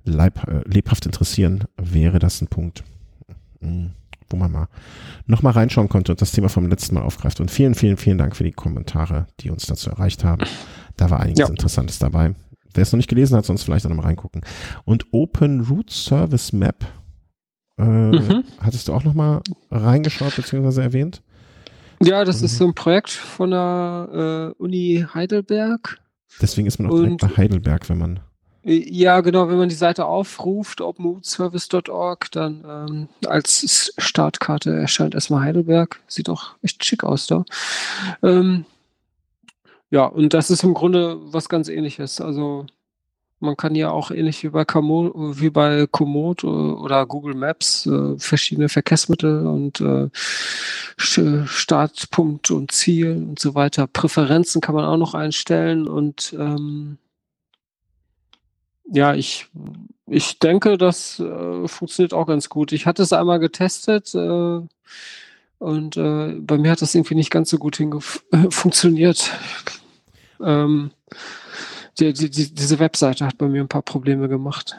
leib, 0.04 0.46
äh, 0.50 0.62
lebhaft 0.66 1.06
interessieren, 1.06 1.64
wäre 1.78 2.20
das 2.20 2.42
ein 2.42 2.48
Punkt, 2.48 2.84
hm, 3.62 3.92
wo 4.30 4.36
man 4.36 4.52
mal 4.52 4.68
nochmal 5.28 5.54
reinschauen 5.54 5.88
konnte 5.88 6.12
und 6.12 6.22
das 6.22 6.34
Thema 6.34 6.50
vom 6.50 6.68
letzten 6.68 6.96
Mal 6.96 7.04
aufgreift. 7.04 7.40
Und 7.40 7.50
vielen, 7.50 7.74
vielen, 7.74 7.96
vielen 7.96 8.18
Dank 8.18 8.36
für 8.36 8.44
die 8.44 8.52
Kommentare, 8.52 9.28
die 9.40 9.50
uns 9.50 9.66
dazu 9.66 9.90
erreicht 9.90 10.26
haben. 10.26 10.44
Da 11.00 11.10
war 11.10 11.22
einiges 11.22 11.40
ja. 11.40 11.48
Interessantes 11.48 11.98
dabei. 11.98 12.36
Wer 12.74 12.84
es 12.84 12.92
noch 12.92 12.98
nicht 12.98 13.08
gelesen 13.08 13.38
hat, 13.38 13.46
sonst 13.46 13.64
vielleicht 13.64 13.86
auch 13.86 13.90
nochmal 13.90 14.08
reingucken. 14.08 14.42
Und 14.84 15.06
Open 15.12 15.62
Root 15.62 15.90
Service 15.90 16.52
Map, 16.52 16.86
äh, 17.78 17.84
mhm. 17.84 18.44
hattest 18.60 18.90
du 18.90 18.94
auch 18.94 19.06
nochmal 19.06 19.42
reingeschaut 19.72 20.36
bzw. 20.36 20.82
erwähnt? 20.82 21.22
Ja, 22.02 22.26
das 22.26 22.40
mhm. 22.40 22.46
ist 22.46 22.58
so 22.58 22.68
ein 22.68 22.74
Projekt 22.74 23.12
von 23.12 23.52
der 23.52 24.54
äh, 24.60 24.62
Uni 24.62 25.06
Heidelberg. 25.14 26.00
Deswegen 26.42 26.68
ist 26.68 26.80
man 26.80 26.92
auch 26.92 26.96
direkt 26.96 27.22
bei 27.22 27.38
Heidelberg, 27.38 27.88
wenn 27.88 27.98
man. 27.98 28.20
Ja, 28.64 29.22
genau, 29.22 29.48
wenn 29.48 29.58
man 29.58 29.70
die 29.70 29.76
Seite 29.76 30.06
aufruft, 30.06 30.82
openrootservice.org, 30.82 32.30
dann 32.32 32.66
ähm, 32.68 33.08
als 33.26 33.94
Startkarte 33.98 34.76
erscheint 34.76 35.16
erstmal 35.16 35.44
Heidelberg. 35.44 36.02
Sieht 36.08 36.28
auch 36.28 36.56
echt 36.62 36.84
schick 36.84 37.06
aus 37.06 37.26
da. 37.28 37.46
Ähm, 38.22 38.66
ja, 39.92 40.06
und 40.06 40.34
das 40.34 40.52
ist 40.52 40.64
im 40.64 40.74
Grunde 40.74 41.18
was 41.34 41.50
ganz 41.50 41.70
ähnliches. 41.70 42.22
Also 42.22 42.66
man 43.40 43.56
kann 43.56 43.76
ja 43.76 43.90
auch 43.92 44.12
ähnlich 44.12 44.44
wie 44.44 44.50
bei, 44.50 44.66
Komoot, 44.66 45.14
wie 45.40 45.50
bei 45.50 45.88
Komoot 45.90 46.44
oder 46.44 47.06
Google 47.06 47.36
Maps 47.36 47.86
äh, 47.86 48.18
verschiedene 48.18 48.70
Verkehrsmittel 48.70 49.48
und 49.48 49.80
äh, 49.82 50.10
Startpunkt 50.98 52.52
und 52.52 52.72
Ziel 52.72 53.12
und 53.12 53.40
so 53.40 53.56
weiter. 53.56 53.88
Präferenzen 53.88 54.62
kann 54.62 54.76
man 54.76 54.86
auch 54.86 54.98
noch 54.98 55.14
einstellen 55.14 55.88
und 55.88 56.36
ähm, 56.38 56.98
ja, 58.92 59.14
ich, 59.14 59.48
ich 60.08 60.40
denke, 60.40 60.78
das 60.78 61.20
äh, 61.20 61.68
funktioniert 61.68 62.14
auch 62.14 62.26
ganz 62.26 62.50
gut. 62.50 62.72
Ich 62.72 62.86
hatte 62.86 63.04
es 63.04 63.14
einmal 63.14 63.40
getestet 63.40 64.14
äh, 64.16 64.62
und 65.60 65.98
äh, 65.98 66.36
bei 66.40 66.58
mir 66.58 66.72
hat 66.72 66.82
das 66.82 66.96
irgendwie 66.96 67.16
nicht 67.16 67.32
ganz 67.32 67.50
so 67.50 67.58
gut 67.58 67.82
funktioniert. 68.50 69.32
Ähm, 70.44 70.92
die, 72.00 72.14
die, 72.14 72.30
die, 72.30 72.54
diese 72.54 72.80
Webseite 72.80 73.26
hat 73.26 73.38
bei 73.38 73.48
mir 73.48 73.62
ein 73.62 73.68
paar 73.68 73.82
Probleme 73.82 74.30
gemacht. 74.30 74.78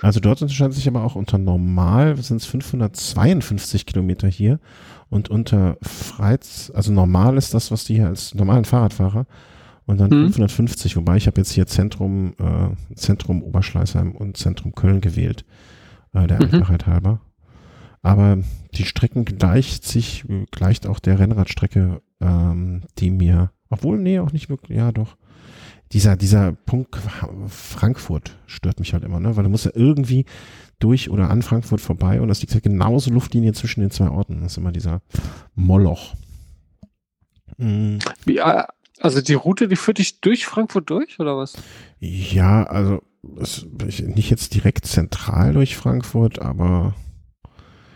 Also 0.00 0.18
dort 0.18 0.42
unterscheidet 0.42 0.74
sich 0.74 0.88
aber 0.88 1.04
auch 1.04 1.14
unter 1.14 1.38
normal 1.38 2.16
sind 2.16 2.38
es 2.38 2.46
552 2.46 3.86
Kilometer 3.86 4.26
hier 4.26 4.58
und 5.08 5.28
unter 5.28 5.76
Freiz, 5.82 6.72
also 6.74 6.92
normal 6.92 7.36
ist 7.36 7.54
das, 7.54 7.70
was 7.70 7.84
die 7.84 7.94
hier 7.94 8.08
als 8.08 8.34
normalen 8.34 8.64
Fahrradfahrer 8.64 9.26
und 9.86 10.00
dann 10.00 10.10
hm. 10.10 10.32
550, 10.32 10.96
wobei 10.96 11.16
ich 11.16 11.26
habe 11.26 11.40
jetzt 11.40 11.52
hier 11.52 11.66
Zentrum, 11.66 12.34
äh, 12.38 12.94
Zentrum 12.94 13.42
Oberschleißheim 13.42 14.12
und 14.12 14.36
Zentrum 14.36 14.74
Köln 14.74 15.00
gewählt, 15.00 15.44
äh, 16.12 16.26
der 16.26 16.38
mhm. 16.38 16.54
Einfachheit 16.54 16.86
halber. 16.86 17.20
Aber 18.02 18.38
die 18.74 18.84
Strecken 18.84 19.24
gleicht 19.24 19.84
sich, 19.84 20.24
gleicht 20.50 20.88
auch 20.88 20.98
der 20.98 21.20
Rennradstrecke, 21.20 22.02
ähm, 22.20 22.82
die 22.98 23.10
mir 23.10 23.52
obwohl, 23.72 23.98
nee, 23.98 24.18
auch 24.18 24.32
nicht 24.32 24.48
wirklich. 24.48 24.78
Ja, 24.78 24.92
doch. 24.92 25.16
Dieser, 25.92 26.16
dieser 26.16 26.52
Punkt 26.52 26.96
Frankfurt 27.48 28.38
stört 28.46 28.80
mich 28.80 28.94
halt 28.94 29.04
immer, 29.04 29.20
ne? 29.20 29.36
Weil 29.36 29.44
du 29.44 29.50
musst 29.50 29.66
ja 29.66 29.72
irgendwie 29.74 30.24
durch 30.78 31.10
oder 31.10 31.30
an 31.30 31.42
Frankfurt 31.42 31.80
vorbei 31.80 32.20
und 32.20 32.28
das 32.28 32.40
liegt 32.40 32.54
halt 32.54 32.64
genauso 32.64 33.10
Luftlinie 33.10 33.52
zwischen 33.52 33.80
den 33.80 33.90
zwei 33.90 34.08
Orten. 34.08 34.40
Das 34.40 34.52
ist 34.52 34.58
immer 34.58 34.72
dieser 34.72 35.02
Moloch. 35.54 36.14
Mhm. 37.58 37.98
Ja, 38.26 38.68
also 39.00 39.20
die 39.20 39.34
Route, 39.34 39.68
die 39.68 39.76
führt 39.76 39.98
dich 39.98 40.20
durch 40.20 40.46
Frankfurt 40.46 40.88
durch, 40.88 41.20
oder 41.20 41.36
was? 41.36 41.54
Ja, 41.98 42.64
also 42.64 43.02
es, 43.40 43.66
nicht 44.00 44.30
jetzt 44.30 44.54
direkt 44.54 44.86
zentral 44.86 45.52
durch 45.52 45.76
Frankfurt, 45.76 46.40
aber 46.40 46.94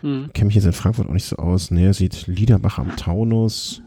hm. 0.01 0.29
kenne 0.33 0.47
mich 0.47 0.55
jetzt 0.55 0.65
in 0.65 0.73
Frankfurt 0.73 1.09
auch 1.09 1.13
nicht 1.13 1.25
so 1.25 1.37
aus. 1.37 1.71
Ne, 1.71 1.93
sieht 1.93 2.27
Liederbach 2.27 2.77
am 2.77 2.95
Taunus. 2.95 3.81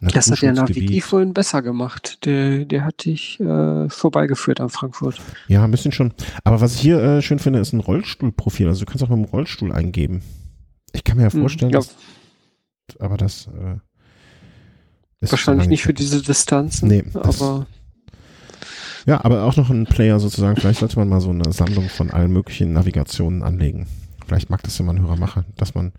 Das 0.00 0.30
hat 0.30 0.42
der 0.42 0.52
Naviki 0.52 1.00
vorhin 1.00 1.32
besser 1.32 1.62
gemacht. 1.62 2.24
Der, 2.26 2.64
der 2.64 2.84
hat 2.84 3.04
dich 3.04 3.40
äh, 3.40 3.88
vorbeigeführt 3.88 4.60
an 4.60 4.68
Frankfurt. 4.68 5.20
Ja, 5.48 5.64
ein 5.64 5.70
bisschen 5.70 5.92
schon. 5.92 6.12
Aber 6.44 6.60
was 6.60 6.74
ich 6.74 6.80
hier 6.80 7.02
äh, 7.02 7.22
schön 7.22 7.38
finde, 7.38 7.60
ist 7.60 7.72
ein 7.72 7.80
Rollstuhlprofil. 7.80 8.68
Also 8.68 8.84
du 8.84 8.86
kannst 8.86 9.02
auch 9.04 9.08
mit 9.08 9.18
dem 9.18 9.24
Rollstuhl 9.24 9.72
eingeben. 9.72 10.22
Ich 10.92 11.04
kann 11.04 11.16
mir 11.16 11.24
ja 11.24 11.32
hm, 11.32 11.40
vorstellen, 11.40 11.72
ja. 11.72 11.78
Dass, 11.78 11.96
aber 13.00 13.16
das 13.16 13.46
äh, 13.46 13.78
ist 15.20 15.32
wahrscheinlich 15.32 15.68
nicht 15.68 15.82
für 15.82 15.94
diese 15.94 16.22
Distanzen. 16.22 16.88
Nee, 16.88 17.04
aber 17.14 17.66
ja, 19.06 19.24
aber 19.24 19.44
auch 19.44 19.56
noch 19.56 19.70
ein 19.70 19.86
Player 19.86 20.18
sozusagen. 20.18 20.56
Vielleicht 20.56 20.80
sollte 20.80 20.98
man 20.98 21.08
mal 21.08 21.20
so 21.20 21.30
eine 21.30 21.52
Sammlung 21.52 21.88
von 21.88 22.10
allen 22.10 22.32
möglichen 22.32 22.72
Navigationen 22.72 23.42
anlegen. 23.42 23.86
Vielleicht 24.26 24.50
mag 24.50 24.62
das 24.62 24.76
ja 24.78 24.84
mal 24.84 24.94
ein 24.94 25.02
Hörer 25.02 25.16
machen, 25.16 25.44
dass 25.56 25.74
man 25.74 25.92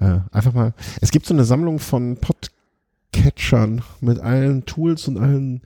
äh, 0.00 0.18
einfach 0.32 0.54
mal. 0.54 0.74
Es 1.00 1.10
gibt 1.10 1.26
so 1.26 1.34
eine 1.34 1.44
Sammlung 1.44 1.78
von 1.78 2.16
Podcasts 2.16 2.61
Catchern 3.22 3.82
mit 4.00 4.18
allen 4.18 4.64
Tools 4.64 5.06
und 5.08 5.18
allen 5.18 5.62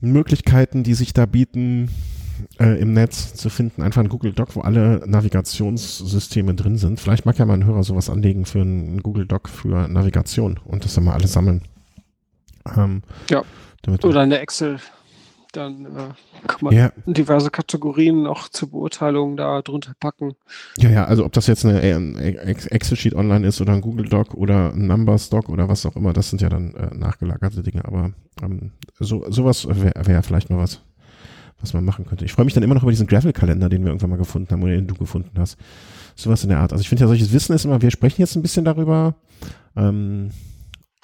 Möglichkeiten, 0.00 0.84
die 0.84 0.94
sich 0.94 1.12
da 1.12 1.26
bieten. 1.26 1.88
äh, 2.58 2.80
im 2.80 2.92
Netz 2.92 3.34
zu 3.34 3.48
finden. 3.48 3.82
Einfach 3.82 4.02
ein 4.02 4.08
Google 4.08 4.32
Doc, 4.32 4.56
wo 4.56 4.60
alle 4.60 5.02
Navigationssysteme 5.06 6.54
drin 6.54 6.76
sind. 6.78 7.00
Vielleicht 7.00 7.26
mag 7.26 7.38
ja 7.38 7.46
mal 7.46 7.54
ein 7.54 7.64
Hörer 7.64 7.84
sowas 7.84 8.10
anlegen 8.10 8.44
für 8.44 8.60
einen 8.60 9.02
Google 9.02 9.26
Doc 9.26 9.48
für 9.48 9.88
Navigation 9.88 10.58
und 10.64 10.84
das 10.84 10.94
dann 10.94 11.04
mal 11.04 11.14
alles 11.14 11.32
sammeln. 11.32 11.62
Ähm, 12.76 13.02
ja. 13.30 13.42
Oder 14.02 14.22
eine 14.22 14.38
Excel 14.38 14.78
dann 15.56 15.86
äh, 15.86 16.46
kann 16.46 16.58
man 16.60 16.74
ja. 16.74 16.92
diverse 17.06 17.50
Kategorien 17.50 18.22
noch 18.22 18.48
zur 18.48 18.70
Beurteilung 18.70 19.36
da 19.36 19.62
drunter 19.62 19.92
packen. 19.98 20.34
Ja, 20.78 20.90
ja, 20.90 21.04
also 21.04 21.24
ob 21.24 21.32
das 21.32 21.46
jetzt 21.46 21.64
eine, 21.64 21.80
ein 21.80 22.16
Excel-Sheet 22.16 23.14
online 23.14 23.46
ist 23.46 23.60
oder 23.60 23.72
ein 23.72 23.80
Google 23.80 24.08
Doc 24.08 24.34
oder 24.34 24.72
ein 24.72 24.86
Numbers 24.86 25.30
Doc 25.30 25.48
oder 25.48 25.68
was 25.68 25.86
auch 25.86 25.96
immer, 25.96 26.12
das 26.12 26.30
sind 26.30 26.42
ja 26.42 26.48
dann 26.48 26.74
äh, 26.74 26.94
nachgelagerte 26.94 27.62
Dinge, 27.62 27.84
aber 27.84 28.12
ähm, 28.42 28.72
so, 28.98 29.24
sowas 29.30 29.66
wäre 29.68 30.06
wär 30.06 30.22
vielleicht 30.22 30.50
mal 30.50 30.58
was, 30.58 30.80
was 31.60 31.72
man 31.72 31.84
machen 31.84 32.06
könnte. 32.06 32.24
Ich 32.24 32.32
freue 32.32 32.44
mich 32.44 32.54
dann 32.54 32.62
immer 32.62 32.74
noch 32.74 32.82
über 32.82 32.92
diesen 32.92 33.06
Gravel-Kalender, 33.06 33.68
den 33.68 33.82
wir 33.82 33.88
irgendwann 33.88 34.10
mal 34.10 34.16
gefunden 34.16 34.50
haben 34.50 34.62
oder 34.62 34.72
den 34.72 34.86
du 34.86 34.94
gefunden 34.94 35.38
hast. 35.38 35.56
Sowas 36.16 36.42
in 36.42 36.50
der 36.50 36.58
Art. 36.58 36.72
Also 36.72 36.82
ich 36.82 36.88
finde 36.88 37.02
ja, 37.04 37.08
solches 37.08 37.32
Wissen 37.32 37.54
ist 37.54 37.64
immer, 37.64 37.82
wir 37.82 37.90
sprechen 37.90 38.20
jetzt 38.20 38.36
ein 38.36 38.42
bisschen 38.42 38.64
darüber, 38.64 39.14
ähm, 39.76 40.30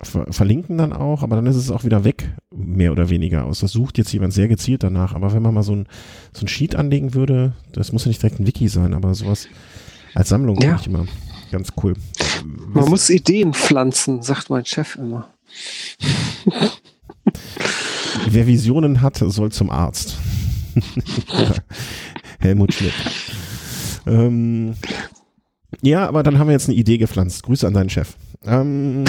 ver 0.03 0.32
verlinken 0.32 0.78
dann 0.78 0.92
auch, 0.92 1.22
aber 1.22 1.36
dann 1.36 1.46
ist 1.46 1.57
es 1.57 1.70
auch 1.70 1.84
wieder 1.84 2.05
weg, 2.05 2.34
mehr 2.55 2.92
oder 2.92 3.11
weniger 3.11 3.44
aus. 3.44 3.61
Das 3.61 3.72
sucht 3.72 3.98
jetzt 3.98 4.12
jemand 4.12 4.32
sehr 4.32 4.48
gezielt 4.48 4.82
danach. 4.82 5.14
Aber 5.14 5.32
wenn 5.32 5.42
man 5.42 5.55
mal 5.55 5.62
so 5.62 5.74
ein, 5.74 5.86
so 6.32 6.44
ein 6.44 6.48
Sheet 6.48 6.74
anlegen 6.74 7.14
würde, 7.14 7.53
das 7.72 7.92
muss 7.92 8.05
ja 8.05 8.09
nicht 8.09 8.22
direkt 8.22 8.40
ein 8.40 8.46
Wiki 8.46 8.68
sein, 8.68 8.94
aber 8.94 9.14
sowas 9.14 9.48
als 10.14 10.28
Sammlung 10.30 10.61
ja. 10.61 10.76
ich 10.80 10.86
immer 10.86 11.07
ganz 11.51 11.72
cool. 11.82 11.94
Man 12.44 12.84
Was, 12.84 12.88
muss 12.88 13.11
Ideen 13.11 13.53
pflanzen, 13.53 14.22
sagt 14.22 14.51
mein 14.51 14.64
Chef 14.64 14.96
immer. 14.96 15.28
Wer 18.28 18.46
Visionen 18.46 19.03
hat, 19.03 19.16
soll 19.18 19.53
zum 19.53 19.70
Arzt. 19.70 20.16
Helmut 22.38 22.72
Schmidt. 22.72 22.94
Ähm, 24.07 24.74
ja, 25.82 26.07
aber 26.09 26.22
dann 26.22 26.38
haben 26.38 26.48
wir 26.48 26.53
jetzt 26.53 26.68
eine 26.68 26.76
Idee 26.76 26.98
gepflanzt. 26.98 27.42
Grüße 27.42 27.66
an 27.66 27.74
deinen 27.74 27.90
Chef. 27.90 28.16
Ähm, 28.44 29.05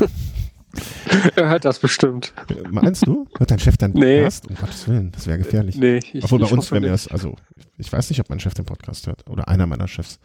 er 1.36 1.48
hört 1.48 1.64
das 1.64 1.78
bestimmt. 1.78 2.32
Meinst 2.70 3.06
du? 3.06 3.26
Hört 3.38 3.50
dein 3.50 3.58
Chef 3.58 3.76
deinen 3.76 3.92
Podcast? 3.94 4.44
Nee. 4.44 4.54
Um 4.54 4.60
Gottes 4.60 4.88
Willen, 4.88 5.12
das 5.12 5.26
wäre 5.26 5.38
gefährlich. 5.38 5.76
Nee, 5.76 6.00
ich, 6.12 6.24
Obwohl 6.24 6.40
bei 6.40 6.46
uns, 6.46 6.70
wenn 6.70 6.84
er 6.84 6.94
es, 6.94 7.08
also 7.08 7.36
ich 7.78 7.92
weiß 7.92 8.10
nicht, 8.10 8.20
ob 8.20 8.28
mein 8.30 8.40
Chef 8.40 8.54
den 8.54 8.64
Podcast 8.64 9.06
hört 9.06 9.28
oder 9.28 9.48
einer 9.48 9.66
meiner 9.66 9.88
Chefs. 9.88 10.18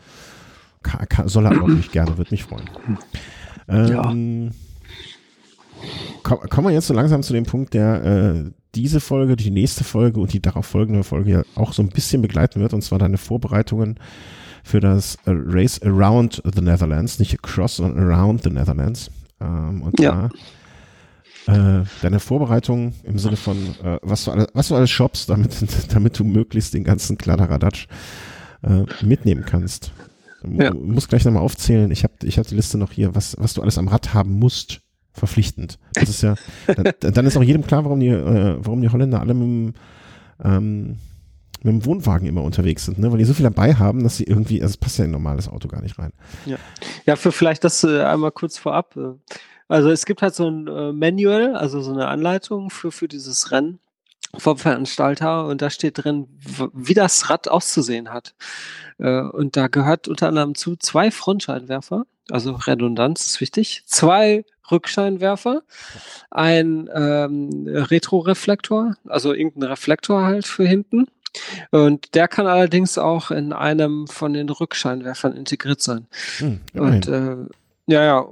Kann, 0.83 1.07
kann, 1.09 1.27
soll 1.27 1.45
er 1.45 1.61
auch 1.61 1.67
nicht 1.67 1.91
gerne, 1.91 2.17
würde 2.17 2.31
mich 2.31 2.43
freuen. 2.43 2.69
Ähm, 3.67 4.51
ja. 6.21 6.39
kommen 6.47 6.67
wir 6.67 6.71
jetzt 6.71 6.87
so 6.87 6.93
langsam 6.93 7.23
zu 7.23 7.33
dem 7.33 7.45
Punkt, 7.45 7.73
der 7.73 8.03
äh, 8.03 8.51
diese 8.75 8.99
Folge, 8.99 9.35
die 9.35 9.49
nächste 9.49 9.83
Folge 9.83 10.19
und 10.19 10.33
die 10.33 10.41
darauf 10.41 10.67
folgende 10.67 11.03
Folge 11.03 11.31
ja 11.31 11.43
auch 11.55 11.73
so 11.73 11.81
ein 11.81 11.89
bisschen 11.89 12.21
begleiten 12.21 12.59
wird, 12.59 12.73
und 12.73 12.83
zwar 12.83 12.99
deine 12.99 13.17
Vorbereitungen 13.17 13.99
für 14.63 14.79
das 14.79 15.15
äh, 15.25 15.31
Race 15.31 15.81
Around 15.81 16.43
the 16.53 16.61
Netherlands, 16.61 17.17
nicht 17.17 17.33
across, 17.33 17.77
sondern 17.77 18.11
around 18.11 18.43
the 18.43 18.49
Netherlands. 18.49 19.09
Ähm, 19.41 19.81
und 19.81 19.99
ja. 19.99 20.29
Äh, 21.47 21.83
deine 22.01 22.19
Vorbereitung 22.19 22.93
im 23.03 23.19
Sinne 23.19 23.35
von, 23.35 23.57
äh, 23.83 23.99
was, 24.01 24.25
du 24.25 24.31
alles, 24.31 24.47
was 24.53 24.69
du 24.69 24.75
alles 24.75 24.89
shoppst, 24.89 25.29
damit, 25.29 25.53
damit 25.93 26.17
du 26.17 26.23
möglichst 26.23 26.73
den 26.73 26.83
ganzen 26.83 27.17
Kladderadatsch 27.17 27.87
äh, 28.63 28.83
mitnehmen 29.05 29.45
kannst. 29.45 29.91
Du 30.43 30.61
ja. 30.61 30.73
musst 30.73 31.09
gleich 31.09 31.23
nochmal 31.25 31.43
aufzählen. 31.43 31.91
Ich 31.91 32.03
habe 32.03 32.13
ich 32.23 32.39
hab 32.39 32.47
die 32.47 32.55
Liste 32.55 32.77
noch 32.77 32.91
hier, 32.91 33.13
was, 33.15 33.35
was 33.39 33.53
du 33.53 33.61
alles 33.61 33.77
am 33.77 33.87
Rad 33.87 34.13
haben 34.13 34.33
musst, 34.39 34.81
verpflichtend. 35.13 35.79
Das 35.93 36.09
ist 36.09 36.23
ja, 36.23 36.35
dann, 36.67 37.13
dann 37.13 37.25
ist 37.25 37.37
auch 37.37 37.43
jedem 37.43 37.65
klar, 37.65 37.83
warum 37.85 37.99
die, 37.99 38.07
äh, 38.07 38.57
warum 38.59 38.81
die 38.81 38.89
Holländer 38.89 39.21
alle 39.21 39.33
mit 39.33 39.43
dem, 39.43 39.73
ähm, 40.43 40.97
mit 41.65 41.73
dem 41.73 41.85
Wohnwagen 41.85 42.27
immer 42.27 42.43
unterwegs 42.43 42.85
sind, 42.85 42.99
ne? 42.99 43.11
weil 43.11 43.17
die 43.17 43.25
so 43.25 43.33
viel 43.33 43.43
dabei 43.43 43.73
haben, 43.73 44.03
dass 44.03 44.17
sie 44.17 44.23
irgendwie, 44.23 44.61
also 44.61 44.73
es 44.73 44.77
passt 44.77 44.99
ja 44.99 45.03
in 45.03 45.09
ein 45.09 45.13
normales 45.13 45.49
Auto 45.49 45.67
gar 45.67 45.81
nicht 45.81 45.97
rein. 45.97 46.13
Ja, 46.45 46.57
ja 47.05 47.15
für 47.15 47.31
vielleicht 47.31 47.63
das 47.63 47.83
äh, 47.83 48.03
einmal 48.03 48.31
kurz 48.31 48.57
vorab. 48.57 48.95
Äh, 48.95 49.13
also 49.67 49.89
es 49.89 50.05
gibt 50.05 50.21
halt 50.21 50.35
so 50.35 50.47
ein 50.47 50.67
äh, 50.67 50.93
Manual, 50.93 51.55
also 51.55 51.81
so 51.81 51.91
eine 51.91 52.07
Anleitung 52.07 52.69
für, 52.69 52.91
für 52.91 53.07
dieses 53.07 53.51
Rennen 53.51 53.79
vom 54.37 54.57
Veranstalter 54.57 55.45
und 55.47 55.61
da 55.61 55.69
steht 55.69 56.03
drin, 56.03 56.27
wie 56.73 56.93
das 56.93 57.29
Rad 57.29 57.47
auszusehen 57.47 58.13
hat. 58.13 58.35
Äh, 58.99 59.21
und 59.21 59.57
da 59.57 59.67
gehört 59.67 60.07
unter 60.07 60.27
anderem 60.27 60.55
zu 60.55 60.75
zwei 60.75 61.09
Frontscheinwerfer, 61.09 62.05
also 62.29 62.53
Redundanz 62.53 63.25
ist 63.25 63.41
wichtig, 63.41 63.83
zwei 63.85 64.45
Rückscheinwerfer, 64.69 65.61
ein 66.31 66.89
ähm, 66.93 67.67
Retroreflektor, 67.67 68.95
also 69.07 69.33
irgendein 69.33 69.69
Reflektor 69.69 70.23
halt 70.23 70.45
für 70.45 70.67
hinten 70.67 71.07
und 71.71 72.15
der 72.15 72.27
kann 72.27 72.47
allerdings 72.47 72.97
auch 72.97 73.31
in 73.31 73.53
einem 73.53 74.07
von 74.07 74.33
den 74.33 74.49
Rückscheinwerfern 74.49 75.35
integriert 75.35 75.81
sein. 75.81 76.07
Hm, 76.37 76.61
und 76.73 77.07
äh, 77.07 77.35
ja, 77.87 78.03
ja, 78.03 78.27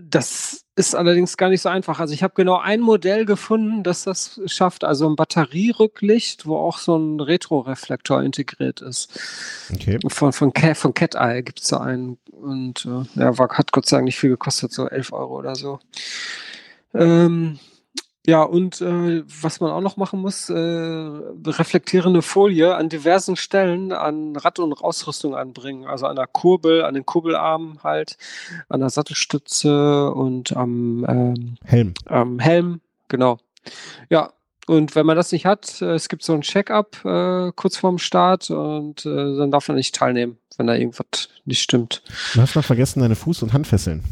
das 0.00 0.64
ist 0.76 0.94
allerdings 0.94 1.36
gar 1.36 1.48
nicht 1.48 1.60
so 1.60 1.68
einfach. 1.68 1.98
Also 1.98 2.14
ich 2.14 2.22
habe 2.22 2.34
genau 2.36 2.58
ein 2.58 2.80
Modell 2.80 3.24
gefunden, 3.24 3.82
das 3.82 4.04
das 4.04 4.40
schafft, 4.46 4.84
also 4.84 5.08
ein 5.08 5.16
Batterierücklicht, 5.16 6.46
wo 6.46 6.56
auch 6.56 6.78
so 6.78 6.96
ein 6.96 7.20
Retroreflektor 7.20 8.22
integriert 8.22 8.80
ist. 8.80 9.10
Okay. 9.72 9.98
Von, 10.06 10.32
von, 10.32 10.52
Cat, 10.52 10.76
von 10.76 10.94
Cat 10.94 11.16
Eye 11.16 11.42
gibt 11.42 11.60
es 11.60 11.68
da 11.68 11.78
einen 11.78 12.18
und 12.30 12.86
äh, 12.86 13.20
ja, 13.20 13.36
war, 13.38 13.48
hat 13.50 13.72
Gott 13.72 13.86
sei 13.86 13.96
Dank 13.96 14.04
nicht 14.04 14.18
viel 14.18 14.30
gekostet, 14.30 14.72
so 14.72 14.88
11 14.88 15.12
Euro 15.12 15.36
oder 15.36 15.56
so. 15.56 15.80
Ähm, 16.94 17.58
ja, 18.24 18.42
und 18.42 18.80
äh, 18.80 19.24
was 19.42 19.58
man 19.58 19.72
auch 19.72 19.80
noch 19.80 19.96
machen 19.96 20.20
muss, 20.20 20.48
äh, 20.48 20.54
reflektierende 20.54 22.22
Folie 22.22 22.76
an 22.76 22.88
diversen 22.88 23.34
Stellen 23.34 23.90
an 23.90 24.36
Rad- 24.36 24.60
und 24.60 24.74
Ausrüstung 24.74 25.34
anbringen. 25.34 25.86
Also 25.86 26.06
an 26.06 26.14
der 26.14 26.28
Kurbel, 26.28 26.84
an 26.84 26.94
den 26.94 27.04
Kurbelarmen 27.04 27.82
halt, 27.82 28.16
an 28.68 28.78
der 28.78 28.90
Sattelstütze 28.90 30.12
und 30.12 30.56
am 30.56 31.04
ähm, 31.08 31.56
Helm. 31.64 31.94
Am 32.06 32.38
Helm, 32.38 32.80
genau. 33.08 33.38
Ja, 34.08 34.32
und 34.68 34.94
wenn 34.94 35.06
man 35.06 35.16
das 35.16 35.32
nicht 35.32 35.44
hat, 35.44 35.82
äh, 35.82 35.94
es 35.94 36.08
gibt 36.08 36.22
so 36.22 36.32
ein 36.32 36.42
Check-up 36.42 37.04
äh, 37.04 37.50
kurz 37.56 37.76
vorm 37.76 37.98
Start 37.98 38.50
und 38.50 39.04
äh, 39.04 39.36
dann 39.36 39.50
darf 39.50 39.66
man 39.66 39.76
nicht 39.76 39.96
teilnehmen, 39.96 40.38
wenn 40.56 40.68
da 40.68 40.76
irgendwas 40.76 41.28
nicht 41.44 41.60
stimmt. 41.60 42.04
Du 42.34 42.40
hast 42.40 42.54
noch 42.54 42.64
vergessen, 42.64 43.00
deine 43.00 43.14
Fuß- 43.14 43.42
und 43.42 43.52
Handfesseln. 43.52 44.04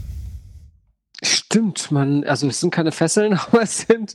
Stimmt, 1.53 1.91
man, 1.91 2.23
also 2.23 2.47
es 2.47 2.61
sind 2.61 2.71
keine 2.71 2.93
Fesseln, 2.93 3.33
aber 3.51 3.63
es 3.63 3.79
sind, 3.79 4.15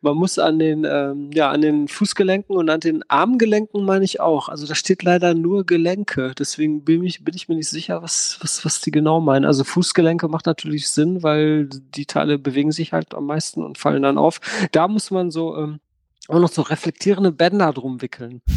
man 0.00 0.16
muss 0.16 0.40
an 0.40 0.58
den, 0.58 0.84
ähm, 0.84 1.30
ja, 1.32 1.48
an 1.48 1.60
den 1.60 1.86
Fußgelenken 1.86 2.56
und 2.56 2.68
an 2.70 2.80
den 2.80 3.08
Armgelenken 3.08 3.84
meine 3.84 4.04
ich 4.04 4.18
auch. 4.18 4.48
Also 4.48 4.66
da 4.66 4.74
steht 4.74 5.04
leider 5.04 5.34
nur 5.34 5.64
Gelenke, 5.64 6.32
deswegen 6.36 6.84
bin 6.84 7.04
ich, 7.04 7.24
bin 7.24 7.36
ich 7.36 7.48
mir 7.48 7.54
nicht 7.54 7.68
sicher, 7.68 8.02
was, 8.02 8.36
was, 8.40 8.64
was 8.64 8.80
die 8.80 8.90
genau 8.90 9.20
meinen. 9.20 9.44
Also 9.44 9.62
Fußgelenke 9.62 10.26
macht 10.26 10.46
natürlich 10.46 10.88
Sinn, 10.88 11.22
weil 11.22 11.66
die 11.68 12.06
Teile 12.06 12.36
bewegen 12.36 12.72
sich 12.72 12.92
halt 12.92 13.14
am 13.14 13.26
meisten 13.26 13.62
und 13.62 13.78
fallen 13.78 14.02
dann 14.02 14.18
auf. 14.18 14.40
Da 14.72 14.88
muss 14.88 15.12
man 15.12 15.30
so 15.30 15.56
ähm, 15.56 15.78
auch 16.26 16.40
noch 16.40 16.50
so 16.50 16.62
reflektierende 16.62 17.30
Bänder 17.30 17.72
drum 17.72 18.02
wickeln. 18.02 18.42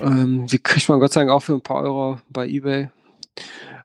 Ähm, 0.00 0.46
die 0.46 0.58
kriegt 0.58 0.88
man 0.88 1.00
Gott 1.00 1.12
sei 1.12 1.22
Dank 1.22 1.32
auch 1.32 1.40
für 1.40 1.54
ein 1.54 1.60
paar 1.60 1.82
Euro 1.82 2.18
bei 2.28 2.46
Ebay. 2.46 2.90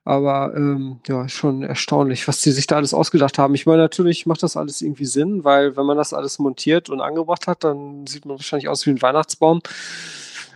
Aber 0.10 0.55
ähm, 0.55 1.01
ja, 1.07 1.30
schon 1.30 1.62
erstaunlich, 1.62 2.28
was 2.28 2.41
die 2.41 2.49
sich 2.49 2.66
da 2.66 2.78
alles 2.78 2.95
ausgedacht 2.95 3.38
haben. 3.38 3.53
Ich 3.53 3.68
meine, 3.68 3.84
natürlich 3.84 4.26
macht 4.26 4.41
das 4.41 4.57
alles 4.57 4.82
irgendwie 4.82 5.05
Sinn, 5.05 5.43
weil 5.43 5.78
wenn 5.78 5.86
man 5.86 5.97
das 5.97 6.16
alles 6.16 6.39
montiert 6.39 6.89
und 6.89 6.99
angebracht 6.99 7.45
hat, 7.45 7.64
dann 7.64 8.07
sieht 8.07 8.26
man 8.26 8.38
wahrscheinlich 8.38 8.70
aus 8.70 8.88
wie 8.88 8.89
ein 8.89 9.03
Weihnachtsbaum. 9.03 9.62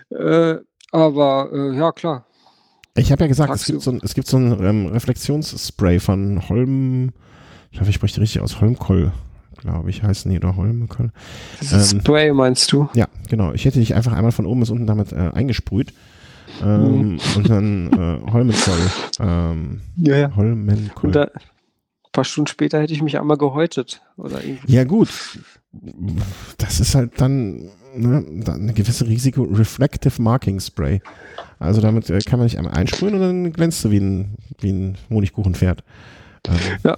Äh, 0.10 0.56
aber 0.92 1.52
äh, 1.54 1.78
ja, 1.78 1.92
klar. 1.92 2.26
Ich 2.96 3.12
habe 3.12 3.26
ja 3.26 3.28
gesagt, 3.28 3.54
es 3.54 3.66
gibt, 3.66 3.84
so 3.84 3.92
ein, 3.92 4.02
es 4.04 4.16
gibt 4.16 4.26
so 4.26 4.38
ein 4.38 4.60
ähm, 4.60 4.88
Reflexionsspray 4.88 6.00
von 6.00 6.50
Holm, 6.50 7.12
ich 7.70 7.78
glaube, 7.78 7.92
ich 7.92 7.96
spreche 7.96 8.22
richtig 8.22 8.42
aus, 8.42 8.60
Holmkoll, 8.60 9.12
glaube 9.58 9.92
ich, 9.92 10.02
heißen 10.02 10.32
die, 10.32 10.38
oder 10.38 10.56
Holmkoll. 10.56 11.12
Ähm, 11.72 11.80
Spray 11.80 12.34
meinst 12.34 12.72
du? 12.72 12.90
Ja, 12.96 13.08
genau. 13.30 13.54
Ich 13.54 13.66
hätte 13.66 13.78
dich 13.78 13.94
einfach 13.94 14.14
einmal 14.14 14.32
von 14.32 14.48
oben 14.48 14.62
bis 14.62 14.72
unten 14.72 14.88
damit 14.88 15.12
äh, 15.12 15.30
eingesprüht. 15.32 15.94
Ähm, 16.62 17.20
und 17.36 17.50
dann 17.50 17.92
äh, 17.94 18.32
Holmenzoll. 18.32 18.80
Ähm, 19.20 19.82
ja, 19.98 20.18
ja. 20.18 20.36
Holmenkoll. 20.36 21.08
Und 21.08 21.16
da, 21.16 21.24
ein 21.24 22.12
paar 22.12 22.24
Stunden 22.24 22.48
später 22.48 22.82
hätte 22.82 22.94
ich 22.94 23.02
mich 23.02 23.20
einmal 23.20 23.38
gehäutet. 23.38 24.02
Oder 24.18 24.44
irgendwie. 24.44 24.74
Ja, 24.74 24.84
gut. 24.84 25.10
Das 26.58 26.80
ist 26.80 26.94
halt 26.94 27.20
dann, 27.20 27.70
ne, 27.96 28.26
eine 28.48 28.74
gewisse 28.74 29.08
Risiko. 29.08 29.44
Reflective 29.44 30.22
Marking 30.22 30.60
Spray. 30.60 31.02
Also 31.60 31.82
damit 31.82 32.10
äh, 32.10 32.20
kann 32.20 32.40
man 32.40 32.46
nicht 32.46 32.58
einmal 32.58 32.74
einsprühen 32.74 33.16
und 33.16 33.22
dann 33.22 33.54
glänzt 33.54 33.84
du 33.84 33.92
wie 33.92 34.00
ein, 34.00 34.36
wie 34.60 34.72
ein 34.72 34.98
Honigkuchenpferd. 35.10 35.84
Ähm, 36.48 36.56
ja. 36.84 36.98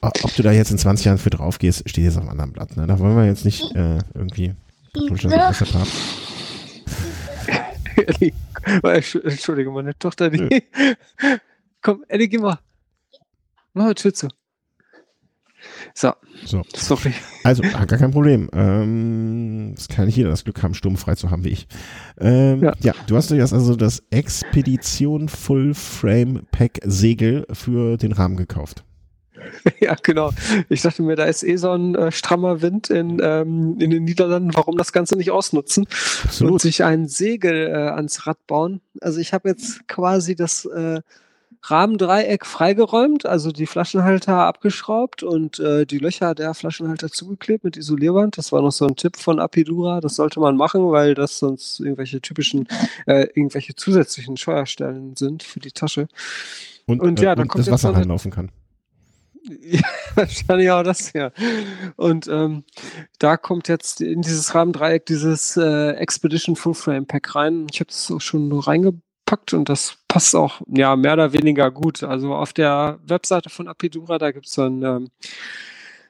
Ob 0.00 0.34
du 0.36 0.42
da 0.42 0.52
jetzt 0.52 0.70
in 0.70 0.78
20 0.78 1.06
Jahren 1.06 1.18
für 1.18 1.30
drauf 1.30 1.58
gehst, 1.58 1.88
steht 1.88 2.04
jetzt 2.04 2.16
auf 2.16 2.22
einem 2.22 2.30
anderen 2.30 2.52
Blatt. 2.52 2.76
Ne? 2.76 2.86
Da 2.86 2.98
wollen 2.98 3.16
wir 3.16 3.26
jetzt 3.26 3.44
nicht 3.44 3.74
äh, 3.74 3.98
irgendwie. 4.14 4.54
Ja. 5.24 5.52
Ellie, 8.06 8.32
Entschuldige, 8.82 9.70
meine 9.70 9.98
Tochter, 9.98 10.30
die. 10.30 10.62
Komm, 11.82 12.04
Ellie, 12.08 12.28
geh 12.28 12.38
mal. 12.38 12.58
Mach 13.72 13.84
mal 13.84 13.94
Tür 13.94 14.12
zu. 14.12 14.28
So. 15.94 16.12
So. 16.44 16.62
Sorry. 16.74 17.12
Also, 17.44 17.62
ah, 17.74 17.84
gar 17.84 17.98
kein 17.98 18.10
Problem. 18.10 18.48
Ähm, 18.52 19.72
das 19.74 19.88
kann 19.88 20.06
nicht 20.06 20.16
jeder 20.16 20.30
das 20.30 20.44
Glück 20.44 20.62
haben, 20.62 20.74
sturmfrei 20.74 21.14
zu 21.14 21.30
haben 21.30 21.44
wie 21.44 21.50
ich. 21.50 21.66
Ähm, 22.18 22.62
ja. 22.62 22.72
ja, 22.80 22.94
du 23.06 23.16
hast 23.16 23.30
jetzt 23.30 23.52
also 23.52 23.74
das 23.74 24.02
Expedition 24.10 25.28
Full 25.28 25.74
Frame 25.74 26.46
Pack 26.50 26.80
Segel 26.84 27.46
für 27.52 27.96
den 27.96 28.12
Rahmen 28.12 28.36
gekauft. 28.36 28.84
Ja, 29.80 29.96
genau. 30.02 30.30
Ich 30.68 30.82
dachte 30.82 31.02
mir, 31.02 31.16
da 31.16 31.24
ist 31.24 31.42
eh 31.42 31.56
so 31.56 31.70
ein 31.70 31.94
äh, 31.94 32.10
strammer 32.10 32.62
Wind 32.62 32.90
in, 32.90 33.20
ähm, 33.22 33.76
in 33.78 33.90
den 33.90 34.04
Niederlanden, 34.04 34.54
warum 34.54 34.76
das 34.76 34.92
Ganze 34.92 35.16
nicht 35.16 35.30
ausnutzen 35.30 35.86
Absolut. 36.24 36.52
und 36.52 36.60
sich 36.60 36.84
ein 36.84 37.06
Segel 37.06 37.68
äh, 37.68 37.90
ans 37.90 38.26
Rad 38.26 38.44
bauen. 38.46 38.80
Also 39.00 39.20
ich 39.20 39.32
habe 39.32 39.48
jetzt 39.48 39.86
quasi 39.88 40.34
das 40.34 40.64
äh, 40.64 41.00
Rahmendreieck 41.62 42.46
freigeräumt, 42.46 43.26
also 43.26 43.50
die 43.50 43.66
Flaschenhalter 43.66 44.34
abgeschraubt 44.34 45.22
und 45.22 45.58
äh, 45.58 45.86
die 45.86 45.98
Löcher 45.98 46.34
der 46.34 46.54
Flaschenhalter 46.54 47.10
zugeklebt 47.10 47.64
mit 47.64 47.76
Isolierband. 47.76 48.38
Das 48.38 48.52
war 48.52 48.62
noch 48.62 48.72
so 48.72 48.86
ein 48.86 48.96
Tipp 48.96 49.16
von 49.16 49.40
Apidura. 49.40 50.00
Das 50.00 50.16
sollte 50.16 50.40
man 50.40 50.56
machen, 50.56 50.90
weil 50.90 51.14
das 51.14 51.38
sonst 51.38 51.80
irgendwelche 51.80 52.20
typischen, 52.20 52.68
äh, 53.06 53.26
irgendwelche 53.34 53.74
zusätzlichen 53.74 54.36
Steuerstellen 54.36 55.16
sind 55.16 55.42
für 55.42 55.60
die 55.60 55.72
Tasche. 55.72 56.08
Und, 56.86 57.00
und 57.00 57.20
ja, 57.20 57.32
äh, 57.32 57.36
dann 57.36 57.48
kommt 57.48 57.66
das 57.66 57.72
Wasser 57.72 57.94
reinlaufen 57.94 58.30
kann. 58.30 58.50
Ja, 59.48 59.80
wahrscheinlich 60.14 60.70
auch 60.70 60.82
das, 60.82 61.12
ja. 61.12 61.30
Und 61.96 62.28
ähm, 62.28 62.64
da 63.18 63.36
kommt 63.36 63.68
jetzt 63.68 64.00
in 64.00 64.22
dieses 64.22 64.54
Rahmendreieck 64.54 65.06
dieses 65.06 65.56
äh, 65.56 65.90
Expedition 65.92 66.56
Full 66.56 66.74
Frame 66.74 67.06
Pack 67.06 67.34
rein. 67.34 67.66
Ich 67.70 67.80
habe 67.80 67.88
das 67.88 68.10
auch 68.10 68.20
schon 68.20 68.52
reingepackt 68.52 69.54
und 69.54 69.68
das 69.68 69.98
passt 70.08 70.34
auch 70.34 70.60
ja 70.68 70.96
mehr 70.96 71.14
oder 71.14 71.32
weniger 71.32 71.70
gut. 71.70 72.02
Also 72.02 72.34
auf 72.34 72.52
der 72.52 72.98
Webseite 73.04 73.50
von 73.50 73.68
Apidura, 73.68 74.18
da 74.18 74.30
gibt 74.30 74.46
es 74.46 74.58
ein, 74.58 74.82
ähm, 74.82 75.08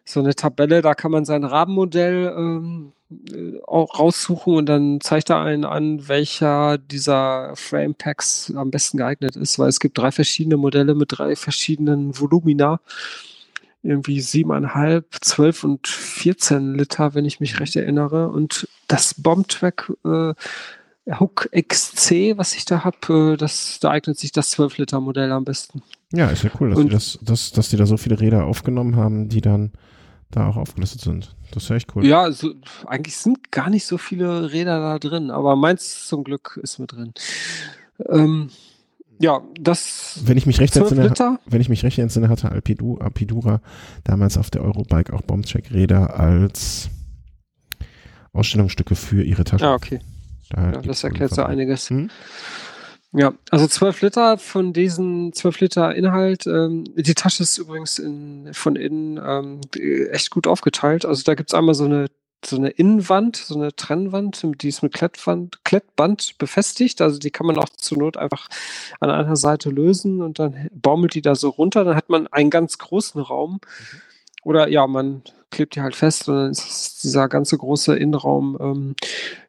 so 0.08 0.20
eine 0.20 0.34
Tabelle, 0.34 0.80
da 0.82 0.94
kann 0.94 1.10
man 1.10 1.24
sein 1.24 1.44
Rahmenmodell 1.44 2.34
ähm, 2.36 2.92
äh, 3.10 3.60
auch 3.66 3.98
raussuchen 3.98 4.54
und 4.54 4.66
dann 4.66 5.00
zeigt 5.00 5.30
er 5.30 5.40
einen 5.40 5.64
an, 5.64 6.08
welcher 6.08 6.78
dieser 6.78 7.54
Frame 7.56 7.94
Packs 7.94 8.52
am 8.54 8.70
besten 8.70 8.98
geeignet 8.98 9.36
ist, 9.36 9.58
weil 9.58 9.68
es 9.68 9.80
gibt 9.80 9.98
drei 9.98 10.10
verschiedene 10.10 10.56
Modelle 10.56 10.94
mit 10.94 11.18
drei 11.18 11.36
verschiedenen 11.36 12.18
Volumina 12.18 12.80
irgendwie 13.82 14.20
siebeneinhalb, 14.20 15.16
zwölf 15.20 15.62
und 15.62 15.86
14 15.86 16.74
Liter, 16.74 17.14
wenn 17.14 17.24
ich 17.24 17.40
mich 17.40 17.60
recht 17.60 17.76
erinnere. 17.76 18.28
Und 18.28 18.68
das 18.88 19.14
Bombtrack 19.14 19.92
äh, 20.04 20.34
Hook 21.20 21.48
XC, 21.52 22.36
was 22.36 22.54
ich 22.54 22.64
da 22.64 22.84
habe, 22.84 23.34
äh, 23.34 23.36
das, 23.36 23.78
da 23.80 23.90
eignet 23.90 24.18
sich 24.18 24.32
das 24.32 24.50
12 24.50 24.78
Liter 24.78 25.00
Modell 25.00 25.32
am 25.32 25.44
besten. 25.44 25.82
Ja, 26.12 26.28
ist 26.28 26.42
ja 26.42 26.50
cool, 26.60 26.70
dass, 26.70 26.78
und, 26.78 26.86
die 26.86 26.92
das, 26.92 27.18
dass, 27.22 27.52
dass 27.52 27.68
die 27.68 27.76
da 27.76 27.86
so 27.86 27.96
viele 27.96 28.20
Räder 28.20 28.44
aufgenommen 28.44 28.96
haben, 28.96 29.28
die 29.28 29.40
dann 29.40 29.72
da 30.30 30.48
auch 30.48 30.56
aufgelistet 30.56 31.00
sind. 31.00 31.34
Das 31.52 31.62
ist 31.64 31.68
ja 31.70 31.76
echt 31.76 31.94
cool. 31.96 32.06
Ja, 32.06 32.22
also, 32.22 32.52
eigentlich 32.86 33.16
sind 33.16 33.50
gar 33.50 33.70
nicht 33.70 33.86
so 33.86 33.98
viele 33.98 34.52
Räder 34.52 34.78
da 34.80 34.98
drin, 34.98 35.30
aber 35.30 35.56
meins 35.56 36.06
zum 36.06 36.24
Glück 36.24 36.58
ist 36.62 36.78
mit 36.78 36.92
drin. 36.92 37.14
Ähm, 38.08 38.50
ja, 39.18 39.40
das. 39.58 40.20
Wenn 40.24 40.36
ich 40.36 40.46
mich 40.46 40.60
recht 40.60 40.76
entsinne, 40.76 41.38
wenn 41.46 41.60
ich 41.60 41.68
mich 41.68 41.82
recht 41.82 41.98
entsinne, 41.98 42.28
hatte 42.28 42.50
Alpidu, 42.50 42.98
Alpidura 42.98 43.60
damals 44.04 44.38
auf 44.38 44.50
der 44.50 44.62
Eurobike 44.62 45.12
auch 45.12 45.22
Bombcheck-Räder 45.22 46.18
als 46.18 46.88
Ausstellungsstücke 48.32 48.94
für 48.94 49.22
ihre 49.22 49.44
Taschen. 49.44 49.66
Ah, 49.66 49.74
okay. 49.74 50.00
Da 50.50 50.72
ja, 50.72 50.82
das 50.82 51.04
erklärt 51.04 51.34
so 51.34 51.42
einiges. 51.42 51.90
Hm? 51.90 52.10
Ja, 53.12 53.32
also 53.50 53.66
12 53.66 54.02
Liter 54.02 54.38
von 54.38 54.72
diesen 54.74 55.32
12 55.32 55.60
Liter 55.60 55.94
Inhalt. 55.94 56.46
Ähm, 56.46 56.84
die 56.94 57.14
Tasche 57.14 57.42
ist 57.42 57.56
übrigens 57.56 57.98
in, 57.98 58.52
von 58.52 58.76
innen 58.76 59.18
ähm, 59.24 59.60
echt 60.10 60.30
gut 60.30 60.46
aufgeteilt. 60.46 61.06
Also 61.06 61.22
da 61.24 61.34
gibt 61.34 61.50
es 61.50 61.54
einmal 61.54 61.74
so 61.74 61.84
eine 61.84 62.06
so 62.44 62.56
eine 62.56 62.68
Innenwand, 62.68 63.36
so 63.36 63.56
eine 63.56 63.74
Trennwand, 63.74 64.46
die 64.62 64.68
ist 64.68 64.82
mit 64.82 64.94
Klettwand, 64.94 65.64
Klettband 65.64 66.38
befestigt. 66.38 67.00
Also 67.00 67.18
die 67.18 67.30
kann 67.30 67.46
man 67.46 67.58
auch 67.58 67.68
zur 67.68 67.98
Not 67.98 68.16
einfach 68.16 68.48
an 69.00 69.10
einer 69.10 69.36
Seite 69.36 69.70
lösen 69.70 70.22
und 70.22 70.38
dann 70.38 70.68
baumelt 70.72 71.14
die 71.14 71.22
da 71.22 71.34
so 71.34 71.48
runter. 71.48 71.84
Dann 71.84 71.96
hat 71.96 72.08
man 72.08 72.28
einen 72.28 72.50
ganz 72.50 72.78
großen 72.78 73.20
Raum. 73.20 73.54
Mhm. 73.54 74.00
Oder 74.44 74.68
ja, 74.68 74.86
man 74.86 75.22
klebt 75.50 75.74
die 75.74 75.80
halt 75.80 75.96
fest 75.96 76.28
und 76.28 76.36
dann 76.36 76.50
ist 76.52 77.02
dieser 77.02 77.28
ganze 77.28 77.58
große 77.58 77.96
Innenraum 77.96 78.56
ähm, 78.60 78.96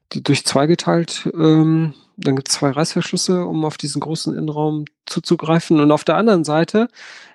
durch 0.09 0.45
zwei 0.45 0.67
geteilt. 0.67 1.29
Ähm, 1.33 1.93
dann 2.17 2.35
gibt 2.35 2.49
es 2.49 2.55
zwei 2.55 2.71
Reißverschlüsse, 2.71 3.45
um 3.45 3.63
auf 3.65 3.77
diesen 3.77 4.01
großen 4.01 4.35
Innenraum 4.35 4.85
zuzugreifen. 5.05 5.79
Und 5.79 5.91
auf 5.91 6.03
der 6.03 6.17
anderen 6.17 6.43
Seite, 6.43 6.89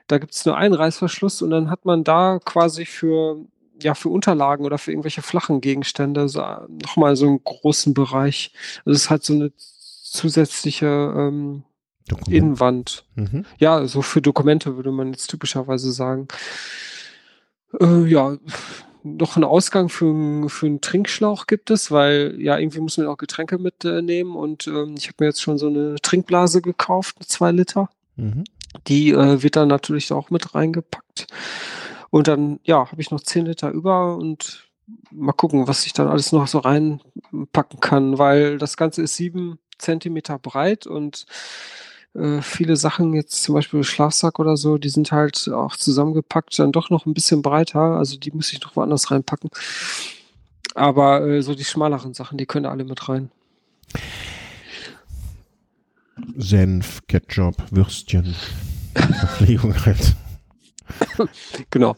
da 0.08 0.18
gibt 0.18 0.34
es 0.34 0.44
nur 0.44 0.56
einen 0.56 0.74
Reißverschluss 0.74 1.42
und 1.42 1.50
dann 1.50 1.70
hat 1.70 1.84
man 1.84 2.04
da 2.04 2.38
quasi 2.44 2.84
für 2.84 3.38
ja, 3.82 3.94
für 3.94 4.08
Unterlagen 4.08 4.64
oder 4.64 4.78
für 4.78 4.92
irgendwelche 4.92 5.22
flachen 5.22 5.60
Gegenstände 5.60 6.28
so, 6.28 6.42
nochmal 6.68 7.16
so 7.16 7.26
einen 7.26 7.42
großen 7.42 7.92
Bereich. 7.92 8.52
Das 8.84 8.96
ist 8.96 9.10
halt 9.10 9.24
so 9.24 9.34
eine 9.34 9.52
zusätzliche 9.56 10.86
ähm, 10.86 11.64
Innenwand. 12.28 13.04
Mhm. 13.16 13.44
Ja, 13.58 13.86
so 13.86 14.02
für 14.02 14.22
Dokumente 14.22 14.76
würde 14.76 14.92
man 14.92 15.12
jetzt 15.12 15.26
typischerweise 15.28 15.90
sagen. 15.92 16.28
Äh, 17.80 18.06
ja, 18.06 18.36
noch 19.04 19.36
einen 19.36 19.44
Ausgang 19.44 19.90
für, 19.90 20.48
für 20.48 20.66
einen 20.66 20.80
Trinkschlauch 20.80 21.46
gibt 21.46 21.70
es, 21.70 21.90
weil 21.90 22.36
ja, 22.38 22.58
irgendwie 22.58 22.80
muss 22.80 22.96
man 22.96 23.06
auch 23.06 23.18
Getränke 23.18 23.58
mitnehmen 23.58 24.34
und 24.34 24.66
ähm, 24.66 24.94
ich 24.96 25.06
habe 25.06 25.16
mir 25.20 25.26
jetzt 25.26 25.42
schon 25.42 25.58
so 25.58 25.68
eine 25.68 25.96
Trinkblase 25.96 26.62
gekauft, 26.62 27.16
2 27.20 27.52
Liter. 27.52 27.90
Mhm. 28.16 28.44
Die 28.86 29.10
äh, 29.10 29.42
wird 29.42 29.56
dann 29.56 29.68
natürlich 29.68 30.10
auch 30.10 30.30
mit 30.30 30.54
reingepackt. 30.54 31.26
Und 32.10 32.28
dann, 32.28 32.60
ja, 32.64 32.90
habe 32.90 33.00
ich 33.00 33.10
noch 33.10 33.20
10 33.20 33.46
Liter 33.46 33.70
über 33.70 34.16
und 34.16 34.68
mal 35.10 35.32
gucken, 35.32 35.68
was 35.68 35.86
ich 35.86 35.92
dann 35.92 36.08
alles 36.08 36.32
noch 36.32 36.46
so 36.46 36.58
reinpacken 36.58 37.80
kann, 37.80 38.18
weil 38.18 38.58
das 38.58 38.76
Ganze 38.76 39.02
ist 39.02 39.16
7 39.16 39.58
Zentimeter 39.78 40.38
breit 40.38 40.86
und 40.86 41.26
äh, 42.14 42.42
viele 42.42 42.76
Sachen, 42.76 43.14
jetzt 43.14 43.42
zum 43.42 43.54
Beispiel 43.54 43.82
Schlafsack 43.84 44.38
oder 44.38 44.56
so, 44.56 44.78
die 44.78 44.88
sind 44.88 45.12
halt 45.12 45.48
auch 45.52 45.76
zusammengepackt, 45.76 46.58
dann 46.58 46.72
doch 46.72 46.90
noch 46.90 47.06
ein 47.06 47.14
bisschen 47.14 47.42
breiter, 47.42 47.80
also 47.80 48.16
die 48.16 48.30
muss 48.30 48.52
ich 48.52 48.60
noch 48.62 48.76
woanders 48.76 49.10
reinpacken. 49.10 49.50
Aber 50.74 51.26
äh, 51.26 51.42
so 51.42 51.54
die 51.54 51.64
schmaleren 51.64 52.14
Sachen, 52.14 52.38
die 52.38 52.46
können 52.46 52.66
alle 52.66 52.84
mit 52.84 53.08
rein. 53.08 53.30
Senf, 56.36 57.02
Ketchup, 57.08 57.56
Würstchen, 57.70 58.34
Verpflegung 58.94 59.74
halt. 59.84 60.14
genau. 61.70 61.96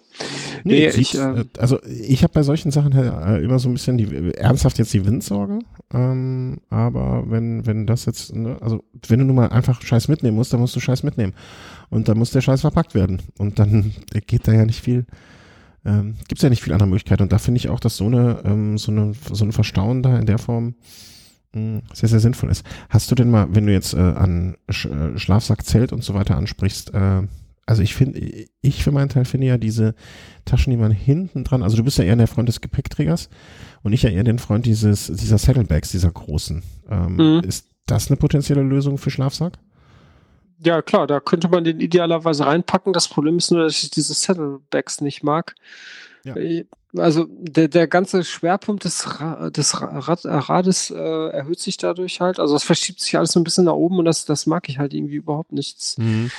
Nee, 0.64 0.86
nee 0.86 0.88
ich, 0.88 1.16
äh, 1.16 1.44
also 1.58 1.82
ich 1.84 2.22
habe 2.22 2.32
bei 2.32 2.42
solchen 2.42 2.70
Sachen 2.70 2.94
halt 2.94 3.42
immer 3.42 3.58
so 3.58 3.68
ein 3.68 3.74
bisschen 3.74 3.98
die 3.98 4.34
ernsthaft 4.34 4.78
jetzt 4.78 4.92
die 4.94 5.04
Windsorge. 5.04 5.60
Ähm, 5.92 6.58
aber 6.70 7.24
wenn, 7.28 7.66
wenn 7.66 7.86
das 7.86 8.04
jetzt, 8.06 8.34
ne, 8.34 8.56
also 8.60 8.84
wenn 9.08 9.20
du 9.20 9.24
nun 9.24 9.36
mal 9.36 9.48
einfach 9.48 9.82
Scheiß 9.82 10.08
mitnehmen 10.08 10.36
musst, 10.36 10.52
dann 10.52 10.60
musst 10.60 10.76
du 10.76 10.80
Scheiß 10.80 11.02
mitnehmen. 11.02 11.34
Und 11.90 12.08
dann 12.08 12.18
muss 12.18 12.30
der 12.30 12.40
Scheiß 12.40 12.62
verpackt 12.62 12.94
werden. 12.94 13.22
Und 13.38 13.58
dann 13.58 13.92
geht 14.26 14.48
da 14.48 14.52
ja 14.52 14.64
nicht 14.64 14.80
viel, 14.80 15.06
ähm, 15.84 16.16
gibt 16.28 16.38
es 16.38 16.42
ja 16.42 16.50
nicht 16.50 16.62
viel 16.62 16.72
andere 16.72 16.88
Möglichkeit. 16.88 17.20
Und 17.20 17.32
da 17.32 17.38
finde 17.38 17.58
ich 17.58 17.68
auch, 17.68 17.80
dass 17.80 17.96
so 17.96 18.06
eine, 18.06 18.42
ähm, 18.44 18.78
so 18.78 18.92
eine, 18.92 19.14
so 19.32 19.44
ein 19.44 19.52
Verstauen 19.52 20.02
da 20.02 20.18
in 20.18 20.26
der 20.26 20.38
Form 20.38 20.74
mh, 21.54 21.60
hm, 21.60 21.82
sehr, 21.92 22.08
sehr 22.08 22.20
sinnvoll 22.20 22.50
ist. 22.50 22.64
Hast 22.88 23.10
du 23.10 23.14
denn 23.14 23.30
mal, 23.30 23.48
wenn 23.50 23.66
du 23.66 23.72
jetzt 23.72 23.94
äh, 23.94 23.98
an 23.98 24.56
Sch 24.68 24.86
äh, 24.86 25.18
Schlafsack, 25.18 25.64
Zelt 25.64 25.92
und 25.92 26.02
so 26.02 26.14
weiter 26.14 26.36
ansprichst, 26.36 26.94
äh, 26.94 27.22
also 27.66 27.82
ich 27.82 27.94
finde, 27.94 28.46
ich 28.60 28.84
für 28.84 28.92
meinen 28.92 29.08
Teil 29.08 29.24
finde 29.24 29.48
ja 29.48 29.58
diese 29.58 29.94
Taschen, 30.44 30.70
die 30.70 30.76
man 30.76 30.92
hinten 30.92 31.42
dran, 31.42 31.64
also 31.64 31.76
du 31.76 31.82
bist 31.82 31.98
ja 31.98 32.04
eher 32.04 32.14
der 32.16 32.28
Freund 32.28 32.48
des 32.48 32.60
Gepäckträgers 32.60 33.28
und 33.82 33.92
ich 33.92 34.02
ja 34.02 34.10
eher 34.10 34.24
den 34.24 34.38
Freund 34.38 34.64
dieses, 34.66 35.08
dieser 35.08 35.38
Saddlebags, 35.38 35.90
dieser 35.90 36.10
großen. 36.10 36.62
Ähm, 36.88 37.16
mhm. 37.16 37.40
Ist 37.40 37.68
das 37.86 38.08
eine 38.08 38.16
potenzielle 38.16 38.62
Lösung 38.62 38.98
für 38.98 39.10
Schlafsack? 39.10 39.58
Ja, 40.58 40.80
klar, 40.80 41.06
da 41.06 41.20
könnte 41.20 41.48
man 41.48 41.64
den 41.64 41.80
idealerweise 41.80 42.46
reinpacken. 42.46 42.92
Das 42.92 43.08
Problem 43.08 43.36
ist 43.36 43.50
nur, 43.50 43.64
dass 43.64 43.82
ich 43.82 43.90
diese 43.90 44.14
Saddlebags 44.14 45.00
nicht 45.00 45.22
mag. 45.22 45.54
Ja. 46.24 46.36
Äh, 46.36 46.64
also 46.96 47.26
der, 47.28 47.68
der 47.68 47.88
ganze 47.88 48.24
Schwerpunkt 48.24 48.84
des, 48.84 49.20
Ra 49.20 49.50
des 49.50 49.80
Rad 49.82 50.24
Rades 50.24 50.90
äh, 50.90 51.28
erhöht 51.28 51.60
sich 51.60 51.76
dadurch 51.76 52.20
halt. 52.20 52.38
Also 52.38 52.56
es 52.56 52.64
verschiebt 52.64 53.00
sich 53.00 53.18
alles 53.18 53.32
so 53.32 53.40
ein 53.40 53.44
bisschen 53.44 53.64
nach 53.64 53.74
oben 53.74 53.98
und 53.98 54.06
das, 54.06 54.24
das 54.24 54.46
mag 54.46 54.68
ich 54.68 54.78
halt 54.78 54.94
irgendwie 54.94 55.16
überhaupt 55.16 55.52
nichts. 55.52 55.98
Mhm. 55.98 56.30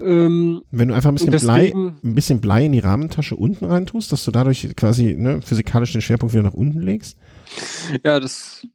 Ähm, 0.00 0.62
Wenn 0.70 0.88
du 0.88 0.94
einfach 0.94 1.10
ein 1.10 1.14
bisschen, 1.14 1.30
Blei, 1.30 1.72
ein 1.74 2.14
bisschen 2.14 2.40
Blei 2.40 2.66
in 2.66 2.72
die 2.72 2.78
Rahmentasche 2.78 3.36
unten 3.36 3.64
reintust, 3.64 4.12
dass 4.12 4.24
du 4.24 4.30
dadurch 4.30 4.68
quasi 4.76 5.14
ne, 5.14 5.42
physikalisch 5.42 5.92
den 5.92 6.00
Schwerpunkt 6.00 6.34
wieder 6.34 6.44
nach 6.44 6.54
unten 6.54 6.80
legst? 6.80 7.16
Ja, 8.04 8.20
das 8.20 8.66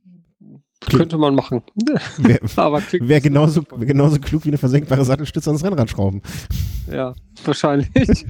könnte 0.89 1.17
man 1.17 1.35
machen. 1.35 1.61
Wäre 2.17 2.39
wär 2.43 3.21
genauso, 3.21 3.63
wär 3.75 3.85
genauso 3.85 4.19
klug 4.19 4.45
wie 4.45 4.49
eine 4.49 4.57
versenkbare 4.57 5.05
Sattelstütze 5.05 5.49
ans 5.49 5.63
Rennrad 5.63 5.89
schrauben. 5.89 6.21
Ja, 6.91 7.13
wahrscheinlich. 7.45 7.89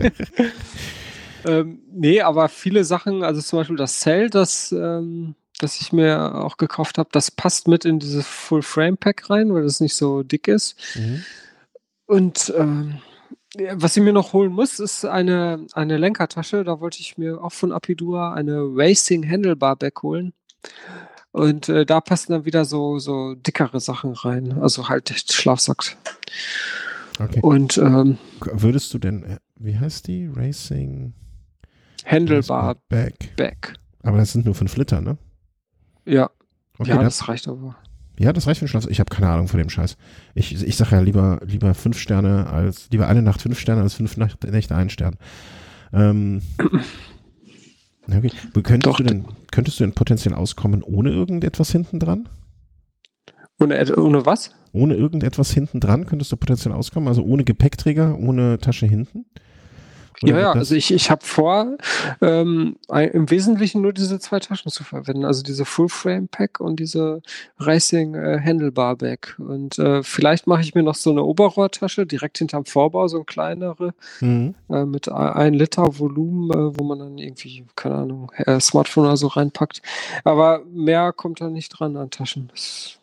ähm, 1.46 1.80
nee, 1.92 2.22
aber 2.22 2.50
viele 2.50 2.84
Sachen, 2.84 3.24
also 3.24 3.42
zum 3.42 3.60
Beispiel 3.60 3.78
das 3.78 4.00
Zelt, 4.00 4.36
das, 4.36 4.72
ähm, 4.72 5.36
das 5.60 5.80
ich 5.82 5.94
mir 5.94 6.36
auch 6.36 6.58
gekauft 6.58 6.98
habe, 6.98 7.10
das 7.12 7.32
passt 7.32 7.68
mit 7.68 7.86
in 7.86 8.00
dieses 8.00 8.26
Full 8.28 8.62
Frame 8.62 8.98
Pack 8.98 9.30
rein, 9.30 9.54
weil 9.54 9.64
das 9.64 9.80
nicht 9.80 9.96
so 9.96 10.24
dick 10.24 10.48
ist. 10.48 10.76
Mhm. 10.96 11.24
Und 12.14 12.54
ähm, 12.56 13.00
was 13.74 13.98
ich 13.98 14.04
mir 14.04 14.14
noch 14.14 14.34
holen 14.34 14.52
muss, 14.52 14.80
ist 14.80 15.04
eine, 15.04 15.66
eine 15.74 15.98
Lenkertasche. 15.98 16.64
Da 16.64 16.80
wollte 16.80 17.00
ich 17.00 17.18
mir 17.18 17.44
auch 17.44 17.52
von 17.52 17.72
Apidura 17.72 18.36
eine 18.36 18.60
Racing 18.62 19.28
Handlebar 19.28 19.76
Bag 19.76 20.04
holen. 20.04 20.34
Und 21.32 21.70
äh, 21.70 21.88
da 21.88 22.02
passen 22.02 22.34
dann 22.34 22.46
wieder 22.46 22.66
so, 22.66 23.00
so 23.00 23.34
dickere 23.34 23.80
Sachen 23.80 24.14
rein. 24.14 24.60
Also 24.62 24.90
halt 24.90 25.10
Schlafsack. 25.10 25.98
Okay. 27.20 27.40
Und 27.42 27.80
ähm, 27.80 28.20
Würdest 28.42 28.94
du 28.94 29.00
denn, 29.00 29.24
äh, 29.24 29.38
wie 29.56 29.80
heißt 29.80 30.08
die? 30.08 30.30
Racing 30.32 31.16
Handlebar 32.06 32.76
Bag. 32.90 33.36
Bag. 33.38 33.74
Aber 34.04 34.20
das 34.20 34.34
sind 34.34 34.46
nur 34.46 34.54
5 34.54 34.78
Liter, 34.78 35.02
ne? 35.02 35.18
Ja, 36.06 36.30
Okay, 36.78 36.90
ja, 36.90 37.02
das, 37.02 37.20
das 37.20 37.28
reicht 37.28 37.48
aber. 37.48 37.76
Ja, 38.20 38.32
das 38.32 38.48
reicht 38.48 38.60
für 38.60 38.66
den 38.66 38.70
Schlaf. 38.70 38.88
Ich 38.88 39.00
habe 39.00 39.14
keine 39.14 39.30
Ahnung 39.30 39.48
von 39.48 39.58
dem 39.58 39.70
Scheiß. 39.70 39.98
Ich, 40.36 40.64
ich 40.64 40.76
sage 40.76 40.96
ja 40.96 41.02
lieber, 41.02 41.40
lieber 41.46 41.74
fünf 41.74 41.98
Sterne 41.98 42.48
als, 42.48 42.90
lieber 42.92 43.08
eine 43.08 43.22
Nacht 43.22 43.42
fünf 43.42 43.60
Sterne 43.60 43.82
als 43.82 43.96
fünf 43.96 44.18
Nacht, 44.18 44.44
Nächte 44.44 44.76
ein 44.76 44.90
Stern. 44.90 45.16
Ähm, 45.92 46.42
okay. 48.08 48.32
Könntest, 48.54 48.86
Doch, 48.86 48.98
du 48.98 49.04
denn, 49.04 49.26
könntest 49.52 49.80
du 49.80 49.84
denn 49.84 49.94
potenziell 49.94 50.34
auskommen 50.36 50.84
ohne 50.84 51.10
irgendetwas 51.10 51.72
hinten 51.72 52.00
dran? 52.00 52.30
Ohne, 53.60 53.96
ohne 53.96 54.26
was? 54.26 54.52
Ohne 54.74 54.96
irgendetwas 54.96 55.52
hinten 55.52 55.80
dran 55.80 56.06
könntest 56.06 56.32
du 56.32 56.38
potenziell 56.38 56.74
auskommen? 56.74 57.08
Also 57.08 57.24
ohne 57.24 57.44
Gepäckträger, 57.44 58.18
ohne 58.18 58.58
Tasche 58.60 58.86
hinten? 58.86 59.26
Oder 60.22 60.32
Ja, 60.34 60.40
ja, 60.40 60.52
also 60.52 60.76
ich, 60.76 60.94
ich 60.94 61.10
habe 61.10 61.26
vor, 61.26 61.78
ähm, 62.22 62.76
im 62.90 63.30
Wesentlichen 63.30 63.82
nur 63.82 63.94
diese 63.94 64.20
zwei 64.20 64.40
Taschen 64.40 64.72
zu 64.72 64.84
verwenden. 64.84 65.26
Also 65.26 65.44
diese 65.44 65.66
Full 65.66 65.90
Frame 65.90 66.28
Pack 66.28 66.60
und 66.60 66.80
diese 66.80 67.22
Racing 67.58 68.14
äh. 68.16 69.36
Und 69.40 69.80
äh, 69.80 70.04
vielleicht 70.04 70.46
mache 70.48 70.62
ich 70.62 70.76
mir 70.76 70.84
noch 70.84 70.96
so 70.96 71.12
eine 71.12 71.24
Oberrohrtasche 71.24 72.06
direkt 72.06 72.38
hinterm 72.38 72.66
Vorbau, 72.66 73.08
so 73.08 73.18
eine 73.18 73.26
kleinere, 73.26 73.94
Mhm. 74.22 74.56
äh, 74.70 74.86
mit 74.86 75.10
ein 75.10 75.34
ein 75.34 75.54
Liter 75.54 76.00
Volumen, 76.00 76.52
äh, 76.52 76.78
wo 76.80 76.84
man 76.84 77.00
dann 77.00 77.18
irgendwie, 77.18 77.66
keine 77.76 77.96
Ahnung, 77.96 78.32
äh, 78.38 78.60
Smartphone 78.60 79.06
oder 79.06 79.18
so 79.18 79.28
reinpackt. 79.28 79.82
Aber 80.24 80.62
mehr 80.66 81.14
kommt 81.14 81.42
da 81.42 81.50
nicht 81.50 81.70
dran 81.70 81.96
an 81.98 82.10
Taschen. 82.10 82.50
Das, 82.52 83.00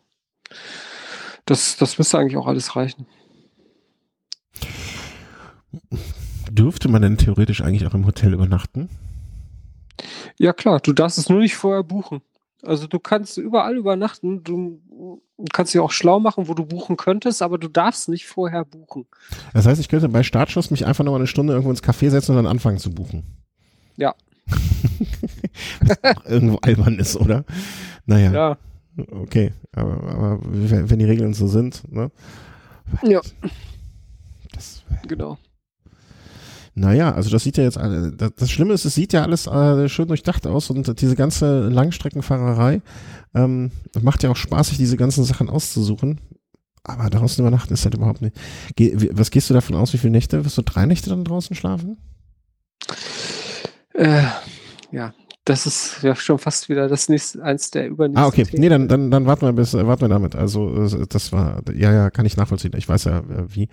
das, 1.45 1.77
das 1.77 1.97
müsste 1.97 2.17
eigentlich 2.19 2.37
auch 2.37 2.47
alles 2.47 2.75
reichen. 2.75 3.05
Dürfte 6.53 6.89
man 6.89 7.01
denn 7.01 7.17
theoretisch 7.17 7.61
eigentlich 7.61 7.87
auch 7.87 7.93
im 7.93 8.05
Hotel 8.05 8.33
übernachten? 8.33 8.89
Ja 10.37 10.53
klar, 10.53 10.79
du 10.79 10.93
darfst 10.93 11.17
es 11.17 11.29
nur 11.29 11.39
nicht 11.39 11.55
vorher 11.55 11.83
buchen. 11.83 12.21
Also 12.63 12.87
du 12.87 12.99
kannst 12.99 13.37
überall 13.37 13.75
übernachten, 13.75 14.43
du 14.43 14.79
kannst 15.51 15.73
dich 15.73 15.81
auch 15.81 15.91
schlau 15.91 16.19
machen, 16.19 16.47
wo 16.47 16.53
du 16.53 16.65
buchen 16.65 16.95
könntest, 16.97 17.41
aber 17.41 17.57
du 17.57 17.67
darfst 17.67 18.07
nicht 18.09 18.27
vorher 18.27 18.65
buchen. 18.65 19.07
Das 19.53 19.65
heißt, 19.65 19.81
ich 19.81 19.89
könnte 19.89 20.09
bei 20.09 20.23
Startschuss 20.23 20.69
mich 20.69 20.85
einfach 20.85 21.03
noch 21.03 21.11
mal 21.11 21.17
eine 21.17 21.27
Stunde 21.27 21.53
irgendwo 21.53 21.71
ins 21.71 21.83
Café 21.83 22.09
setzen 22.09 22.31
und 22.31 22.37
dann 22.37 22.51
anfangen 22.51 22.77
zu 22.77 22.93
buchen. 22.93 23.23
Ja. 23.97 24.13
Was 25.81 26.17
auch 26.17 26.25
irgendwo 26.25 26.57
albern 26.57 26.99
ist, 26.99 27.15
oder? 27.15 27.45
Naja, 28.05 28.31
Ja, 28.31 28.57
okay. 29.11 29.53
Aber, 29.73 29.93
aber 30.03 30.39
wenn 30.43 30.89
wenn 30.89 30.99
die 30.99 31.05
Regeln 31.05 31.33
so 31.33 31.47
sind, 31.47 31.81
ne? 31.91 32.11
Ja. 33.03 33.21
Das, 34.53 34.83
genau. 35.07 35.37
Naja, 36.73 37.13
also 37.13 37.29
das 37.29 37.43
sieht 37.43 37.57
ja 37.57 37.63
jetzt, 37.63 37.77
das, 37.77 38.49
Schlimme 38.49 38.73
ist, 38.73 38.85
es 38.85 38.95
sieht 38.95 39.13
ja 39.13 39.23
alles 39.23 39.47
äh, 39.47 39.89
schön 39.89 40.07
durchdacht 40.07 40.47
aus 40.47 40.69
und 40.69 41.01
diese 41.01 41.15
ganze 41.15 41.67
Langstreckenfahrerei 41.67 42.81
ähm, 43.33 43.71
macht 44.01 44.23
ja 44.23 44.29
auch 44.29 44.37
Spaß, 44.37 44.69
sich 44.69 44.77
diese 44.77 44.97
ganzen 44.97 45.23
Sachen 45.23 45.49
auszusuchen. 45.49 46.19
Aber 46.83 47.09
draußen 47.09 47.43
übernachten 47.43 47.73
ist 47.73 47.83
halt 47.83 47.93
überhaupt 47.93 48.21
nicht. 48.21 48.35
Was 49.11 49.29
gehst 49.29 49.49
du 49.49 49.53
davon 49.53 49.75
aus, 49.75 49.93
wie 49.93 49.97
viele 49.97 50.11
Nächte? 50.11 50.43
Wirst 50.43 50.57
du 50.57 50.63
drei 50.63 50.85
Nächte 50.85 51.09
dann 51.11 51.23
draußen 51.23 51.55
schlafen? 51.55 51.97
Äh, 53.93 54.23
ja, 54.91 55.13
das 55.45 55.65
ist 55.65 56.01
ja 56.01 56.15
schon 56.15 56.39
fast 56.39 56.69
wieder 56.69 56.87
das 56.87 57.09
nächste, 57.09 57.43
eins 57.43 57.69
der 57.69 57.87
übernächsten 57.87 58.23
Ah, 58.23 58.27
okay. 58.27 58.45
Themen. 58.45 58.61
Nee, 58.61 58.69
dann, 58.69 58.87
dann, 58.87 59.11
dann 59.11 59.25
warten 59.25 59.45
wir 59.45 59.53
bis, 59.53 59.73
äh, 59.73 59.85
warten 59.85 60.01
wir 60.01 60.09
damit. 60.09 60.35
Also, 60.35 60.85
äh, 60.85 61.05
das 61.07 61.31
war, 61.31 61.61
ja, 61.73 61.93
ja, 61.93 62.09
kann 62.09 62.25
ich 62.25 62.37
nachvollziehen. 62.37 62.71
Ich 62.75 62.87
weiß 62.87 63.05
ja, 63.05 63.23
wie. 63.47 63.67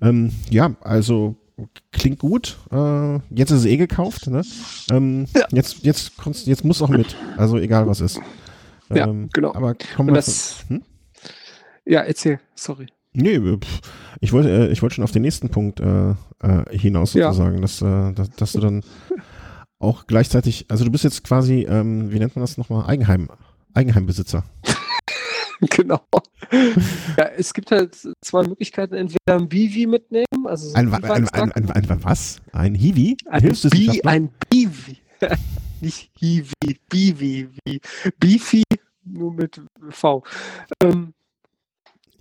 Ähm, 0.00 0.32
ja, 0.50 0.76
also, 0.80 1.36
klingt 1.92 2.18
gut. 2.18 2.58
Äh, 2.70 3.16
jetzt 3.30 3.50
ist 3.50 3.60
es 3.60 3.64
eh 3.66 3.76
gekauft, 3.76 4.26
ne? 4.28 4.42
Ähm, 4.90 5.26
Ja. 5.36 5.46
Jetzt, 5.52 5.84
jetzt, 5.84 6.16
kommst, 6.16 6.46
jetzt 6.46 6.64
muss 6.64 6.80
auch 6.82 6.88
mit. 6.88 7.16
Also, 7.36 7.58
egal 7.58 7.86
was 7.86 8.00
ist. 8.00 8.20
Ja, 8.92 9.06
Ähm, 9.06 9.28
genau. 9.32 9.54
Aber 9.54 9.74
kommen 9.96 10.08
wir. 10.10 10.14
das, 10.14 10.64
Hm? 10.68 10.82
ja, 11.84 12.00
erzähl, 12.00 12.40
sorry. 12.54 12.86
Nee, 13.14 13.38
pff, 13.58 13.80
ich 14.20 14.32
wollte, 14.32 14.48
äh, 14.50 14.72
ich 14.72 14.80
wollte 14.82 14.94
schon 14.96 15.04
auf 15.04 15.12
den 15.12 15.22
nächsten 15.22 15.48
Punkt 15.50 15.80
äh, 15.80 16.10
äh, 16.10 16.14
hinaus 16.78 17.12
Ja. 17.14 17.32
sozusagen, 17.32 17.60
dass, 17.60 17.82
äh, 17.82 18.12
dass, 18.12 18.30
dass 18.30 18.52
du 18.52 18.60
dann 18.60 18.82
auch 19.78 20.06
gleichzeitig, 20.06 20.66
also 20.68 20.84
du 20.84 20.90
bist 20.90 21.04
jetzt 21.04 21.22
quasi, 21.24 21.66
ähm, 21.68 22.10
wie 22.12 22.18
nennt 22.18 22.36
man 22.36 22.42
das 22.42 22.56
nochmal, 22.56 22.86
Eigenheim, 22.86 23.28
Eigenheimbesitzer. 23.74 24.44
genau. 25.70 26.00
ja, 27.16 27.24
es 27.36 27.54
gibt 27.54 27.70
halt 27.70 27.96
zwei 28.20 28.42
Möglichkeiten, 28.42 28.94
entweder 28.94 29.36
ein 29.38 29.48
Bivi 29.48 29.86
mitnehmen, 29.86 30.46
also 30.46 30.68
so 30.68 30.74
Ein, 30.74 30.92
ein, 30.92 31.04
ein, 31.04 31.28
ein, 31.28 31.52
ein, 31.52 31.70
ein, 31.70 32.04
was? 32.04 32.40
Ein 32.52 32.74
Hiwi? 32.74 33.16
Ein 33.26 33.56
Bi, 33.70 34.02
ein 34.04 34.30
Bivi. 34.50 34.98
Nicht 35.80 36.10
Hiwi, 36.18 36.80
Bivi, 36.88 37.48
Bifi, 38.18 38.62
nur 39.04 39.32
mit 39.32 39.60
V. 39.90 40.24
Ähm, 40.82 41.14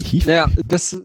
Hiwi? 0.04 0.28
naja, 0.28 0.48
das, 0.68 1.02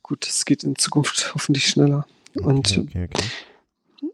gut, 0.02 0.26
es 0.26 0.44
geht 0.44 0.64
in 0.64 0.74
Zukunft 0.74 1.32
hoffentlich 1.34 1.68
schneller. 1.68 2.06
Und 2.34 2.76
okay, 2.76 2.80
okay, 2.80 3.08
okay. 3.14 4.10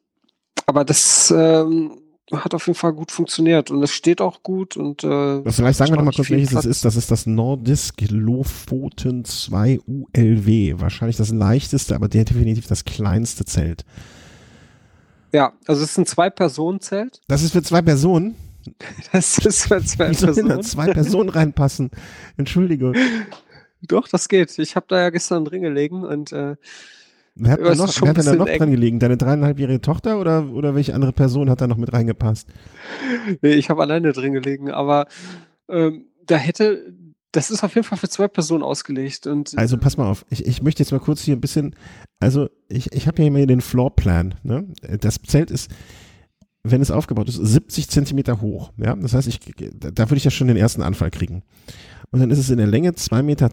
aber 0.66 0.84
das, 0.84 1.32
ähm, 1.34 1.98
hat 2.32 2.54
auf 2.54 2.66
jeden 2.66 2.78
Fall 2.78 2.92
gut 2.94 3.10
funktioniert 3.10 3.70
und 3.70 3.82
es 3.82 3.92
steht 3.92 4.20
auch 4.20 4.42
gut 4.42 4.76
und 4.76 5.04
äh, 5.04 5.42
Vielleicht 5.50 5.78
sagen 5.78 5.92
wir 5.92 5.96
noch 5.96 6.04
mal 6.04 6.12
kurz, 6.12 6.30
welches 6.30 6.54
es 6.54 6.64
ist. 6.64 6.84
Das 6.84 6.96
ist 6.96 7.10
das 7.10 7.26
Nordisk 7.26 8.00
Lofoten 8.10 9.24
2 9.24 9.80
ULW. 9.86 10.74
Wahrscheinlich 10.78 11.16
das 11.16 11.30
leichteste, 11.30 11.94
aber 11.94 12.08
definitiv 12.08 12.66
das 12.66 12.84
kleinste 12.84 13.44
Zelt. 13.44 13.84
Ja, 15.32 15.52
also 15.66 15.82
es 15.82 15.90
ist 15.90 15.98
ein 15.98 16.06
Zwei-Personen-Zelt. 16.06 17.20
Das 17.26 17.42
ist 17.42 17.52
für 17.52 17.62
zwei 17.62 17.82
Personen? 17.82 18.36
Das 19.12 19.36
ist 19.38 19.66
für 19.66 19.84
zwei 19.84 20.10
Wie 20.10 20.14
sollen 20.14 20.34
da 20.34 20.42
Personen. 20.42 20.62
zwei 20.62 20.92
Personen 20.92 21.28
reinpassen? 21.28 21.90
Entschuldigung. 22.38 22.94
Doch, 23.82 24.08
das 24.08 24.28
geht. 24.28 24.58
Ich 24.58 24.74
habe 24.76 24.86
da 24.88 24.98
ja 24.98 25.10
gestern 25.10 25.44
drin 25.44 25.60
gelegen 25.60 26.02
und 26.04 26.32
äh, 26.32 26.56
Wer 27.36 27.52
hat, 27.52 27.60
noch, 27.60 28.00
wer 28.00 28.08
hat 28.08 28.16
denn 28.16 28.24
da 28.24 28.34
noch 28.36 28.46
dran 28.46 28.70
gelegen? 28.70 29.00
Deine 29.00 29.16
dreieinhalbjährige 29.16 29.80
Tochter 29.80 30.20
oder, 30.20 30.50
oder 30.52 30.76
welche 30.76 30.94
andere 30.94 31.12
Person 31.12 31.50
hat 31.50 31.60
da 31.60 31.66
noch 31.66 31.76
mit 31.76 31.92
reingepasst? 31.92 32.48
nee, 33.42 33.54
ich 33.54 33.70
habe 33.70 33.82
alleine 33.82 34.12
drin 34.12 34.34
gelegen, 34.34 34.70
aber 34.70 35.06
ähm, 35.68 36.06
da 36.24 36.36
hätte, 36.36 36.94
das 37.32 37.50
ist 37.50 37.64
auf 37.64 37.74
jeden 37.74 37.84
Fall 37.84 37.98
für 37.98 38.08
zwei 38.08 38.28
Personen 38.28 38.62
ausgelegt 38.62 39.26
und 39.26 39.58
Also 39.58 39.78
pass 39.78 39.96
mal 39.96 40.08
auf, 40.08 40.24
ich, 40.30 40.46
ich 40.46 40.62
möchte 40.62 40.82
jetzt 40.82 40.92
mal 40.92 41.00
kurz 41.00 41.22
hier 41.22 41.34
ein 41.34 41.40
bisschen, 41.40 41.74
also 42.20 42.48
ich, 42.68 42.92
ich 42.92 43.08
habe 43.08 43.20
ja 43.20 43.26
immer 43.26 43.38
hier 43.38 43.48
den 43.48 43.60
Floorplan. 43.60 44.36
Ne? 44.44 44.68
Das 45.00 45.16
Zelt 45.26 45.50
ist, 45.50 45.72
wenn 46.62 46.80
es 46.80 46.92
aufgebaut 46.92 47.28
ist, 47.28 47.34
70 47.34 47.88
Zentimeter 47.88 48.40
hoch. 48.42 48.72
Ja? 48.76 48.94
Das 48.94 49.12
heißt, 49.12 49.26
ich, 49.26 49.40
da 49.74 49.90
da 49.90 50.04
würde 50.08 50.18
ich 50.18 50.24
ja 50.24 50.30
schon 50.30 50.46
den 50.46 50.56
ersten 50.56 50.82
Anfall 50.82 51.10
kriegen. 51.10 51.42
Und 52.12 52.20
dann 52.20 52.30
ist 52.30 52.38
es 52.38 52.50
in 52.50 52.58
der 52.58 52.68
Länge 52.68 52.90
2,20 52.90 53.22
Meter 53.22 53.50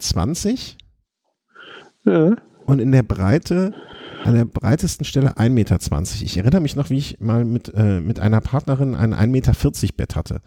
ja, 2.03 2.36
und 2.72 2.80
in 2.80 2.93
der 2.93 3.03
Breite, 3.03 3.73
an 4.23 4.34
der 4.34 4.45
breitesten 4.45 5.03
Stelle 5.03 5.38
1,20 5.38 5.49
Meter. 5.49 5.77
Ich 6.23 6.38
erinnere 6.38 6.61
mich 6.61 6.77
noch, 6.77 6.89
wie 6.89 6.98
ich 6.98 7.19
mal 7.19 7.43
mit, 7.43 7.73
äh, 7.76 7.99
mit 7.99 8.19
einer 8.19 8.39
Partnerin 8.39 8.95
ein 8.95 9.14
1,40 9.14 9.27
Meter 9.27 9.53
Bett 9.98 10.15
hatte. 10.15 10.41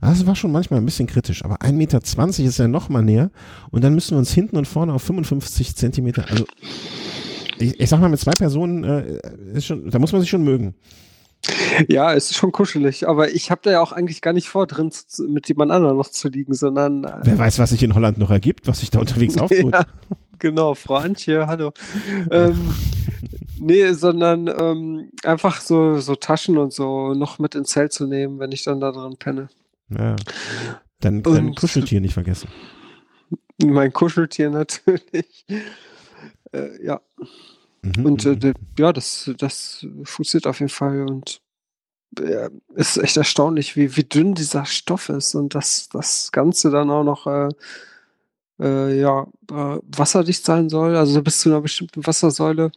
Das 0.00 0.26
war 0.26 0.34
schon 0.34 0.50
manchmal 0.50 0.80
ein 0.80 0.86
bisschen 0.86 1.06
kritisch, 1.06 1.44
aber 1.44 1.56
1,20 1.56 1.72
Meter 1.72 2.00
ist 2.48 2.58
ja 2.58 2.68
noch 2.68 2.88
mal 2.88 3.02
näher 3.02 3.30
und 3.70 3.84
dann 3.84 3.94
müssen 3.94 4.12
wir 4.12 4.18
uns 4.18 4.32
hinten 4.32 4.56
und 4.56 4.66
vorne 4.66 4.94
auf 4.94 5.02
55 5.02 5.76
Zentimeter, 5.76 6.24
also 6.30 6.44
ich, 7.58 7.78
ich 7.78 7.88
sag 7.90 8.00
mal, 8.00 8.08
mit 8.08 8.20
zwei 8.20 8.30
Personen 8.30 8.84
äh, 8.84 9.18
ist 9.52 9.66
schon, 9.66 9.90
da 9.90 9.98
muss 9.98 10.12
man 10.12 10.20
sich 10.20 10.30
schon 10.30 10.44
mögen. 10.44 10.74
ja, 11.88 12.14
es 12.14 12.30
ist 12.30 12.36
schon 12.36 12.52
kuschelig, 12.52 13.06
aber 13.08 13.30
ich 13.34 13.50
habe 13.50 13.60
da 13.64 13.72
ja 13.72 13.80
auch 13.80 13.92
eigentlich 13.92 14.22
gar 14.22 14.32
nicht 14.32 14.48
vor, 14.48 14.66
drin 14.66 14.90
zu, 14.90 15.24
mit 15.24 15.48
jemand 15.48 15.72
anderem 15.72 15.96
noch 15.96 16.08
zu 16.10 16.28
liegen, 16.28 16.54
sondern 16.54 17.04
äh, 17.04 17.12
Wer 17.24 17.38
weiß, 17.38 17.58
was 17.58 17.70
sich 17.70 17.82
in 17.82 17.94
Holland 17.94 18.16
noch 18.16 18.30
ergibt, 18.30 18.68
was 18.68 18.80
sich 18.80 18.90
da 18.90 19.00
unterwegs 19.00 19.36
auftut. 19.38 19.74
Ja, 19.74 19.84
genau, 20.38 20.74
Frau 20.74 20.96
Antje, 20.96 21.46
hallo. 21.46 21.72
ähm, 22.30 22.74
nee, 23.58 23.92
sondern 23.92 24.48
ähm, 24.48 25.10
einfach 25.24 25.60
so, 25.60 25.98
so 25.98 26.14
Taschen 26.14 26.58
und 26.58 26.72
so 26.72 27.14
noch 27.14 27.38
mit 27.38 27.54
ins 27.54 27.70
Zelt 27.70 27.92
zu 27.92 28.06
nehmen, 28.06 28.38
wenn 28.38 28.52
ich 28.52 28.64
dann 28.64 28.80
da 28.80 28.92
drin 28.92 29.16
penne. 29.18 29.48
Ja. 29.90 30.16
Dann, 31.00 31.22
dann 31.22 31.54
Kuscheltier 31.54 32.00
nicht 32.00 32.14
vergessen. 32.14 32.48
Mein 33.62 33.92
Kuscheltier 33.92 34.50
natürlich. 34.50 35.46
Äh, 36.52 36.84
ja, 36.84 37.00
Mhm, 37.82 38.06
und 38.06 38.26
äh, 38.26 38.34
mhm. 38.34 38.54
ja, 38.78 38.92
das, 38.92 39.30
das 39.38 39.86
funktioniert 40.04 40.46
auf 40.46 40.60
jeden 40.60 40.70
Fall 40.70 41.02
und 41.08 41.40
ja, 42.18 42.48
ist 42.74 42.96
echt 42.96 43.16
erstaunlich, 43.16 43.76
wie, 43.76 43.96
wie 43.96 44.04
dünn 44.04 44.34
dieser 44.34 44.64
Stoff 44.64 45.08
ist 45.10 45.34
und 45.34 45.54
dass 45.54 45.88
das 45.90 46.32
Ganze 46.32 46.70
dann 46.70 46.90
auch 46.90 47.04
noch 47.04 47.26
äh, 47.26 47.50
äh, 48.60 48.98
ja, 49.00 49.26
äh, 49.50 49.78
wasserdicht 49.96 50.44
sein 50.44 50.68
soll, 50.68 50.96
also 50.96 51.22
bis 51.22 51.40
zu 51.40 51.48
einer 51.50 51.60
bestimmten 51.60 52.06
Wassersäule. 52.06 52.70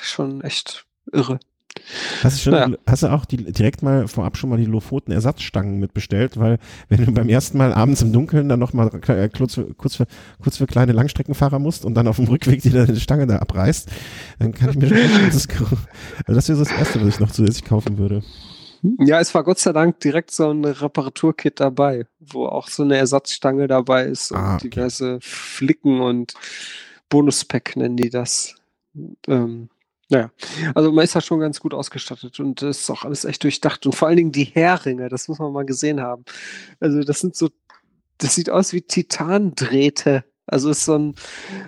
Schon 0.00 0.40
echt 0.42 0.84
irre. 1.12 1.38
Hast 2.24 2.38
du, 2.38 2.42
schon, 2.42 2.52
Naja. 2.54 2.76
hast 2.88 3.02
du 3.04 3.06
auch 3.12 3.24
die, 3.24 3.36
direkt 3.36 3.82
mal 3.82 4.08
vorab 4.08 4.36
schon 4.36 4.50
mal 4.50 4.56
die 4.58 4.64
Lofoten 4.64 5.12
Ersatzstangen 5.12 5.78
mitbestellt, 5.78 6.36
weil 6.38 6.58
wenn 6.88 7.04
du 7.04 7.12
beim 7.12 7.28
ersten 7.28 7.56
Mal 7.56 7.72
abends 7.72 8.02
im 8.02 8.12
Dunkeln 8.12 8.48
dann 8.48 8.58
nochmal 8.58 8.90
äh, 9.06 9.28
kurz, 9.28 9.54
für- 9.54 9.72
kurz, 9.74 9.94
für, 9.96 10.06
kurz 10.42 10.56
für 10.56 10.66
kleine 10.66 10.92
Langstreckenfahrer 10.92 11.58
musst 11.60 11.84
und 11.84 11.94
dann 11.94 12.08
auf 12.08 12.16
dem 12.16 12.26
Rückweg 12.26 12.62
dir 12.62 12.72
deine 12.72 12.98
Stange 12.98 13.26
da 13.28 13.36
abreißt, 13.36 13.88
dann 14.40 14.52
kann 14.54 14.70
ich 14.70 14.76
mir 14.76 14.88
schon 14.88 14.98
vorstellen, 14.98 15.78
also 16.26 16.34
das 16.34 16.48
wäre 16.48 16.58
so 16.58 16.64
das 16.64 16.72
Erste, 16.72 17.00
was 17.00 17.08
ich 17.14 17.20
noch 17.20 17.30
zusätzlich 17.30 17.64
kaufen 17.64 17.96
würde. 17.98 18.22
Ja, 18.98 19.20
es 19.20 19.34
war 19.34 19.44
Gott 19.44 19.58
sei 19.58 19.72
Dank 19.72 20.00
direkt 20.00 20.30
so 20.30 20.50
ein 20.50 20.64
Reparaturkit 20.64 21.60
dabei, 21.60 22.06
wo 22.20 22.46
auch 22.46 22.68
so 22.68 22.82
eine 22.82 22.96
Ersatzstange 22.96 23.66
dabei 23.66 24.04
ist 24.04 24.30
und 24.32 24.38
Ah, 24.38 24.54
okay. 24.56 24.68
diverse 24.68 25.18
Flicken 25.20 26.00
und 26.00 26.34
Bonuspack 27.08 27.76
nennen 27.76 27.96
die 27.96 28.10
das. 28.10 28.54
Ähm, 29.26 29.68
naja, 30.10 30.30
also 30.74 30.90
man 30.92 31.04
ist 31.04 31.14
da 31.14 31.20
schon 31.20 31.40
ganz 31.40 31.60
gut 31.60 31.74
ausgestattet 31.74 32.40
und 32.40 32.62
das 32.62 32.80
ist 32.80 32.90
auch 32.90 33.04
alles 33.04 33.24
echt 33.24 33.44
durchdacht 33.44 33.84
und 33.84 33.94
vor 33.94 34.08
allen 34.08 34.16
Dingen 34.16 34.32
die 34.32 34.44
Heringe, 34.44 35.08
das 35.08 35.28
muss 35.28 35.38
man 35.38 35.52
mal 35.52 35.66
gesehen 35.66 36.00
haben. 36.00 36.24
Also 36.80 37.00
das 37.02 37.20
sind 37.20 37.36
so, 37.36 37.50
das 38.16 38.34
sieht 38.34 38.48
aus 38.50 38.72
wie 38.72 38.80
Titandrähte. 38.82 40.24
Also 40.48 40.70
ist 40.70 40.84
so 40.84 40.96
ein 40.96 41.14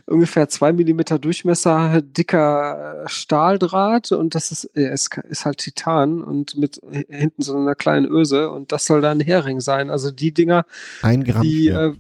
ungefähr 0.06 0.48
zwei 0.48 0.72
Millimeter 0.72 1.18
Durchmesser 1.18 2.02
dicker 2.02 3.04
äh, 3.04 3.08
Stahldraht 3.08 4.12
und 4.12 4.34
das 4.34 4.50
ist, 4.52 4.64
äh, 4.76 4.92
ist, 4.92 5.16
ist 5.28 5.44
halt 5.44 5.58
Titan 5.58 6.22
und 6.22 6.56
mit 6.56 6.80
hinten 7.08 7.42
so 7.42 7.56
einer 7.56 7.74
kleinen 7.74 8.06
Öse 8.06 8.50
und 8.50 8.72
das 8.72 8.86
soll 8.86 9.00
dann 9.00 9.18
ein 9.18 9.24
Hering 9.24 9.60
sein. 9.60 9.90
Also 9.90 10.10
die 10.10 10.32
Dinger, 10.32 10.64
Ein 11.02 11.24
Gramm. 11.24 11.42
die, 11.42 11.64
ja. 11.66 11.88
äh, 11.88 11.94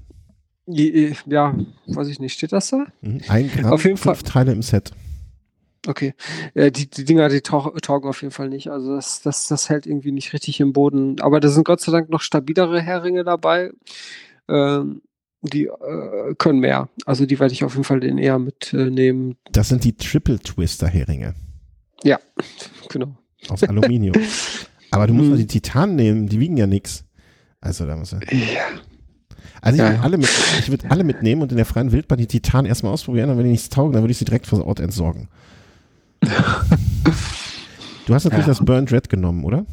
die, 0.66 1.14
ja, 1.26 1.54
weiß 1.86 2.08
ich 2.08 2.20
nicht, 2.20 2.32
steht 2.32 2.52
das 2.52 2.70
da? 2.70 2.86
Mhm. 3.00 3.20
Ein 3.28 3.50
Gramm, 3.50 3.72
auf 3.72 3.84
jeden 3.84 3.96
fünf 3.96 4.22
Teile 4.22 4.52
im 4.52 4.62
Set. 4.62 4.92
Okay. 5.86 6.14
Äh, 6.54 6.70
die, 6.70 6.88
die 6.90 7.04
Dinger, 7.04 7.28
die 7.28 7.40
taugen 7.40 8.08
auf 8.08 8.20
jeden 8.22 8.32
Fall 8.32 8.48
nicht. 8.50 8.68
Also 8.70 8.96
das, 8.96 9.22
das, 9.22 9.48
das 9.48 9.68
hält 9.70 9.86
irgendwie 9.86 10.12
nicht 10.12 10.32
richtig 10.32 10.60
im 10.60 10.72
Boden. 10.72 11.20
Aber 11.20 11.40
da 11.40 11.48
sind 11.48 11.64
Gott 11.64 11.80
sei 11.80 11.90
Dank 11.90 12.10
noch 12.10 12.20
stabilere 12.20 12.80
Heringe 12.80 13.24
dabei. 13.24 13.70
Ähm, 14.48 15.00
die 15.42 15.66
äh, 15.66 16.34
können 16.38 16.60
mehr. 16.60 16.88
Also 17.06 17.26
die 17.26 17.38
werde 17.40 17.52
ich 17.54 17.64
auf 17.64 17.72
jeden 17.74 17.84
Fall 17.84 18.00
den 18.00 18.18
eher 18.18 18.38
mitnehmen. 18.38 19.36
Das 19.52 19.68
sind 19.68 19.84
die 19.84 19.96
Triple 19.96 20.38
Twister 20.38 20.86
Heringe 20.88 21.34
Genau. 22.88 23.16
aus 23.48 23.62
Aluminium. 23.62 24.14
Aber 24.90 25.06
du 25.06 25.14
musst 25.14 25.26
Mhm. 25.26 25.30
mal 25.34 25.38
die 25.38 25.46
Titan 25.46 25.94
nehmen, 25.96 26.28
die 26.28 26.40
wiegen 26.40 26.56
ja 26.56 26.66
nix. 26.66 27.04
Also 27.60 27.86
da 27.86 27.94
muss 27.96 28.12
er. 28.12 28.20
Ja. 28.34 28.62
Also 29.62 29.76
ich 29.76 29.78
Ja, 29.80 29.84
würde 29.88 29.96
ja. 29.96 30.02
alle, 30.02 30.16
mit, 30.18 30.28
ich 30.58 30.70
würd 30.70 30.90
alle 30.90 31.04
mitnehmen 31.04 31.42
und 31.42 31.50
in 31.52 31.56
der 31.56 31.66
freien 31.66 31.92
Wildbahn 31.92 32.18
die 32.18 32.26
Titan 32.26 32.64
erstmal 32.66 32.92
ausprobieren 32.92 33.30
und 33.30 33.36
wenn 33.38 33.44
die 33.44 33.50
nichts 33.52 33.68
taugen, 33.68 33.92
dann 33.92 34.02
würde 34.02 34.12
ich 34.12 34.18
sie 34.18 34.24
direkt 34.24 34.46
vor 34.46 34.64
Ort 34.66 34.80
entsorgen. 34.80 35.28
Du 38.06 38.14
hast 38.14 38.24
natürlich 38.24 38.46
Ja. 38.46 38.52
das 38.54 38.64
Burnt 38.64 38.90
Red 38.90 39.08
genommen, 39.08 39.44
oder? 39.44 39.66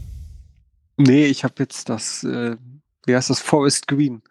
Nee, 0.98 1.26
ich 1.26 1.44
habe 1.44 1.56
jetzt 1.60 1.90
das, 1.90 2.24
äh, 2.24 2.56
wie 3.08 3.16
heißt 3.16 3.30
das, 3.32 3.40
Forest 3.40 3.88
Green. 3.88 4.22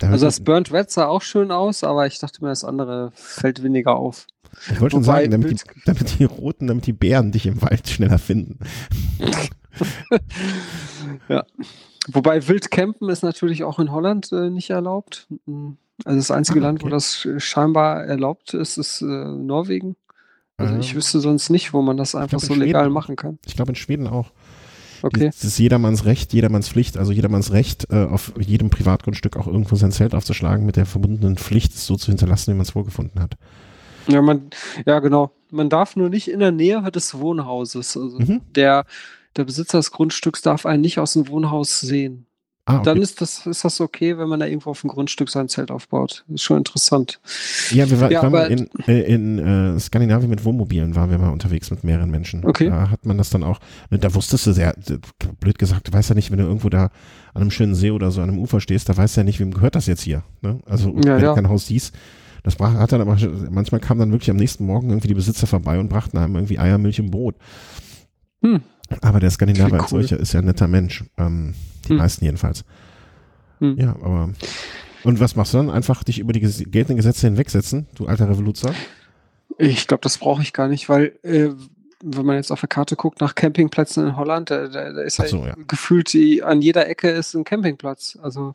Da 0.00 0.10
Also 0.10 0.26
das 0.26 0.40
Burnt 0.40 0.72
Red 0.72 0.90
sah 0.90 1.06
auch 1.06 1.22
schön 1.22 1.52
aus, 1.52 1.84
aber 1.84 2.06
ich 2.08 2.18
dachte 2.18 2.42
mir, 2.42 2.48
das 2.50 2.64
andere 2.64 3.12
fällt 3.14 3.62
weniger 3.62 3.94
auf. 3.96 4.26
ich 4.72 4.80
wollte 4.80 4.96
schon 4.96 5.04
sagen, 5.04 5.30
damit 5.30 5.50
die, 5.52 5.56
damit 5.84 6.18
die 6.18 6.24
Roten, 6.24 6.66
damit 6.66 6.86
die 6.86 6.92
Bären 6.92 7.30
dich 7.30 7.46
im 7.46 7.62
Wald 7.62 7.88
schneller 7.88 8.18
finden. 8.18 8.58
Wobei 12.12 12.46
Wildcampen 12.48 13.08
ist 13.10 13.22
natürlich 13.22 13.64
auch 13.64 13.78
in 13.78 13.92
Holland 13.92 14.32
äh, 14.32 14.50
nicht 14.50 14.70
erlaubt. 14.70 15.26
Mm, 15.46 15.70
Also 16.04 16.18
das 16.18 16.30
einzige 16.30 16.60
Ah, 16.60 16.64
Land, 16.64 16.82
wo 16.82 16.86
okay. 16.86 16.94
das 16.94 17.14
sch- 17.14 17.40
scheinbar 17.40 18.04
erlaubt 18.04 18.54
ist, 18.54 18.78
ist 18.78 19.02
äh, 19.02 19.04
Norwegen. 19.04 19.96
Also 20.56 20.76
ich 20.76 20.90
Ähm, 20.90 20.96
wüsste 20.96 21.20
sonst 21.20 21.50
nicht, 21.50 21.72
wo 21.72 21.82
man 21.82 21.96
das 21.96 22.14
einfach 22.14 22.38
glaub, 22.38 22.42
so 22.42 22.54
legal 22.54 22.82
Schweden. 22.84 22.92
machen 22.94 23.16
kann. 23.16 23.38
Ich 23.46 23.56
glaube 23.56 23.72
in 23.72 23.76
Schweden 23.76 24.06
auch. 24.06 24.30
Okay. 25.02 25.26
Das 25.26 25.44
ist 25.44 25.58
jedermanns 25.58 26.04
Recht, 26.04 26.32
jedermanns 26.32 26.68
Pflicht. 26.68 26.96
Also 26.96 27.12
jedermanns 27.12 27.52
Recht, 27.52 27.86
äh, 27.90 28.04
auf 28.04 28.32
jedem 28.38 28.70
Privatgrundstück 28.70 29.36
auch 29.36 29.46
irgendwo 29.46 29.76
sein 29.76 29.92
Zelt 29.92 30.14
aufzuschlagen, 30.14 30.66
mit 30.66 30.76
der 30.76 30.86
verbundenen 30.86 31.36
Pflicht, 31.36 31.74
es 31.74 31.86
so 31.86 31.96
zu 31.96 32.06
hinterlassen, 32.08 32.52
wie 32.52 32.56
man 32.56 32.62
es 32.62 32.70
vorgefunden 32.70 33.20
hat. 33.20 33.36
Ja, 34.08 34.22
man, 34.22 34.50
ja, 34.86 34.98
genau. 35.00 35.30
Man 35.50 35.68
darf 35.68 35.96
nur 35.96 36.08
nicht 36.08 36.28
in 36.28 36.40
der 36.40 36.52
Nähe 36.52 36.82
des 36.90 37.18
Wohnhauses. 37.18 37.96
Also 37.96 38.18
Mhm. 38.18 38.40
der, 38.54 38.84
der 39.36 39.44
Besitzer 39.44 39.78
des 39.78 39.90
Grundstücks 39.90 40.42
darf 40.42 40.66
einen 40.66 40.80
nicht 40.82 40.98
aus 40.98 41.12
dem 41.14 41.28
Wohnhaus 41.28 41.80
sehen. 41.80 42.26
Ah, 42.66 42.76
okay. 42.76 42.84
Dann 42.84 42.98
ist 43.02 43.20
das, 43.20 43.46
ist 43.46 43.64
das 43.64 43.80
okay, 43.80 44.16
wenn 44.18 44.28
man 44.28 44.38
da 44.38 44.46
irgendwo 44.46 44.70
auf 44.70 44.82
dem 44.82 44.90
Grundstück 44.90 45.28
sein 45.30 45.48
Zelt 45.48 45.70
aufbaut. 45.70 46.24
ist 46.28 46.42
schon 46.42 46.58
interessant. 46.58 47.18
Ja, 47.72 47.88
wir 47.90 48.00
war, 48.00 48.12
Ja, 48.12 48.22
waren 48.22 48.32
mal 48.32 48.44
aber- 48.44 48.50
in, 48.50 48.68
äh, 48.86 49.00
in 49.12 49.38
äh, 49.38 49.80
Skandinavien 49.80 50.28
mit 50.30 50.44
Wohnmobilen, 50.44 50.94
waren 50.94 51.10
wir 51.10 51.18
mal 51.18 51.30
unterwegs 51.30 51.70
mit 51.70 51.82
mehreren 51.84 52.10
Menschen. 52.10 52.44
Okay. 52.44 52.68
Da 52.68 52.90
hat 52.90 53.06
man 53.06 53.18
das 53.18 53.30
dann 53.30 53.42
auch, 53.42 53.58
ne, 53.90 53.98
da 53.98 54.14
wusstest 54.14 54.46
du 54.46 54.52
sehr, 54.52 54.74
blöd 55.40 55.58
gesagt, 55.58 55.88
du 55.88 55.92
weißt 55.92 56.10
ja 56.10 56.14
nicht, 56.14 56.30
wenn 56.30 56.38
du 56.38 56.44
irgendwo 56.44 56.68
da 56.68 56.90
an 57.32 57.42
einem 57.42 57.50
schönen 57.50 57.74
See 57.74 57.90
oder 57.90 58.10
so 58.10 58.20
an 58.20 58.28
einem 58.28 58.38
Ufer 58.38 58.60
stehst, 58.60 58.88
da 58.88 58.96
weißt 58.96 59.16
du 59.16 59.20
ja 59.22 59.24
nicht, 59.24 59.40
wem 59.40 59.52
gehört 59.52 59.74
das 59.74 59.86
jetzt 59.86 60.02
hier. 60.02 60.22
Ne? 60.42 60.60
Also 60.66 60.90
Ja, 60.90 61.16
wenn 61.16 61.22
ja. 61.22 61.28
du 61.30 61.34
kein 61.34 61.48
Haus 61.48 61.66
siehst, 61.66 61.94
das 62.42 62.56
brach, 62.56 62.74
hat 62.74 62.92
dann 62.92 63.00
aber, 63.00 63.16
manchmal 63.50 63.80
kam 63.80 63.98
dann 63.98 64.12
wirklich 64.12 64.30
am 64.30 64.36
nächsten 64.36 64.64
Morgen 64.66 64.90
irgendwie 64.90 65.08
die 65.08 65.14
Besitzer 65.14 65.46
vorbei 65.46 65.78
und 65.80 65.88
brachten 65.88 66.18
einem 66.18 66.34
irgendwie 66.36 66.58
Eier, 66.58 66.78
Milch 66.78 67.00
und 67.00 67.10
Brot. 67.10 67.34
Hm. 68.42 68.60
Aber 69.02 69.18
der 69.20 69.30
Skandinavier 69.30 69.74
Wie 69.76 69.80
als 69.80 69.92
cool. 69.92 70.00
solcher 70.02 70.18
ist 70.20 70.32
ja 70.32 70.40
ein 70.40 70.46
netter 70.46 70.66
Mensch. 70.68 71.04
Ähm, 71.18 71.54
die 71.90 71.94
Hm. 71.94 71.98
meisten 71.98 72.24
jedenfalls. 72.24 72.64
Hm. 73.58 73.76
Ja, 73.78 73.90
aber. 73.90 74.30
Und 75.02 75.20
was 75.20 75.36
machst 75.36 75.54
du 75.54 75.58
dann? 75.58 75.70
Einfach 75.70 76.04
dich 76.04 76.18
über 76.18 76.32
die 76.32 76.40
geltenden 76.40 76.96
Gesetze 76.96 77.26
hinwegsetzen, 77.26 77.86
du 77.94 78.06
alter 78.06 78.28
Revoluzer? 78.28 78.74
Ich 79.58 79.86
glaube, 79.86 80.02
das 80.02 80.18
brauche 80.18 80.42
ich 80.42 80.52
gar 80.52 80.68
nicht, 80.68 80.88
weil 80.88 81.12
äh, 81.22 81.50
wenn 82.02 82.26
man 82.26 82.36
jetzt 82.36 82.50
auf 82.50 82.60
der 82.60 82.68
Karte 82.68 82.96
guckt 82.96 83.20
nach 83.20 83.34
Campingplätzen 83.34 84.06
in 84.06 84.16
Holland, 84.16 84.50
da, 84.50 84.68
da, 84.68 84.92
da 84.92 85.02
ist 85.02 85.16
so, 85.16 85.22
halt 85.22 85.32
ja. 85.32 85.54
gefühlt 85.68 86.12
die, 86.12 86.42
an 86.42 86.62
jeder 86.62 86.88
Ecke 86.88 87.10
ist 87.10 87.34
ein 87.34 87.44
Campingplatz. 87.44 88.18
Also 88.22 88.54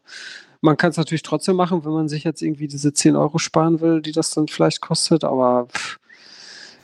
man 0.62 0.78
kann 0.78 0.92
es 0.92 0.98
natürlich 0.98 1.24
trotzdem 1.24 1.56
machen, 1.56 1.86
wenn 1.86 1.92
man 1.92 2.10
sich 2.10 2.24
jetzt 2.24 2.42
irgendwie 2.42 2.68
diese 2.68 2.94
10 2.94 3.16
Euro 3.16 3.38
sparen 3.38 3.82
will, 3.82 4.02
die 4.02 4.12
das 4.12 4.32
dann 4.32 4.48
vielleicht 4.48 4.82
kostet, 4.82 5.24
aber 5.24 5.68
pff, 5.72 6.00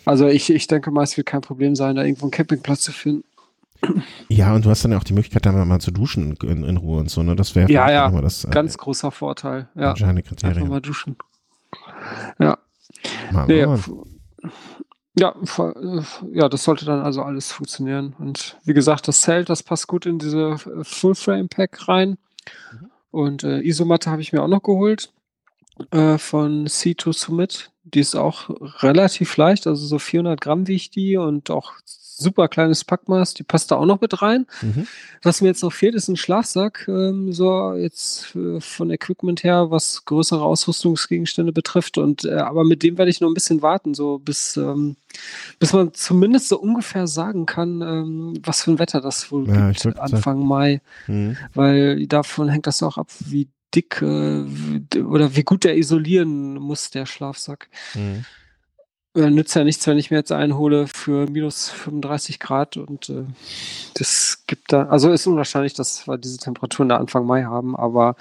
also 0.05 0.27
ich, 0.27 0.49
ich 0.49 0.67
denke 0.67 0.91
mal, 0.91 1.03
es 1.03 1.17
wird 1.17 1.27
kein 1.27 1.41
Problem 1.41 1.75
sein, 1.75 1.95
da 1.95 2.03
irgendwo 2.03 2.25
einen 2.25 2.31
Campingplatz 2.31 2.81
zu 2.81 2.91
finden. 2.91 3.23
Ja, 4.29 4.53
und 4.53 4.65
du 4.65 4.69
hast 4.69 4.83
dann 4.83 4.91
ja 4.91 4.97
auch 4.97 5.03
die 5.03 5.13
Möglichkeit, 5.13 5.45
da 5.45 5.51
mal 5.51 5.79
zu 5.79 5.91
duschen 5.91 6.35
in, 6.43 6.63
in 6.63 6.77
Ruhe 6.77 6.99
und 6.99 7.09
so, 7.09 7.23
ne? 7.23 7.35
Das 7.35 7.55
wäre 7.55 7.71
Ja, 7.71 7.89
ja, 7.91 8.05
nochmal 8.05 8.21
das 8.21 8.45
äh, 8.45 8.49
Ganz 8.49 8.77
großer 8.77 9.11
Vorteil. 9.11 9.69
Ja, 9.75 9.89
entscheidende 9.91 10.21
einfach 10.21 10.35
Kriterium. 10.37 10.69
mal 10.69 10.81
duschen. 10.81 11.15
Ja. 12.39 12.57
Mal, 13.31 13.47
Nee, 13.47 13.65
mal. 13.65 13.75
f- 13.75 13.91
ja, 15.17 15.35
äh, 15.57 16.01
ja, 16.31 16.47
das 16.47 16.63
sollte 16.63 16.85
dann 16.85 17.01
also 17.01 17.21
alles 17.23 17.51
funktionieren. 17.51 18.15
Und 18.19 18.57
wie 18.63 18.73
gesagt, 18.73 19.07
das 19.07 19.21
Zelt, 19.21 19.49
das 19.49 19.63
passt 19.63 19.87
gut 19.87 20.05
in 20.05 20.19
diese 20.19 20.51
äh, 20.51 20.83
Full-Frame-Pack 20.83 21.87
rein. 21.87 22.17
Und 23.09 23.43
äh, 23.43 23.59
Isomatte 23.61 24.09
habe 24.09 24.21
ich 24.21 24.31
mir 24.31 24.41
auch 24.41 24.47
noch 24.47 24.63
geholt 24.63 25.11
äh, 25.91 26.17
von 26.17 26.65
C2 26.67 27.13
Summit. 27.13 27.71
Die 27.83 27.99
ist 27.99 28.15
auch 28.15 28.49
relativ 28.83 29.35
leicht, 29.37 29.67
also 29.67 29.85
so 29.85 29.99
400 29.99 30.39
Gramm 30.39 30.67
wiegt 30.67 30.95
die 30.95 31.17
und 31.17 31.49
auch 31.49 31.73
super 32.21 32.47
kleines 32.47 32.83
Packmaß. 32.83 33.33
Die 33.35 33.43
passt 33.43 33.71
da 33.71 33.75
auch 33.75 33.85
noch 33.85 34.01
mit 34.01 34.21
rein. 34.21 34.47
Mhm. 34.61 34.87
Was 35.23 35.41
mir 35.41 35.49
jetzt 35.49 35.61
noch 35.63 35.73
fehlt, 35.73 35.93
ist 35.95 36.07
ein 36.07 36.17
Schlafsack. 36.17 36.85
Ähm, 36.87 37.31
so 37.33 37.73
jetzt 37.75 38.35
äh, 38.35 38.59
von 38.59 38.89
Equipment 38.91 39.43
her, 39.43 39.71
was 39.71 40.05
größere 40.05 40.43
Ausrüstungsgegenstände 40.43 41.51
betrifft. 41.53 41.97
Und 41.97 42.25
äh, 42.25 42.33
aber 42.35 42.63
mit 42.63 42.83
dem 42.83 42.97
werde 42.97 43.11
ich 43.11 43.21
noch 43.21 43.27
ein 43.29 43.33
bisschen 43.35 43.61
warten, 43.61 43.93
so 43.93 44.17
bis 44.19 44.31
bis, 44.31 44.59
bis 45.59 45.73
man 45.73 45.93
zumindest 45.93 46.47
so 46.47 46.57
ungefähr 46.59 47.05
sagen 47.05 47.45
kann, 47.45 47.81
ähm, 47.81 48.33
was 48.43 48.63
für 48.63 48.71
ein 48.71 48.79
Wetter 48.79 49.01
das 49.01 49.29
wohl 49.31 49.47
Ja, 49.47 49.67
gibt 49.67 49.81
sagen. 49.81 49.99
Anfang 49.99 50.39
Mai, 50.47 50.81
Mhm. 51.07 51.35
weil 51.53 52.07
davon 52.07 52.47
hängt 52.49 52.65
das 52.65 52.81
auch 52.81 52.97
ab, 52.97 53.09
wie 53.19 53.49
dick 53.75 54.01
äh, 54.01 55.01
oder 55.01 55.35
wie 55.35 55.43
gut 55.43 55.63
der 55.65 55.77
isolieren 55.77 56.55
muss, 56.55 56.91
der 56.91 57.05
Schlafsack. 57.05 57.67
Mhm. 57.93 58.25
Äh, 59.13 59.29
nützt 59.29 59.55
ja 59.55 59.63
nichts, 59.65 59.85
wenn 59.87 59.97
ich 59.97 60.09
mir 60.09 60.17
jetzt 60.17 60.31
einhole 60.31 60.87
für 60.87 61.29
minus 61.29 61.69
35 61.69 62.39
Grad 62.39 62.77
und 62.77 63.09
äh, 63.09 63.25
das 63.95 64.43
gibt 64.47 64.71
da, 64.71 64.83
also 64.87 65.11
ist 65.11 65.27
unwahrscheinlich, 65.27 65.73
dass 65.73 66.07
wir 66.07 66.17
diese 66.17 66.37
Temperaturen 66.37 66.87
da 66.87 66.95
Anfang 66.97 67.25
Mai 67.25 67.43
haben, 67.43 67.75
aber 67.75 68.15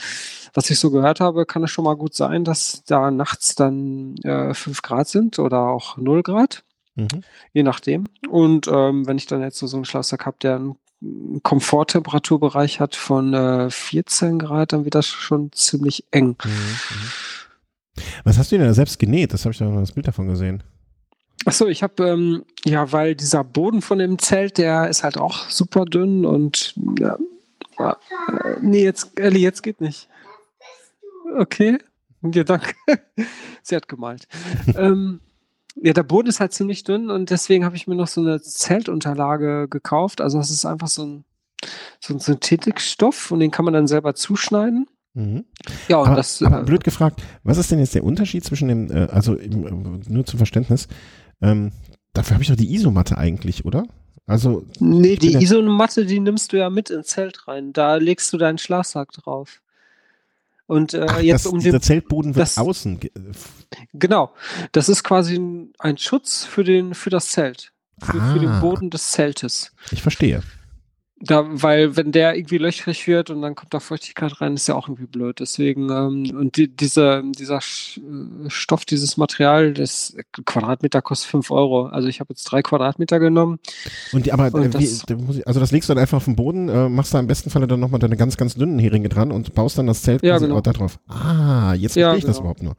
was 0.53 0.69
ich 0.69 0.81
so 0.81 0.91
gehört 0.91 1.21
habe, 1.21 1.47
kann 1.47 1.62
es 1.62 1.71
schon 1.71 1.85
mal 1.85 1.95
gut 1.95 2.15
sein, 2.15 2.43
dass 2.45 2.83
da 2.87 3.12
nachts 3.12 3.55
dann 3.55 4.17
äh, 4.25 4.53
5 4.53 4.83
Grad 4.83 5.07
sind 5.07 5.39
oder 5.39 5.69
auch 5.69 5.97
0 5.97 6.23
Grad, 6.25 6.65
Mhm. 6.97 7.23
je 7.53 7.62
nachdem. 7.62 8.05
Und 8.29 8.67
ähm, 8.67 9.07
wenn 9.07 9.17
ich 9.17 9.27
dann 9.27 9.43
jetzt 9.43 9.59
so 9.59 9.69
so 9.69 9.77
einen 9.77 9.85
Schlafsack 9.85 10.27
habe, 10.27 10.39
der 10.43 10.57
einen 10.57 11.41
Komforttemperaturbereich 11.45 12.81
hat 12.81 12.97
von 12.97 13.33
äh, 13.33 13.71
14 13.71 14.41
Grad, 14.41 14.73
dann 14.73 14.85
wird 14.85 14.97
das 14.97 15.07
schon 15.07 15.53
ziemlich 15.53 16.05
eng. 16.11 16.37
Mhm. 16.45 16.51
Mhm. 16.51 18.03
Was 18.25 18.39
hast 18.39 18.51
du 18.51 18.59
denn 18.59 18.67
da 18.67 18.75
selbst 18.75 18.99
genäht? 18.99 19.33
Das 19.33 19.45
habe 19.45 19.53
ich 19.53 19.59
da 19.59 19.67
noch 19.67 19.79
das 19.81 19.93
Bild 19.93 20.09
davon 20.09 20.27
gesehen. 20.27 20.62
Achso, 21.47 21.67
ich 21.67 21.83
habe, 21.83 22.07
ähm, 22.07 22.45
ja, 22.65 22.93
weil 22.93 23.15
dieser 23.15 23.45
Boden 23.45 23.81
von 23.81 23.99
dem 23.99 24.19
Zelt, 24.19 24.59
der 24.59 24.89
ist 24.89 25.03
halt 25.03 25.17
auch 25.17 25.49
super 25.49 25.85
dünn 25.87 26.27
und 26.27 26.75
ja, 26.99 27.17
äh, 27.79 27.93
nee, 28.61 28.85
jetzt, 28.85 29.19
Ellie, 29.19 29.41
jetzt 29.41 29.62
geht 29.62 29.81
nicht. 29.81 30.09
Okay, 31.39 31.79
ja, 32.23 32.45
danke. 32.45 32.75
Sie 33.62 33.75
hat 33.75 33.89
gemalt. 33.89 34.29
ähm, 34.77 35.21
ja, 35.77 35.93
der 35.93 36.03
Boden 36.03 36.29
ist 36.29 36.41
halt 36.41 36.53
ziemlich 36.53 36.85
dünn 36.85 37.11
und 37.11 37.31
deswegen 37.31 37.65
habe 37.65 37.77
ich 37.77 37.87
mir 37.87 37.95
noch 37.95 38.09
so 38.09 38.21
eine 38.21 38.41
Zeltunterlage 38.43 39.69
gekauft. 39.69 40.21
Also 40.21 40.39
das 40.39 40.51
ist 40.51 40.67
einfach 40.67 40.89
so 40.89 41.05
ein, 41.05 41.25
so 42.01 42.12
ein 42.15 42.21
Synthetikstoff 42.21 43.31
und 43.31 43.41
den 43.41 43.51
kann 43.51 43.65
man 43.65 43.75
dann 43.75 43.87
selber 43.87 44.15
zuschneiden. 44.15 44.87
Mhm. 45.15 45.45
Ja, 45.89 45.99
und 45.99 46.09
Aber, 46.09 46.17
das. 46.17 46.43
aber 46.43 46.61
äh, 46.61 46.65
blöd 46.65 46.85
gefragt, 46.85 47.23
was 47.43 47.59
ist 47.59 47.71
denn 47.71 47.79
jetzt 47.79 47.95
der 47.95 48.05
Unterschied 48.05 48.45
zwischen 48.45 48.69
dem, 48.69 48.91
äh, 48.91 49.09
also 49.11 49.35
im, 49.35 49.67
äh, 49.67 50.11
nur 50.11 50.25
zum 50.25 50.39
Verständnis, 50.39 50.89
ähm, 51.43 51.73
dafür 52.12 52.35
habe 52.35 52.43
ich 52.43 52.49
doch 52.49 52.57
die 52.57 52.75
Isomatte 52.75 53.17
eigentlich, 53.19 53.65
oder? 53.65 53.85
Also, 54.27 54.65
Nee, 54.79 55.17
die 55.17 55.33
ja- 55.33 55.41
Isomatte, 55.41 56.07
die 56.07 56.21
nimmst 56.21 56.53
du 56.53 56.59
ja 56.59 56.71
mit 56.71 56.91
ins 56.91 57.09
Zelt 57.09 57.49
rein. 57.49 57.73
Da 57.73 57.97
legst 57.97 58.33
du 58.33 58.39
deinen 58.39 58.59
Schlafsack 58.59 59.11
drauf. 59.12 59.61
Und 60.67 60.95
äh, 60.95 61.07
ach, 61.09 61.21
jetzt 61.21 61.47
das, 61.47 61.53
um 61.53 61.59
dieser 61.59 61.79
den. 61.79 61.83
Zeltboden 61.83 62.37
wird 62.37 62.43
das- 62.43 62.59
außen. 62.59 63.01
äh, 63.03 63.09
Genau. 63.93 64.33
Das 64.73 64.89
ist 64.89 65.03
quasi 65.03 65.37
ein, 65.37 65.73
ein 65.81 65.99
Schutz 65.99 66.45
für, 66.45 66.62
den, 66.62 66.95
für 66.95 67.11
das 67.11 67.29
Zelt. 67.31 67.73
Für, 68.01 68.12
für 68.33 68.39
den 68.39 68.49
Ah. 68.51 68.61
Boden 68.61 68.89
des 68.91 69.11
Zeltes. 69.11 69.73
Ich 69.91 70.01
verstehe. 70.01 70.43
Da, 71.23 71.45
weil, 71.51 71.97
wenn 71.97 72.13
der 72.13 72.35
irgendwie 72.35 72.57
löchrig 72.57 73.07
wird 73.07 73.29
und 73.29 73.43
dann 73.43 73.55
kommt 73.55 73.75
da 73.75 73.81
Feuchtigkeit 73.81 74.41
rein, 74.41 74.55
ist 74.55 74.67
ja 74.69 74.75
auch 74.75 74.89
irgendwie 74.89 75.05
blöd. 75.05 75.39
Deswegen, 75.39 75.91
ähm, 75.91 76.35
und 76.35 76.57
die, 76.57 76.69
diese, 76.75 77.23
dieser 77.37 77.59
äh, 77.59 78.49
Stoff, 78.49 78.87
dieses 78.87 79.19
Material, 79.19 79.75
das 79.75 80.17
Quadratmeter 80.47 81.03
kostet 81.03 81.31
5 81.31 81.51
Euro. 81.51 81.87
Also 81.89 82.09
ich 82.09 82.21
habe 82.21 82.31
jetzt 82.33 82.45
drei 82.45 82.63
Quadratmeter 82.63 83.19
genommen. 83.19 83.59
Und 84.13 84.25
die, 84.25 84.33
aber 84.33 84.47
Und 84.55 84.63
äh, 84.63 84.69
wie, 84.69 84.87
das- 84.87 85.05
ich, 85.37 85.47
also 85.47 85.61
das 85.61 85.73
legst 85.73 85.91
du 85.91 85.95
dann 85.95 86.01
einfach 86.01 86.17
auf 86.17 86.25
den 86.25 86.37
Boden, 86.37 86.71
äh, 86.71 86.89
machst 86.89 87.13
da 87.13 87.21
im 87.21 87.27
besten 87.27 87.51
Falle 87.51 87.67
dann 87.67 87.81
nochmal 87.81 88.01
deine 88.01 88.17
ganz, 88.17 88.39
ganz 88.39 88.55
dünnen 88.55 88.79
Heringe 88.79 89.11
dran 89.11 89.31
und 89.31 89.55
baust 89.55 89.77
dann 89.77 89.89
das 89.89 90.01
Zelt 90.01 90.23
Ja, 90.23 90.39
genau. 90.39 90.63
da 90.63 90.73
drauf. 90.73 90.99
Ah, 91.07 91.75
jetzt 91.75 91.97
Ja, 91.97 92.13
verstehe 92.13 92.19
ich 92.21 92.25
das 92.25 92.37
genau. 92.39 92.41
überhaupt 92.53 92.63
nur. 92.63 92.77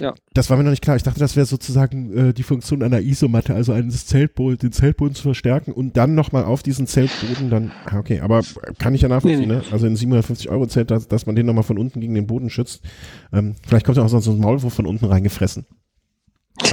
Ja. 0.00 0.14
Das 0.34 0.50
war 0.50 0.56
mir 0.56 0.64
noch 0.64 0.70
nicht 0.70 0.82
klar. 0.82 0.96
Ich 0.96 1.02
dachte, 1.02 1.20
das 1.20 1.36
wäre 1.36 1.46
sozusagen 1.46 2.12
äh, 2.16 2.34
die 2.34 2.42
Funktion 2.42 2.82
einer 2.82 3.00
Isomatte, 3.00 3.54
also 3.54 3.72
eines 3.72 4.06
Zeltboden, 4.06 4.58
den 4.58 4.72
Zeltboden 4.72 5.14
zu 5.14 5.22
verstärken 5.22 5.72
und 5.72 5.96
dann 5.96 6.14
nochmal 6.14 6.44
auf 6.44 6.62
diesen 6.62 6.86
Zeltboden 6.86 7.50
dann, 7.50 7.72
ah, 7.86 7.98
okay, 7.98 8.20
aber 8.20 8.42
kann 8.78 8.94
ich 8.94 9.02
ja 9.02 9.08
nachvollziehen, 9.08 9.40
Nee, 9.40 9.46
nee. 9.46 9.54
ne? 9.54 9.64
Also 9.70 9.86
ein 9.86 9.96
750 9.96 10.50
Euro 10.50 10.66
Zelt, 10.66 10.90
dass, 10.90 11.08
dass 11.08 11.26
man 11.26 11.36
den 11.36 11.46
nochmal 11.46 11.64
von 11.64 11.78
unten 11.78 12.00
gegen 12.00 12.14
den 12.14 12.26
Boden 12.26 12.50
schützt. 12.50 12.82
Ähm, 13.32 13.56
vielleicht 13.66 13.86
kommt 13.86 13.96
ja 13.98 14.04
auch 14.04 14.08
so 14.08 14.30
ein 14.30 14.38
Maulwurf 14.40 14.74
von 14.74 14.86
unten 14.86 15.06
reingefressen. 15.06 15.66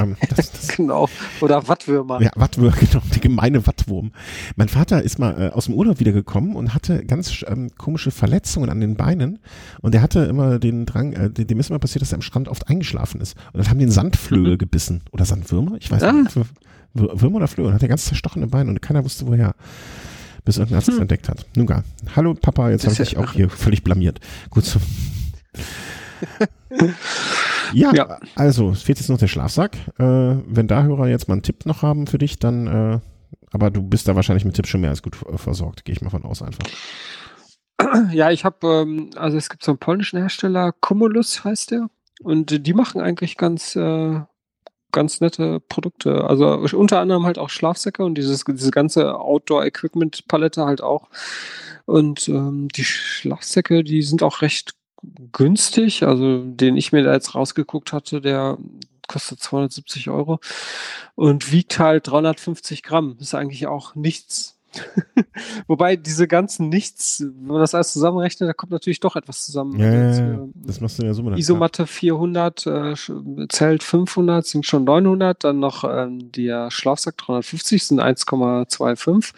Ähm, 0.00 0.16
das, 0.34 0.50
das, 0.52 0.68
Genau. 0.68 1.08
Oder 1.40 1.66
Wattwürmer. 1.68 2.20
ja, 2.22 2.30
Wattwurm, 2.36 2.72
genau, 2.80 3.02
der 3.12 3.20
gemeine 3.20 3.66
Wattwurm. 3.66 4.12
Mein 4.56 4.68
Vater 4.68 5.02
ist 5.02 5.18
mal 5.18 5.40
äh, 5.40 5.48
aus 5.50 5.66
dem 5.66 5.74
Urlaub 5.74 6.00
wiedergekommen 6.00 6.56
und 6.56 6.74
hatte 6.74 7.04
ganz 7.04 7.44
ähm, 7.46 7.70
komische 7.76 8.10
Verletzungen 8.10 8.70
an 8.70 8.80
den 8.80 8.96
Beinen. 8.96 9.38
Und 9.82 9.94
der 9.94 10.02
hatte 10.02 10.20
immer 10.24 10.58
den 10.58 10.86
Drang, 10.86 11.12
äh, 11.12 11.30
dem 11.30 11.60
ist 11.60 11.70
immer 11.70 11.78
passiert, 11.78 12.02
dass 12.02 12.12
er 12.12 12.16
am 12.16 12.22
Strand 12.22 12.48
oft 12.48 12.68
eingeschlafen 12.68 13.20
ist. 13.20 13.36
Und 13.52 13.58
dann 13.62 13.70
haben 13.70 13.78
den 13.78 13.90
Sandflöhe 13.90 14.56
gebissen. 14.58 15.02
Oder 15.12 15.24
Sandwürmer? 15.24 15.76
Ich 15.78 15.90
weiß 15.90 16.02
Ah. 16.02 16.12
nicht. 16.12 16.34
Würmer 16.94 17.36
oder 17.36 17.48
Flöhe. 17.48 17.66
Und 17.68 17.74
hat 17.74 17.82
er 17.82 17.88
ganz 17.88 18.04
zerstochene 18.04 18.46
Beine 18.46 18.70
und 18.70 18.80
keiner 18.80 19.04
wusste 19.04 19.26
woher. 19.26 19.54
Bis 20.44 20.58
irgendein 20.58 20.76
Arzt 20.76 20.90
es 20.90 20.98
entdeckt 20.98 21.28
hat. 21.28 21.46
Nun 21.56 21.66
gar. 21.66 21.84
Hallo 22.14 22.34
Papa, 22.34 22.68
jetzt 22.70 22.84
habe 22.84 22.92
ich 22.92 22.98
ja 22.98 23.04
dich 23.06 23.16
auch 23.16 23.32
hier 23.32 23.48
völlig 23.48 23.82
blamiert. 23.82 24.20
Gut 24.50 24.64
so. 24.64 24.78
Ja, 27.74 27.94
Ja. 27.94 28.18
also 28.36 28.70
es 28.70 28.82
fehlt 28.82 28.98
jetzt 28.98 29.08
noch 29.08 29.18
der 29.18 29.28
Schlafsack. 29.28 29.76
Äh, 29.98 30.02
wenn 30.46 30.66
da 30.68 30.82
Hörer 30.82 31.08
jetzt 31.08 31.28
mal 31.28 31.34
einen 31.34 31.42
Tipp 31.42 31.66
noch 31.66 31.82
haben 31.82 32.06
für 32.06 32.18
dich, 32.18 32.38
dann, 32.38 32.66
äh, 32.66 33.00
aber 33.52 33.70
du 33.70 33.82
bist 33.82 34.08
da 34.08 34.16
wahrscheinlich 34.16 34.44
mit 34.44 34.54
Tipps 34.54 34.68
schon 34.68 34.80
mehr 34.80 34.90
als 34.90 35.02
gut 35.02 35.16
versorgt, 35.36 35.84
gehe 35.84 35.92
ich 35.94 36.00
mal 36.02 36.10
von 36.10 36.24
aus 36.24 36.42
einfach. 36.42 36.66
Ja, 38.12 38.30
ich 38.30 38.44
habe, 38.44 38.66
ähm, 38.66 39.10
also 39.16 39.36
es 39.36 39.48
gibt 39.50 39.64
so 39.64 39.72
einen 39.72 39.78
polnischen 39.78 40.18
Hersteller, 40.18 40.72
Cumulus 40.80 41.44
heißt 41.44 41.72
der. 41.72 41.90
Und 42.22 42.66
die 42.66 42.72
machen 42.72 43.00
eigentlich 43.00 43.36
ganz, 43.36 43.74
äh, 43.74 44.20
ganz 44.92 45.20
nette 45.20 45.58
Produkte. 45.58 46.24
Also 46.24 46.46
unter 46.78 47.00
anderem 47.00 47.26
halt 47.26 47.36
auch 47.36 47.50
Schlafsäcke 47.50 48.04
und 48.04 48.14
dieses, 48.16 48.44
diese 48.44 48.70
ganze 48.70 49.18
Outdoor-Equipment-Palette 49.18 50.64
halt 50.64 50.82
auch. 50.82 51.08
Und 51.84 52.28
ähm, 52.28 52.68
die 52.68 52.84
Schlafsäcke, 52.84 53.82
die 53.82 54.02
sind 54.02 54.22
auch 54.22 54.40
recht 54.40 54.74
günstig. 55.32 56.02
Also 56.04 56.42
den 56.44 56.76
ich 56.76 56.92
mir 56.92 57.02
da 57.02 57.12
jetzt 57.12 57.34
rausgeguckt 57.34 57.92
hatte, 57.92 58.20
der 58.20 58.58
kostet 59.06 59.40
270 59.40 60.10
Euro 60.10 60.40
und 61.14 61.52
wiegt 61.52 61.78
halt 61.78 62.08
350 62.08 62.82
Gramm. 62.82 63.16
Ist 63.20 63.34
eigentlich 63.34 63.66
auch 63.66 63.94
nichts. 63.94 64.54
Wobei 65.66 65.96
diese 65.96 66.26
ganzen 66.26 66.68
Nichts, 66.68 67.20
wenn 67.20 67.46
man 67.46 67.60
das 67.60 67.74
alles 67.74 67.92
zusammenrechnet, 67.92 68.48
da 68.48 68.52
kommt 68.52 68.72
natürlich 68.72 69.00
doch 69.00 69.16
etwas 69.16 69.44
zusammen. 69.46 69.78
Ja, 69.78 69.86
ja, 69.86 70.08
Jetzt, 70.08 70.18
ja, 70.18 70.34
äh, 70.34 70.38
das 70.54 70.80
machst 70.80 70.98
du 70.98 71.02
in 71.02 71.06
der 71.06 71.14
Summe. 71.14 71.38
Isomatte 71.38 71.86
400, 71.86 72.66
äh, 72.66 72.94
Zelt 73.50 73.82
500 73.82 74.44
sind 74.44 74.66
schon 74.66 74.84
900, 74.84 75.44
dann 75.44 75.60
noch 75.60 75.84
ähm, 75.84 76.32
der 76.32 76.70
Schlafsack 76.70 77.16
350 77.18 77.84
sind 77.84 78.00
1,25. 78.00 79.32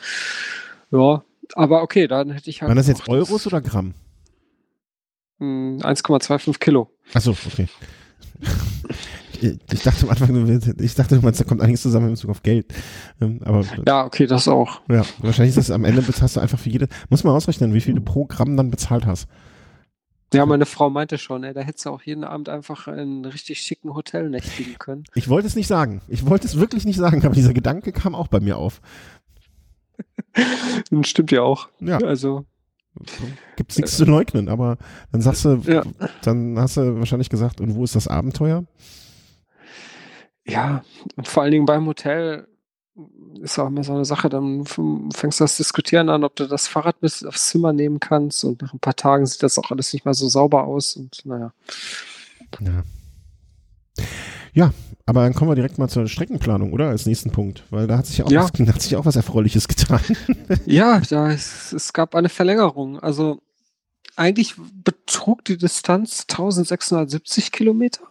Ja, 0.90 1.22
aber 1.54 1.82
okay, 1.82 2.08
dann 2.08 2.30
hätte 2.30 2.50
ich 2.50 2.62
halt. 2.62 2.70
Waren 2.70 2.76
das 2.76 2.88
jetzt 2.88 3.08
Euros 3.08 3.46
oder 3.46 3.60
Gramm? 3.60 3.94
Mh, 5.38 5.84
1,25 5.84 6.58
Kilo. 6.58 6.90
Achso, 7.14 7.30
okay. 7.46 7.68
Ich 9.70 9.82
dachte 9.82 10.04
am 10.04 10.10
Anfang, 10.10 10.60
ich 10.80 10.94
dachte, 10.94 11.20
da 11.20 11.44
kommt 11.44 11.60
einiges 11.60 11.82
zusammen 11.82 12.06
in 12.06 12.12
Bezug 12.14 12.30
auf 12.30 12.42
Geld. 12.42 12.72
Ähm, 13.20 13.40
Aber 13.44 13.64
Ja, 13.86 14.04
okay, 14.06 14.26
das 14.26 14.48
auch. 14.48 14.80
ja, 14.88 15.04
wahrscheinlich 15.18 15.56
ist 15.56 15.68
das 15.68 15.70
am 15.70 15.84
Ende 15.84 16.00
bezahlst 16.02 16.36
du 16.36 16.40
einfach 16.40 16.58
für 16.58 16.70
jede. 16.70 16.88
Muss 17.10 17.22
man 17.22 17.34
ausrechnen, 17.34 17.74
wie 17.74 17.80
viel 17.80 17.94
du 17.94 18.00
pro 18.00 18.24
Gramm 18.24 18.56
dann 18.56 18.70
bezahlt 18.70 19.04
hast. 19.04 19.28
Ja, 20.34 20.44
meine 20.44 20.66
Frau 20.66 20.90
meinte 20.90 21.18
schon, 21.18 21.44
ey, 21.44 21.54
da 21.54 21.60
hättest 21.60 21.86
du 21.86 21.90
auch 21.90 22.02
jeden 22.02 22.24
Abend 22.24 22.48
einfach 22.48 22.88
in 22.88 23.24
richtig 23.24 23.60
schicken 23.60 23.94
Hotel 23.94 24.28
nächtigen 24.28 24.76
können. 24.78 25.04
Ich 25.14 25.28
wollte 25.28 25.46
es 25.46 25.54
nicht 25.54 25.68
sagen. 25.68 26.00
Ich 26.08 26.26
wollte 26.26 26.46
es 26.46 26.58
wirklich 26.58 26.84
nicht 26.84 26.96
sagen, 26.96 27.24
aber 27.24 27.34
dieser 27.34 27.54
Gedanke 27.54 27.92
kam 27.92 28.14
auch 28.14 28.28
bei 28.28 28.40
mir 28.40 28.56
auf. 28.56 28.80
Stimmt 31.02 31.30
ja 31.30 31.42
auch. 31.42 31.68
Ja. 31.80 31.98
Also. 31.98 32.44
Gibt 33.56 33.72
es 33.72 33.78
nichts 33.78 33.96
zu 33.96 34.04
leugnen, 34.04 34.48
aber 34.48 34.78
dann 35.12 35.20
sagst 35.22 35.44
du, 35.44 35.60
Ja. 35.66 35.82
dann 36.22 36.58
hast 36.58 36.76
du 36.76 36.98
wahrscheinlich 36.98 37.28
gesagt, 37.30 37.60
und 37.60 37.74
wo 37.74 37.84
ist 37.84 37.94
das 37.96 38.08
Abenteuer? 38.08 38.64
Ja, 40.46 40.84
und 41.16 41.26
vor 41.28 41.42
allen 41.42 41.52
Dingen 41.52 41.66
beim 41.66 41.86
Hotel 41.86 42.46
ist 43.40 43.58
auch 43.58 43.66
immer 43.66 43.84
so 43.84 43.92
eine 43.94 44.04
Sache, 44.06 44.28
dann 44.30 44.64
fängst 44.64 45.40
du 45.40 45.44
das 45.44 45.56
Diskutieren 45.58 46.08
an, 46.08 46.24
ob 46.24 46.34
du 46.36 46.46
das 46.46 46.66
Fahrrad 46.68 47.02
mit 47.02 47.26
aufs 47.26 47.48
Zimmer 47.48 47.72
nehmen 47.72 48.00
kannst 48.00 48.42
und 48.44 48.62
nach 48.62 48.72
ein 48.72 48.78
paar 48.78 48.96
Tagen 48.96 49.26
sieht 49.26 49.42
das 49.42 49.58
auch 49.58 49.70
alles 49.70 49.92
nicht 49.92 50.04
mehr 50.06 50.14
so 50.14 50.28
sauber 50.28 50.64
aus 50.64 50.96
und 50.96 51.20
naja. 51.26 51.52
Ja. 52.60 52.82
Ja, 54.54 54.72
aber 55.06 55.20
dann 55.22 55.34
kommen 55.34 55.50
wir 55.50 55.54
direkt 55.54 55.78
mal 55.78 55.88
zur 55.88 56.08
Streckenplanung, 56.08 56.72
oder? 56.72 56.88
Als 56.88 57.06
nächsten 57.06 57.30
Punkt, 57.30 57.62
weil 57.70 57.86
da 57.86 57.98
hat 57.98 58.06
sich 58.06 58.18
ja 58.18 58.24
auch, 58.24 58.30
Ja. 58.30 58.42
Was, 58.42 58.68
hat 58.74 58.82
sich 58.82 58.90
ja 58.90 58.98
auch 58.98 59.06
was 59.06 59.16
Erfreuliches 59.16 59.68
getan. 59.68 60.00
Ja, 60.66 61.00
da 61.00 61.30
ist, 61.30 61.72
es 61.72 61.92
gab 61.92 62.14
eine 62.14 62.28
Verlängerung. 62.28 62.98
Also 62.98 63.40
eigentlich 64.16 64.54
betrug 64.84 65.44
die 65.44 65.56
Distanz 65.56 66.22
1670 66.22 67.52
Kilometer. 67.52 68.02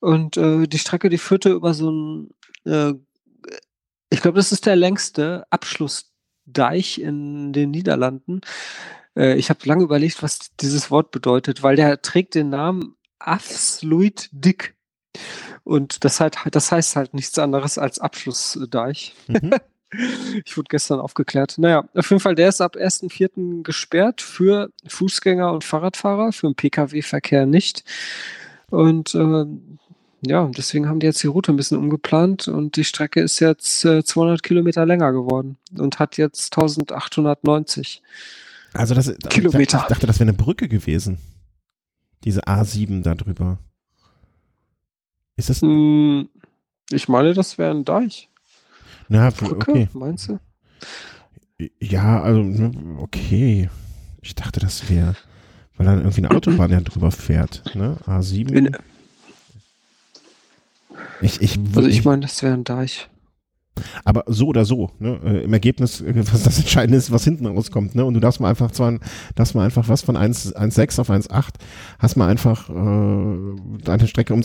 Und 0.00 0.36
äh, 0.36 0.66
die 0.66 0.78
Strecke, 0.78 1.08
die 1.08 1.18
führte 1.18 1.50
über 1.50 1.74
so 1.74 1.90
ein, 1.90 2.30
äh, 2.64 2.94
ich 4.10 4.20
glaube, 4.20 4.36
das 4.36 4.50
ist 4.50 4.66
der 4.66 4.76
längste 4.76 5.46
Abschlussdeich 5.50 6.98
in 6.98 7.52
den 7.52 7.70
Niederlanden. 7.70 8.40
Äh, 9.16 9.36
ich 9.36 9.50
habe 9.50 9.60
lange 9.64 9.84
überlegt, 9.84 10.22
was 10.22 10.50
dieses 10.60 10.90
Wort 10.90 11.12
bedeutet, 11.12 11.62
weil 11.62 11.76
der 11.76 12.02
trägt 12.02 12.34
den 12.34 12.50
Namen 12.50 12.96
Afsluit 13.20 14.28
Dick. 14.32 14.74
Und 15.64 16.04
das, 16.04 16.20
halt, 16.20 16.36
das 16.50 16.72
heißt 16.72 16.96
halt 16.96 17.14
nichts 17.14 17.38
anderes 17.38 17.78
als 17.78 17.98
Abschlussdeich. 17.98 19.14
Mhm. 19.28 19.52
Ich 20.46 20.56
wurde 20.56 20.68
gestern 20.70 21.00
aufgeklärt. 21.00 21.58
Naja, 21.58 21.86
auf 21.94 22.08
jeden 22.08 22.20
Fall, 22.20 22.34
der 22.34 22.48
ist 22.48 22.62
ab 22.62 22.76
1.4. 22.76 23.62
gesperrt 23.62 24.22
für 24.22 24.70
Fußgänger 24.86 25.52
und 25.52 25.64
Fahrradfahrer, 25.64 26.32
für 26.32 26.46
den 26.46 26.54
Pkw-Verkehr 26.54 27.44
nicht. 27.44 27.84
Und 28.70 29.14
ähm, 29.14 29.78
ja, 30.24 30.48
deswegen 30.56 30.88
haben 30.88 31.00
die 31.00 31.06
jetzt 31.06 31.22
die 31.22 31.26
Route 31.26 31.52
ein 31.52 31.56
bisschen 31.56 31.76
umgeplant 31.76 32.48
und 32.48 32.76
die 32.76 32.84
Strecke 32.84 33.20
ist 33.20 33.40
jetzt 33.40 33.84
äh, 33.84 34.04
200 34.04 34.42
Kilometer 34.42 34.86
länger 34.86 35.12
geworden 35.12 35.58
und 35.76 35.98
hat 35.98 36.16
jetzt 36.16 36.56
1890. 36.56 38.02
Also 38.72 38.94
das, 38.94 39.14
Kilometer. 39.28 39.80
Ich 39.82 39.88
dachte, 39.88 40.06
das 40.06 40.20
wäre 40.20 40.30
eine 40.30 40.38
Brücke 40.38 40.68
gewesen. 40.68 41.18
Diese 42.24 42.44
A7 42.44 43.02
da 43.02 43.14
drüber. 43.14 43.58
Ist 45.36 45.50
das? 45.50 45.62
Hm, 45.62 46.28
ich 46.90 47.08
meine, 47.08 47.34
das 47.34 47.58
wäre 47.58 47.70
ein 47.70 47.84
Deich. 47.84 48.28
Na, 49.08 49.30
Brücke, 49.30 49.70
okay. 49.70 49.88
meinst 49.92 50.28
du? 50.28 50.38
Ja, 51.80 52.22
also, 52.22 52.40
ne, 52.42 52.98
okay. 52.98 53.70
Ich 54.20 54.34
dachte, 54.34 54.60
das 54.60 54.88
wäre, 54.88 55.16
weil 55.76 55.86
dann 55.86 55.98
irgendwie 55.98 56.24
eine 56.24 56.30
Autobahn 56.36 56.70
ja 56.70 56.80
drüber 56.80 57.10
fährt, 57.10 57.74
ne? 57.74 57.96
A7. 58.06 58.52
In, 58.52 58.76
ich, 61.20 61.40
ich, 61.40 61.58
also 61.74 61.88
ich 61.88 62.04
meine, 62.04 62.22
das 62.22 62.42
wäre 62.42 62.54
ein 62.54 62.64
Deich. 62.64 63.08
Aber 64.04 64.24
so 64.26 64.46
oder 64.46 64.64
so, 64.64 64.90
ne? 64.98 65.18
Äh, 65.24 65.44
Im 65.44 65.52
Ergebnis, 65.52 66.00
äh, 66.00 66.14
was 66.32 66.42
das 66.42 66.58
Entscheidende 66.58 66.98
ist, 66.98 67.10
was 67.10 67.24
hinten 67.24 67.46
rauskommt, 67.46 67.94
ne? 67.94 68.04
Und 68.04 68.14
du 68.14 68.20
darfst 68.20 68.40
mal 68.40 68.50
einfach 68.50 68.70
zwar, 68.70 68.98
darfst 69.34 69.54
mal 69.54 69.64
einfach 69.64 69.88
was 69.88 70.02
von 70.02 70.16
1 70.16 70.54
1,6 70.54 71.00
auf 71.00 71.10
1,8, 71.10 71.54
hast 71.98 72.16
mal 72.16 72.28
einfach 72.28 72.68
äh, 72.68 73.82
deine 73.82 74.08
Strecke 74.08 74.34
um 74.34 74.42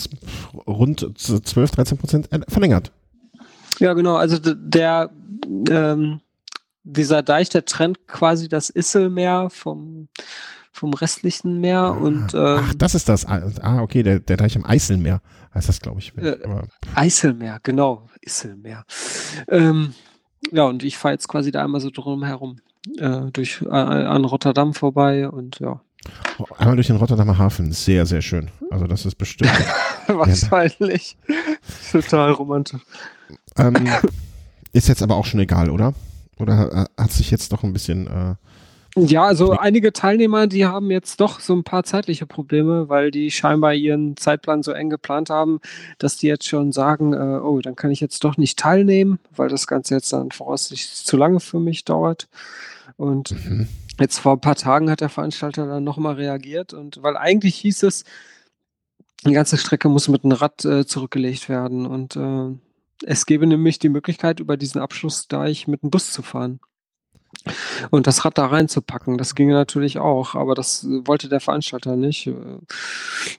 rund 0.65 1.07
12, 1.17 1.71
13 1.71 1.97
Prozent 1.97 2.31
äh, 2.31 2.39
verlängert. 2.47 2.91
Ja, 3.79 3.93
genau. 3.93 4.15
Also 4.15 4.37
der 4.39 5.11
ähm, 5.69 6.21
dieser 6.83 7.21
Deich, 7.21 7.49
der 7.49 7.65
trennt 7.65 8.07
quasi 8.07 8.47
das 8.47 8.69
Isselmeer 8.69 9.49
vom 9.49 10.07
vom 10.77 10.93
restlichen 10.93 11.59
Meer 11.59 11.97
und 11.99 12.35
Ach, 12.35 12.69
ähm, 12.69 12.77
das 12.77 12.93
ist 12.93 13.09
das. 13.09 13.25
Ah, 13.25 13.81
okay, 13.81 14.03
der, 14.03 14.19
der 14.19 14.37
Deich 14.37 14.55
am 14.55 14.63
Eiselmeer 14.63 15.21
heißt 15.53 15.67
das, 15.67 15.81
glaube 15.81 15.99
ich. 15.99 16.15
Äh, 16.17 16.37
Eiselmeer, 16.93 17.59
genau, 17.63 18.07
Isselmeer. 18.21 18.85
Ähm, 19.47 19.93
ja, 20.51 20.65
und 20.65 20.83
ich 20.83 20.97
fahre 20.97 21.13
jetzt 21.13 21.27
quasi 21.27 21.51
da 21.51 21.63
einmal 21.63 21.81
so 21.81 21.89
drum 21.89 22.23
herum, 22.23 22.57
äh, 22.97 23.31
durch 23.33 23.63
äh, 23.63 23.69
an 23.69 24.23
Rotterdam 24.23 24.73
vorbei 24.75 25.27
und 25.27 25.59
ja, 25.59 25.81
einmal 26.57 26.75
durch 26.75 26.87
den 26.87 26.97
Rotterdamer 26.97 27.37
Hafen, 27.37 27.71
sehr, 27.71 28.05
sehr 28.05 28.21
schön. 28.21 28.49
Also 28.69 28.85
das 28.85 29.05
ist 29.05 29.15
bestimmt. 29.15 29.51
wahrscheinlich 30.07 31.17
total 31.91 32.31
romantisch. 32.31 32.81
ähm, 33.57 33.87
ist 34.73 34.87
jetzt 34.87 35.01
aber 35.01 35.15
auch 35.15 35.25
schon 35.25 35.39
egal, 35.39 35.71
oder? 35.71 35.93
Oder 36.37 36.87
äh, 36.97 37.01
hat 37.01 37.11
sich 37.11 37.31
jetzt 37.31 37.51
doch 37.51 37.63
ein 37.63 37.73
bisschen. 37.73 38.37
Ja, 38.99 39.25
also 39.25 39.51
einige 39.51 39.93
Teilnehmer, 39.93 40.47
die 40.47 40.65
haben 40.65 40.89
jetzt 40.89 41.19
doch 41.19 41.39
so 41.39 41.53
ein 41.53 41.63
paar 41.63 41.83
zeitliche 41.83 42.25
Probleme, 42.25 42.89
weil 42.89 43.11
die 43.11 43.29
scheinbar 43.29 43.75
ihren 43.75 44.17
Zeitplan 44.17 44.63
so 44.63 44.71
eng 44.71 44.89
geplant 44.89 45.29
haben, 45.29 45.59
dass 45.99 46.17
die 46.17 46.25
jetzt 46.25 46.47
schon 46.47 46.71
sagen, 46.71 47.13
äh, 47.13 47.39
oh, 47.39 47.59
dann 47.59 47.75
kann 47.75 47.91
ich 47.91 47.99
jetzt 47.99 48.23
doch 48.23 48.37
nicht 48.37 48.57
teilnehmen, 48.57 49.19
weil 49.35 49.49
das 49.49 49.67
Ganze 49.67 49.93
jetzt 49.93 50.11
dann 50.13 50.31
voraussichtlich 50.31 51.05
zu 51.05 51.15
lange 51.15 51.39
für 51.39 51.59
mich 51.59 51.85
dauert. 51.85 52.27
Und 52.95 53.31
mhm. 53.31 53.67
jetzt 53.99 54.17
vor 54.17 54.33
ein 54.33 54.41
paar 54.41 54.55
Tagen 54.55 54.89
hat 54.89 55.01
der 55.01 55.09
Veranstalter 55.09 55.67
dann 55.67 55.83
nochmal 55.83 56.15
reagiert 56.15 56.73
und 56.73 57.03
weil 57.03 57.17
eigentlich 57.17 57.55
hieß 57.57 57.83
es, 57.83 58.03
die 59.25 59.33
ganze 59.33 59.57
Strecke 59.57 59.89
muss 59.89 60.07
mit 60.07 60.23
einem 60.23 60.33
Rad 60.33 60.65
äh, 60.65 60.87
zurückgelegt 60.87 61.49
werden 61.49 61.85
und 61.85 62.15
äh, 62.15 62.55
es 63.05 63.27
gäbe 63.27 63.45
nämlich 63.45 63.77
die 63.77 63.89
Möglichkeit, 63.89 64.39
über 64.39 64.57
diesen 64.57 64.81
Abschlussdeich 64.81 65.67
mit 65.67 65.83
dem 65.83 65.91
Bus 65.91 66.11
zu 66.11 66.23
fahren. 66.23 66.59
Und 67.89 68.07
das 68.07 68.25
Rad 68.25 68.37
da 68.37 68.47
reinzupacken, 68.47 69.17
das 69.17 69.35
ginge 69.35 69.53
natürlich 69.53 69.99
auch, 69.99 70.35
aber 70.35 70.55
das 70.55 70.83
äh, 70.83 71.07
wollte 71.07 71.29
der 71.29 71.39
Veranstalter 71.39 71.95
nicht, 71.95 72.27
äh, 72.27 72.33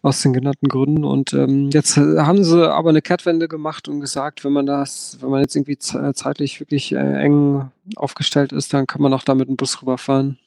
aus 0.03 0.23
den 0.23 0.33
genannten 0.33 0.69
Gründen. 0.69 1.05
Und 1.05 1.33
ähm, 1.33 1.71
jetzt 1.71 1.97
äh, 1.97 2.19
haben 2.19 2.45
sie 2.45 2.73
aber 2.73 2.91
eine 2.91 3.03
Kehrtwende 3.03 3.49
gemacht 3.49 3.89
und 3.89 4.01
gesagt, 4.01 4.45
wenn 4.45 4.53
man 4.53 4.67
das, 4.67 5.19
wenn 5.21 5.31
man 5.31 5.41
jetzt 5.41 5.57
irgendwie 5.57 5.79
ze- 5.79 6.13
zeitlich 6.15 6.61
wirklich 6.61 6.93
eng 6.93 7.71
aufgestellt 7.97 8.53
ist, 8.53 8.75
dann 8.75 8.87
kann 8.87 9.03
man 9.03 9.13
auch 9.15 9.23
da 9.23 9.35
mit 9.35 9.49
dem 9.49 9.57
Bus 9.57 9.81
rüberfahren. 9.83 10.39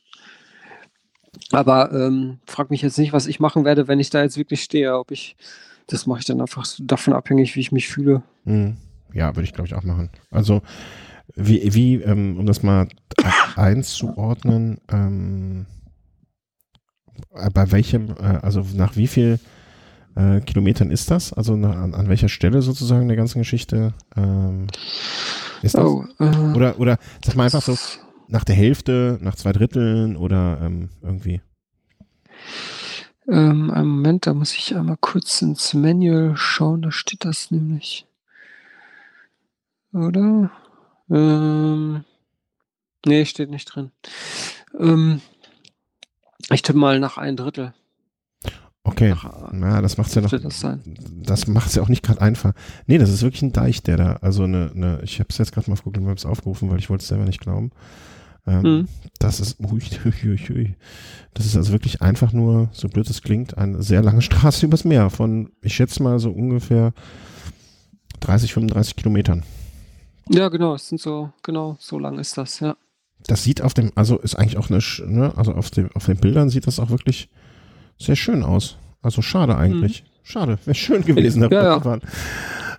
Aber 1.52 1.92
ähm, 1.92 2.40
frag 2.46 2.70
mich 2.70 2.82
jetzt 2.82 2.98
nicht, 2.98 3.14
was 3.14 3.28
ich 3.28 3.40
machen 3.40 3.66
werde, 3.66 3.88
wenn 3.88 4.00
ich 4.00 4.10
da 4.10 4.22
jetzt 4.22 4.38
wirklich 4.38 4.64
stehe. 4.64 4.98
Ob 4.98 5.12
ich, 5.12 5.36
das 5.88 6.06
mache 6.06 6.20
ich 6.20 6.26
dann 6.26 6.42
einfach 6.42 6.66
davon 6.80 7.14
abhängig, 7.14 7.56
wie 7.56 7.62
ich 7.62 7.72
mich 7.72 7.88
fühle. 7.88 8.22
Mhm. 8.46 8.78
Ja, 9.14 9.36
würde 9.36 9.44
ich 9.44 9.54
glaube 9.54 9.68
ich 9.68 9.76
auch 9.76 9.84
machen. 9.84 10.10
Also 10.30 10.62
wie, 11.36 11.74
wie 11.74 11.96
ähm, 11.96 12.38
um 12.38 12.46
das 12.46 12.64
mal 12.64 12.88
einzuordnen, 13.56 14.80
ähm, 14.90 15.66
äh, 17.34 17.50
bei 17.50 17.72
welchem, 17.72 18.10
äh, 18.10 18.40
also 18.42 18.66
nach 18.76 18.96
wie 18.96 19.08
viel 19.08 19.40
äh, 20.16 20.42
Kilometern 20.42 20.92
ist 20.92 21.12
das? 21.12 21.34
Also 21.34 21.56
na, 21.56 21.72
an, 21.72 21.94
an 21.94 22.10
welcher 22.10 22.30
Stelle 22.30 22.62
sozusagen 22.62 23.08
der 23.08 23.18
ganzen 23.18 23.40
Geschichte 23.40 23.94
ähm, 24.16 24.68
ist 25.62 25.76
das? 25.76 25.84
Oh, 25.84 26.06
äh, 26.20 26.54
Oder, 26.56 26.80
oder 26.80 26.98
sag 27.24 27.36
mal 27.36 27.46
einfach 27.46 27.62
so, 27.62 27.78
nach 28.28 28.44
der 28.44 28.56
Hälfte, 28.56 29.20
nach 29.22 29.36
zwei 29.36 29.52
Dritteln 29.52 30.16
oder 30.16 30.60
ähm, 30.62 30.90
irgendwie. 31.02 31.42
Ähm, 33.28 33.70
einen 33.72 33.88
Moment, 33.88 34.26
da 34.26 34.34
muss 34.34 34.54
ich 34.54 34.76
einmal 34.76 34.98
kurz 35.00 35.42
ins 35.42 35.74
Manual 35.74 36.36
schauen, 36.36 36.82
da 36.82 36.92
steht 36.92 37.24
das 37.24 37.52
nämlich. 37.52 38.08
Oder? 39.94 40.52
Ähm, 41.12 42.04
nee, 43.06 43.26
steht 43.26 43.50
nicht 43.50 43.66
drin. 43.66 43.92
Ähm, 44.80 45.22
ich 46.50 46.62
tippe 46.62 46.80
mal 46.80 47.00
nach 47.00 47.18
ein 47.18 47.36
Drittel. 47.36 47.74
Okay, 48.84 49.10
Nach, 49.10 49.52
na, 49.52 49.82
das 49.82 49.98
macht's 49.98 50.16
ja 50.16 50.22
noch. 50.22 50.32
das 50.32 50.60
sein. 50.60 50.82
Das 51.24 51.46
macht's 51.48 51.76
ja 51.76 51.84
auch 51.84 51.88
nicht 51.90 52.02
gerade 52.04 52.20
einfach. 52.22 52.54
Nee, 52.88 52.98
das 52.98 53.12
ist 53.12 53.22
wirklich 53.22 53.44
ein 53.44 53.54
Deich, 53.54 53.84
der 53.84 53.96
da, 53.98 54.14
also 54.22 54.44
eine, 54.44 54.72
eine 54.74 55.02
ich 55.04 55.20
habe 55.20 55.28
es 55.30 55.38
jetzt 55.38 55.52
gerade 55.52 55.70
mal 55.70 55.74
auf 55.74 55.84
Google 55.84 56.02
Maps 56.02 56.26
aufgerufen, 56.26 56.70
weil 56.72 56.80
ich 56.80 56.90
wollte 56.90 57.04
es 57.04 57.08
selber 57.08 57.26
nicht 57.26 57.40
glauben. 57.42 57.72
Ähm, 58.48 58.62
Mhm. 58.64 58.88
Das 59.20 59.40
ist, 59.40 59.60
ui, 59.60 59.84
ui, 60.26 60.40
ui. 60.50 60.76
das 61.36 61.46
ist 61.46 61.56
also 61.56 61.72
wirklich 61.74 62.02
einfach 62.02 62.34
nur, 62.34 62.70
so 62.72 62.88
blöd 62.90 63.08
es 63.08 63.22
klingt, 63.22 63.56
eine 63.56 63.84
sehr 63.84 64.02
lange 64.02 64.22
Straße 64.24 64.66
übers 64.66 64.84
Meer 64.84 65.12
von, 65.12 65.52
ich 65.62 65.76
schätze 65.76 66.02
mal 66.02 66.18
so 66.18 66.32
ungefähr 66.32 66.94
30, 68.22 68.52
35 68.54 68.96
Kilometern. 68.96 69.44
Ja, 70.34 70.50
genau, 70.50 70.76
es 70.76 70.88
sind 70.88 71.02
so, 71.02 71.32
genau, 71.44 71.78
so 71.80 72.00
lang 72.00 72.18
ist 72.20 72.38
das, 72.38 72.60
ja. 72.60 72.76
Das 73.28 73.44
sieht 73.44 73.62
auf 73.62 73.74
dem, 73.74 73.92
also 73.96 74.18
ist 74.18 74.36
eigentlich 74.36 74.58
auch 74.58 74.70
eine, 74.70 74.80
ne, 75.06 75.34
also 75.36 75.54
auf 75.54 75.70
dem, 75.70 75.90
auf 75.94 76.06
den 76.06 76.18
Bildern 76.18 76.50
sieht 76.50 76.66
das 76.68 76.80
auch 76.80 76.90
wirklich 76.90 77.30
sehr 78.00 78.16
schön 78.16 78.44
aus. 78.44 78.78
Also 79.02 79.22
schade 79.22 79.56
eigentlich. 79.58 80.04
Schade, 80.24 80.58
wäre 80.66 80.76
schön 80.76 81.04
gewesen, 81.04 81.44
Mhm. 81.44 81.52
Ja, 81.52 81.82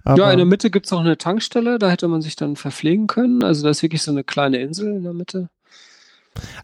ja. 0.05 0.17
ja, 0.17 0.31
in 0.33 0.39
der 0.39 0.47
Mitte 0.47 0.71
gibt 0.71 0.87
es 0.87 0.93
auch 0.93 1.01
eine 1.01 1.19
Tankstelle, 1.19 1.79
da 1.79 1.91
hätte 1.91 2.09
man 2.09 2.23
sich 2.23 2.37
dann 2.37 2.57
verpflegen 2.57 3.07
können. 3.07 3.43
Also 3.45 3.63
da 3.65 3.71
ist 3.71 3.83
wirklich 3.83 4.03
so 4.03 4.11
eine 4.11 4.25
kleine 4.25 4.59
Insel 4.59 4.97
in 4.97 5.03
der 5.03 5.13
Mitte. 5.13 5.49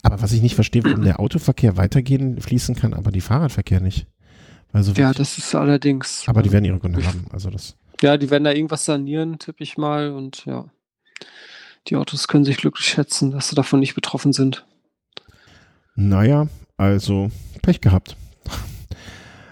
Aber 0.03 0.23
was 0.23 0.33
ich 0.33 0.41
nicht 0.41 0.55
verstehe, 0.55 0.83
warum 0.85 1.03
der 1.03 1.21
Autoverkehr 1.21 1.77
weitergehen 1.77 2.41
fließen 2.41 2.75
kann, 2.75 2.95
aber 2.95 3.11
die 3.13 3.21
Fahrradverkehr 3.21 3.81
nicht. 3.81 4.07
Also 4.73 4.93
ja, 4.93 5.13
das 5.13 5.39
ist 5.39 5.55
allerdings. 5.55 6.25
Aber 6.27 6.43
die 6.43 6.53
werden 6.53 6.65
ihre 6.65 6.79
Gründe 6.79 7.05
haben. 7.05 7.27
Also 7.33 7.51
das. 7.51 7.77
Ja, 8.01 8.17
die 8.17 8.31
werden 8.31 8.45
da 8.45 8.53
irgendwas 8.53 8.85
sanieren, 8.85 9.39
tippe 9.39 9.63
ich 9.63 9.77
mal. 9.77 10.11
Und 10.11 10.45
ja, 10.45 10.67
die 11.87 11.97
Autos 11.97 12.29
können 12.29 12.45
sich 12.45 12.59
glücklich 12.59 12.87
schätzen, 12.87 13.31
dass 13.31 13.49
sie 13.49 13.55
davon 13.55 13.81
nicht 13.81 13.95
betroffen 13.95 14.33
sind. 14.33 14.67
Naja, 15.95 16.49
also 16.77 17.31
Pech 17.63 17.81
gehabt. 17.81 18.17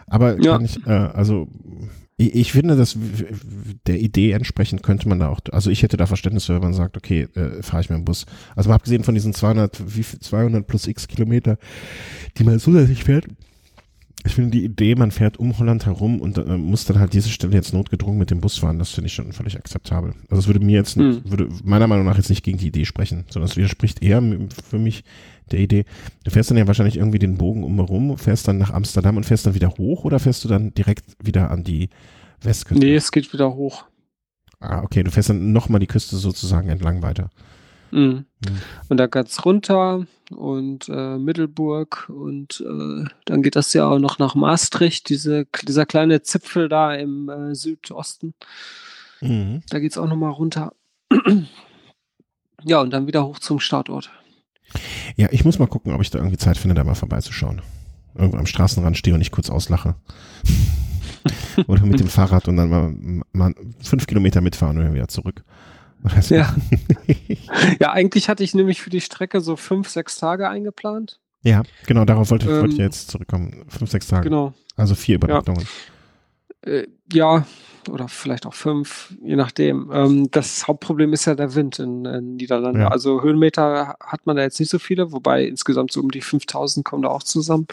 Aber 0.07 0.41
ja. 0.41 0.61
ich, 0.61 0.87
äh, 0.87 0.91
also 0.91 1.49
ich, 2.17 2.35
ich, 2.35 2.53
finde, 2.53 2.77
dass 2.77 2.97
der 3.87 3.99
Idee 3.99 4.33
entsprechend 4.33 4.83
könnte 4.83 5.09
man 5.09 5.19
da 5.19 5.29
auch, 5.29 5.41
also 5.53 5.71
ich 5.71 5.83
hätte 5.83 5.97
da 5.97 6.07
Verständnis 6.07 6.45
für, 6.47 6.55
wenn 6.55 6.63
man 6.63 6.75
sagt, 6.75 6.97
okay, 6.97 7.29
äh, 7.35 7.63
fahre 7.63 7.83
ich 7.83 7.91
mit 7.91 7.99
dem 7.99 8.05
Bus. 8.05 8.27
Also 8.55 8.69
mal 8.69 8.77
abgesehen 8.77 9.05
von 9.05 9.15
diesen 9.15 9.35
200, 9.35 9.97
wie 9.97 10.03
viel, 10.03 10.21
200 10.21 10.67
plus 10.67 10.87
x 10.87 11.09
Kilometer, 11.09 11.59
die 12.39 12.45
man 12.45 12.61
zusätzlich 12.61 13.05
fährt, 13.05 13.27
ich 14.27 14.35
finde 14.35 14.51
die 14.51 14.65
Idee, 14.65 14.95
man 14.95 15.11
fährt 15.11 15.39
um 15.39 15.59
Holland 15.59 15.87
herum 15.87 16.21
und 16.21 16.39
äh, 16.39 16.59
muss 16.59 16.85
dann 16.85 16.99
halt 16.99 17.13
diese 17.13 17.29
Stelle 17.29 17.55
jetzt 17.55 17.73
notgedrungen 17.73 18.19
mit 18.19 18.31
dem 18.31 18.41
Bus 18.41 18.59
fahren, 18.59 18.79
das 18.79 18.91
finde 18.91 19.07
ich 19.07 19.15
schon 19.15 19.33
völlig 19.33 19.57
akzeptabel. 19.57 20.15
Also 20.29 20.41
es 20.41 20.47
würde 20.47 20.65
mir 20.65 20.77
jetzt, 20.77 20.97
mhm. 20.97 21.23
würde 21.25 21.49
meiner 21.65 21.87
Meinung 21.87 22.05
nach 22.05 22.17
jetzt 22.17 22.29
nicht 22.29 22.45
gegen 22.45 22.59
die 22.59 22.67
Idee 22.67 22.85
sprechen, 22.85 23.25
sondern 23.29 23.49
es 23.49 23.57
widerspricht 23.57 24.03
eher 24.03 24.23
für 24.69 24.79
mich 24.79 25.05
der 25.51 25.61
Idee. 25.61 25.85
Du 26.25 26.31
fährst 26.31 26.51
dann 26.51 26.59
ja 26.59 26.67
wahrscheinlich 26.67 26.97
irgendwie 26.97 27.19
den 27.19 27.39
Bogen 27.39 27.65
umherum, 27.65 28.19
fährst 28.19 28.49
dann 28.49 28.59
nach 28.59 28.71
Amsterdam 28.71 29.17
und 29.17 29.25
fährst 29.25 29.47
dann 29.47 29.55
wieder 29.55 29.71
hoch 29.79 30.05
oder 30.05 30.19
fährst 30.19 30.45
du 30.45 30.49
dann 30.49 30.75
direkt 30.75 31.05
wieder 31.23 31.51
an 31.51 31.65
die 31.65 31.89
Westküste? 32.43 32.85
Nee, 32.85 32.97
es 32.97 33.13
geht 33.13 33.33
wieder 33.33 33.55
hoch. 33.55 33.85
Ah, 34.59 34.83
okay, 34.83 35.03
du 35.03 35.11
fährst 35.11 35.31
dann 35.31 35.53
nochmal 35.53 35.81
die 35.81 35.87
Küste 35.87 36.17
sozusagen 36.17 36.69
entlang 36.69 37.03
weiter. 37.03 37.31
Mhm. 37.91 38.27
Mhm. 38.41 38.59
Und 38.89 38.97
dann 38.97 39.11
geht's 39.11 39.45
runter 39.45 40.07
und 40.31 40.89
äh, 40.89 41.19
Mittelburg 41.19 42.09
und 42.09 42.65
äh, 42.67 43.05
dann 43.25 43.43
geht 43.43 43.57
das 43.57 43.73
ja 43.73 43.89
auch 43.89 43.99
noch 43.99 44.19
nach 44.19 44.35
Maastricht, 44.35 45.09
diese, 45.09 45.47
dieser 45.67 45.87
kleine 45.87 46.23
Zipfel 46.23 46.69
da 46.69 46.95
im 46.95 47.29
äh, 47.29 47.55
Südosten. 47.55 48.35
Mhm. 49.21 49.63
Da 49.71 49.79
geht's 49.79 49.99
auch 49.99 50.09
nochmal 50.09 50.33
runter. 50.33 50.73
ja, 52.65 52.81
und 52.81 52.91
dann 52.91 53.07
wieder 53.07 53.25
hoch 53.25 53.39
zum 53.39 53.61
Startort. 53.61 54.11
Ja, 55.17 55.29
ich 55.31 55.45
muss 55.45 55.59
mal 55.59 55.69
gucken, 55.69 55.95
ob 55.95 56.01
ich 56.01 56.11
da 56.11 56.19
irgendwie 56.19 56.37
Zeit 56.37 56.59
finde, 56.59 56.75
da 56.75 56.85
mal 56.85 56.95
vorbeizuschauen. 56.95 57.63
Irgendwo 58.15 58.39
am 58.39 58.47
Straßenrand 58.47 58.97
stehe 58.97 59.15
und 59.15 59.21
ich 59.21 59.31
kurz 59.31 59.51
auslache. 59.51 59.95
oder 61.67 61.85
mit 61.85 62.01
dem 62.01 62.09
Fahrrad 62.09 62.49
und 62.49 62.57
dann 62.57 62.71
mal, 62.71 63.25
mal 63.33 63.55
fünf 63.81 64.07
Kilometer 64.07 64.41
mitfahren 64.41 64.77
und 64.77 64.85
dann 64.85 64.95
wieder 64.95 65.09
zurück. 65.09 65.45
Ja. 66.29 66.55
ja, 67.81 67.93
eigentlich 67.93 68.29
hatte 68.29 68.45
ich 68.45 68.55
nämlich 68.55 68.81
für 68.81 68.91
die 68.91 69.01
Strecke 69.01 69.41
so 69.41 69.57
fünf, 69.57 69.89
sechs 69.89 70.19
Tage 70.19 70.49
eingeplant. 70.49 71.19
Ja, 71.43 71.63
genau, 71.87 72.05
darauf 72.05 72.31
wollte, 72.31 72.49
ähm, 72.49 72.61
wollte 72.61 72.75
ich 72.75 72.79
jetzt 72.79 73.11
zurückkommen. 73.11 73.65
Fünf, 73.69 73.91
sechs 73.91 74.09
Tage. 74.09 74.25
Genau. 74.25 74.55
Also 74.77 74.95
vier 74.95 75.17
Übernachtungen. 75.17 75.67
Ja. 76.65 76.73
Äh, 76.73 76.89
ja, 77.13 77.47
oder 77.89 78.09
vielleicht 78.09 78.47
auch 78.47 78.55
fünf, 78.55 79.15
je 79.23 79.37
nachdem. 79.37 79.91
Ähm, 79.93 80.31
das 80.31 80.67
Hauptproblem 80.67 81.13
ist 81.13 81.25
ja 81.27 81.35
der 81.35 81.55
Wind 81.55 81.79
in, 81.79 82.05
in 82.05 82.37
Niederlanden. 82.37 82.81
Ja. 82.81 82.89
Also 82.89 83.23
Höhenmeter 83.23 83.97
hat 84.01 84.27
man 84.27 84.37
da 84.37 84.43
jetzt 84.43 84.59
nicht 84.59 84.71
so 84.71 84.79
viele, 84.79 85.13
wobei 85.13 85.45
insgesamt 85.45 85.93
so 85.93 86.01
um 86.01 86.11
die 86.11 86.21
5000 86.21 86.85
kommen 86.85 87.03
da 87.03 87.09
auch 87.09 87.23
zusammen. 87.23 87.67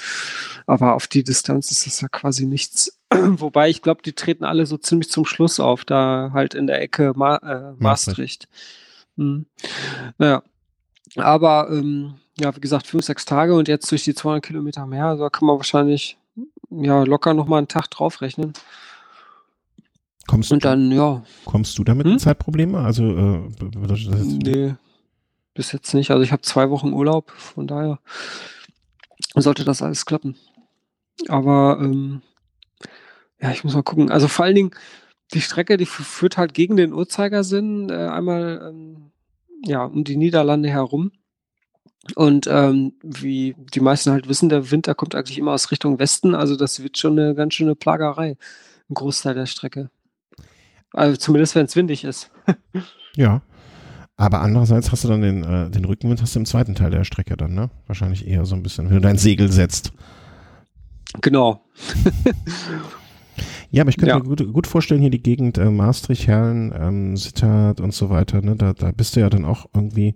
Aber 0.68 0.96
auf 0.96 1.08
die 1.08 1.24
Distanz 1.24 1.72
ist 1.72 1.86
das 1.86 2.02
ja 2.02 2.08
quasi 2.08 2.46
nichts. 2.46 3.00
wobei 3.40 3.70
ich 3.70 3.82
glaube, 3.82 4.02
die 4.04 4.14
treten 4.14 4.44
alle 4.44 4.66
so 4.66 4.78
ziemlich 4.78 5.10
zum 5.10 5.26
Schluss 5.26 5.60
auf, 5.60 5.86
da 5.86 6.32
halt 6.34 6.54
in 6.54 6.68
der 6.68 6.82
Ecke 6.82 7.14
Ma 7.16 7.38
äh, 7.38 7.74
Maastricht. 7.78 8.48
Hm. 9.18 9.46
Naja. 10.18 10.44
Aber 11.16 11.70
ähm, 11.70 12.16
ja, 12.40 12.56
wie 12.56 12.62
gesagt, 12.62 12.88
fünf, 12.88 13.04
sechs 13.04 13.26
Tage 13.26 13.54
und 13.56 13.68
jetzt 13.68 13.92
durch 13.92 14.04
die 14.04 14.16
200 14.16 14.44
Kilometer 14.44 14.86
mehr, 14.88 15.06
also 15.06 15.24
da 15.24 15.30
kann 15.30 15.46
man 15.46 15.58
wahrscheinlich 15.58 16.18
ja 16.72 17.04
locker 17.04 17.34
nochmal 17.34 17.60
einen 17.60 17.68
Tag 17.68 17.90
draufrechnen. 17.92 18.54
Kommst 20.26 20.52
und 20.52 20.64
dann, 20.64 20.92
ja. 20.92 21.22
Kommst 21.46 21.78
du 21.78 21.84
damit 21.84 22.08
hm? 22.08 22.18
Zeitprobleme? 22.18 22.80
Also, 22.80 23.04
äh, 23.04 23.42
das 23.88 24.04
jetzt 24.04 24.26
nee, 24.26 24.74
bis 25.54 25.72
jetzt 25.74 25.94
nicht. 25.94 26.12
Also 26.12 26.24
ich 26.24 26.32
habe 26.32 26.42
zwei 26.42 26.70
Wochen 26.70 26.94
Urlaub, 26.94 27.32
von 27.32 27.68
daher 27.68 28.00
sollte 29.36 29.66
das 29.66 29.82
alles 29.82 30.06
klappen. 30.06 30.38
Aber 31.28 31.78
ähm, 31.82 32.22
ja, 33.44 33.52
ich 33.52 33.66
muss 33.66 33.74
mal 33.74 33.84
gucken. 33.84 34.10
Also 34.10 34.30
vor 34.30 34.46
allen 34.46 34.56
Dingen, 34.56 34.72
die 35.34 35.42
Strecke, 35.42 35.76
die 35.76 35.86
führt 35.86 36.38
halt 36.38 36.54
gegen 36.54 36.78
den 36.78 36.94
Uhrzeigersinn, 36.94 37.90
äh, 37.90 38.08
einmal 38.08 38.70
ähm, 38.70 39.12
ja, 39.66 39.84
um 39.84 40.06
die 40.06 40.16
Niederlande 40.16 40.70
herum. 40.70 41.12
Und 42.16 42.48
ähm, 42.48 42.94
wie 43.04 43.56
die 43.74 43.82
meisten 43.82 44.12
halt 44.12 44.30
wissen, 44.30 44.48
der 44.48 44.72
Winter 44.72 44.96
kommt 44.96 45.14
eigentlich 45.14 45.38
immer 45.38 45.52
aus 45.52 45.72
Richtung 45.72 46.00
Westen. 46.00 46.36
Also 46.36 46.56
das 46.56 46.82
wird 46.84 46.98
schon 46.98 47.20
eine 47.20 47.36
ganz 47.36 47.54
schöne 47.54 47.76
Plagerei, 47.76 48.38
ein 48.90 48.94
Großteil 48.94 49.36
der 49.36 49.46
Strecke. 49.46 49.90
Also 50.94 51.18
zumindest, 51.18 51.56
wenn 51.56 51.66
es 51.66 51.76
windig 51.76 52.06
ist. 52.06 52.32
ja. 53.18 53.42
Aber 54.16 54.40
andererseits 54.40 54.92
hast 54.92 55.04
du 55.04 55.10
dann 55.10 55.22
den, 55.22 55.44
äh, 55.44 55.70
den 55.70 55.84
Rückenwind 55.84 56.22
hast 56.22 56.36
du 56.36 56.40
im 56.40 56.46
zweiten 56.46 56.76
Teil 56.76 56.92
der 56.92 57.04
Strecke 57.04 57.36
dann, 57.36 57.56
ne? 57.56 57.72
Wahrscheinlich 57.88 58.26
eher 58.26 58.46
so 58.46 58.56
ein 58.56 58.64
bisschen, 58.64 58.88
wenn 58.88 58.96
du 58.96 59.02
dein 59.02 59.18
Segel 59.18 59.52
setzt. 59.52 59.92
Genau. 61.20 61.66
ja, 63.72 63.82
aber 63.82 63.90
ich 63.90 63.98
könnte 63.98 64.12
ja. 64.12 64.20
mir 64.20 64.24
gut, 64.24 64.54
gut, 64.54 64.68
vorstellen, 64.68 65.02
hier 65.02 65.10
die 65.10 65.24
Gegend 65.24 65.58
äh, 65.58 65.70
Maastricht, 65.70 66.28
Herlen, 66.28 66.74
ähm, 66.78 67.18
Sittard 67.18 67.82
und 67.82 67.94
so 67.94 68.10
weiter, 68.10 68.42
ne? 68.42 68.56
Da, 68.56 68.74
da 68.74 68.92
bist 68.92 69.16
du 69.16 69.20
ja 69.20 69.30
dann 69.30 69.46
auch 69.46 69.68
irgendwie 69.74 70.16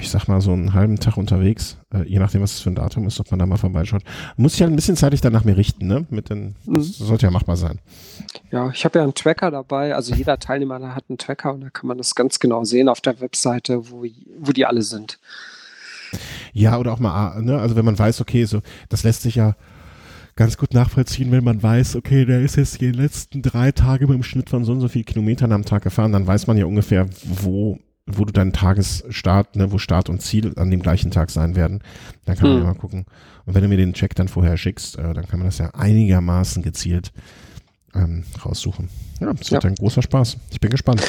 ich 0.00 0.10
sag 0.10 0.26
mal, 0.26 0.40
so 0.40 0.52
einen 0.52 0.74
halben 0.74 0.98
Tag 0.98 1.16
unterwegs, 1.16 1.78
äh, 1.92 2.02
je 2.02 2.18
nachdem, 2.18 2.42
was 2.42 2.54
es 2.54 2.60
für 2.60 2.70
ein 2.70 2.74
Datum 2.74 3.06
ist, 3.06 3.20
ob 3.20 3.30
man 3.30 3.38
da 3.38 3.46
mal 3.46 3.56
vorbeischaut. 3.56 4.02
Muss 4.36 4.54
ich 4.54 4.60
halt 4.60 4.72
ein 4.72 4.76
bisschen 4.76 4.96
zeitig 4.96 5.20
dann 5.20 5.32
nach 5.32 5.44
mir 5.44 5.56
richten, 5.56 5.86
ne? 5.86 6.04
Mit 6.10 6.30
den, 6.30 6.56
mhm. 6.64 6.74
das 6.74 6.98
sollte 6.98 7.26
ja 7.26 7.30
machbar 7.30 7.56
sein. 7.56 7.78
Ja, 8.50 8.70
ich 8.70 8.84
habe 8.84 8.98
ja 8.98 9.04
einen 9.04 9.14
Tracker 9.14 9.50
dabei, 9.50 9.94
also 9.94 10.14
jeder 10.14 10.38
Teilnehmer 10.38 10.94
hat 10.94 11.04
einen 11.08 11.18
Tracker 11.18 11.54
und 11.54 11.60
da 11.60 11.70
kann 11.70 11.86
man 11.86 11.98
das 11.98 12.14
ganz 12.14 12.40
genau 12.40 12.64
sehen 12.64 12.88
auf 12.88 13.00
der 13.00 13.20
Webseite, 13.20 13.90
wo, 13.90 14.04
wo 14.38 14.52
die 14.52 14.66
alle 14.66 14.82
sind. 14.82 15.20
Ja, 16.52 16.78
oder 16.78 16.92
auch 16.92 17.00
mal, 17.00 17.40
ne, 17.42 17.58
also 17.58 17.76
wenn 17.76 17.84
man 17.84 17.98
weiß, 17.98 18.20
okay, 18.20 18.44
so, 18.44 18.60
das 18.88 19.04
lässt 19.04 19.22
sich 19.22 19.36
ja 19.36 19.54
ganz 20.36 20.56
gut 20.56 20.74
nachvollziehen, 20.74 21.30
wenn 21.30 21.44
man 21.44 21.62
weiß, 21.62 21.96
okay, 21.96 22.24
der 22.24 22.40
ist 22.40 22.56
jetzt 22.56 22.80
die 22.80 22.90
letzten 22.90 23.42
drei 23.42 23.72
Tage 23.72 24.06
mit 24.06 24.14
dem 24.14 24.22
Schnitt 24.22 24.50
von 24.50 24.64
so 24.64 24.72
und 24.72 24.80
so 24.80 24.88
viel 24.88 25.04
Kilometern 25.04 25.52
am 25.52 25.64
Tag 25.64 25.82
gefahren, 25.82 26.12
dann 26.12 26.26
weiß 26.26 26.46
man 26.46 26.56
ja 26.56 26.66
ungefähr, 26.66 27.08
wo 27.24 27.78
wo 28.06 28.26
du 28.26 28.32
deinen 28.32 28.52
Tagesstart, 28.52 29.56
ne, 29.56 29.72
wo 29.72 29.78
Start 29.78 30.10
und 30.10 30.20
Ziel 30.20 30.52
an 30.58 30.70
dem 30.70 30.82
gleichen 30.82 31.10
Tag 31.10 31.30
sein 31.30 31.56
werden, 31.56 31.80
dann 32.26 32.36
kann 32.36 32.48
man 32.48 32.58
hm. 32.58 32.64
ja 32.64 32.72
mal 32.72 32.78
gucken. 32.78 33.06
Und 33.46 33.54
wenn 33.54 33.62
du 33.62 33.68
mir 33.68 33.78
den 33.78 33.94
Check 33.94 34.14
dann 34.14 34.28
vorher 34.28 34.58
schickst, 34.58 34.98
äh, 34.98 35.14
dann 35.14 35.26
kann 35.26 35.38
man 35.38 35.48
das 35.48 35.56
ja 35.56 35.70
einigermaßen 35.70 36.62
gezielt 36.62 37.12
ähm, 37.94 38.24
raussuchen. 38.44 38.90
Ja, 39.20 39.32
es 39.40 39.50
wird 39.50 39.64
ja. 39.64 39.70
ein 39.70 39.76
großer 39.76 40.02
Spaß. 40.02 40.36
Ich 40.50 40.60
bin 40.60 40.70
gespannt. 40.70 41.02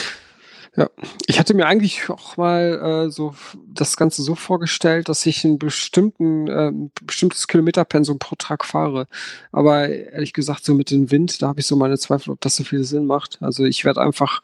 Ja, 0.77 0.89
ich 1.27 1.39
hatte 1.39 1.53
mir 1.53 1.67
eigentlich 1.67 2.09
auch 2.09 2.35
mal 2.35 3.05
äh, 3.07 3.11
so 3.11 3.33
das 3.67 3.95
Ganze 3.95 4.23
so 4.23 4.35
vorgestellt, 4.35 5.07
dass 5.07 5.25
ich 5.25 5.45
ein 5.45 5.57
bestimmten, 5.57 6.47
äh, 6.47 6.71
bestimmtes 7.05 7.47
Kilometerpensum 7.47 8.19
pro 8.19 8.35
Tag 8.35 8.65
fahre. 8.65 9.07
Aber 9.53 9.87
ehrlich 9.87 10.33
gesagt, 10.33 10.65
so 10.65 10.73
mit 10.73 10.91
dem 10.91 11.11
Wind, 11.11 11.41
da 11.41 11.47
habe 11.47 11.61
ich 11.61 11.67
so 11.67 11.77
meine 11.77 11.97
Zweifel, 11.97 12.31
ob 12.31 12.41
das 12.41 12.57
so 12.57 12.65
viel 12.65 12.83
Sinn 12.83 13.05
macht. 13.05 13.37
Also 13.41 13.63
ich 13.63 13.85
werde 13.85 14.01
einfach 14.01 14.41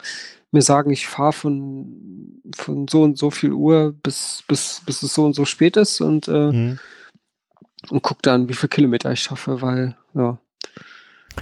mir 0.52 0.62
sagen, 0.62 0.92
ich 0.92 1.08
fahre 1.08 1.34
von, 1.34 2.42
von 2.56 2.88
so 2.88 3.04
und 3.04 3.18
so 3.18 3.30
viel 3.30 3.52
Uhr 3.52 3.94
bis, 4.04 4.44
bis, 4.48 4.82
bis 4.86 5.04
es 5.04 5.14
so 5.14 5.26
und 5.26 5.34
so 5.34 5.44
spät 5.44 5.76
ist 5.76 6.00
und, 6.00 6.30
äh, 6.30 6.52
mhm. 6.52 6.80
und 7.90 8.04
guck 8.04 8.22
dann, 8.22 8.48
wie 8.48 8.54
viele 8.54 8.70
Kilometer 8.70 9.12
ich 9.12 9.22
schaffe, 9.22 9.62
weil, 9.62 9.98
ja, 10.14 10.22
ja 10.22 10.40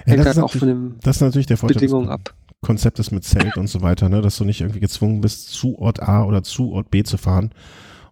hängt 0.06 0.26
halt 0.26 0.40
auch 0.40 0.52
von 0.52 0.68
dem 0.68 0.96
das 1.02 1.18
ist 1.18 1.22
natürlich 1.22 1.48
der 1.48 1.58
Bedingungen 1.58 2.10
ab. 2.10 2.34
Konzept 2.62 3.00
ist 3.00 3.12
mit 3.12 3.24
Zelt 3.24 3.58
und 3.58 3.68
so 3.68 3.82
weiter, 3.82 4.10
ne, 4.10 4.22
dass 4.22 4.38
du 4.38 4.46
nicht 4.46 4.62
irgendwie 4.62 4.82
gezwungen 4.82 5.22
bist, 5.22 5.50
zu 5.50 5.78
Ort 5.80 6.02
A 6.02 6.24
oder 6.24 6.44
zu 6.44 6.72
Ort 6.72 6.92
B 6.92 7.04
zu 7.04 7.18
fahren 7.18 7.52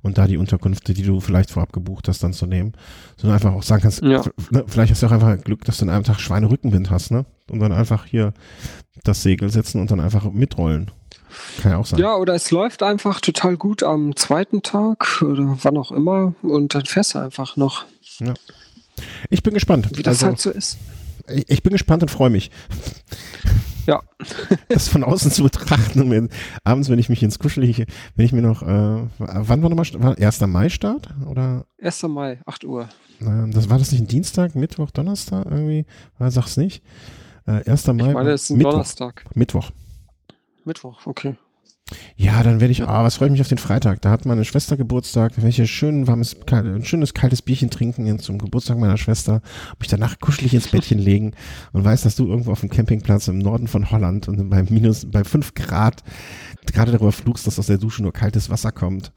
und 0.02 0.18
da 0.18 0.28
die 0.28 0.38
Unterkünfte, 0.38 0.94
die 0.94 1.04
du 1.04 1.20
vielleicht 1.20 1.52
vorab 1.52 1.74
gebucht 1.74 2.08
hast, 2.08 2.24
dann 2.24 2.34
zu 2.34 2.46
nehmen, 2.46 2.74
sondern 3.18 3.36
einfach 3.36 3.54
auch 3.54 3.64
sagen 3.64 3.82
kannst, 3.82 4.02
ja. 4.02 4.24
ne, 4.50 4.64
vielleicht 4.68 4.92
hast 4.92 5.04
du 5.04 5.08
auch 5.08 5.12
einfach 5.12 5.44
Glück, 5.44 5.66
dass 5.66 5.78
du 5.78 5.86
an 5.86 5.90
einem 5.90 6.04
Tag 6.04 6.20
Schweinerückenwind 6.20 6.90
hast, 6.90 7.12
ne? 7.12 7.26
Und 7.50 7.60
dann 7.60 7.72
einfach 7.72 8.06
hier 8.06 8.34
das 9.04 9.24
Segel 9.24 9.50
setzen 9.50 9.82
und 9.82 9.92
dann 9.92 10.00
einfach 10.00 10.32
mitrollen. 10.32 10.92
Kann 11.62 11.72
ja 11.72 11.78
auch 11.78 11.86
sein. 11.86 12.00
Ja, 12.00 12.16
oder 12.16 12.34
es 12.34 12.52
läuft 12.52 12.84
einfach 12.84 13.22
total 13.22 13.58
gut 13.58 13.84
am 13.84 14.16
zweiten 14.16 14.62
Tag 14.62 15.22
oder 15.22 15.58
wann 15.62 15.78
auch 15.78 15.92
immer 15.92 16.34
und 16.42 16.74
dann 16.74 16.86
fährst 16.86 17.16
du 17.16 17.20
einfach 17.20 17.58
noch. 17.58 17.86
Ja. 18.20 18.34
Ich 19.30 19.44
bin 19.44 19.54
gespannt. 19.54 19.90
Wie 19.96 20.04
das 20.04 20.24
also, 20.24 20.28
halt 20.28 20.40
so 20.40 20.50
ist. 20.52 20.78
Ich, 21.30 21.50
ich 21.50 21.64
bin 21.64 21.74
gespannt 21.74 22.02
und 22.02 22.10
freue 22.10 22.30
mich. 22.30 22.50
Ja. 23.88 24.04
das 24.70 24.90
von 24.90 25.04
außen 25.04 25.32
zu 25.32 25.44
betrachten 25.44 26.02
und 26.02 26.10
mir, 26.10 26.28
abends, 26.64 26.90
wenn 26.90 27.00
ich 27.00 27.10
mich 27.10 27.24
ins 27.24 27.40
Kuschelige, 27.40 27.86
wenn 28.16 28.26
ich 28.26 28.34
mir 28.34 28.42
noch, 28.42 28.62
äh, 28.62 29.08
wann 29.18 29.64
war 29.64 29.70
nochmal, 29.70 29.86
war 29.94 30.18
1. 30.18 30.42
Mai 30.42 30.70
Start? 30.70 31.08
Oder? 31.26 31.66
1. 31.82 32.04
Mai, 32.04 32.40
8 32.46 32.66
Uhr. 32.66 32.90
Das 33.20 33.70
war 33.70 33.80
das 33.80 33.92
nicht 33.92 34.02
ein 34.02 34.08
Dienstag, 34.08 34.54
Mittwoch, 34.56 34.92
Donnerstag 34.92 35.46
irgendwie? 35.46 35.86
Sag's 36.20 36.58
nicht. 36.58 36.84
Äh, 37.48 37.68
1. 37.68 37.88
Mai. 37.88 38.08
Ich 38.10 38.14
meine, 38.14 38.32
es 38.32 38.44
ist 38.44 38.50
ein 38.52 38.58
Mittwoch. 38.58 38.72
Donnerstag. 38.72 39.24
Mittwoch. 39.34 39.72
Mittwoch, 40.66 41.08
okay. 41.08 41.36
Ja, 42.18 42.44
dann 42.44 42.60
werde 42.60 42.72
ich, 42.72 42.84
ah, 42.84 43.04
was 43.04 43.16
freue 43.16 43.28
ich 43.28 43.32
mich 43.32 43.42
auf 43.42 43.48
den 43.48 43.58
Freitag. 43.58 44.02
Da 44.02 44.10
hat 44.10 44.26
meine 44.26 44.44
Schwester 44.44 44.76
Geburtstag, 44.76 45.32
da 45.32 45.38
werde 45.38 45.50
ich 45.50 45.56
hier 45.56 45.68
schön 45.68 46.08
warmes, 46.08 46.36
ein 46.52 46.84
schönes 46.84 47.14
kaltes 47.14 47.42
Bierchen 47.42 47.70
trinken 47.70 48.20
zum 48.20 48.38
Geburtstag 48.40 48.78
meiner 48.78 48.98
Schwester, 48.98 49.42
mich 49.80 49.88
danach 49.88 50.20
kuschelig 50.20 50.54
ins 50.54 50.68
Bettchen 50.68 51.00
legen 51.00 51.32
und 51.72 51.86
weiß, 51.86 52.02
dass 52.02 52.16
du 52.16 52.28
irgendwo 52.28 52.52
auf 52.52 52.60
dem 52.60 52.70
Campingplatz 52.70 53.30
im 53.30 53.40
Norden 53.40 53.68
von 53.68 53.90
Holland 53.90 54.28
und 54.28 54.50
bei 54.50 54.64
minus, 54.64 55.10
bei 55.10 55.24
fünf 55.24 55.54
Grad 55.54 56.04
gerade 56.66 56.92
darüber 56.92 57.14
flugst, 57.14 57.48
dass 57.48 57.60
aus 57.60 57.68
der 57.68 57.78
Dusche 57.78 58.04
nur 58.04 58.12
kaltes 58.12 58.50
Wasser 58.50 58.72
kommt. 58.72 59.12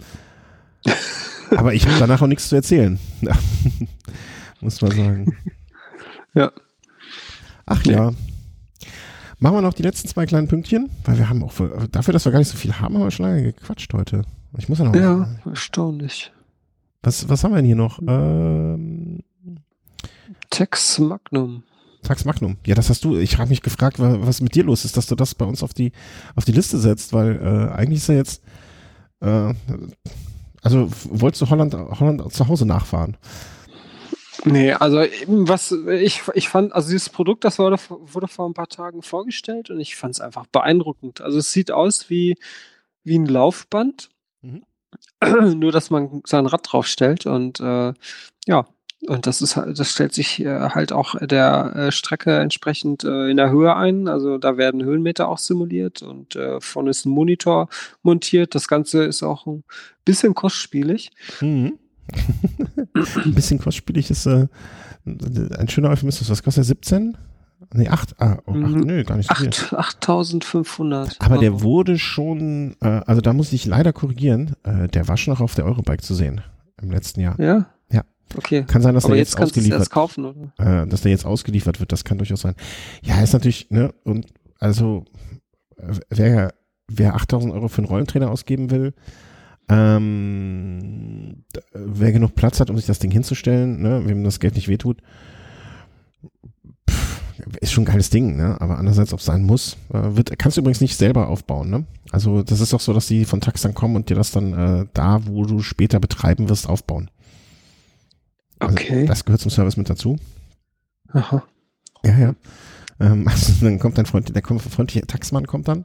Aber 1.57 1.75
ich 1.75 1.87
habe 1.87 1.99
danach 1.99 2.23
auch 2.23 2.27
nichts 2.27 2.49
zu 2.49 2.55
erzählen. 2.55 2.99
Muss 4.61 4.81
man 4.81 4.91
sagen. 4.93 5.37
Ja. 6.35 6.53
Ach 7.67 7.85
ja. 7.85 8.13
Machen 9.43 9.57
wir 9.57 9.62
noch 9.62 9.73
die 9.73 9.83
letzten 9.83 10.07
zwei 10.07 10.27
kleinen 10.27 10.49
Pünktchen, 10.49 10.91
weil 11.05 11.17
wir 11.17 11.31
haben 11.31 11.43
auch, 11.43 11.55
dafür, 11.91 12.12
dass 12.12 12.27
wir 12.27 12.33
gar 12.33 12.41
nicht 12.41 12.49
so 12.49 12.59
viel 12.59 12.75
haben, 12.75 12.95
haben 12.95 13.05
wir 13.05 13.11
schon 13.11 13.25
lange 13.25 13.43
gequatscht 13.43 13.93
heute. 13.95 14.23
Ich 14.59 14.69
muss 14.69 14.79
ja 14.79 14.85
noch. 14.85 14.95
Ja, 14.95 15.17
mal. 15.17 15.39
erstaunlich. 15.47 16.31
Was, 17.03 17.27
was 17.27 17.43
haben 17.43 17.53
wir 17.53 17.57
denn 17.57 17.65
hier 17.65 17.77
noch? 17.77 18.01
Ähm, 18.07 19.21
Tex 20.51 20.99
Magnum. 20.99 21.62
Tax 22.03 22.27
Magnum. 22.27 22.59
Ja, 22.67 22.75
das 22.75 22.91
hast 22.91 23.03
du. 23.03 23.17
Ich 23.17 23.39
habe 23.39 23.49
mich 23.49 23.62
gefragt, 23.62 23.99
was 23.99 24.43
mit 24.43 24.55
dir 24.55 24.65
los 24.65 24.85
ist, 24.85 24.99
dass 24.99 25.07
du 25.07 25.15
das 25.15 25.35
bei 25.35 25.47
uns 25.47 25.62
auf 25.62 25.73
die 25.73 25.93
auf 26.35 26.45
die 26.45 26.53
Liste 26.53 26.79
setzt, 26.79 27.15
weil 27.15 27.37
äh, 27.37 27.75
eigentlich 27.75 28.01
ist 28.01 28.09
ja 28.09 28.17
jetzt. 28.17 28.43
Äh, 29.21 29.55
also 30.62 30.91
wolltest 31.05 31.41
du 31.41 31.49
Holland 31.49 31.75
Holland 31.75 32.31
zu 32.33 32.47
Hause 32.47 32.67
nachfahren? 32.67 33.17
Nee, 34.45 34.73
also 34.73 34.99
was 35.27 35.73
ich, 35.73 36.23
ich 36.35 36.49
fand, 36.49 36.73
also 36.73 36.91
dieses 36.91 37.09
Produkt, 37.09 37.45
das 37.45 37.59
wurde, 37.59 37.77
wurde 37.89 38.29
vor 38.29 38.49
ein 38.49 38.55
paar 38.55 38.69
Tagen 38.69 39.03
vorgestellt 39.03 39.71
und 39.71 39.81
ich 39.81 39.97
fand 39.97 40.15
es 40.15 40.21
einfach 40.21 40.47
beeindruckend. 40.47 41.21
Also 41.21 41.39
es 41.39 41.53
sieht 41.53 41.71
aus 41.71 42.09
wie, 42.11 42.37
wie 43.05 43.19
ein 43.19 43.27
Laufband, 43.27 44.11
mhm. 44.43 44.62
nur 45.59 45.73
dass 45.73 45.91
man 45.91 46.23
sein 46.27 46.47
Rad 46.47 46.67
draufstellt 46.71 47.27
und 47.27 47.61
äh, 47.61 47.93
ja, 48.47 48.67
und 49.07 49.27
das 49.27 49.41
ist 49.41 49.57
das 49.57 49.91
stellt 49.91 50.12
sich 50.12 50.41
äh, 50.41 50.71
halt 50.71 50.93
auch 50.93 51.15
der 51.21 51.73
äh, 51.75 51.93
Strecke 51.93 52.39
entsprechend 52.39 53.03
äh, 53.05 53.31
in 53.31 53.39
der 53.39 53.51
Höhe 53.51 53.75
ein. 53.75 54.09
Also 54.09 54.37
da 54.37 54.59
werden 54.59 54.85
Höhenmeter 54.85 55.29
auch 55.29 55.39
simuliert 55.39 56.03
und 56.03 56.37
äh, 56.37 56.61
vorne 56.61 56.91
ist 56.91 57.07
ein 57.07 57.11
Monitor 57.11 57.69
montiert. 58.03 58.55
Das 58.55 58.69
Ganze 58.69 59.05
ist 59.05 59.23
auch 59.23 59.47
ein 59.47 59.65
bisschen 60.05 60.35
kostspielig. 60.35 61.11
Mhm. 61.41 61.79
Ein 62.95 63.35
bisschen 63.35 63.59
kostspielig 63.59 64.11
ist 64.11 64.27
äh, 64.27 64.47
ein 65.05 65.69
schöner 65.69 65.91
Euphemismus. 65.91 66.31
Was 66.31 66.43
kostet 66.43 66.62
der? 66.62 66.66
17? 66.66 67.16
Nee, 67.74 67.89
8. 67.89 68.20
Ah, 68.20 68.39
oh, 68.47 68.53
8 68.53 68.57
mhm. 68.57 68.81
nö, 68.81 69.05
gar 69.05 69.16
nicht 69.16 69.28
so 69.28 69.35
8, 69.35 69.74
8500. 69.74 71.16
Aber 71.20 71.39
der 71.39 71.61
wurde 71.62 71.99
schon, 71.99 72.77
äh, 72.81 73.01
also 73.07 73.20
da 73.20 73.32
muss 73.32 73.53
ich 73.53 73.66
leider 73.66 73.93
korrigieren, 73.93 74.57
äh, 74.65 74.89
der 74.89 75.09
war 75.09 75.16
schon 75.16 75.35
noch 75.35 75.41
auf 75.41 75.55
der 75.55 75.66
Eurobike 75.66 76.03
zu 76.03 76.15
sehen 76.15 76.41
im 76.81 76.91
letzten 76.91 77.20
Jahr. 77.20 77.39
Ja? 77.39 77.66
Ja. 77.93 78.03
Okay. 78.37 78.65
Kann 78.66 78.82
sein, 78.82 78.95
dass 78.95 79.05
Aber 79.05 79.15
der 79.15 79.20
jetzt, 79.20 79.35
jetzt 79.35 79.43
ausgeliefert 79.43 79.81
erst 79.81 79.91
kaufen, 79.91 80.24
oder? 80.24 80.82
Äh, 80.82 80.87
dass 80.87 81.03
der 81.03 81.11
jetzt 81.11 81.27
ausgeliefert 81.27 81.81
wird, 81.81 81.93
das 81.93 82.05
kann 82.05 82.19
durchaus 82.19 82.41
sein. 82.41 82.55
Ja, 83.03 83.20
ist 83.20 83.35
natürlich, 83.35 83.70
ne, 83.70 83.93
und 84.05 84.27
also 84.59 85.05
äh, 85.77 85.95
wer, 86.09 86.55
wer 86.89 87.15
8000 87.15 87.53
Euro 87.53 87.69
für 87.69 87.78
einen 87.78 87.89
Rollentrainer 87.89 88.31
ausgeben 88.31 88.70
will, 88.70 88.95
ähm, 89.71 91.45
wer 91.73 92.13
genug 92.13 92.35
Platz 92.35 92.59
hat, 92.59 92.71
um 92.71 92.77
sich 92.77 92.87
das 92.87 92.99
Ding 92.99 93.13
hinzustellen, 93.13 93.81
ne, 93.81 94.03
wem 94.05 94.25
das 94.25 94.41
Geld 94.41 94.57
nicht 94.57 94.67
wehtut, 94.67 94.99
pff, 96.89 97.23
ist 97.61 97.73
schon 97.73 97.85
ein 97.85 97.87
geiles 97.87 98.11
Ding, 98.11 98.37
ne? 98.37 98.61
Aber 98.61 98.79
andererseits, 98.79 99.13
ob 99.13 99.21
es 99.21 99.27
sein 99.27 99.45
muss, 99.45 99.77
äh, 99.93 100.17
wird, 100.17 100.37
kannst 100.39 100.57
du 100.57 100.61
übrigens 100.61 100.81
nicht 100.81 100.97
selber 100.97 101.29
aufbauen, 101.29 101.71
ne? 101.71 101.85
Also 102.11 102.43
das 102.43 102.61
ist 102.61 102.73
doch 102.73 102.81
so, 102.81 102.93
dass 102.93 103.07
die 103.07 103.25
von 103.25 103.41
Tax 103.41 103.63
dann 103.63 103.75
kommen 103.75 103.95
und 103.95 104.11
dir 104.11 104.17
das 104.17 104.33
dann 104.33 104.53
äh, 104.53 104.87
da, 104.93 105.25
wo 105.27 105.45
du 105.45 105.61
später 105.61 106.01
betreiben 106.01 106.49
wirst, 106.49 106.69
aufbauen. 106.69 107.09
Also 108.59 108.75
okay. 108.75 109.07
Das 109.07 109.25
gehört 109.25 109.41
zum 109.41 109.53
Service 109.53 109.77
mit 109.77 109.89
dazu. 109.89 110.19
Aha. 111.13 111.45
Ja, 112.05 112.19
ja. 112.19 112.35
Ähm, 112.99 113.29
also 113.29 113.53
dann 113.61 113.79
kommt 113.79 113.99
dein 113.99 114.07
Freund, 114.07 114.35
der 114.35 114.43
freundliche 114.43 115.07
Taxmann 115.07 115.47
kommt 115.47 115.69
dann. 115.69 115.85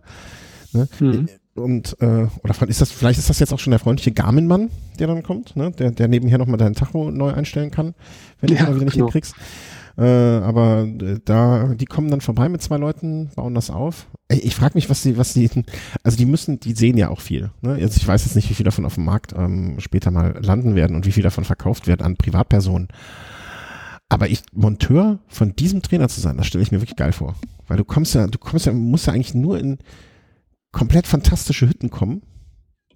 Ne? 0.74 0.88
Mhm 1.00 1.30
und 1.56 1.96
äh, 2.02 2.28
oder 2.44 2.68
ist 2.68 2.82
das 2.82 2.92
vielleicht 2.92 3.18
ist 3.18 3.30
das 3.30 3.40
jetzt 3.40 3.54
auch 3.54 3.60
schon 3.60 3.72
der 3.72 3.80
freundliche 3.80 4.12
Garmin-Mann, 4.12 4.70
der 5.00 5.08
dann 5.08 5.24
kommt, 5.24 5.56
ne? 5.56 5.72
Der 5.72 5.92
der 5.92 6.08
nebenher 6.08 6.38
noch 6.38 6.48
mal 6.48 6.58
deinen 6.58 6.76
Tacho 6.76 7.12
neu 7.12 7.32
einstellen 7.32 7.72
kann, 7.72 7.96
wenn 8.42 8.50
du 8.50 8.56
ja, 8.56 8.64
mal 8.64 8.76
wieder 8.76 8.86
nicht 8.86 8.94
genau. 8.94 9.06
hinkriegst. 9.06 9.36
Äh, 9.98 10.04
aber 10.04 10.84
äh, 10.84 11.20
da 11.24 11.74
die 11.74 11.86
kommen 11.86 12.12
dann 12.12 12.20
vorbei 12.20 12.50
mit 12.50 12.62
zwei 12.62 12.76
Leuten, 12.76 13.30
bauen 13.36 13.56
das 13.56 13.70
auf. 13.70 14.08
Ey, 14.28 14.40
ich 14.40 14.56
frage 14.56 14.74
mich, 14.76 14.90
was 14.90 15.04
die 15.04 15.18
was 15.18 15.32
die 15.32 15.50
also 16.04 16.18
die 16.18 16.26
müssen, 16.26 16.60
die 16.60 16.74
sehen 16.74 16.98
ja 16.98 17.10
auch 17.10 17.22
viel. 17.22 17.52
Ne? 17.62 17.76
Also 17.76 17.98
ich 17.98 18.06
weiß 18.06 18.26
jetzt 18.26 18.36
nicht, 18.36 18.50
wie 18.50 18.56
viel 18.56 18.66
davon 18.66 18.86
auf 18.86 18.96
dem 18.96 19.06
Markt 19.06 19.34
ähm, 19.38 19.76
später 19.80 20.12
mal 20.12 20.38
landen 20.42 20.76
werden 20.76 20.96
und 20.98 21.06
wie 21.06 21.14
viel 21.14 21.24
davon 21.24 21.46
verkauft 21.46 21.88
wird 21.88 22.02
an 22.02 22.18
Privatpersonen. 22.18 22.90
Aber 24.10 24.30
ich 24.30 24.42
Monteur 24.52 25.20
von 25.28 25.56
diesem 25.56 25.82
Trainer 25.82 26.10
zu 26.10 26.20
sein, 26.20 26.36
das 26.36 26.48
stelle 26.48 26.64
ich 26.64 26.72
mir 26.72 26.82
wirklich 26.82 26.98
geil 26.98 27.14
vor, 27.14 27.36
weil 27.68 27.78
du 27.78 27.86
kommst 27.86 28.14
ja, 28.14 28.28
du 28.28 28.38
kommst 28.38 28.66
ja, 28.66 28.74
musst 28.74 29.08
ja 29.08 29.14
eigentlich 29.14 29.34
nur 29.34 29.58
in 29.58 29.78
komplett 30.76 31.08
fantastische 31.08 31.70
Hütten 31.70 31.90
kommen, 31.90 32.22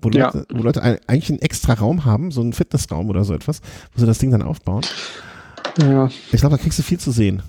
wo, 0.01 0.10
ja. 0.10 0.26
Leute, 0.26 0.45
wo 0.53 0.64
Leute 0.64 0.84
eigentlich 0.84 1.30
einen 1.30 1.39
extra 1.39 1.73
Raum 1.73 2.03
haben, 2.03 2.30
so 2.30 2.41
einen 2.41 2.51
Fitnessraum 2.51 3.10
oder 3.10 3.23
so 3.23 3.34
etwas, 3.34 3.61
wo 3.93 4.01
sie 4.01 4.06
das 4.06 4.19
Ding 4.19 4.31
dann 4.31 4.41
aufbauen. 4.41 4.81
Ja. 5.77 6.10
Ich 6.31 6.41
glaube, 6.41 6.57
da 6.57 6.61
kriegst 6.61 6.77
du 6.77 6.84
viel 6.84 6.99
zu 6.99 7.11
sehen. 7.11 7.41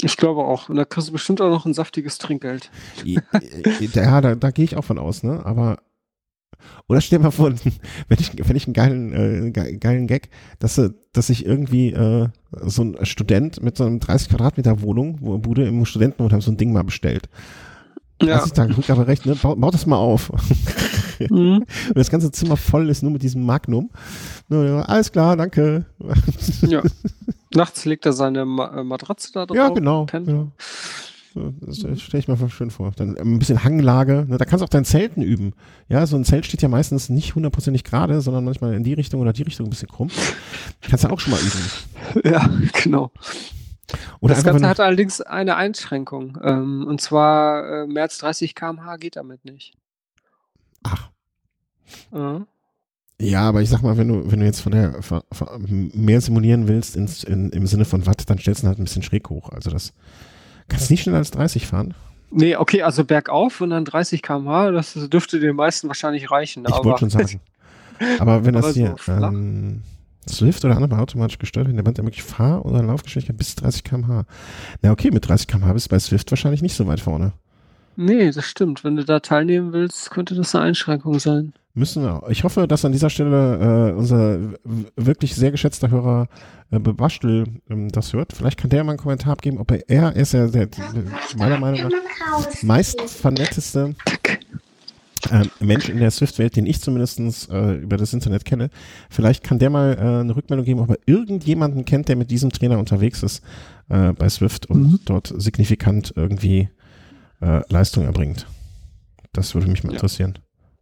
Ich 0.00 0.16
glaube 0.16 0.44
auch. 0.44 0.70
Und 0.70 0.76
da 0.76 0.86
kriegst 0.86 1.08
du 1.08 1.12
bestimmt 1.12 1.42
auch 1.42 1.50
noch 1.50 1.66
ein 1.66 1.74
saftiges 1.74 2.16
Trinkgeld. 2.16 2.70
Ja, 3.04 4.20
da, 4.22 4.34
da 4.34 4.50
gehe 4.50 4.64
ich 4.64 4.76
auch 4.78 4.84
von 4.84 4.98
aus, 4.98 5.22
ne? 5.22 5.44
Aber 5.44 5.76
oder 6.88 7.02
stell 7.02 7.18
dir 7.18 7.24
mal 7.24 7.30
vor, 7.30 7.52
wenn 8.08 8.18
ich, 8.18 8.48
wenn 8.48 8.56
ich 8.56 8.66
einen 8.66 8.72
geilen, 8.72 9.12
äh, 9.12 9.50
geilen 9.50 10.06
Gag, 10.06 10.30
dass, 10.58 10.80
dass 11.12 11.28
ich 11.28 11.44
irgendwie 11.44 11.92
äh, 11.92 12.28
so 12.62 12.82
ein 12.82 12.96
Student 13.04 13.62
mit 13.62 13.76
so 13.76 13.84
einem 13.84 14.00
30 14.00 14.30
Quadratmeter 14.30 14.80
Wohnung, 14.80 15.18
wo 15.20 15.36
Bude 15.36 15.66
im 15.66 15.84
Studentenwohnheim 15.84 16.40
so 16.40 16.50
ein 16.50 16.56
Ding 16.56 16.72
mal 16.72 16.84
bestellt. 16.84 17.28
Ja. 18.22 18.40
Also 18.40 18.46
ich 18.78 18.86
da 18.86 18.92
aber 18.92 19.06
recht, 19.06 19.26
ne? 19.26 19.34
Bau, 19.34 19.56
bau 19.56 19.70
das 19.70 19.86
mal 19.86 19.96
auf. 19.96 20.30
Mhm. 21.30 21.64
Und 21.88 21.96
das 21.96 22.10
ganze 22.10 22.32
Zimmer 22.32 22.56
voll 22.56 22.90
ist 22.90 23.04
nur 23.04 23.12
mit 23.12 23.22
diesem 23.22 23.46
Magnum. 23.46 23.90
Alles 24.50 25.12
klar, 25.12 25.36
danke. 25.36 25.86
Ja. 26.62 26.82
Nachts 27.54 27.84
legt 27.84 28.04
er 28.04 28.12
seine 28.12 28.40
äh, 28.40 28.82
Matratze 28.82 29.30
da 29.32 29.46
drauf. 29.46 29.56
Ja, 29.56 29.68
genau. 29.68 30.06
genau. 30.06 30.50
Das 31.34 31.78
stelle 32.00 32.20
ich 32.20 32.28
mir 32.28 32.48
schön 32.48 32.70
vor. 32.70 32.92
Dann 32.96 33.16
ein 33.16 33.38
bisschen 33.38 33.64
Hanglage. 33.64 34.26
Ne? 34.28 34.38
Da 34.38 34.44
kannst 34.44 34.60
du 34.60 34.64
auch 34.64 34.70
dein 34.70 34.84
Zelten 34.84 35.20
üben. 35.20 35.52
Ja, 35.88 36.06
so 36.06 36.16
ein 36.16 36.24
Zelt 36.24 36.46
steht 36.46 36.62
ja 36.62 36.68
meistens 36.68 37.08
nicht 37.08 37.34
hundertprozentig 37.34 37.82
gerade, 37.82 38.20
sondern 38.20 38.44
manchmal 38.44 38.74
in 38.74 38.84
die 38.84 38.94
Richtung 38.94 39.20
oder 39.20 39.32
die 39.32 39.42
Richtung 39.42 39.66
ein 39.66 39.70
bisschen 39.70 39.88
krumm. 39.88 40.10
Kannst 40.80 41.04
du 41.04 41.08
auch 41.08 41.20
schon 41.20 41.32
mal 41.32 41.40
üben. 41.40 42.24
Ja, 42.30 42.48
genau. 42.82 43.10
Oder 44.24 44.36
das 44.36 44.44
Ganze 44.44 44.66
hat 44.66 44.80
allerdings 44.80 45.20
eine 45.20 45.56
Einschränkung. 45.56 46.38
Ähm, 46.42 46.86
und 46.86 46.98
zwar 46.98 47.82
äh, 47.82 47.86
mehr 47.86 48.04
als 48.04 48.16
30 48.16 48.54
km/h 48.54 48.96
geht 48.96 49.16
damit 49.16 49.44
nicht. 49.44 49.74
Ach. 50.82 51.10
Mhm. 52.10 52.46
Ja, 53.20 53.42
aber 53.42 53.60
ich 53.60 53.68
sag 53.68 53.82
mal, 53.82 53.98
wenn 53.98 54.08
du, 54.08 54.32
wenn 54.32 54.40
du 54.40 54.46
jetzt 54.46 54.60
von 54.60 54.72
der 54.72 55.02
von, 55.02 55.20
von 55.30 55.90
mehr 55.92 56.22
simulieren 56.22 56.68
willst 56.68 56.96
ins, 56.96 57.22
in, 57.22 57.50
im 57.50 57.66
Sinne 57.66 57.84
von 57.84 58.06
Watt, 58.06 58.22
dann 58.30 58.38
stellst 58.38 58.62
du 58.62 58.68
halt 58.68 58.78
ein 58.78 58.84
bisschen 58.84 59.02
schräg 59.02 59.28
hoch. 59.28 59.50
Also 59.50 59.70
das 59.70 59.92
kannst 60.68 60.90
nicht 60.90 61.02
schneller 61.02 61.18
als 61.18 61.30
30 61.30 61.66
fahren. 61.66 61.92
Nee, 62.30 62.56
okay, 62.56 62.80
also 62.80 63.04
bergauf 63.04 63.60
und 63.60 63.70
dann 63.70 63.84
30 63.84 64.22
km/h, 64.22 64.70
das 64.70 64.94
dürfte 65.10 65.38
den 65.38 65.54
meisten 65.54 65.88
wahrscheinlich 65.88 66.30
reichen. 66.30 66.64
Ich 66.66 66.74
wollte 66.82 67.00
schon 67.00 67.10
sagen. 67.10 67.40
Aber 68.20 68.46
wenn 68.46 68.56
aber 68.56 68.68
das 68.68 68.74
hier, 68.74 68.96
so 68.98 69.12
ähm, 69.12 69.82
Swift 70.28 70.64
oder 70.64 70.76
andere 70.76 70.98
automatisch 71.00 71.38
gesteuert 71.38 71.66
werden, 71.66 71.76
der 71.76 71.82
Band 71.82 71.98
ermöglicht 71.98 72.26
Fahr- 72.26 72.64
oder 72.64 72.82
Laufgeschwindigkeit 72.82 73.36
bis 73.36 73.54
30 73.56 73.84
km/h. 73.84 74.24
Na 74.82 74.92
okay, 74.92 75.10
mit 75.10 75.28
30 75.28 75.46
km/h 75.46 75.72
bist 75.72 75.86
du 75.86 75.90
bei 75.90 75.98
Swift 75.98 76.30
wahrscheinlich 76.30 76.62
nicht 76.62 76.74
so 76.74 76.86
weit 76.86 77.00
vorne. 77.00 77.32
Nee, 77.96 78.30
das 78.32 78.44
stimmt. 78.44 78.82
Wenn 78.82 78.96
du 78.96 79.04
da 79.04 79.20
teilnehmen 79.20 79.72
willst, 79.72 80.10
könnte 80.10 80.34
das 80.34 80.54
eine 80.54 80.64
Einschränkung 80.64 81.18
sein. 81.18 81.52
Müssen 81.74 82.04
wir. 82.04 82.22
Ich 82.28 82.44
hoffe, 82.44 82.68
dass 82.68 82.84
an 82.84 82.92
dieser 82.92 83.10
Stelle 83.10 83.90
äh, 83.90 83.92
unser 83.92 84.38
wirklich 84.96 85.34
sehr 85.34 85.50
geschätzter 85.50 85.90
Hörer 85.90 86.28
äh, 86.70 86.78
Bebastel 86.78 87.46
ähm, 87.68 87.90
das 87.90 88.12
hört. 88.12 88.32
Vielleicht 88.32 88.58
kann 88.60 88.70
der 88.70 88.84
mal 88.84 88.92
einen 88.92 88.98
Kommentar 88.98 89.32
abgeben, 89.32 89.58
ob 89.58 89.72
er, 89.72 89.88
er 89.88 90.14
ist 90.16 90.34
ja 90.34 90.46
der, 90.46 90.66
der 90.66 90.84
meiner 91.36 91.58
Meinung 91.58 91.90
nach 91.90 92.62
meist 92.62 93.00
vernetteste 93.00 93.94
äh, 95.30 95.44
Mensch 95.60 95.88
in 95.88 95.98
der 95.98 96.10
Swift-Welt, 96.10 96.56
den 96.56 96.66
ich 96.66 96.80
zumindest 96.80 97.50
äh, 97.50 97.74
über 97.74 97.96
das 97.96 98.12
Internet 98.12 98.44
kenne. 98.44 98.70
Vielleicht 99.10 99.42
kann 99.44 99.58
der 99.58 99.70
mal 99.70 99.94
äh, 99.94 100.20
eine 100.20 100.36
Rückmeldung 100.36 100.64
geben, 100.64 100.80
ob 100.80 100.90
er 100.90 100.98
irgendjemanden 101.06 101.84
kennt, 101.84 102.08
der 102.08 102.16
mit 102.16 102.30
diesem 102.30 102.50
Trainer 102.50 102.78
unterwegs 102.78 103.22
ist 103.22 103.42
äh, 103.88 104.12
bei 104.12 104.28
Swift 104.28 104.66
und 104.66 104.82
mhm. 104.82 105.00
dort 105.04 105.32
signifikant 105.36 106.12
irgendwie 106.16 106.68
äh, 107.40 107.62
Leistung 107.68 108.04
erbringt. 108.04 108.46
Das 109.32 109.54
würde 109.54 109.68
mich 109.68 109.82
mal 109.82 109.90
ja. 109.90 109.96
interessieren. 109.96 110.38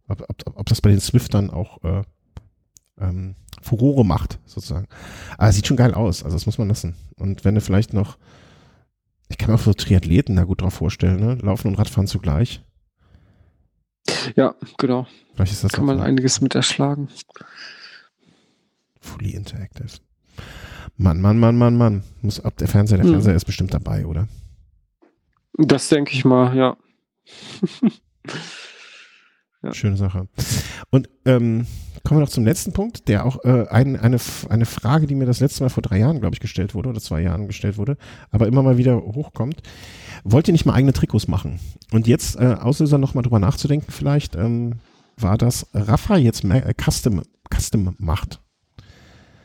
Ob, 0.07 0.21
ob, 0.21 0.57
ob 0.59 0.65
das 0.67 0.81
bei 0.81 0.89
den 0.89 0.99
Swiftern 0.99 1.49
auch 1.49 1.83
äh, 1.83 2.01
ähm, 2.99 3.35
Furore 3.61 4.05
macht, 4.05 4.39
sozusagen. 4.45 4.87
Aber 5.37 5.51
sieht 5.51 5.67
schon 5.67 5.77
geil 5.77 5.93
aus, 5.93 6.23
also 6.23 6.35
das 6.35 6.45
muss 6.45 6.57
man 6.57 6.67
lassen. 6.67 6.95
Und 7.15 7.45
wenn 7.45 7.55
du 7.55 7.61
vielleicht 7.61 7.93
noch, 7.93 8.17
ich 9.29 9.37
kann 9.37 9.49
mir 9.49 9.55
auch 9.55 9.63
so 9.63 9.73
Triathleten 9.73 10.35
da 10.35 10.43
gut 10.43 10.61
drauf 10.61 10.73
vorstellen, 10.73 11.19
ne? 11.19 11.35
Laufen 11.35 11.69
und 11.69 11.75
Radfahren 11.75 12.07
zugleich. 12.07 12.61
Ja, 14.35 14.55
genau. 14.77 15.07
Vielleicht 15.35 15.71
Kann 15.71 15.85
man 15.85 15.97
so. 15.97 16.03
einiges 16.03 16.41
mit 16.41 16.55
erschlagen. 16.55 17.09
Fully 18.99 19.31
Interactive. 19.31 19.99
Mann, 20.97 21.21
Mann, 21.21 21.39
Mann, 21.39 21.57
Mann, 21.57 21.75
Mann. 21.77 22.03
Muss 22.21 22.39
ab 22.39 22.57
der 22.57 22.67
Fernseher, 22.67 22.97
der 22.97 23.05
Hm. 23.05 23.13
Fernseher 23.13 23.35
ist 23.35 23.45
bestimmt 23.45 23.73
dabei, 23.73 24.05
oder? 24.05 24.27
Das 25.53 25.89
denke 25.89 26.13
ich 26.13 26.25
mal, 26.25 26.55
ja. 26.55 26.77
Ja. 29.63 29.73
Schöne 29.73 29.95
Sache. 29.97 30.27
Und 30.89 31.09
ähm, 31.25 31.65
kommen 32.03 32.19
wir 32.19 32.25
noch 32.25 32.29
zum 32.29 32.43
letzten 32.43 32.73
Punkt, 32.73 33.07
der 33.07 33.25
auch 33.25 33.43
äh, 33.45 33.65
ein, 33.69 33.97
eine, 33.97 34.17
eine 34.49 34.65
Frage, 34.65 35.07
die 35.07 35.15
mir 35.15 35.25
das 35.25 35.39
letzte 35.39 35.63
Mal 35.63 35.69
vor 35.69 35.81
drei 35.81 35.99
Jahren, 35.99 36.19
glaube 36.19 36.35
ich, 36.35 36.41
gestellt 36.41 36.75
wurde 36.75 36.89
oder 36.89 36.99
zwei 36.99 37.21
Jahren 37.21 37.47
gestellt 37.47 37.77
wurde, 37.77 37.97
aber 38.29 38.47
immer 38.47 38.61
mal 38.61 38.77
wieder 38.77 38.97
hochkommt. 38.97 39.61
Wollt 40.25 40.47
ihr 40.47 40.51
nicht 40.51 40.65
mal 40.65 40.73
eigene 40.73 40.93
Trikots 40.93 41.27
machen? 41.27 41.59
Und 41.91 42.07
jetzt 42.07 42.35
äh, 42.35 42.57
Auslöser 42.59 42.97
noch 42.97 43.13
mal 43.13 43.21
drüber 43.21 43.39
nachzudenken 43.39 43.91
vielleicht, 43.91 44.35
ähm, 44.35 44.79
war 45.17 45.37
das 45.37 45.67
Rafa 45.73 46.17
jetzt 46.17 46.43
mehr, 46.43 46.67
äh, 46.67 46.73
Custom, 46.73 47.21
Custom 47.53 47.95
macht. 47.99 48.41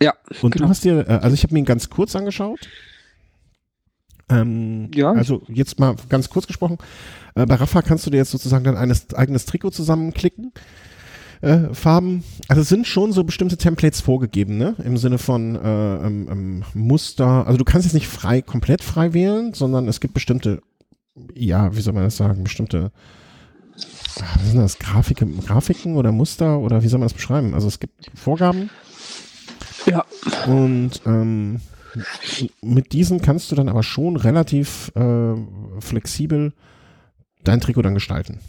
Ja, 0.03 0.15
Und 0.43 0.53
genau. 0.53 0.67
du 0.67 0.71
hast 0.71 0.85
dir, 0.85 1.09
äh, 1.09 1.13
also 1.13 1.35
ich 1.35 1.45
habe 1.45 1.55
mir 1.55 1.61
ihn 1.61 1.65
ganz 1.65 1.91
kurz 1.91 2.17
angeschaut. 2.17 2.69
Ähm, 4.29 4.91
Ja. 4.95 5.13
Also 5.13 5.43
jetzt 5.49 5.79
mal 5.79 5.97
ganz 6.09 6.29
kurz 6.29 6.47
gesprochen. 6.47 6.79
Äh, 7.35 7.47
bei 7.47 7.55
Rafa 7.55 7.83
kannst 7.83 8.07
du 8.07 8.11
dir 8.11 8.19
jetzt 8.19 8.31
sozusagen 8.31 8.65
dein 8.65 8.77
eines, 8.77 9.15
eigenes 9.15 9.47
Trikot 9.47 9.71
zusammenklicken. 9.71 10.53
Äh, 11.41 11.73
Farben, 11.73 12.25
also 12.49 12.63
es 12.63 12.69
sind 12.69 12.87
schon 12.87 13.13
so 13.13 13.23
bestimmte 13.23 13.57
Templates 13.57 14.01
vorgegeben, 14.01 14.59
ne? 14.59 14.75
Im 14.85 14.97
Sinne 14.97 15.19
von 15.19 15.55
äh, 15.55 15.97
ähm, 16.07 16.29
ähm, 16.29 16.65
Muster. 16.75 17.47
Also 17.47 17.59
du 17.59 17.65
kannst 17.65 17.87
jetzt 17.87 17.95
nicht 17.95 18.09
frei, 18.09 18.43
komplett 18.43 18.83
frei 18.83 19.15
wählen, 19.15 19.55
sondern 19.55 19.87
es 19.87 20.01
gibt 20.01 20.15
bestimmte, 20.15 20.61
ja, 21.35 21.75
wie 21.77 21.81
soll 21.81 21.93
man 21.93 22.03
das 22.03 22.17
sagen, 22.17 22.43
bestimmte, 22.43 22.91
ah, 24.21 24.25
was 24.35 24.51
sind 24.51 24.61
das, 24.61 24.81
Grafiken, 24.81 25.39
Grafiken 25.45 25.95
oder 25.95 26.11
Muster 26.11 26.59
oder 26.59 26.83
wie 26.83 26.89
soll 26.89 26.99
man 26.99 27.07
das 27.07 27.15
beschreiben? 27.15 27.55
Also 27.55 27.69
es 27.69 27.79
gibt 27.79 28.11
Vorgaben. 28.15 28.71
Ja. 29.87 30.05
Und 30.49 31.01
ähm, 31.07 31.61
mit 32.63 32.93
diesen 32.93 33.23
kannst 33.23 33.51
du 33.51 33.57
dann 33.57 33.69
aber 33.69 33.83
schon 33.83 34.17
relativ 34.17 34.93
äh, 34.95 35.35
flexibel 35.81 36.53
dein 37.45 37.61
Trikot 37.61 37.83
dann 37.83 37.95
gestalten. 37.95 38.41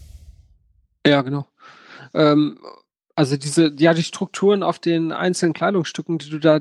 Ja, 1.05 1.21
genau. 1.21 1.47
Ähm, 2.13 2.59
also 3.15 3.37
diese, 3.37 3.73
ja, 3.77 3.93
die 3.93 4.03
Strukturen 4.03 4.63
auf 4.63 4.79
den 4.79 5.11
einzelnen 5.11 5.53
Kleidungsstücken, 5.53 6.17
die 6.17 6.29
du 6.29 6.39
da 6.39 6.59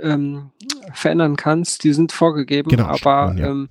ähm, 0.00 0.50
verändern 0.92 1.36
kannst, 1.36 1.84
die 1.84 1.92
sind 1.92 2.12
vorgegeben, 2.12 2.70
Genau, 2.70 2.86
aber, 2.86 3.34
ja. 3.36 3.48
ähm, 3.48 3.68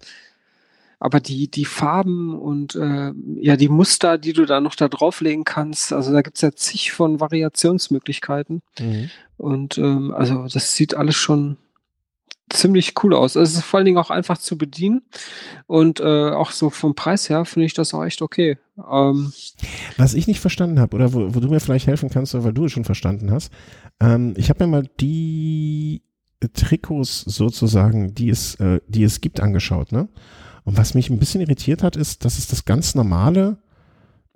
aber 1.00 1.20
die, 1.20 1.50
die 1.50 1.66
Farben 1.66 2.38
und 2.38 2.76
äh, 2.76 3.12
ja, 3.40 3.56
die 3.56 3.70
Muster, 3.70 4.18
die 4.18 4.34
du 4.34 4.46
da 4.46 4.62
noch 4.62 4.76
da 4.76 4.88
drauflegen 4.88 5.44
kannst, 5.46 5.94
also 5.94 6.12
da 6.12 6.22
gibt's 6.22 6.42
ja 6.42 6.52
zig 6.52 6.92
von 6.92 7.20
Variationsmöglichkeiten. 7.20 8.62
Und 9.38 9.78
ähm, 9.78 10.14
also 10.14 10.48
das 10.52 10.76
sieht 10.76 10.96
alles 10.96 11.16
schon 11.16 11.58
ziemlich 12.50 12.94
cool 13.04 13.14
aus. 13.14 13.36
Es 13.36 13.54
ist 13.54 13.64
vor 13.64 13.80
allen 13.80 13.86
Dingen 13.86 13.98
auch 13.98 14.10
einfach 14.10 14.38
zu 14.38 14.58
bedienen. 14.58 15.02
Und 15.66 16.00
äh, 16.00 16.32
auch 16.32 16.52
so 16.52 16.70
vom 16.70 16.96
Preis 16.96 17.30
her 17.30 17.46
finde 17.46 17.66
ich 17.66 17.74
das 17.74 17.94
auch 17.94 18.04
echt 18.04 18.22
okay. 18.22 18.58
Ähm, 18.78 19.34
Was 19.98 20.14
ich 20.14 20.28
nicht 20.28 20.40
verstanden 20.40 20.80
habe, 20.80 20.96
oder 20.96 21.14
wo, 21.14 21.34
wo 21.36 21.40
du 21.40 21.50
mir 21.50 21.60
vielleicht 21.60 21.88
helfen 21.88 22.10
kannst, 22.10 22.34
weil 22.34 22.54
du 22.54 22.66
es 22.66 22.72
schon 22.72 22.86
verstanden 22.86 23.32
hast, 23.32 23.52
ähm, 24.00 24.34
ich 24.38 24.50
habe 24.50 24.66
mir 24.66 24.72
mal 24.72 24.90
die 25.00 26.04
Trikots 26.54 27.22
sozusagen, 27.22 28.14
die 28.14 28.30
es, 28.30 28.56
äh, 28.56 28.80
die 28.88 29.04
es 29.04 29.22
gibt, 29.22 29.40
angeschaut, 29.40 29.92
ne? 29.92 30.08
Und 30.64 30.78
was 30.78 30.94
mich 30.94 31.10
ein 31.10 31.18
bisschen 31.18 31.42
irritiert 31.42 31.82
hat, 31.82 31.96
ist, 31.96 32.26
dass 32.26 32.38
es 32.38 32.48
das 32.48 32.66
ganz 32.66 32.94
normale, 32.94 33.58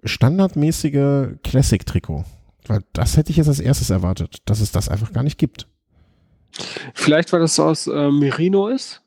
standardmäßige 0.04 1.38
Classic-Trikot. 1.44 2.24
Weil 2.68 2.84
das 2.94 3.18
hätte 3.18 3.32
ich 3.32 3.38
jetzt 3.38 3.50
als 3.50 3.60
erstes 3.60 3.90
erwartet, 3.90 4.38
dass 4.46 4.62
es 4.62 4.72
das 4.72 4.88
einfach 4.88 5.12
gar 5.12 5.24
nicht 5.24 5.38
gibt. 5.38 5.68
Vielleicht, 6.94 7.32
weil 7.34 7.40
das 7.40 7.60
aus 7.60 7.88
äh, 7.88 8.11
Merino 8.11 8.68
ist. 8.68 9.02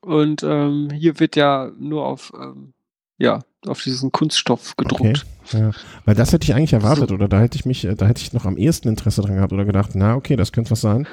Und 0.00 0.42
ähm, 0.42 0.90
hier 0.92 1.18
wird 1.18 1.34
ja 1.36 1.70
nur 1.78 2.04
auf, 2.04 2.32
ähm, 2.38 2.74
ja, 3.18 3.40
auf 3.66 3.82
diesen 3.82 4.12
Kunststoff 4.12 4.76
gedruckt. 4.76 5.24
Ja, 5.52 5.70
weil 6.04 6.14
das 6.14 6.32
hätte 6.32 6.44
ich 6.44 6.54
eigentlich 6.54 6.74
erwartet 6.74 7.10
oder 7.10 7.28
da 7.28 7.40
hätte 7.40 7.56
ich 7.56 7.64
mich, 7.64 7.84
äh, 7.84 7.94
da 7.94 8.06
hätte 8.06 8.20
ich 8.20 8.32
noch 8.32 8.44
am 8.44 8.56
ehesten 8.56 8.88
Interesse 8.88 9.22
dran 9.22 9.36
gehabt 9.36 9.52
oder 9.52 9.64
gedacht, 9.64 9.90
na 9.94 10.14
okay, 10.14 10.36
das 10.36 10.52
könnte 10.52 10.70
was 10.70 10.82
sein. 10.82 11.06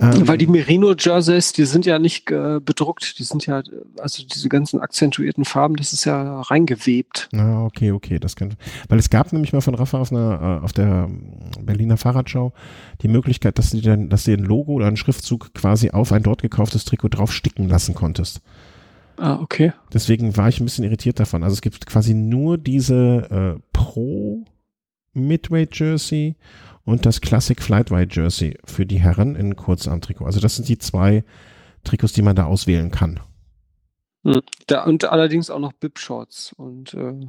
Ähm, 0.00 0.28
Weil 0.28 0.38
die 0.38 0.46
Merino-Jerseys, 0.46 1.52
die 1.52 1.64
sind 1.64 1.84
ja 1.84 1.98
nicht 1.98 2.30
äh, 2.30 2.60
bedruckt, 2.64 3.18
die 3.18 3.24
sind 3.24 3.46
ja, 3.46 3.62
also 3.98 4.22
diese 4.22 4.48
ganzen 4.48 4.80
akzentuierten 4.80 5.44
Farben, 5.44 5.74
das 5.74 5.92
ist 5.92 6.04
ja 6.04 6.40
reingewebt. 6.40 7.28
Ah, 7.34 7.64
okay, 7.64 7.90
okay, 7.90 8.20
das 8.20 8.36
könnte. 8.36 8.56
Weil 8.88 9.00
es 9.00 9.10
gab 9.10 9.32
nämlich 9.32 9.52
mal 9.52 9.60
von 9.60 9.74
Rafa 9.74 9.98
auf 9.98 10.12
einer, 10.12 10.60
äh, 10.60 10.64
auf 10.64 10.72
der 10.72 11.10
Berliner 11.60 11.96
Fahrradschau 11.96 12.52
die 13.02 13.08
Möglichkeit, 13.08 13.58
dass 13.58 13.70
du 13.70 13.80
dir 13.80 13.90
dann, 13.90 14.08
dass 14.08 14.22
du 14.22 14.32
ein 14.32 14.44
Logo 14.44 14.74
oder 14.74 14.86
einen 14.86 14.96
Schriftzug 14.96 15.52
quasi 15.52 15.90
auf 15.90 16.12
ein 16.12 16.22
dort 16.22 16.42
gekauftes 16.42 16.84
Trikot 16.84 17.08
drauf 17.08 17.32
sticken 17.32 17.68
lassen 17.68 17.96
konntest. 17.96 18.40
Ah, 19.16 19.40
okay. 19.40 19.72
Deswegen 19.92 20.36
war 20.36 20.48
ich 20.48 20.60
ein 20.60 20.64
bisschen 20.64 20.84
irritiert 20.84 21.18
davon. 21.18 21.42
Also 21.42 21.54
es 21.54 21.60
gibt 21.60 21.86
quasi 21.86 22.14
nur 22.14 22.56
diese 22.56 23.56
äh, 23.58 23.60
Pro 23.72 24.44
Midway 25.12 25.66
Jersey 25.72 26.36
und 26.88 27.04
das 27.04 27.20
Classic 27.20 27.60
Flightweight 27.60 28.16
Jersey 28.16 28.56
für 28.64 28.86
die 28.86 28.98
Herren 28.98 29.36
in 29.36 29.56
Kurzarmtrikot. 29.56 30.24
Also 30.24 30.40
das 30.40 30.56
sind 30.56 30.70
die 30.70 30.78
zwei 30.78 31.22
Trikots, 31.84 32.14
die 32.14 32.22
man 32.22 32.34
da 32.34 32.46
auswählen 32.46 32.90
kann. 32.90 33.20
Da, 34.66 34.84
und 34.84 35.04
allerdings 35.04 35.50
auch 35.50 35.58
noch 35.58 35.74
Bib-Shorts 35.74 36.54
und 36.54 36.94
äh, 36.94 37.26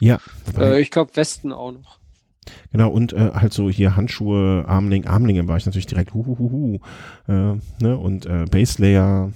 Ja, 0.00 0.18
äh, 0.58 0.80
ich 0.80 0.90
glaube 0.90 1.14
Westen 1.14 1.52
auch 1.52 1.72
noch. 1.72 1.98
Genau, 2.72 2.90
und 2.90 3.12
äh, 3.12 3.32
halt 3.34 3.52
so 3.52 3.68
hier 3.68 3.96
Handschuhe, 3.96 4.64
Armling, 4.66 5.06
Armlinge 5.06 5.46
war 5.46 5.58
ich 5.58 5.66
natürlich 5.66 5.86
direkt 5.86 6.14
huhuhuhu. 6.14 6.78
Äh, 7.28 7.32
ne? 7.82 7.98
Und 7.98 8.24
äh, 8.24 8.46
Base 8.50 8.80
Layer, 8.80 9.30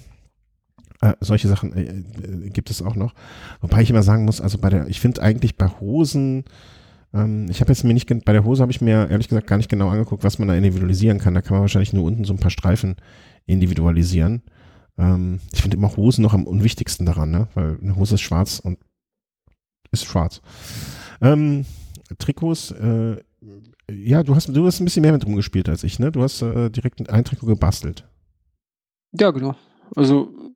äh, 1.03 1.13
solche 1.21 1.49
Sachen 1.49 1.75
äh, 1.77 1.83
äh, 1.83 2.49
gibt 2.49 2.71
es 2.71 2.81
auch 2.81 2.97
noch. 2.97 3.13
Wobei 3.61 3.83
ich 3.83 3.91
immer 3.91 4.03
sagen 4.03 4.25
muss, 4.25 4.41
also 4.41 4.57
bei 4.57 4.71
der, 4.71 4.87
ich 4.89 5.01
finde 5.01 5.21
eigentlich 5.21 5.57
bei 5.57 5.69
Hosen, 5.69 6.45
ähm, 7.13 7.49
ich 7.51 7.61
habe 7.61 7.71
jetzt 7.71 7.85
mir 7.85 7.95
nicht, 7.95 8.09
bei 8.25 8.33
der 8.33 8.45
Hose 8.45 8.63
habe 8.63 8.73
ich 8.73 8.81
mir 8.81 9.11
ehrlich 9.11 9.29
gesagt 9.29 9.47
gar 9.47 9.57
nicht 9.57 9.69
genau 9.69 9.89
angeguckt, 9.89 10.25
was 10.25 10.39
man 10.39 10.49
da 10.49 10.55
individualisieren 10.55 11.19
kann. 11.19 11.35
Da 11.35 11.43
kann 11.43 11.55
man 11.55 11.63
wahrscheinlich 11.63 11.93
nur 11.93 12.05
unten 12.05 12.25
so 12.25 12.33
ein 12.33 12.39
paar 12.39 12.51
Streifen 12.51 12.97
individualisieren. 13.47 14.43
Ähm, 14.99 15.41
ich 15.53 15.63
finde 15.63 15.77
immer 15.77 15.97
Hosen 15.97 16.23
noch 16.23 16.35
am 16.35 16.45
unwichtigsten 16.45 17.07
daran, 17.07 17.31
ne? 17.31 17.49
Weil 17.55 17.79
eine 17.81 17.97
Hose 17.97 18.15
ist 18.15 18.21
schwarz 18.21 18.61
und 18.61 18.79
ist 19.91 20.05
schwarz. 20.05 20.41
Ähm, 21.21 21.65
Trikots, 22.19 22.71
äh, 22.73 23.17
ja, 23.91 24.23
du 24.23 24.35
hast, 24.35 24.49
du 24.49 24.67
hast 24.67 24.81
ein 24.81 24.85
bisschen 24.85 25.03
mehr 25.03 25.13
mit 25.13 25.27
rumgespielt 25.27 25.69
als 25.69 25.83
ich, 25.85 25.99
ne? 25.99 26.13
Du 26.13 26.23
hast 26.23 26.43
äh, 26.43 26.71
direkt 26.71 27.09
ein 27.11 27.25
Trikot 27.25 27.47
gebastelt. 27.47 28.07
Ja, 29.13 29.31
genau. 29.31 29.57
Also 29.97 30.50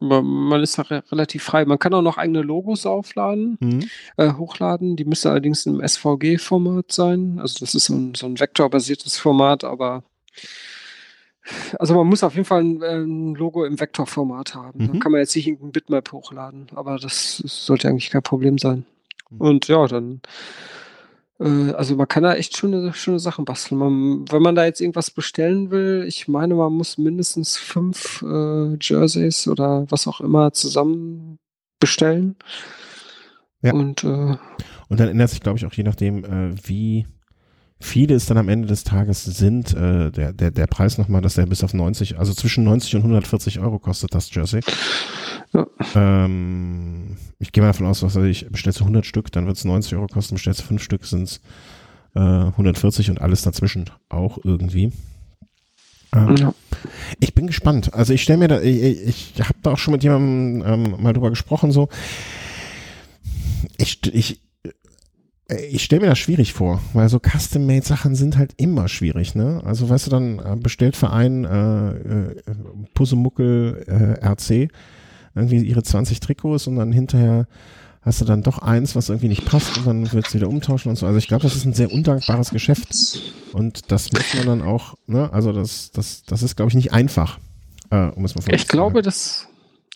man, 0.00 0.24
man 0.24 0.62
ist 0.62 0.78
da 0.78 0.82
re 0.82 1.02
relativ 1.10 1.42
frei. 1.42 1.64
Man 1.64 1.78
kann 1.78 1.94
auch 1.94 2.02
noch 2.02 2.18
eigene 2.18 2.42
Logos 2.42 2.86
aufladen, 2.86 3.56
Mhm. 3.60 3.84
äh, 4.16 4.32
hochladen. 4.34 4.96
Die 4.96 5.04
müssen 5.04 5.28
allerdings 5.28 5.66
im 5.66 5.80
SVG-Format 5.80 6.92
sein. 6.92 7.38
Also 7.40 7.56
das 7.60 7.74
ist 7.74 7.86
so 7.86 7.94
ein, 7.94 8.14
so 8.14 8.26
ein 8.26 8.38
vektorbasiertes 8.38 9.16
Format, 9.18 9.64
aber 9.64 10.02
also 11.78 11.94
man 11.94 12.06
muss 12.06 12.22
auf 12.22 12.34
jeden 12.34 12.44
Fall 12.44 12.60
ein, 12.62 12.82
äh, 12.82 12.98
ein 12.98 13.34
Logo 13.34 13.64
im 13.64 13.80
Vektorformat 13.80 14.54
haben. 14.54 14.84
Mhm. 14.84 14.92
Da 14.92 14.98
kann 14.98 15.12
man 15.12 15.20
jetzt 15.20 15.34
nicht 15.34 15.46
irgendein 15.46 15.72
Bitmap 15.72 16.12
hochladen, 16.12 16.66
aber 16.74 16.98
das, 16.98 17.40
das 17.42 17.64
sollte 17.66 17.88
eigentlich 17.88 18.10
kein 18.10 18.22
Problem 18.22 18.58
sein. 18.58 18.84
Mhm. 19.30 19.40
Und 19.40 19.68
ja, 19.68 19.86
dann 19.86 20.20
also 21.44 21.94
man 21.94 22.08
kann 22.08 22.24
da 22.24 22.34
echt 22.34 22.56
schöne, 22.56 22.92
schöne 22.94 23.20
Sachen 23.20 23.44
basteln. 23.44 23.78
Man, 23.78 24.24
wenn 24.30 24.42
man 24.42 24.54
da 24.54 24.64
jetzt 24.64 24.80
irgendwas 24.80 25.10
bestellen 25.10 25.70
will, 25.70 26.04
ich 26.06 26.26
meine, 26.26 26.54
man 26.54 26.72
muss 26.72 26.98
mindestens 26.98 27.56
fünf 27.56 28.22
äh, 28.22 28.76
Jerseys 28.80 29.46
oder 29.46 29.86
was 29.88 30.08
auch 30.08 30.20
immer 30.20 30.52
zusammen 30.52 31.38
bestellen. 31.78 32.36
Ja. 33.62 33.72
Und 33.72 34.04
äh, 34.04 34.36
Und 34.88 35.00
dann 35.00 35.08
ändert 35.08 35.30
sich, 35.30 35.40
glaube 35.40 35.58
ich, 35.58 35.66
auch 35.66 35.72
je 35.72 35.84
nachdem, 35.84 36.24
äh, 36.24 36.68
wie 36.68 37.06
viele 37.80 38.14
es 38.14 38.26
dann 38.26 38.38
am 38.38 38.48
Ende 38.48 38.66
des 38.66 38.84
Tages 38.84 39.24
sind, 39.24 39.74
äh, 39.74 40.10
der, 40.10 40.32
der, 40.32 40.50
der 40.50 40.66
Preis 40.66 40.98
nochmal, 40.98 41.20
dass 41.20 41.34
der 41.34 41.46
bis 41.46 41.62
auf 41.62 41.74
90, 41.74 42.18
also 42.18 42.34
zwischen 42.34 42.64
90 42.64 42.96
und 42.96 43.02
140 43.02 43.60
Euro 43.60 43.78
kostet 43.78 44.14
das 44.14 44.34
Jersey. 44.34 44.60
Ja. 45.52 45.66
Ähm, 45.94 47.16
ich 47.38 47.52
gehe 47.52 47.62
mal 47.62 47.68
davon 47.68 47.86
aus, 47.86 48.02
was 48.02 48.16
weiß 48.16 48.24
ich, 48.24 48.48
bestellst 48.50 48.80
du 48.80 48.84
100 48.84 49.06
Stück, 49.06 49.30
dann 49.32 49.46
wird 49.46 49.56
es 49.56 49.64
90 49.64 49.94
Euro 49.94 50.06
kosten, 50.08 50.34
bestellst 50.34 50.60
du 50.60 50.64
5 50.64 50.82
Stück, 50.82 51.04
sind 51.04 51.24
es 51.24 51.40
äh, 52.14 52.20
140 52.20 53.10
und 53.10 53.20
alles 53.20 53.42
dazwischen 53.42 53.86
auch 54.08 54.38
irgendwie. 54.42 54.92
Ähm, 56.14 56.36
ja. 56.36 56.54
ich 57.20 57.34
bin 57.34 57.46
gespannt. 57.46 57.94
Also 57.94 58.12
ich 58.12 58.22
stelle 58.22 58.38
mir 58.38 58.48
da, 58.48 58.60
ich, 58.60 59.34
ich 59.36 59.40
habe 59.40 59.58
da 59.62 59.72
auch 59.72 59.78
schon 59.78 59.92
mit 59.92 60.02
jemandem 60.02 60.66
ähm, 60.66 61.02
mal 61.02 61.12
drüber 61.12 61.30
gesprochen, 61.30 61.70
so. 61.70 61.88
Ich, 63.76 64.00
ich, 64.12 64.40
ich 65.56 65.82
stelle 65.82 66.02
mir 66.02 66.08
das 66.08 66.18
schwierig 66.18 66.52
vor, 66.52 66.82
weil 66.92 67.08
so 67.08 67.18
Custom-Made-Sachen 67.18 68.14
sind 68.14 68.36
halt 68.36 68.52
immer 68.58 68.88
schwierig, 68.88 69.34
ne? 69.34 69.62
Also 69.64 69.88
weißt 69.88 70.06
du, 70.06 70.10
dann 70.10 70.38
äh, 70.38 70.56
bestellt 70.56 70.94
Verein 70.94 71.44
äh, 71.44 71.90
äh, 71.90 72.36
Pussemuckel 72.94 73.84
äh, 73.86 74.26
RC 74.26 74.70
irgendwie 75.34 75.58
ihre 75.58 75.82
20 75.82 76.20
Trikots 76.20 76.66
und 76.66 76.76
dann 76.76 76.92
hinterher 76.92 77.46
hast 78.02 78.20
du 78.20 78.24
dann 78.24 78.42
doch 78.42 78.58
eins, 78.58 78.94
was 78.96 79.08
irgendwie 79.08 79.28
nicht 79.28 79.44
passt 79.44 79.78
und 79.78 79.86
dann 79.86 80.12
willst 80.12 80.32
du 80.32 80.38
wieder 80.38 80.48
umtauschen 80.48 80.90
und 80.90 80.96
so. 80.96 81.06
Also 81.06 81.18
ich 81.18 81.28
glaube, 81.28 81.42
das 81.42 81.56
ist 81.56 81.64
ein 81.64 81.74
sehr 81.74 81.92
undankbares 81.92 82.50
Geschäft 82.50 83.22
und 83.52 83.90
das 83.90 84.12
muss 84.12 84.34
man 84.34 84.46
dann 84.46 84.62
auch, 84.62 84.94
ne, 85.06 85.32
also 85.32 85.52
das, 85.52 85.90
das, 85.92 86.24
das 86.24 86.42
ist, 86.42 86.56
glaube 86.56 86.70
ich, 86.70 86.74
nicht 86.74 86.92
einfach, 86.92 87.38
äh, 87.90 88.08
um 88.08 88.24
es 88.24 88.34
mal 88.34 88.42
Ich 88.54 88.68
glaube, 88.68 89.02
dass, 89.02 89.46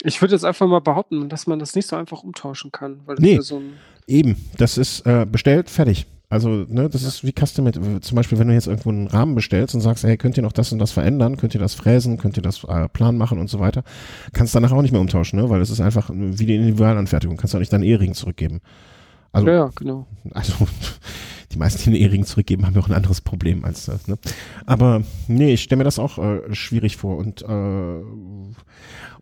ich 0.02 0.20
würde 0.20 0.34
jetzt 0.34 0.44
einfach 0.44 0.66
mal 0.66 0.80
behaupten, 0.80 1.28
dass 1.28 1.46
man 1.46 1.58
das 1.58 1.74
nicht 1.74 1.88
so 1.88 1.96
einfach 1.96 2.22
umtauschen 2.22 2.72
kann. 2.72 3.00
Weil 3.06 3.16
nee, 3.18 3.38
so 3.40 3.62
eben, 4.06 4.36
das 4.56 4.78
ist 4.78 5.06
äh, 5.06 5.26
bestellt, 5.26 5.70
fertig. 5.70 6.06
Also, 6.32 6.48
ne, 6.48 6.88
das 6.88 7.02
ja. 7.02 7.08
ist 7.08 7.24
wie 7.24 7.32
Custom 7.32 7.70
Zum 8.00 8.16
Beispiel, 8.16 8.38
wenn 8.38 8.48
du 8.48 8.54
jetzt 8.54 8.66
irgendwo 8.66 8.88
einen 8.88 9.06
Rahmen 9.06 9.34
bestellst 9.34 9.74
und 9.74 9.82
sagst, 9.82 10.02
hey, 10.02 10.16
könnt 10.16 10.38
ihr 10.38 10.42
noch 10.42 10.52
das 10.52 10.72
und 10.72 10.78
das 10.78 10.90
verändern, 10.90 11.36
könnt 11.36 11.54
ihr 11.54 11.60
das 11.60 11.74
fräsen, 11.74 12.16
könnt 12.16 12.38
ihr 12.38 12.42
das 12.42 12.64
äh, 12.64 12.88
plan 12.88 13.18
machen 13.18 13.38
und 13.38 13.50
so 13.50 13.60
weiter, 13.60 13.84
kannst 14.32 14.54
danach 14.54 14.72
auch 14.72 14.80
nicht 14.80 14.92
mehr 14.92 15.00
umtauschen, 15.02 15.38
ne, 15.38 15.50
weil 15.50 15.60
es 15.60 15.68
ist 15.68 15.82
einfach 15.82 16.10
wie 16.10 16.46
die 16.46 16.56
Individualanfertigung, 16.56 17.36
kannst 17.36 17.52
du 17.52 17.58
auch 17.58 17.60
nicht 17.60 17.72
deinen 17.72 17.82
Ehering 17.82 18.14
zurückgeben. 18.14 18.62
Also, 19.32 19.48
ja, 19.48 19.70
genau. 19.74 20.06
Also, 20.32 20.54
die 21.52 21.58
meisten, 21.58 21.82
die 21.82 21.90
einen 21.90 22.02
Ehering 22.02 22.24
zurückgeben, 22.24 22.66
haben 22.66 22.74
ja 22.74 22.80
auch 22.80 22.88
ein 22.88 22.94
anderes 22.94 23.20
Problem 23.20 23.64
als 23.64 23.86
das, 23.86 24.08
ne. 24.08 24.18
Aber, 24.66 25.02
nee, 25.28 25.54
ich 25.54 25.62
stelle 25.62 25.78
mir 25.78 25.84
das 25.84 25.98
auch 25.98 26.18
äh, 26.18 26.54
schwierig 26.54 26.96
vor 26.96 27.16
und, 27.18 27.42
äh, 27.42 28.02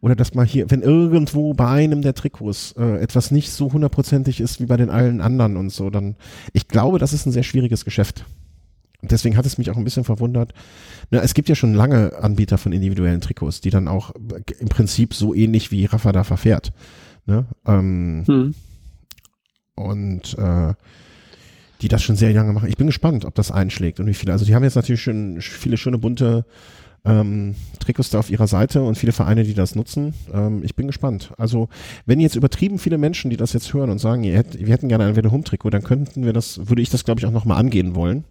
oder 0.00 0.16
dass 0.16 0.34
mal 0.34 0.46
hier, 0.46 0.70
wenn 0.70 0.82
irgendwo 0.82 1.54
bei 1.54 1.68
einem 1.68 2.02
der 2.02 2.14
Trikots 2.14 2.74
äh, 2.78 3.00
etwas 3.00 3.30
nicht 3.30 3.50
so 3.50 3.72
hundertprozentig 3.72 4.40
ist 4.40 4.60
wie 4.60 4.66
bei 4.66 4.76
den 4.76 4.90
allen 4.90 5.20
anderen 5.20 5.56
und 5.56 5.70
so, 5.70 5.90
dann, 5.90 6.16
ich 6.52 6.68
glaube, 6.68 6.98
das 6.98 7.12
ist 7.12 7.26
ein 7.26 7.32
sehr 7.32 7.42
schwieriges 7.42 7.84
Geschäft. 7.84 8.24
Und 9.02 9.10
deswegen 9.12 9.36
hat 9.36 9.46
es 9.46 9.58
mich 9.58 9.70
auch 9.70 9.76
ein 9.76 9.84
bisschen 9.84 10.04
verwundert. 10.04 10.52
Na, 11.10 11.20
es 11.20 11.34
gibt 11.34 11.48
ja 11.48 11.54
schon 11.54 11.74
lange 11.74 12.16
Anbieter 12.22 12.58
von 12.58 12.72
individuellen 12.72 13.20
Trikots, 13.20 13.60
die 13.60 13.70
dann 13.70 13.88
auch 13.88 14.12
im 14.58 14.68
Prinzip 14.68 15.14
so 15.14 15.34
ähnlich 15.34 15.70
wie 15.70 15.86
Rafa 15.86 16.12
da 16.12 16.24
verfährt. 16.24 16.72
Ne? 17.26 17.46
Ähm, 17.66 18.24
hm. 18.26 18.54
Und 19.74 20.36
äh, 20.38 20.74
die 21.80 21.88
das 21.88 22.02
schon 22.02 22.16
sehr 22.16 22.32
lange 22.32 22.52
machen. 22.52 22.68
Ich 22.68 22.76
bin 22.76 22.86
gespannt, 22.86 23.24
ob 23.24 23.34
das 23.34 23.50
einschlägt 23.50 24.00
und 24.00 24.06
wie 24.06 24.14
viele. 24.14 24.32
Also 24.32 24.44
die 24.44 24.54
haben 24.54 24.64
jetzt 24.64 24.76
natürlich 24.76 25.02
schon 25.02 25.40
viele 25.40 25.76
schöne 25.76 25.98
bunte 25.98 26.44
ähm, 27.04 27.54
Trikots 27.78 28.10
da 28.10 28.18
auf 28.18 28.30
ihrer 28.30 28.46
Seite 28.46 28.82
und 28.82 28.96
viele 28.96 29.12
Vereine, 29.12 29.44
die 29.44 29.54
das 29.54 29.74
nutzen. 29.74 30.14
Ähm, 30.32 30.62
ich 30.62 30.76
bin 30.76 30.86
gespannt. 30.86 31.32
Also, 31.38 31.68
wenn 32.04 32.20
jetzt 32.20 32.36
übertrieben 32.36 32.78
viele 32.78 32.98
Menschen, 32.98 33.30
die 33.30 33.36
das 33.36 33.52
jetzt 33.52 33.72
hören 33.72 33.90
und 33.90 33.98
sagen, 33.98 34.22
ihr 34.22 34.36
hätt, 34.36 34.58
wir 34.58 34.72
hätten 34.72 34.88
gerne 34.88 35.06
ein 35.06 35.16
Welle 35.16 35.30
Home 35.30 35.44
Trikot, 35.44 35.70
dann 35.70 35.82
könnten 35.82 36.24
wir 36.24 36.32
das, 36.32 36.68
würde 36.68 36.82
ich 36.82 36.90
das, 36.90 37.04
glaube 37.04 37.20
ich, 37.20 37.26
auch 37.26 37.30
nochmal 37.30 37.58
angehen 37.58 37.94
wollen. 37.94 38.24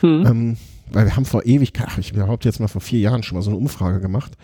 Hm. 0.00 0.26
Ähm, 0.26 0.56
weil 0.92 1.04
wir 1.04 1.14
haben 1.14 1.24
vor 1.24 1.46
ewig, 1.46 1.72
ich 1.98 2.12
behaupte 2.12 2.48
jetzt 2.48 2.58
mal 2.58 2.66
vor 2.68 2.80
vier 2.80 2.98
Jahren 2.98 3.22
schon 3.22 3.36
mal 3.36 3.42
so 3.42 3.50
eine 3.50 3.58
Umfrage 3.58 4.00
gemacht. 4.00 4.36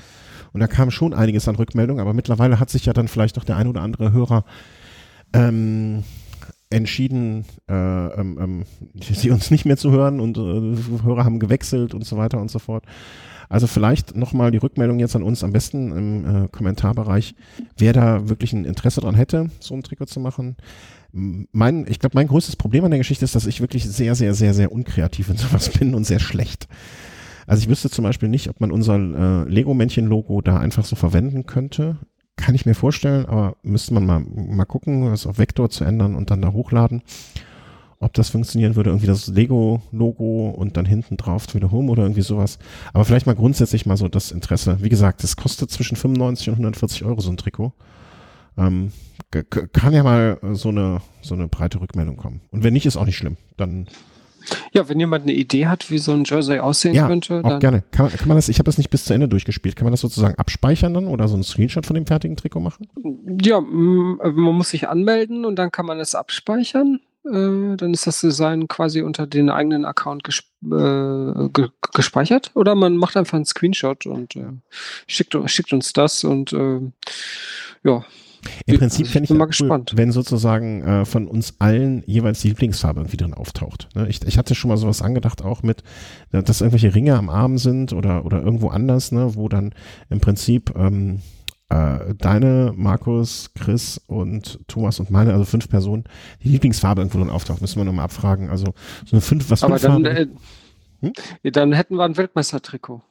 Und 0.52 0.60
da 0.60 0.68
kam 0.68 0.90
schon 0.92 1.12
einiges 1.12 1.48
an 1.48 1.56
Rückmeldungen, 1.56 2.00
aber 2.00 2.14
mittlerweile 2.14 2.60
hat 2.60 2.70
sich 2.70 2.86
ja 2.86 2.92
dann 2.92 3.08
vielleicht 3.08 3.36
auch 3.36 3.44
der 3.44 3.56
ein 3.56 3.66
oder 3.66 3.82
andere 3.82 4.12
Hörer 4.12 4.44
ähm, 5.32 6.04
entschieden, 6.70 7.44
äh, 7.68 7.74
ähm, 7.74 8.38
ähm, 8.40 8.64
sie 9.00 9.30
uns 9.30 9.50
nicht 9.50 9.64
mehr 9.64 9.76
zu 9.76 9.90
hören 9.90 10.20
und 10.20 10.36
äh, 10.36 11.02
Hörer 11.04 11.24
haben 11.24 11.38
gewechselt 11.38 11.94
und 11.94 12.04
so 12.04 12.16
weiter 12.16 12.40
und 12.40 12.50
so 12.50 12.58
fort. 12.58 12.84
Also 13.48 13.66
vielleicht 13.66 14.16
nochmal 14.16 14.50
die 14.50 14.58
Rückmeldung 14.58 14.98
jetzt 14.98 15.14
an 15.14 15.22
uns 15.22 15.44
am 15.44 15.52
besten 15.52 15.92
im 15.92 16.44
äh, 16.44 16.48
Kommentarbereich, 16.48 17.34
wer 17.76 17.92
da 17.92 18.28
wirklich 18.28 18.52
ein 18.52 18.64
Interesse 18.64 19.00
dran 19.00 19.14
hätte, 19.14 19.50
so 19.60 19.74
ein 19.74 19.82
Trikot 19.82 20.06
zu 20.06 20.20
machen. 20.20 20.56
Mein, 21.12 21.86
ich 21.88 22.00
glaube, 22.00 22.16
mein 22.16 22.26
größtes 22.26 22.56
Problem 22.56 22.84
an 22.84 22.90
der 22.90 22.98
Geschichte 22.98 23.24
ist, 23.24 23.34
dass 23.34 23.46
ich 23.46 23.60
wirklich 23.60 23.84
sehr, 23.84 24.14
sehr, 24.14 24.34
sehr, 24.34 24.52
sehr 24.52 24.72
unkreativ 24.72 25.30
in 25.30 25.36
sowas 25.36 25.68
bin 25.78 25.94
und 25.94 26.04
sehr 26.04 26.18
schlecht. 26.18 26.66
Also 27.46 27.62
ich 27.62 27.68
wüsste 27.68 27.88
zum 27.88 28.02
Beispiel 28.02 28.28
nicht, 28.28 28.48
ob 28.48 28.60
man 28.60 28.72
unser 28.72 28.96
äh, 28.96 29.48
Lego-Männchen-Logo 29.48 30.40
da 30.40 30.58
einfach 30.58 30.84
so 30.84 30.96
verwenden 30.96 31.46
könnte. 31.46 31.98
Kann 32.36 32.54
ich 32.54 32.66
mir 32.66 32.74
vorstellen, 32.74 33.26
aber 33.26 33.56
müsste 33.62 33.94
man 33.94 34.06
mal, 34.06 34.20
mal 34.20 34.66
gucken, 34.66 35.10
das 35.10 35.26
auf 35.26 35.38
Vektor 35.38 35.70
zu 35.70 35.84
ändern 35.84 36.14
und 36.14 36.30
dann 36.30 36.42
da 36.42 36.52
hochladen. 36.52 37.02
Ob 37.98 38.12
das 38.12 38.28
funktionieren 38.28 38.76
würde, 38.76 38.90
irgendwie 38.90 39.06
das 39.06 39.26
Lego-Logo 39.28 40.50
und 40.50 40.76
dann 40.76 40.84
hinten 40.84 41.16
drauf 41.16 41.46
Twitter 41.46 41.70
Home 41.70 41.90
oder 41.90 42.02
irgendwie 42.02 42.20
sowas. 42.20 42.58
Aber 42.92 43.06
vielleicht 43.06 43.26
mal 43.26 43.34
grundsätzlich 43.34 43.86
mal 43.86 43.96
so 43.96 44.08
das 44.08 44.32
Interesse. 44.32 44.78
Wie 44.82 44.90
gesagt, 44.90 45.24
es 45.24 45.36
kostet 45.36 45.70
zwischen 45.70 45.96
95 45.96 46.48
und 46.48 46.54
140 46.56 47.04
Euro 47.04 47.20
so 47.22 47.30
ein 47.30 47.38
Trikot. 47.38 47.72
Ähm, 48.58 48.92
kann 49.72 49.94
ja 49.94 50.02
mal 50.02 50.38
so 50.52 50.68
eine, 50.68 51.00
so 51.22 51.34
eine 51.34 51.48
breite 51.48 51.80
Rückmeldung 51.80 52.16
kommen. 52.16 52.42
Und 52.50 52.64
wenn 52.64 52.74
nicht, 52.74 52.84
ist 52.84 52.98
auch 52.98 53.06
nicht 53.06 53.16
schlimm. 53.16 53.38
Dann 53.56 53.86
ja, 54.72 54.88
wenn 54.88 55.00
jemand 55.00 55.24
eine 55.24 55.32
Idee 55.32 55.66
hat, 55.66 55.90
wie 55.90 55.98
so 55.98 56.12
ein 56.12 56.24
Jersey 56.24 56.58
aussehen 56.58 56.94
ja, 56.94 57.06
könnte, 57.06 57.42
auch 57.44 57.58
gerne. 57.58 57.82
Kann, 57.90 58.10
kann 58.10 58.28
man 58.28 58.36
das, 58.36 58.48
ich 58.48 58.58
habe 58.58 58.66
das 58.66 58.78
nicht 58.78 58.90
bis 58.90 59.04
zu 59.04 59.14
Ende 59.14 59.28
durchgespielt, 59.28 59.76
kann 59.76 59.84
man 59.84 59.92
das 59.92 60.00
sozusagen 60.00 60.36
abspeichern 60.36 60.94
dann 60.94 61.06
oder 61.06 61.28
so 61.28 61.34
einen 61.34 61.44
Screenshot 61.44 61.86
von 61.86 61.94
dem 61.94 62.06
fertigen 62.06 62.36
Trikot 62.36 62.60
machen? 62.60 62.88
Ja, 63.42 63.60
man 63.60 64.54
muss 64.54 64.70
sich 64.70 64.88
anmelden 64.88 65.44
und 65.44 65.56
dann 65.56 65.70
kann 65.70 65.86
man 65.86 66.00
es 66.00 66.14
abspeichern. 66.14 67.00
Äh, 67.26 67.76
dann 67.76 67.92
ist 67.92 68.06
das 68.06 68.20
Design 68.20 68.68
quasi 68.68 69.02
unter 69.02 69.26
den 69.26 69.50
eigenen 69.50 69.84
Account 69.84 70.22
gesp 70.24 70.46
äh, 70.64 71.48
ge 71.52 71.68
gespeichert. 71.92 72.50
Oder 72.54 72.74
man 72.74 72.96
macht 72.96 73.16
einfach 73.16 73.34
einen 73.34 73.44
Screenshot 73.44 74.06
und 74.06 74.36
äh, 74.36 74.52
schickt, 75.06 75.36
schickt 75.46 75.72
uns 75.72 75.92
das 75.92 76.24
und 76.24 76.52
äh, 76.52 76.80
ja, 77.84 78.04
im 78.66 78.78
Prinzip 78.78 79.06
fände 79.06 79.24
ich, 79.24 79.30
ich 79.30 79.36
mal 79.36 79.44
cool, 79.44 79.48
gespannt. 79.48 79.92
wenn 79.96 80.12
sozusagen 80.12 80.82
äh, 80.82 81.04
von 81.04 81.26
uns 81.26 81.54
allen 81.58 82.02
jeweils 82.06 82.40
die 82.40 82.48
Lieblingsfarbe 82.48 83.00
irgendwie 83.00 83.16
drin 83.16 83.34
auftaucht. 83.34 83.88
Ne? 83.94 84.08
Ich, 84.08 84.22
ich 84.26 84.38
hatte 84.38 84.54
schon 84.54 84.68
mal 84.68 84.76
sowas 84.76 85.02
angedacht, 85.02 85.42
auch 85.42 85.62
mit, 85.62 85.82
äh, 86.32 86.42
dass 86.42 86.60
irgendwelche 86.60 86.94
Ringe 86.94 87.16
am 87.16 87.28
Arm 87.28 87.58
sind 87.58 87.92
oder, 87.92 88.24
oder 88.24 88.42
irgendwo 88.42 88.68
anders, 88.68 89.12
ne? 89.12 89.34
wo 89.34 89.48
dann 89.48 89.74
im 90.10 90.20
Prinzip 90.20 90.72
ähm, 90.76 91.20
äh, 91.68 92.14
deine, 92.14 92.72
Markus, 92.76 93.50
Chris 93.54 94.00
und 94.06 94.60
Thomas 94.68 95.00
und 95.00 95.10
meine, 95.10 95.32
also 95.32 95.44
fünf 95.44 95.68
Personen, 95.68 96.04
die 96.42 96.48
Lieblingsfarbe 96.48 97.00
irgendwo 97.00 97.18
drin 97.18 97.30
auftaucht. 97.30 97.60
Müssen 97.60 97.80
wir 97.80 97.84
nochmal 97.84 98.04
abfragen. 98.04 98.50
Also 98.50 98.66
so 99.04 99.12
eine 99.12 99.20
fünf, 99.20 99.50
was 99.50 99.64
Aber 99.64 99.78
dann, 99.78 100.04
äh, 100.04 100.26
hm? 101.00 101.12
dann 101.42 101.72
hätten 101.72 101.96
wir 101.96 102.04
ein 102.04 102.16
Weltmeistertrikot. 102.16 103.02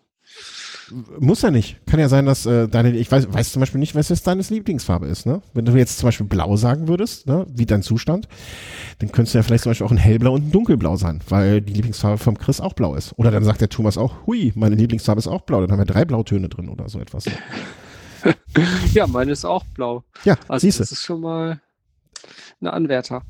Muss 1.19 1.41
ja 1.41 1.51
nicht. 1.51 1.85
Kann 1.87 1.99
ja 1.99 2.09
sein, 2.09 2.25
dass 2.25 2.45
äh, 2.45 2.67
deine, 2.67 2.91
ich 2.95 3.11
weiß, 3.11 3.33
weiß 3.33 3.51
zum 3.51 3.59
Beispiel 3.59 3.79
nicht, 3.79 3.95
was 3.95 4.09
jetzt 4.09 4.27
deine 4.27 4.41
Lieblingsfarbe 4.41 5.07
ist, 5.07 5.25
ne? 5.25 5.41
Wenn 5.53 5.65
du 5.65 5.73
jetzt 5.73 5.97
zum 5.97 6.07
Beispiel 6.07 6.27
blau 6.27 6.55
sagen 6.57 6.87
würdest, 6.87 7.27
ne, 7.27 7.45
wie 7.49 7.65
dein 7.65 7.81
Zustand, 7.81 8.27
dann 8.99 9.11
könntest 9.11 9.33
du 9.33 9.39
ja 9.39 9.43
vielleicht 9.43 9.63
zum 9.63 9.71
Beispiel 9.71 9.87
auch 9.87 9.91
ein 9.91 9.97
hellblau 9.97 10.33
und 10.33 10.47
ein 10.47 10.51
dunkelblau 10.51 10.95
sein, 10.95 11.21
weil 11.29 11.61
die 11.61 11.73
Lieblingsfarbe 11.73 12.17
vom 12.17 12.37
Chris 12.37 12.61
auch 12.61 12.73
blau 12.73 12.95
ist. 12.95 13.13
Oder 13.17 13.31
dann 13.31 13.43
sagt 13.43 13.61
der 13.61 13.69
Thomas 13.69 13.97
auch, 13.97 14.27
hui, 14.27 14.53
meine 14.55 14.75
Lieblingsfarbe 14.75 15.19
ist 15.19 15.27
auch 15.27 15.41
blau, 15.41 15.61
dann 15.61 15.71
haben 15.71 15.79
wir 15.79 15.85
drei 15.85 16.05
Blautöne 16.05 16.49
drin 16.49 16.69
oder 16.69 16.87
so 16.87 16.99
etwas. 16.99 17.25
ja, 18.93 19.07
meine 19.07 19.31
ist 19.31 19.45
auch 19.45 19.63
blau. 19.73 20.03
Ja, 20.23 20.35
also 20.47 20.65
siehst 20.65 20.79
du. 20.79 20.83
das 20.83 20.91
ist 20.91 21.03
schon 21.03 21.21
mal 21.21 21.61
ein 22.61 22.67
Anwärter. 22.67 23.23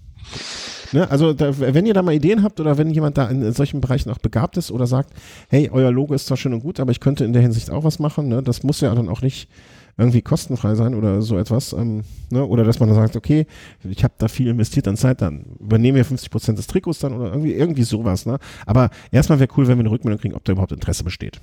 Ne? 0.92 1.10
Also 1.10 1.34
da, 1.34 1.58
wenn 1.58 1.86
ihr 1.86 1.94
da 1.94 2.02
mal 2.02 2.14
Ideen 2.14 2.44
habt 2.44 2.60
oder 2.60 2.78
wenn 2.78 2.90
jemand 2.90 3.18
da 3.18 3.28
in, 3.28 3.52
solchen 3.54 3.82
Bereichen 3.82 4.10
auch 4.10 4.20
begabt 4.20 4.58
ist 4.58 4.72
oder 4.72 4.88
sagt, 4.88 5.14
hey, 5.50 5.70
euer 5.72 5.92
Logo 5.92 6.14
ist 6.14 6.28
zwar 6.28 6.38
schön 6.38 6.54
und 6.54 6.62
gut, 6.62 6.80
aber 6.80 6.92
ich 6.92 7.00
könnte 7.00 7.26
in 7.26 7.34
der 7.34 7.42
Hinsicht 7.42 7.70
auch 7.70 7.84
was 7.84 8.00
machen, 8.00 8.28
ne? 8.28 8.44
das 8.44 8.64
muss 8.64 8.82
ja 8.82 8.94
dann 8.94 9.10
auch 9.10 9.22
nicht 9.22 9.50
irgendwie 9.98 10.22
kostenfrei 10.22 10.76
sein 10.76 10.94
oder 10.94 11.22
so 11.22 11.38
etwas. 11.38 11.74
Ähm, 11.74 12.04
ne? 12.30 12.46
Oder 12.46 12.64
dass 12.64 12.80
man 12.80 12.90
dann 12.90 12.98
sagt, 12.98 13.16
okay, 13.16 13.48
ich 13.84 14.04
habe 14.04 14.14
da 14.18 14.28
viel 14.28 14.48
investiert 14.48 14.88
an 14.88 14.98
Zeit, 14.98 15.22
dann 15.22 15.46
übernehmen 15.60 15.96
wir 15.96 16.06
50 16.06 16.30
Prozent 16.30 16.58
des 16.58 16.68
Trikots 16.68 17.00
dann 17.00 17.14
oder 17.14 17.32
irgendwie, 17.32 17.54
irgendwie 17.54 17.84
sowas. 17.84 18.26
Ne? 18.26 18.38
Aber 18.66 18.90
erstmal 19.12 19.40
wäre 19.40 19.50
cool, 19.58 19.68
wenn 19.68 19.78
wir 19.78 19.84
eine 19.84 19.92
Rückmeldung 19.92 20.20
kriegen, 20.20 20.36
ob 20.36 20.44
da 20.44 20.52
überhaupt 20.52 20.74
Interesse 20.74 21.04
besteht. 21.04 21.40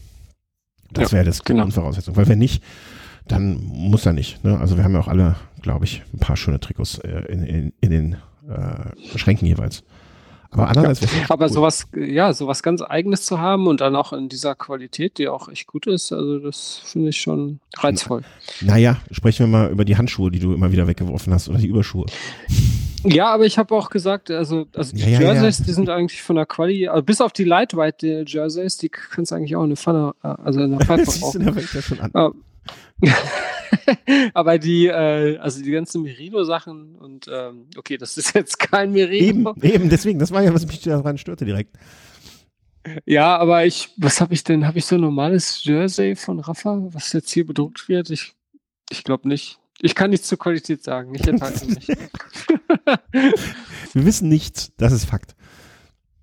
Das 0.92 1.10
ja, 1.10 1.16
wäre 1.16 1.24
das 1.24 1.42
genau. 1.42 1.62
Grundvoraussetzung. 1.62 2.14
Weil 2.16 2.28
wenn 2.28 2.38
nicht, 2.38 2.62
dann 3.26 3.58
muss 3.64 4.04
er 4.04 4.12
nicht. 4.12 4.44
Ne? 4.44 4.58
Also 4.58 4.76
wir 4.76 4.84
haben 4.84 4.92
ja 4.92 5.00
auch 5.00 5.08
alle, 5.08 5.36
glaube 5.62 5.86
ich, 5.86 6.02
ein 6.12 6.18
paar 6.18 6.36
schöne 6.36 6.60
Trikots 6.60 6.98
äh, 6.98 7.22
in, 7.32 7.44
in, 7.44 7.72
in 7.80 7.90
den 7.90 8.16
äh, 8.52 9.18
Schränken 9.18 9.46
jeweils. 9.46 9.82
Aber 10.52 10.68
andererseits. 10.68 11.12
Ja, 11.14 11.24
aber 11.30 11.46
cool. 11.46 11.52
sowas, 11.52 11.86
ja, 11.96 12.32
sowas 12.34 12.62
ganz 12.62 12.82
Eigenes 12.82 13.24
zu 13.24 13.40
haben 13.40 13.66
und 13.66 13.80
dann 13.80 13.96
auch 13.96 14.12
in 14.12 14.28
dieser 14.28 14.54
Qualität, 14.54 15.16
die 15.16 15.28
auch 15.28 15.48
echt 15.48 15.66
gut 15.66 15.86
ist, 15.86 16.12
also 16.12 16.38
das 16.38 16.82
finde 16.84 17.08
ich 17.08 17.20
schon 17.20 17.60
reizvoll. 17.78 18.22
naja, 18.60 18.98
sprechen 19.10 19.46
wir 19.46 19.58
mal 19.58 19.70
über 19.70 19.86
die 19.86 19.96
Handschuhe, 19.96 20.30
die 20.30 20.40
du 20.40 20.52
immer 20.52 20.70
wieder 20.70 20.86
weggeworfen 20.86 21.32
hast 21.32 21.48
oder 21.48 21.58
die 21.58 21.68
Überschuhe. 21.68 22.04
Ja, 23.04 23.32
aber 23.32 23.46
ich 23.46 23.58
habe 23.58 23.74
auch 23.74 23.88
gesagt, 23.88 24.30
also, 24.30 24.66
also 24.76 24.94
die 24.94 25.02
ja, 25.02 25.20
Jerseys, 25.20 25.60
ja. 25.60 25.64
die 25.64 25.72
sind 25.72 25.88
eigentlich 25.88 26.22
von 26.22 26.36
der 26.36 26.46
Quali, 26.46 26.86
also 26.86 27.02
bis 27.02 27.20
auf 27.20 27.32
die 27.32 27.44
Lightweight 27.44 28.02
Jerseys, 28.02 28.76
die 28.76 28.90
kannst 28.90 29.32
du 29.32 29.36
eigentlich 29.36 29.56
auch 29.56 29.62
in 29.62 29.70
eine 29.70 29.76
Pfanne, 29.76 30.14
äh, 30.22 30.28
also 30.28 30.60
in 30.60 30.70
der 30.78 30.86
Pfanne 30.86 31.06
Siehst 31.06 31.34
Aber 34.34 34.58
die, 34.58 34.86
äh, 34.86 35.38
also 35.38 35.62
die 35.62 35.70
ganzen 35.70 36.02
Merino-Sachen 36.02 36.96
und 36.96 37.28
ähm, 37.32 37.66
okay, 37.76 37.96
das 37.96 38.16
ist 38.16 38.34
jetzt 38.34 38.58
kein 38.58 38.92
Merino. 38.92 39.54
Eben, 39.56 39.62
eben, 39.62 39.88
deswegen, 39.88 40.18
das 40.18 40.30
war 40.30 40.42
ja, 40.42 40.54
was 40.54 40.66
mich 40.66 40.80
daran 40.80 41.18
störte 41.18 41.44
direkt. 41.44 41.76
Ja, 43.06 43.36
aber 43.36 43.64
ich, 43.64 43.90
was 43.96 44.20
habe 44.20 44.34
ich 44.34 44.42
denn? 44.42 44.66
Habe 44.66 44.78
ich 44.78 44.86
so 44.86 44.96
ein 44.96 45.00
normales 45.00 45.62
Jersey 45.64 46.16
von 46.16 46.40
Rafa, 46.40 46.80
was 46.92 47.12
jetzt 47.12 47.30
hier 47.30 47.46
bedruckt 47.46 47.88
wird? 47.88 48.10
Ich, 48.10 48.34
ich 48.90 49.04
glaube 49.04 49.28
nicht. 49.28 49.58
Ich 49.80 49.94
kann 49.94 50.10
nichts 50.10 50.28
zur 50.28 50.38
Qualität 50.38 50.82
sagen. 50.82 51.14
Ich 51.14 51.26
enthalte 51.26 51.66
mich. 51.66 51.88
Wir 53.92 54.06
wissen 54.06 54.28
nichts, 54.28 54.72
das 54.76 54.92
ist 54.92 55.04
Fakt. 55.04 55.34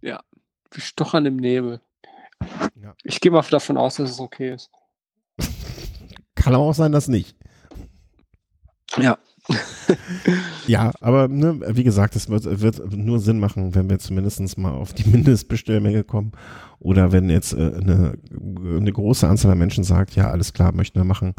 Ja, 0.02 0.24
wir 0.72 0.82
stochern 0.82 1.26
im 1.26 1.38
Nebel. 1.38 1.82
Ja. 2.82 2.96
Ich 3.04 3.20
gehe 3.20 3.32
mal 3.32 3.44
davon 3.50 3.78
aus, 3.78 3.96
dass 3.96 4.12
es 4.12 4.20
okay 4.20 4.54
ist. 4.54 4.72
Kann 6.40 6.56
aber 6.56 6.64
auch 6.64 6.74
sein, 6.74 6.92
dass 6.92 7.08
nicht. 7.08 7.36
Ja. 8.98 9.18
ja, 10.68 10.92
aber 11.02 11.28
ne, 11.28 11.60
wie 11.76 11.84
gesagt, 11.84 12.16
es 12.16 12.30
wird, 12.30 12.62
wird 12.62 12.96
nur 12.96 13.20
Sinn 13.20 13.40
machen, 13.40 13.76
wenn 13.76 13.90
wir 13.90 14.00
zumindest 14.00 14.58
mal 14.58 14.72
auf 14.72 14.94
die 14.94 15.10
Mindestbestellmenge 15.10 16.04
kommen 16.04 16.32
oder 16.80 17.12
wenn 17.12 17.30
jetzt 17.30 17.54
äh, 17.54 17.74
eine, 17.76 18.18
eine 18.32 18.92
große 18.92 19.28
Anzahl 19.28 19.52
an 19.52 19.58
Menschen 19.58 19.84
sagt, 19.84 20.16
ja, 20.16 20.30
alles 20.30 20.54
klar, 20.54 20.72
möchten 20.72 21.00
wir 21.00 21.04
machen. 21.04 21.34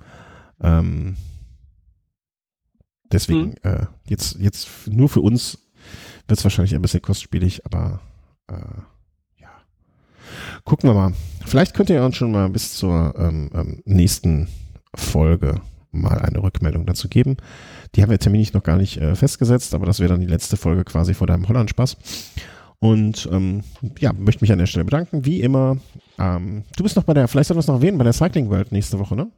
Ähm, 0.61 1.17
deswegen, 3.11 3.55
hm. 3.63 3.73
äh, 3.73 3.87
jetzt, 4.07 4.37
jetzt 4.39 4.69
nur 4.87 5.09
für 5.09 5.21
uns 5.21 5.59
wird 6.29 6.39
es 6.39 6.45
wahrscheinlich 6.45 6.75
ein 6.75 6.83
bisschen 6.83 7.03
kostspielig, 7.03 7.65
aber 7.65 8.01
äh, 8.49 9.41
ja. 9.41 9.51
Gucken 10.65 10.91
wir 10.91 10.95
mal. 10.95 11.15
Vielleicht 11.47 11.75
könnt 11.75 11.91
ihr 11.91 12.05
uns 12.05 12.17
schon 12.17 12.33
mal 12.33 12.51
bis 12.51 12.75
zur 12.75 13.15
ähm, 13.17 13.51
ähm, 13.55 13.83
nächsten 13.85 14.49
Folge 14.95 15.61
mal 15.93 16.19
eine 16.19 16.43
Rückmeldung 16.43 16.87
dazu 16.87 17.09
geben. 17.09 17.37
Die 17.95 18.03
haben 18.03 18.11
wir 18.11 18.19
terminlich 18.19 18.53
noch 18.53 18.63
gar 18.63 18.77
nicht 18.77 18.99
äh, 18.99 19.15
festgesetzt, 19.15 19.75
aber 19.75 19.87
das 19.87 19.99
wäre 20.01 20.11
dann 20.11 20.21
die 20.21 20.27
letzte 20.27 20.57
Folge 20.57 20.85
quasi 20.85 21.15
vor 21.15 21.27
deinem 21.27 21.49
Holland-Spaß. 21.49 21.97
Und 22.79 23.29
ähm, 23.31 23.63
ja, 23.99 24.13
möchte 24.13 24.43
mich 24.43 24.53
an 24.53 24.59
der 24.59 24.67
Stelle 24.67 24.85
bedanken. 24.85 25.25
Wie 25.27 25.41
immer, 25.41 25.77
ähm, 26.19 26.65
du 26.77 26.83
bist 26.83 26.97
noch 26.97 27.05
bei 27.05 27.13
der, 27.13 27.29
vielleicht 27.29 27.49
sollten 27.49 27.59
wir 27.59 27.61
es 27.61 27.67
noch 27.67 27.77
erwähnen, 27.77 27.99
bei 27.99 28.05
der 28.05 28.13
Cycling 28.13 28.49
World 28.49 28.73
nächste 28.73 28.99
Woche, 28.99 29.17
ne? 29.17 29.31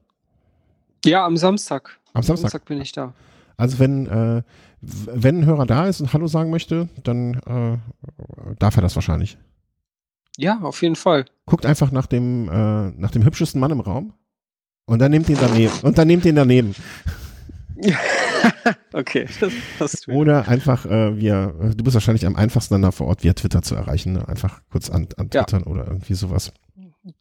Ja, 1.05 1.27
am 1.27 1.37
Samstag. 1.37 1.99
Am 2.13 2.23
Samstag, 2.23 2.53
Samstag 2.53 2.65
bin 2.67 2.81
ich 2.81 2.93
da. 2.93 3.15
Also 3.57 3.79
wenn, 3.81 4.07
äh, 4.07 4.43
wenn 4.81 5.41
ein 5.41 5.47
Hörer 5.47 5.67
da 5.67 5.87
ist 5.89 6.01
und 6.01 6.13
Hallo 6.13 6.29
sagen 6.29 6.51
möchte, 6.51 6.89
dann 7.03 7.35
äh, 7.47 8.55
darf 8.59 8.77
er 8.77 8.83
das 8.83 8.95
wahrscheinlich. 8.95 9.39
Ja, 10.37 10.61
auf 10.61 10.83
jeden 10.83 10.97
Fall. 10.97 11.25
Guckt 11.47 11.67
einfach 11.67 11.91
nach 11.91 12.07
dem, 12.07 12.49
äh, 12.49 12.91
nach 12.93 13.11
dem 13.11 13.25
hübschesten 13.25 13.61
Mann 13.61 13.73
im 13.73 13.81
Raum 13.81 14.13
und 14.87 14.99
dann 14.99 15.11
nehmt 15.11 15.29
ihn 15.29 15.39
daneben. 15.41 15.73
Und 15.83 15.99
dann 15.99 16.09
nehmt 16.09 16.25
ihn 16.25 16.35
daneben. 16.35 16.75
okay, 18.93 19.27
das 19.41 19.53
passt. 19.79 20.09
Oder 20.09 20.49
einfach, 20.49 20.87
äh, 20.87 21.19
via, 21.19 21.47
du 21.47 21.85
bist 21.85 21.95
wahrscheinlich 21.95 22.27
am 22.27 22.37
einfachsten 22.37 22.75
dann 22.75 22.83
da 22.83 22.91
vor 22.91 23.07
Ort 23.07 23.25
via 23.25 23.33
Twitter 23.33 23.63
zu 23.63 23.75
erreichen. 23.75 24.15
Ne? 24.15 24.29
Einfach 24.29 24.61
kurz 24.71 24.91
an, 24.91 25.09
an 25.17 25.31
Twittern 25.31 25.63
ja. 25.65 25.71
oder 25.71 25.87
irgendwie 25.87 26.15
sowas. 26.15 26.53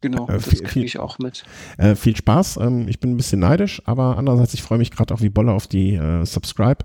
Genau, 0.00 0.28
äh, 0.28 0.34
das 0.34 0.62
kriege 0.62 0.86
ich 0.86 0.98
auch 0.98 1.18
mit. 1.18 1.44
Äh, 1.76 1.96
viel 1.96 2.16
Spaß. 2.16 2.58
Ähm, 2.58 2.86
ich 2.88 3.00
bin 3.00 3.12
ein 3.12 3.16
bisschen 3.16 3.40
neidisch, 3.40 3.82
aber 3.84 4.16
andererseits, 4.16 4.54
ich 4.54 4.62
freue 4.62 4.78
mich 4.78 4.90
gerade 4.90 5.12
auch 5.12 5.20
wie 5.20 5.30
Bolle 5.30 5.52
auf 5.52 5.66
die 5.66 5.94
äh, 5.94 6.24
Subscribe. 6.24 6.84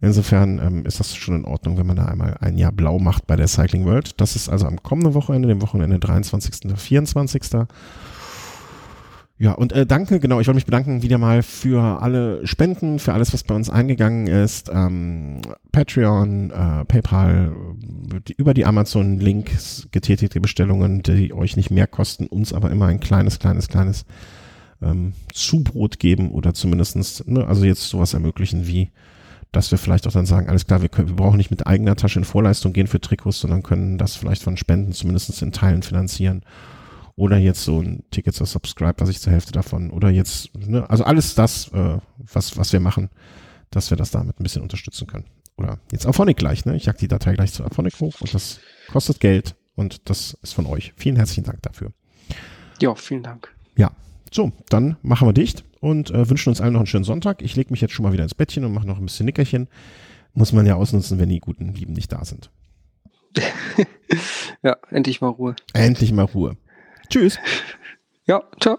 Insofern 0.00 0.58
ähm, 0.58 0.84
ist 0.84 0.98
das 0.98 1.14
schon 1.14 1.36
in 1.36 1.44
Ordnung, 1.44 1.78
wenn 1.78 1.86
man 1.86 1.94
da 1.94 2.06
einmal 2.06 2.36
ein 2.40 2.58
Jahr 2.58 2.72
blau 2.72 2.98
macht 2.98 3.28
bei 3.28 3.36
der 3.36 3.46
Cycling 3.46 3.84
World. 3.84 4.20
Das 4.20 4.34
ist 4.34 4.48
also 4.48 4.66
am 4.66 4.82
kommenden 4.82 5.14
Wochenende, 5.14 5.46
dem 5.46 5.62
Wochenende 5.62 6.00
23. 6.00 6.70
und 6.70 6.76
24. 6.76 7.42
Ja, 9.42 9.54
und 9.54 9.72
äh, 9.72 9.86
danke, 9.86 10.20
genau, 10.20 10.38
ich 10.38 10.46
wollte 10.46 10.54
mich 10.54 10.66
bedanken 10.66 11.02
wieder 11.02 11.18
mal 11.18 11.42
für 11.42 12.00
alle 12.00 12.46
Spenden, 12.46 13.00
für 13.00 13.12
alles, 13.12 13.32
was 13.32 13.42
bei 13.42 13.56
uns 13.56 13.70
eingegangen 13.70 14.28
ist. 14.28 14.70
Ähm, 14.72 15.40
Patreon, 15.72 16.52
äh, 16.52 16.84
PayPal, 16.84 17.52
die, 18.28 18.34
über 18.34 18.54
die 18.54 18.64
Amazon-Links 18.64 19.88
getätigte 19.90 20.40
Bestellungen, 20.40 21.02
die 21.02 21.32
euch 21.32 21.56
nicht 21.56 21.72
mehr 21.72 21.88
kosten, 21.88 22.28
uns 22.28 22.52
aber 22.52 22.70
immer 22.70 22.86
ein 22.86 23.00
kleines, 23.00 23.40
kleines, 23.40 23.66
kleines 23.66 24.04
ähm, 24.80 25.14
Zubrot 25.32 25.98
geben 25.98 26.30
oder 26.30 26.54
zumindestens, 26.54 27.26
ne, 27.26 27.44
also 27.44 27.64
jetzt 27.64 27.88
sowas 27.88 28.14
ermöglichen 28.14 28.68
wie, 28.68 28.92
dass 29.50 29.72
wir 29.72 29.78
vielleicht 29.78 30.06
auch 30.06 30.12
dann 30.12 30.24
sagen, 30.24 30.48
alles 30.48 30.68
klar, 30.68 30.82
wir, 30.82 30.88
können, 30.88 31.08
wir 31.08 31.16
brauchen 31.16 31.38
nicht 31.38 31.50
mit 31.50 31.66
eigener 31.66 31.96
Tasche 31.96 32.20
in 32.20 32.24
Vorleistung 32.24 32.72
gehen 32.72 32.86
für 32.86 33.00
Trikots, 33.00 33.40
sondern 33.40 33.64
können 33.64 33.98
das 33.98 34.14
vielleicht 34.14 34.44
von 34.44 34.56
Spenden 34.56 34.92
zumindest 34.92 35.42
in 35.42 35.50
Teilen 35.50 35.82
finanzieren 35.82 36.44
oder 37.16 37.36
jetzt 37.36 37.64
so 37.64 37.80
ein 37.80 38.04
Ticket 38.10 38.34
zur 38.34 38.46
Subscribe, 38.46 38.94
was 38.98 39.08
ich 39.08 39.20
zur 39.20 39.32
Hälfte 39.32 39.52
davon 39.52 39.90
oder 39.90 40.10
jetzt, 40.10 40.54
ne, 40.56 40.88
also 40.88 41.04
alles 41.04 41.34
das, 41.34 41.68
äh, 41.72 41.98
was, 42.18 42.56
was 42.56 42.72
wir 42.72 42.80
machen, 42.80 43.10
dass 43.70 43.90
wir 43.90 43.96
das 43.96 44.10
damit 44.10 44.38
ein 44.38 44.42
bisschen 44.42 44.62
unterstützen 44.62 45.06
können. 45.06 45.26
Oder 45.56 45.78
jetzt 45.90 46.06
Auphonic 46.06 46.38
gleich, 46.38 46.64
ne? 46.64 46.76
Ich 46.76 46.86
jag 46.86 46.96
die 46.96 47.08
Datei 47.08 47.34
gleich 47.34 47.52
zu 47.52 47.64
Auphonic 47.64 48.00
hoch 48.00 48.20
und 48.20 48.32
das 48.32 48.60
kostet 48.90 49.20
Geld 49.20 49.54
und 49.74 50.08
das 50.08 50.36
ist 50.42 50.54
von 50.54 50.66
euch. 50.66 50.92
Vielen 50.96 51.16
herzlichen 51.16 51.44
Dank 51.44 51.62
dafür. 51.62 51.92
Ja, 52.80 52.94
vielen 52.94 53.22
Dank. 53.22 53.54
Ja, 53.76 53.92
so, 54.32 54.52
dann 54.68 54.96
machen 55.02 55.28
wir 55.28 55.32
dicht 55.32 55.64
und 55.80 56.10
äh, 56.10 56.28
wünschen 56.28 56.48
uns 56.48 56.60
allen 56.60 56.72
noch 56.72 56.80
einen 56.80 56.86
schönen 56.86 57.04
Sonntag. 57.04 57.42
Ich 57.42 57.54
lege 57.54 57.70
mich 57.70 57.80
jetzt 57.80 57.92
schon 57.92 58.04
mal 58.04 58.12
wieder 58.12 58.24
ins 58.24 58.34
Bettchen 58.34 58.64
und 58.64 58.72
mache 58.72 58.86
noch 58.86 58.98
ein 58.98 59.04
bisschen 59.04 59.26
Nickerchen. 59.26 59.68
Muss 60.32 60.52
man 60.52 60.64
ja 60.64 60.76
ausnutzen, 60.76 61.18
wenn 61.18 61.28
die 61.28 61.40
guten 61.40 61.74
Lieben 61.74 61.92
nicht 61.92 62.10
da 62.10 62.24
sind. 62.24 62.50
ja, 64.62 64.76
endlich 64.90 65.20
mal 65.20 65.28
Ruhe. 65.28 65.54
Endlich 65.74 66.12
mal 66.12 66.24
Ruhe. 66.24 66.56
Tschüss. 67.12 67.38
Ja, 68.24 68.42
ciao. 68.58 68.78